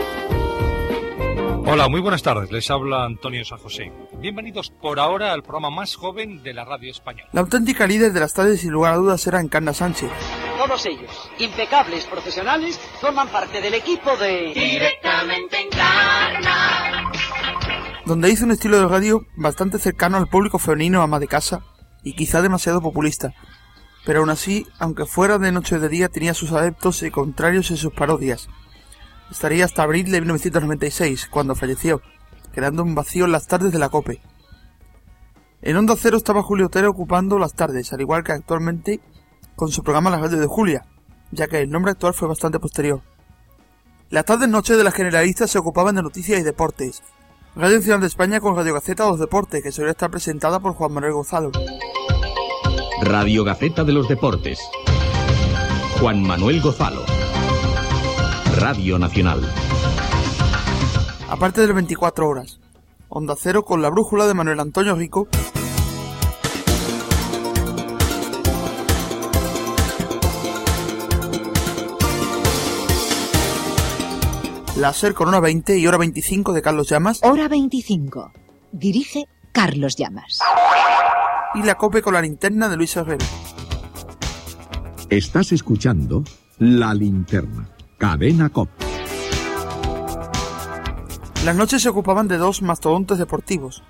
Hola, 1.65 1.89
muy 1.89 2.01
buenas 2.01 2.23
tardes. 2.23 2.51
Les 2.51 2.71
habla 2.71 3.05
Antonio 3.05 3.45
San 3.45 3.59
José. 3.59 3.93
Bienvenidos 4.19 4.71
por 4.71 4.99
ahora 4.99 5.33
al 5.33 5.43
programa 5.43 5.71
más 5.71 5.95
joven 5.95 6.43
de 6.43 6.53
la 6.53 6.65
radio 6.65 6.91
española. 6.91 7.29
La 7.33 7.41
auténtica 7.41 7.87
líder 7.87 8.13
de 8.13 8.21
las 8.21 8.35
tardes, 8.35 8.61
sin 8.61 8.73
lugar 8.73 8.95
a 8.95 8.97
dudas, 8.97 9.27
era 9.27 9.41
Encarna 9.41 9.73
Sánchez. 9.73 10.11
Todos 10.59 10.87
ellos, 10.87 11.31
impecables 11.39 12.05
profesionales, 12.07 12.79
forman 13.01 13.29
parte 13.29 13.61
del 13.61 13.75
equipo 13.75 14.17
de... 14.17 14.53
Directamente 14.55 15.61
Encarna. 15.61 17.11
donde 18.07 18.31
hizo 18.31 18.45
un 18.45 18.51
estilo 18.53 18.79
de 18.81 18.89
radio 18.89 19.23
bastante 19.37 19.79
cercano 19.79 20.17
al 20.17 20.29
público 20.29 20.59
femenino 20.59 21.01
ama 21.03 21.21
de 21.21 21.29
casa 21.29 21.61
y 22.03 22.15
quizá 22.15 22.43
demasiado 22.43 22.81
populista. 22.81 23.33
Pero 24.05 24.21
aún 24.21 24.31
así, 24.31 24.67
aunque 24.81 25.07
fuera 25.07 25.39
de 25.39 25.53
noche 25.53 25.77
o 25.77 25.81
de 25.81 25.89
día, 25.89 26.09
tenía 26.09 26.35
sus 26.35 26.51
adeptos 26.53 27.03
y 27.05 27.11
contrarios 27.13 27.71
en 27.71 27.77
sus 27.77 27.93
parodias. 27.93 28.49
Estaría 29.33 29.65
hasta 29.65 29.83
abril 29.83 30.11
de 30.11 30.21
1996, 30.21 31.27
cuando 31.31 31.55
falleció, 31.55 32.03
quedando 32.53 32.83
un 32.83 32.95
vacío 32.95 33.25
en 33.25 33.33
las 33.33 33.47
tardes 33.47 33.73
de 33.73 33.79
la 33.79 33.89
COPE. 33.89 34.21
En 35.63 35.75
Onda 35.75 35.95
Cero 35.99 36.19
estaba 36.19 36.43
Julio 36.43 36.67
Otero 36.67 36.91
ocupando 36.91 37.39
las 37.39 37.55
tardes, 37.55 37.95
al 37.95 38.03
igual 38.03 38.25
que 38.25 38.33
actualmente 38.33 39.01
con 39.57 39.71
su 39.71 39.83
programa 39.83 40.11
La 40.11 40.19
Radio 40.19 40.39
de 40.39 40.47
Julia, 40.47 40.85
ya 41.31 41.47
que 41.47 41.63
el 41.63 41.71
nombre 41.71 41.93
actual 41.93 42.13
fue 42.13 42.29
bastante 42.29 42.59
posterior. 42.59 43.01
Las 44.11 44.27
tardes 44.27 44.51
noches 44.51 44.77
de 44.77 44.85
las 44.85 44.93
generalistas 44.93 45.51
se 45.51 45.59
ocupaban 45.59 45.95
de 45.95 46.03
noticias 46.03 46.39
y 46.39 46.43
deportes, 46.43 47.03
Radio 47.57 47.79
Nacional 47.79 48.03
de 48.03 48.09
España 48.09 48.39
con 48.39 48.55
Radio 48.55 48.75
Gaceta 48.75 49.05
de 49.05 49.11
los 49.13 49.19
Deportes, 49.19 49.63
que 49.63 49.73
solía 49.73 49.93
estar 49.93 50.11
presentada 50.11 50.61
por 50.61 50.75
Juan 50.75 50.93
Manuel 50.93 51.15
Gonzalo. 51.15 51.53
Radio 53.01 53.45
Gaceta 53.45 53.83
de 53.83 53.93
los 53.93 54.09
Deportes. 54.09 54.59
Juan 55.99 56.23
Manuel 56.23 56.61
Gozalo. 56.61 57.22
Radio 58.63 58.97
Nacional. 58.97 59.43
Aparte 61.29 61.67
de 61.67 61.73
24 61.73 62.29
horas. 62.29 62.61
Onda 63.09 63.35
Cero 63.37 63.65
con 63.65 63.83
la 63.83 63.91
brújula 63.91 64.29
de 64.29 64.35
Manuel 64.35 64.61
Antonio 64.61 64.95
Rico. 64.95 65.27
La 74.77 74.93
SER 74.93 75.15
con 75.15 75.27
hora 75.27 75.41
20 75.41 75.79
y 75.79 75.87
hora 75.89 75.99
25 75.99 76.53
de 76.53 76.63
Carlos 76.63 76.89
Llamas. 76.89 77.19
Hora 77.25 77.49
25. 77.49 78.31
Dirige 78.71 79.25
Carlos 79.51 79.97
Llamas. 79.97 80.39
Y 81.57 81.65
la 81.65 81.75
COPE 81.75 82.01
con 82.01 82.15
la 82.15 82.23
linterna 82.23 82.69
de 82.69 82.77
Luis 82.77 82.95
Herrero. 82.95 83.27
Estás 85.11 85.51
escuchando 85.51 86.23
La 86.59 86.95
Linterna, 86.95 87.69
Cadena 88.03 88.49
COP. 88.49 88.69
Las 91.45 91.55
noches 91.55 91.83
se 91.83 91.89
ocupaban 91.89 92.27
de 92.27 92.37
dos 92.37 92.61
mastodontes 92.61 93.17
deportivos, 93.17 93.85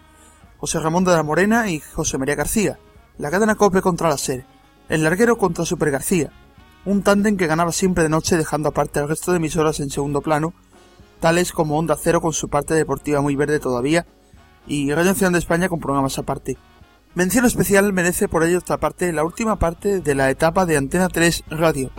José 0.59 0.81
Ramón 0.81 1.05
de 1.05 1.13
la 1.13 1.23
Morena 1.23 1.71
y 1.71 1.81
José 1.81 2.19
María 2.19 2.35
García, 2.35 2.79
la 3.17 3.31
cadena 3.31 3.55
Cope 3.55 3.81
contra 3.81 4.11
la 4.11 4.19
SER, 4.19 4.45
el 4.91 5.03
larguero 5.03 5.39
contra 5.39 5.65
Super 5.65 5.91
García, 5.91 6.31
un 6.85 7.03
tándem 7.03 7.39
que 7.39 7.47
ganaba 7.47 7.73
siempre 7.73 8.03
de 8.03 8.11
noche 8.11 8.37
dejando 8.37 8.69
aparte 8.69 9.01
al 9.01 9.09
resto 9.09 9.31
de 9.31 9.39
emisoras 9.39 9.81
en 9.81 9.89
segundo 9.89 10.21
plano, 10.21 10.53
tales 11.21 11.51
como 11.51 11.79
Onda 11.79 11.97
Cero 11.99 12.21
con 12.21 12.35
su 12.35 12.51
parte 12.51 12.75
deportiva 12.75 13.23
muy 13.23 13.35
verde 13.35 13.61
todavía, 13.61 14.05
y 14.67 14.93
Radio 14.93 15.13
Nacional 15.13 15.33
de 15.33 15.39
España 15.39 15.71
con 15.71 15.81
programas 15.81 16.19
aparte. 16.19 16.59
Mención 17.15 17.47
especial 17.47 17.91
merece 17.95 18.29
por 18.29 18.45
ello 18.45 18.59
esta 18.59 18.77
parte, 18.77 19.11
la 19.15 19.25
última 19.25 19.59
parte 19.59 20.01
de 20.01 20.15
la 20.15 20.29
etapa 20.29 20.67
de 20.67 20.77
Antena 20.77 21.09
3 21.09 21.45
Radio. 21.49 21.91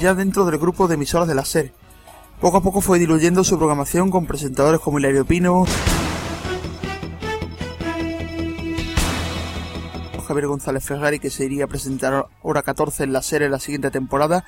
Ya 0.00 0.14
dentro 0.14 0.44
del 0.44 0.58
grupo 0.58 0.88
de 0.88 0.94
emisoras 0.94 1.28
de 1.28 1.34
la 1.34 1.44
SER, 1.44 1.72
poco 2.40 2.58
a 2.58 2.62
poco 2.62 2.80
fue 2.80 2.98
diluyendo 2.98 3.44
su 3.44 3.56
programación 3.56 4.10
con 4.10 4.26
presentadores 4.26 4.80
como 4.80 4.98
Hilario 4.98 5.24
Pino, 5.24 5.64
Javier 10.26 10.46
González 10.46 10.84
Ferrari, 10.84 11.18
que 11.18 11.30
se 11.30 11.44
iría 11.44 11.64
a 11.64 11.68
presentar 11.68 12.26
hora 12.42 12.62
14 12.62 13.04
en 13.04 13.12
la 13.12 13.22
serie 13.22 13.48
la 13.48 13.60
siguiente 13.60 13.90
temporada, 13.90 14.44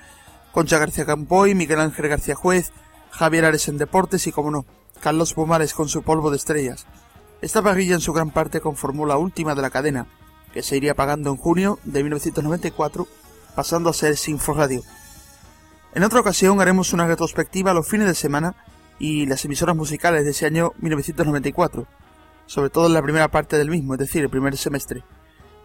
Concha 0.53 0.79
García 0.79 1.07
Campoy, 1.07 1.55
Miguel 1.55 1.81
Ángel 1.81 2.09
García 2.09 2.35
Juez, 2.35 2.73
Javier 3.11 3.45
Ares 3.45 3.69
en 3.69 3.79
Deportes 3.79 4.27
y, 4.27 4.33
como 4.33 4.51
no, 4.51 4.67
Carlos 5.01 5.35
Pomares 5.35 5.75
con 5.75 5.89
su 5.89 6.03
polvo 6.03 6.31
de 6.31 6.39
estrellas. 6.39 6.87
Esta 7.41 7.63
parrilla 7.63 7.95
en 7.95 8.01
su 8.01 8.13
gran 8.13 8.31
parte 8.31 8.61
conformó 8.61 9.07
la 9.07 9.19
última 9.19 9.55
de 9.55 9.63
la 9.63 9.71
cadena, 9.71 10.07
que 10.53 10.63
se 10.63 10.77
iría 10.77 10.93
apagando 10.93 11.31
en 11.31 11.37
junio 11.37 11.79
de 11.85 12.03
1994, 12.03 13.07
pasando 13.55 13.91
a 13.91 13.95
ser 13.95 14.17
Sinfo 14.17 14.55
Radio. 14.55 14.83
En 15.97 16.05
otra 16.05 16.21
ocasión 16.21 16.61
haremos 16.61 16.93
una 16.93 17.07
retrospectiva 17.07 17.71
a 17.71 17.75
los 17.75 17.89
fines 17.89 18.07
de 18.07 18.15
semana 18.15 18.55
y 18.99 19.25
las 19.25 19.43
emisoras 19.47 19.75
musicales 19.75 20.27
de 20.27 20.33
ese 20.33 20.45
año 20.45 20.73
1994, 20.83 21.87
sobre 22.45 22.69
todo 22.69 22.89
en 22.89 22.93
la 22.93 23.01
primera 23.01 23.29
parte 23.29 23.57
del 23.57 23.71
mismo, 23.71 23.95
es 23.95 24.01
decir, 24.01 24.23
el 24.23 24.29
primer 24.29 24.59
semestre. 24.59 25.05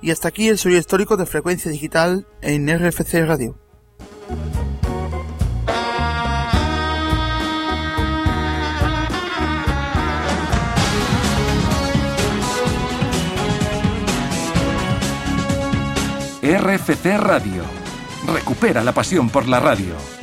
Y 0.01 0.09
hasta 0.09 0.29
aquí 0.29 0.47
el 0.47 0.57
sonido 0.57 0.79
histórico 0.79 1.17
de 1.17 1.25
frecuencia 1.25 1.69
digital 1.69 2.25
en 2.41 2.69
RFC 2.69 3.25
Radio. 3.25 3.57
RFC 16.41 17.17
Radio. 17.17 17.63
Recupera 18.33 18.81
la 18.81 18.93
pasión 18.93 19.29
por 19.29 19.49
la 19.49 19.59
radio. 19.59 20.20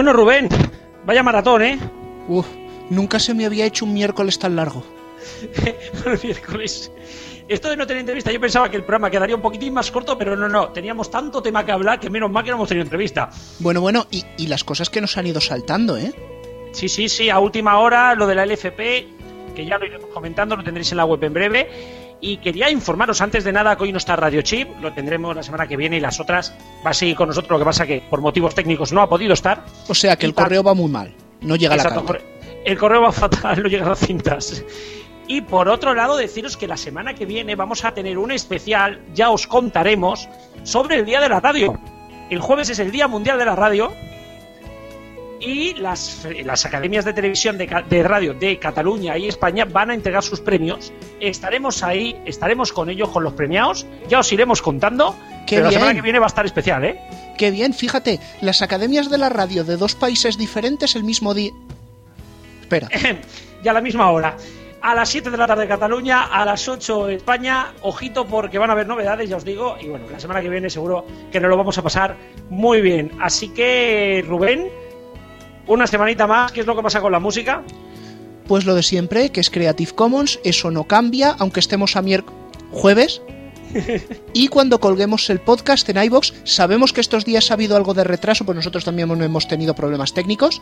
Bueno, 0.00 0.14
Rubén, 0.14 0.48
vaya 1.04 1.22
maratón, 1.22 1.60
¿eh? 1.60 1.78
Uf, 2.26 2.46
nunca 2.88 3.18
se 3.18 3.34
me 3.34 3.44
había 3.44 3.66
hecho 3.66 3.84
un 3.84 3.92
miércoles 3.92 4.38
tan 4.38 4.56
largo. 4.56 4.82
el 6.06 6.18
miércoles. 6.22 6.90
Esto 7.46 7.68
de 7.68 7.76
no 7.76 7.86
tener 7.86 8.00
entrevista, 8.00 8.32
yo 8.32 8.40
pensaba 8.40 8.70
que 8.70 8.78
el 8.78 8.82
programa 8.84 9.10
quedaría 9.10 9.36
un 9.36 9.42
poquitín 9.42 9.74
más 9.74 9.90
corto, 9.90 10.16
pero 10.16 10.36
no, 10.36 10.48
no. 10.48 10.70
Teníamos 10.70 11.10
tanto 11.10 11.42
tema 11.42 11.66
que 11.66 11.72
hablar 11.72 12.00
que 12.00 12.08
menos 12.08 12.30
mal 12.30 12.42
que 12.42 12.48
no 12.48 12.56
hemos 12.56 12.70
tenido 12.70 12.84
entrevista. 12.84 13.28
Bueno, 13.58 13.82
bueno, 13.82 14.06
y, 14.10 14.24
y 14.38 14.46
las 14.46 14.64
cosas 14.64 14.88
que 14.88 15.02
nos 15.02 15.18
han 15.18 15.26
ido 15.26 15.38
saltando, 15.38 15.98
¿eh? 15.98 16.14
Sí, 16.72 16.88
sí, 16.88 17.10
sí, 17.10 17.28
a 17.28 17.38
última 17.38 17.78
hora 17.78 18.14
lo 18.14 18.26
de 18.26 18.36
la 18.36 18.46
LFP, 18.46 18.78
que 19.54 19.66
ya 19.66 19.76
lo 19.76 19.84
iremos 19.84 20.08
comentando, 20.14 20.56
lo 20.56 20.64
tendréis 20.64 20.90
en 20.92 20.96
la 20.96 21.04
web 21.04 21.22
en 21.24 21.34
breve. 21.34 21.70
Y 22.20 22.36
quería 22.38 22.70
informaros 22.70 23.20
antes 23.20 23.44
de 23.44 23.52
nada 23.52 23.76
que 23.76 23.84
hoy 23.84 23.92
no 23.92 23.98
está 23.98 24.14
Radio 24.14 24.42
Chip, 24.42 24.68
lo 24.80 24.92
tendremos 24.92 25.34
la 25.34 25.42
semana 25.42 25.66
que 25.66 25.76
viene 25.76 25.96
y 25.96 26.00
las 26.00 26.20
otras 26.20 26.54
va 26.84 26.90
a 26.90 26.94
seguir 26.94 27.16
con 27.16 27.28
nosotros, 27.28 27.50
lo 27.52 27.58
que 27.58 27.64
pasa 27.64 27.86
que 27.86 28.02
por 28.10 28.20
motivos 28.20 28.54
técnicos 28.54 28.92
no 28.92 29.00
ha 29.00 29.08
podido 29.08 29.32
estar. 29.32 29.64
O 29.88 29.94
sea 29.94 30.16
que 30.16 30.26
el 30.26 30.34
correo 30.34 30.62
va 30.62 30.74
muy 30.74 30.90
mal, 30.90 31.14
no 31.40 31.56
llega 31.56 31.76
Exacto, 31.76 32.00
a 32.00 32.02
la 32.02 32.08
carta. 32.08 32.24
El 32.64 32.78
correo 32.78 33.02
va 33.02 33.12
fatal, 33.12 33.62
no 33.62 33.68
llegan 33.68 33.88
las 33.88 34.00
cintas. 34.00 34.62
Y 35.26 35.42
por 35.42 35.68
otro 35.68 35.94
lado, 35.94 36.16
deciros 36.16 36.56
que 36.56 36.66
la 36.66 36.76
semana 36.76 37.14
que 37.14 37.24
viene 37.24 37.54
vamos 37.54 37.84
a 37.84 37.94
tener 37.94 38.18
un 38.18 38.32
especial, 38.32 39.00
ya 39.14 39.30
os 39.30 39.46
contaremos, 39.46 40.28
sobre 40.62 40.96
el 40.96 41.06
Día 41.06 41.20
de 41.20 41.28
la 41.28 41.40
Radio. 41.40 41.78
El 42.28 42.40
jueves 42.40 42.68
es 42.68 42.80
el 42.80 42.90
Día 42.90 43.08
Mundial 43.08 43.38
de 43.38 43.44
la 43.44 43.56
Radio 43.56 43.92
y 45.40 45.74
las, 45.74 46.26
las 46.44 46.66
academias 46.66 47.04
de 47.04 47.12
televisión 47.12 47.56
de, 47.58 48.02
radio 48.02 48.34
de 48.34 48.58
Cataluña 48.58 49.16
y 49.16 49.26
España 49.26 49.64
van 49.64 49.90
a 49.90 49.94
entregar 49.94 50.22
sus 50.22 50.40
premios. 50.40 50.92
Estaremos 51.18 51.82
ahí, 51.82 52.20
estaremos 52.26 52.72
con 52.72 52.90
ellos, 52.90 53.08
con 53.08 53.24
los 53.24 53.32
premiados. 53.32 53.86
Ya 54.08 54.20
os 54.20 54.32
iremos 54.32 54.60
contando. 54.60 55.16
Qué 55.46 55.56
pero 55.56 55.64
la 55.64 55.68
bien. 55.70 55.80
semana 55.80 55.94
que 55.94 56.02
viene 56.02 56.18
va 56.18 56.26
a 56.26 56.28
estar 56.28 56.44
especial, 56.44 56.84
¿eh? 56.84 57.00
Qué 57.38 57.50
bien, 57.50 57.72
fíjate, 57.72 58.20
las 58.42 58.60
academias 58.60 59.10
de 59.10 59.16
la 59.16 59.30
radio 59.30 59.64
de 59.64 59.76
dos 59.78 59.94
países 59.94 60.36
diferentes 60.36 60.94
el 60.94 61.04
mismo 61.04 61.32
día. 61.32 61.52
Espera. 62.60 62.88
y 63.64 63.68
a 63.68 63.72
la 63.72 63.80
misma 63.80 64.10
hora. 64.10 64.36
A 64.82 64.94
las 64.94 65.10
7 65.10 65.30
de 65.30 65.36
la 65.36 65.46
tarde 65.46 65.68
Cataluña, 65.68 66.24
a 66.24 66.44
las 66.44 66.66
8 66.66 67.08
España. 67.10 67.74
Ojito 67.82 68.26
porque 68.26 68.58
van 68.58 68.70
a 68.70 68.72
haber 68.72 68.86
novedades, 68.86 69.28
ya 69.28 69.36
os 69.36 69.44
digo. 69.44 69.76
Y 69.78 69.88
bueno, 69.88 70.06
la 70.10 70.18
semana 70.18 70.40
que 70.40 70.48
viene 70.48 70.70
seguro 70.70 71.04
que 71.30 71.38
nos 71.38 71.50
lo 71.50 71.56
vamos 71.56 71.76
a 71.76 71.82
pasar 71.82 72.16
muy 72.48 72.80
bien. 72.80 73.10
Así 73.20 73.50
que, 73.50 74.24
Rubén, 74.26 74.70
una 75.70 75.86
semanita 75.86 76.26
más. 76.26 76.52
¿Qué 76.52 76.60
es 76.60 76.66
lo 76.66 76.76
que 76.76 76.82
pasa 76.82 77.00
con 77.00 77.12
la 77.12 77.20
música? 77.20 77.62
Pues 78.46 78.64
lo 78.64 78.74
de 78.74 78.82
siempre, 78.82 79.30
que 79.30 79.40
es 79.40 79.50
Creative 79.50 79.92
Commons, 79.92 80.40
eso 80.44 80.70
no 80.70 80.84
cambia, 80.84 81.36
aunque 81.38 81.60
estemos 81.60 81.96
a 81.96 82.02
miércoles 82.02 82.40
jueves. 82.70 83.22
Y 84.32 84.48
cuando 84.48 84.80
colguemos 84.80 85.30
el 85.30 85.40
podcast 85.40 85.88
en 85.88 86.02
iBox, 86.02 86.34
sabemos 86.44 86.92
que 86.92 87.00
estos 87.00 87.24
días 87.24 87.50
ha 87.50 87.54
habido 87.54 87.76
algo 87.76 87.94
de 87.94 88.04
retraso, 88.04 88.44
pues 88.44 88.56
nosotros 88.56 88.84
también 88.84 89.10
hemos 89.22 89.46
tenido 89.48 89.74
problemas 89.74 90.12
técnicos. 90.12 90.60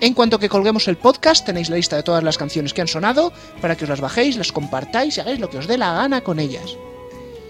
En 0.00 0.14
cuanto 0.14 0.38
que 0.38 0.48
colguemos 0.48 0.86
el 0.88 0.96
podcast, 0.96 1.46
tenéis 1.46 1.68
la 1.68 1.76
lista 1.76 1.96
de 1.96 2.02
todas 2.02 2.22
las 2.22 2.38
canciones 2.38 2.72
que 2.72 2.80
han 2.80 2.88
sonado 2.88 3.32
para 3.60 3.76
que 3.76 3.84
os 3.84 3.90
las 3.90 4.00
bajéis, 4.00 4.36
las 4.36 4.52
compartáis 4.52 5.16
y 5.16 5.20
hagáis 5.20 5.40
lo 5.40 5.50
que 5.50 5.58
os 5.58 5.66
dé 5.66 5.78
la 5.78 5.94
gana 5.94 6.20
con 6.22 6.38
ellas. 6.38 6.76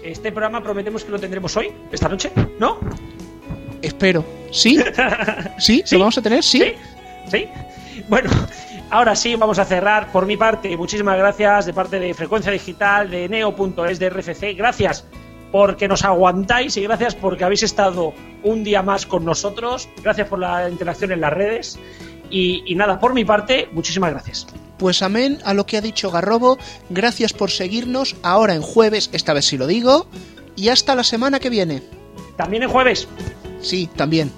Este 0.03 0.31
programa 0.31 0.63
prometemos 0.63 1.03
que 1.03 1.11
lo 1.11 1.19
tendremos 1.19 1.55
hoy, 1.57 1.71
esta 1.91 2.09
noche, 2.09 2.31
¿no? 2.59 2.79
Espero. 3.81 4.23
¿Sí? 4.51 4.79
¿Sí? 5.59 5.83
¿Lo 5.91 5.99
vamos 5.99 6.17
a 6.17 6.21
tener? 6.21 6.43
¿Sí? 6.43 6.73
¿Sí? 7.27 7.47
Bueno, 8.07 8.29
ahora 8.89 9.15
sí, 9.15 9.35
vamos 9.35 9.59
a 9.59 9.65
cerrar. 9.65 10.11
Por 10.11 10.25
mi 10.25 10.37
parte, 10.37 10.75
muchísimas 10.77 11.17
gracias 11.17 11.65
de 11.65 11.73
parte 11.73 11.99
de 11.99 12.13
Frecuencia 12.13 12.51
Digital, 12.51 13.09
de 13.09 13.29
Neo.es, 13.29 13.99
de 13.99 14.09
RFC. 14.09 14.55
Gracias 14.55 15.05
porque 15.51 15.87
nos 15.87 16.03
aguantáis 16.03 16.75
y 16.75 16.81
gracias 16.81 17.15
porque 17.15 17.45
habéis 17.45 17.63
estado 17.63 18.13
un 18.43 18.63
día 18.63 18.81
más 18.81 19.05
con 19.05 19.23
nosotros. 19.23 19.87
Gracias 20.03 20.27
por 20.27 20.39
la 20.39 20.69
interacción 20.69 21.11
en 21.11 21.21
las 21.21 21.31
redes. 21.31 21.79
Y, 22.29 22.63
y 22.65 22.75
nada, 22.75 22.99
por 22.99 23.13
mi 23.13 23.23
parte, 23.23 23.69
muchísimas 23.71 24.11
gracias. 24.11 24.47
Pues 24.77 25.01
amén 25.01 25.39
a 25.45 25.53
lo 25.53 25.65
que 25.65 25.77
ha 25.77 25.81
dicho 25.81 26.11
Garrobo. 26.11 26.57
Gracias 26.89 27.31
por 27.31 27.51
seguirnos 27.51 28.15
ahora 28.23 28.55
en 28.55 28.61
jueves, 28.61 29.09
esta 29.13 29.33
vez 29.33 29.45
sí 29.45 29.57
lo 29.57 29.67
digo. 29.67 30.07
Y 30.55 30.69
hasta 30.69 30.95
la 30.95 31.03
semana 31.03 31.39
que 31.39 31.49
viene. 31.49 31.81
¿También 32.35 32.63
en 32.63 32.69
jueves? 32.69 33.07
Sí, 33.61 33.89
también. 33.95 34.31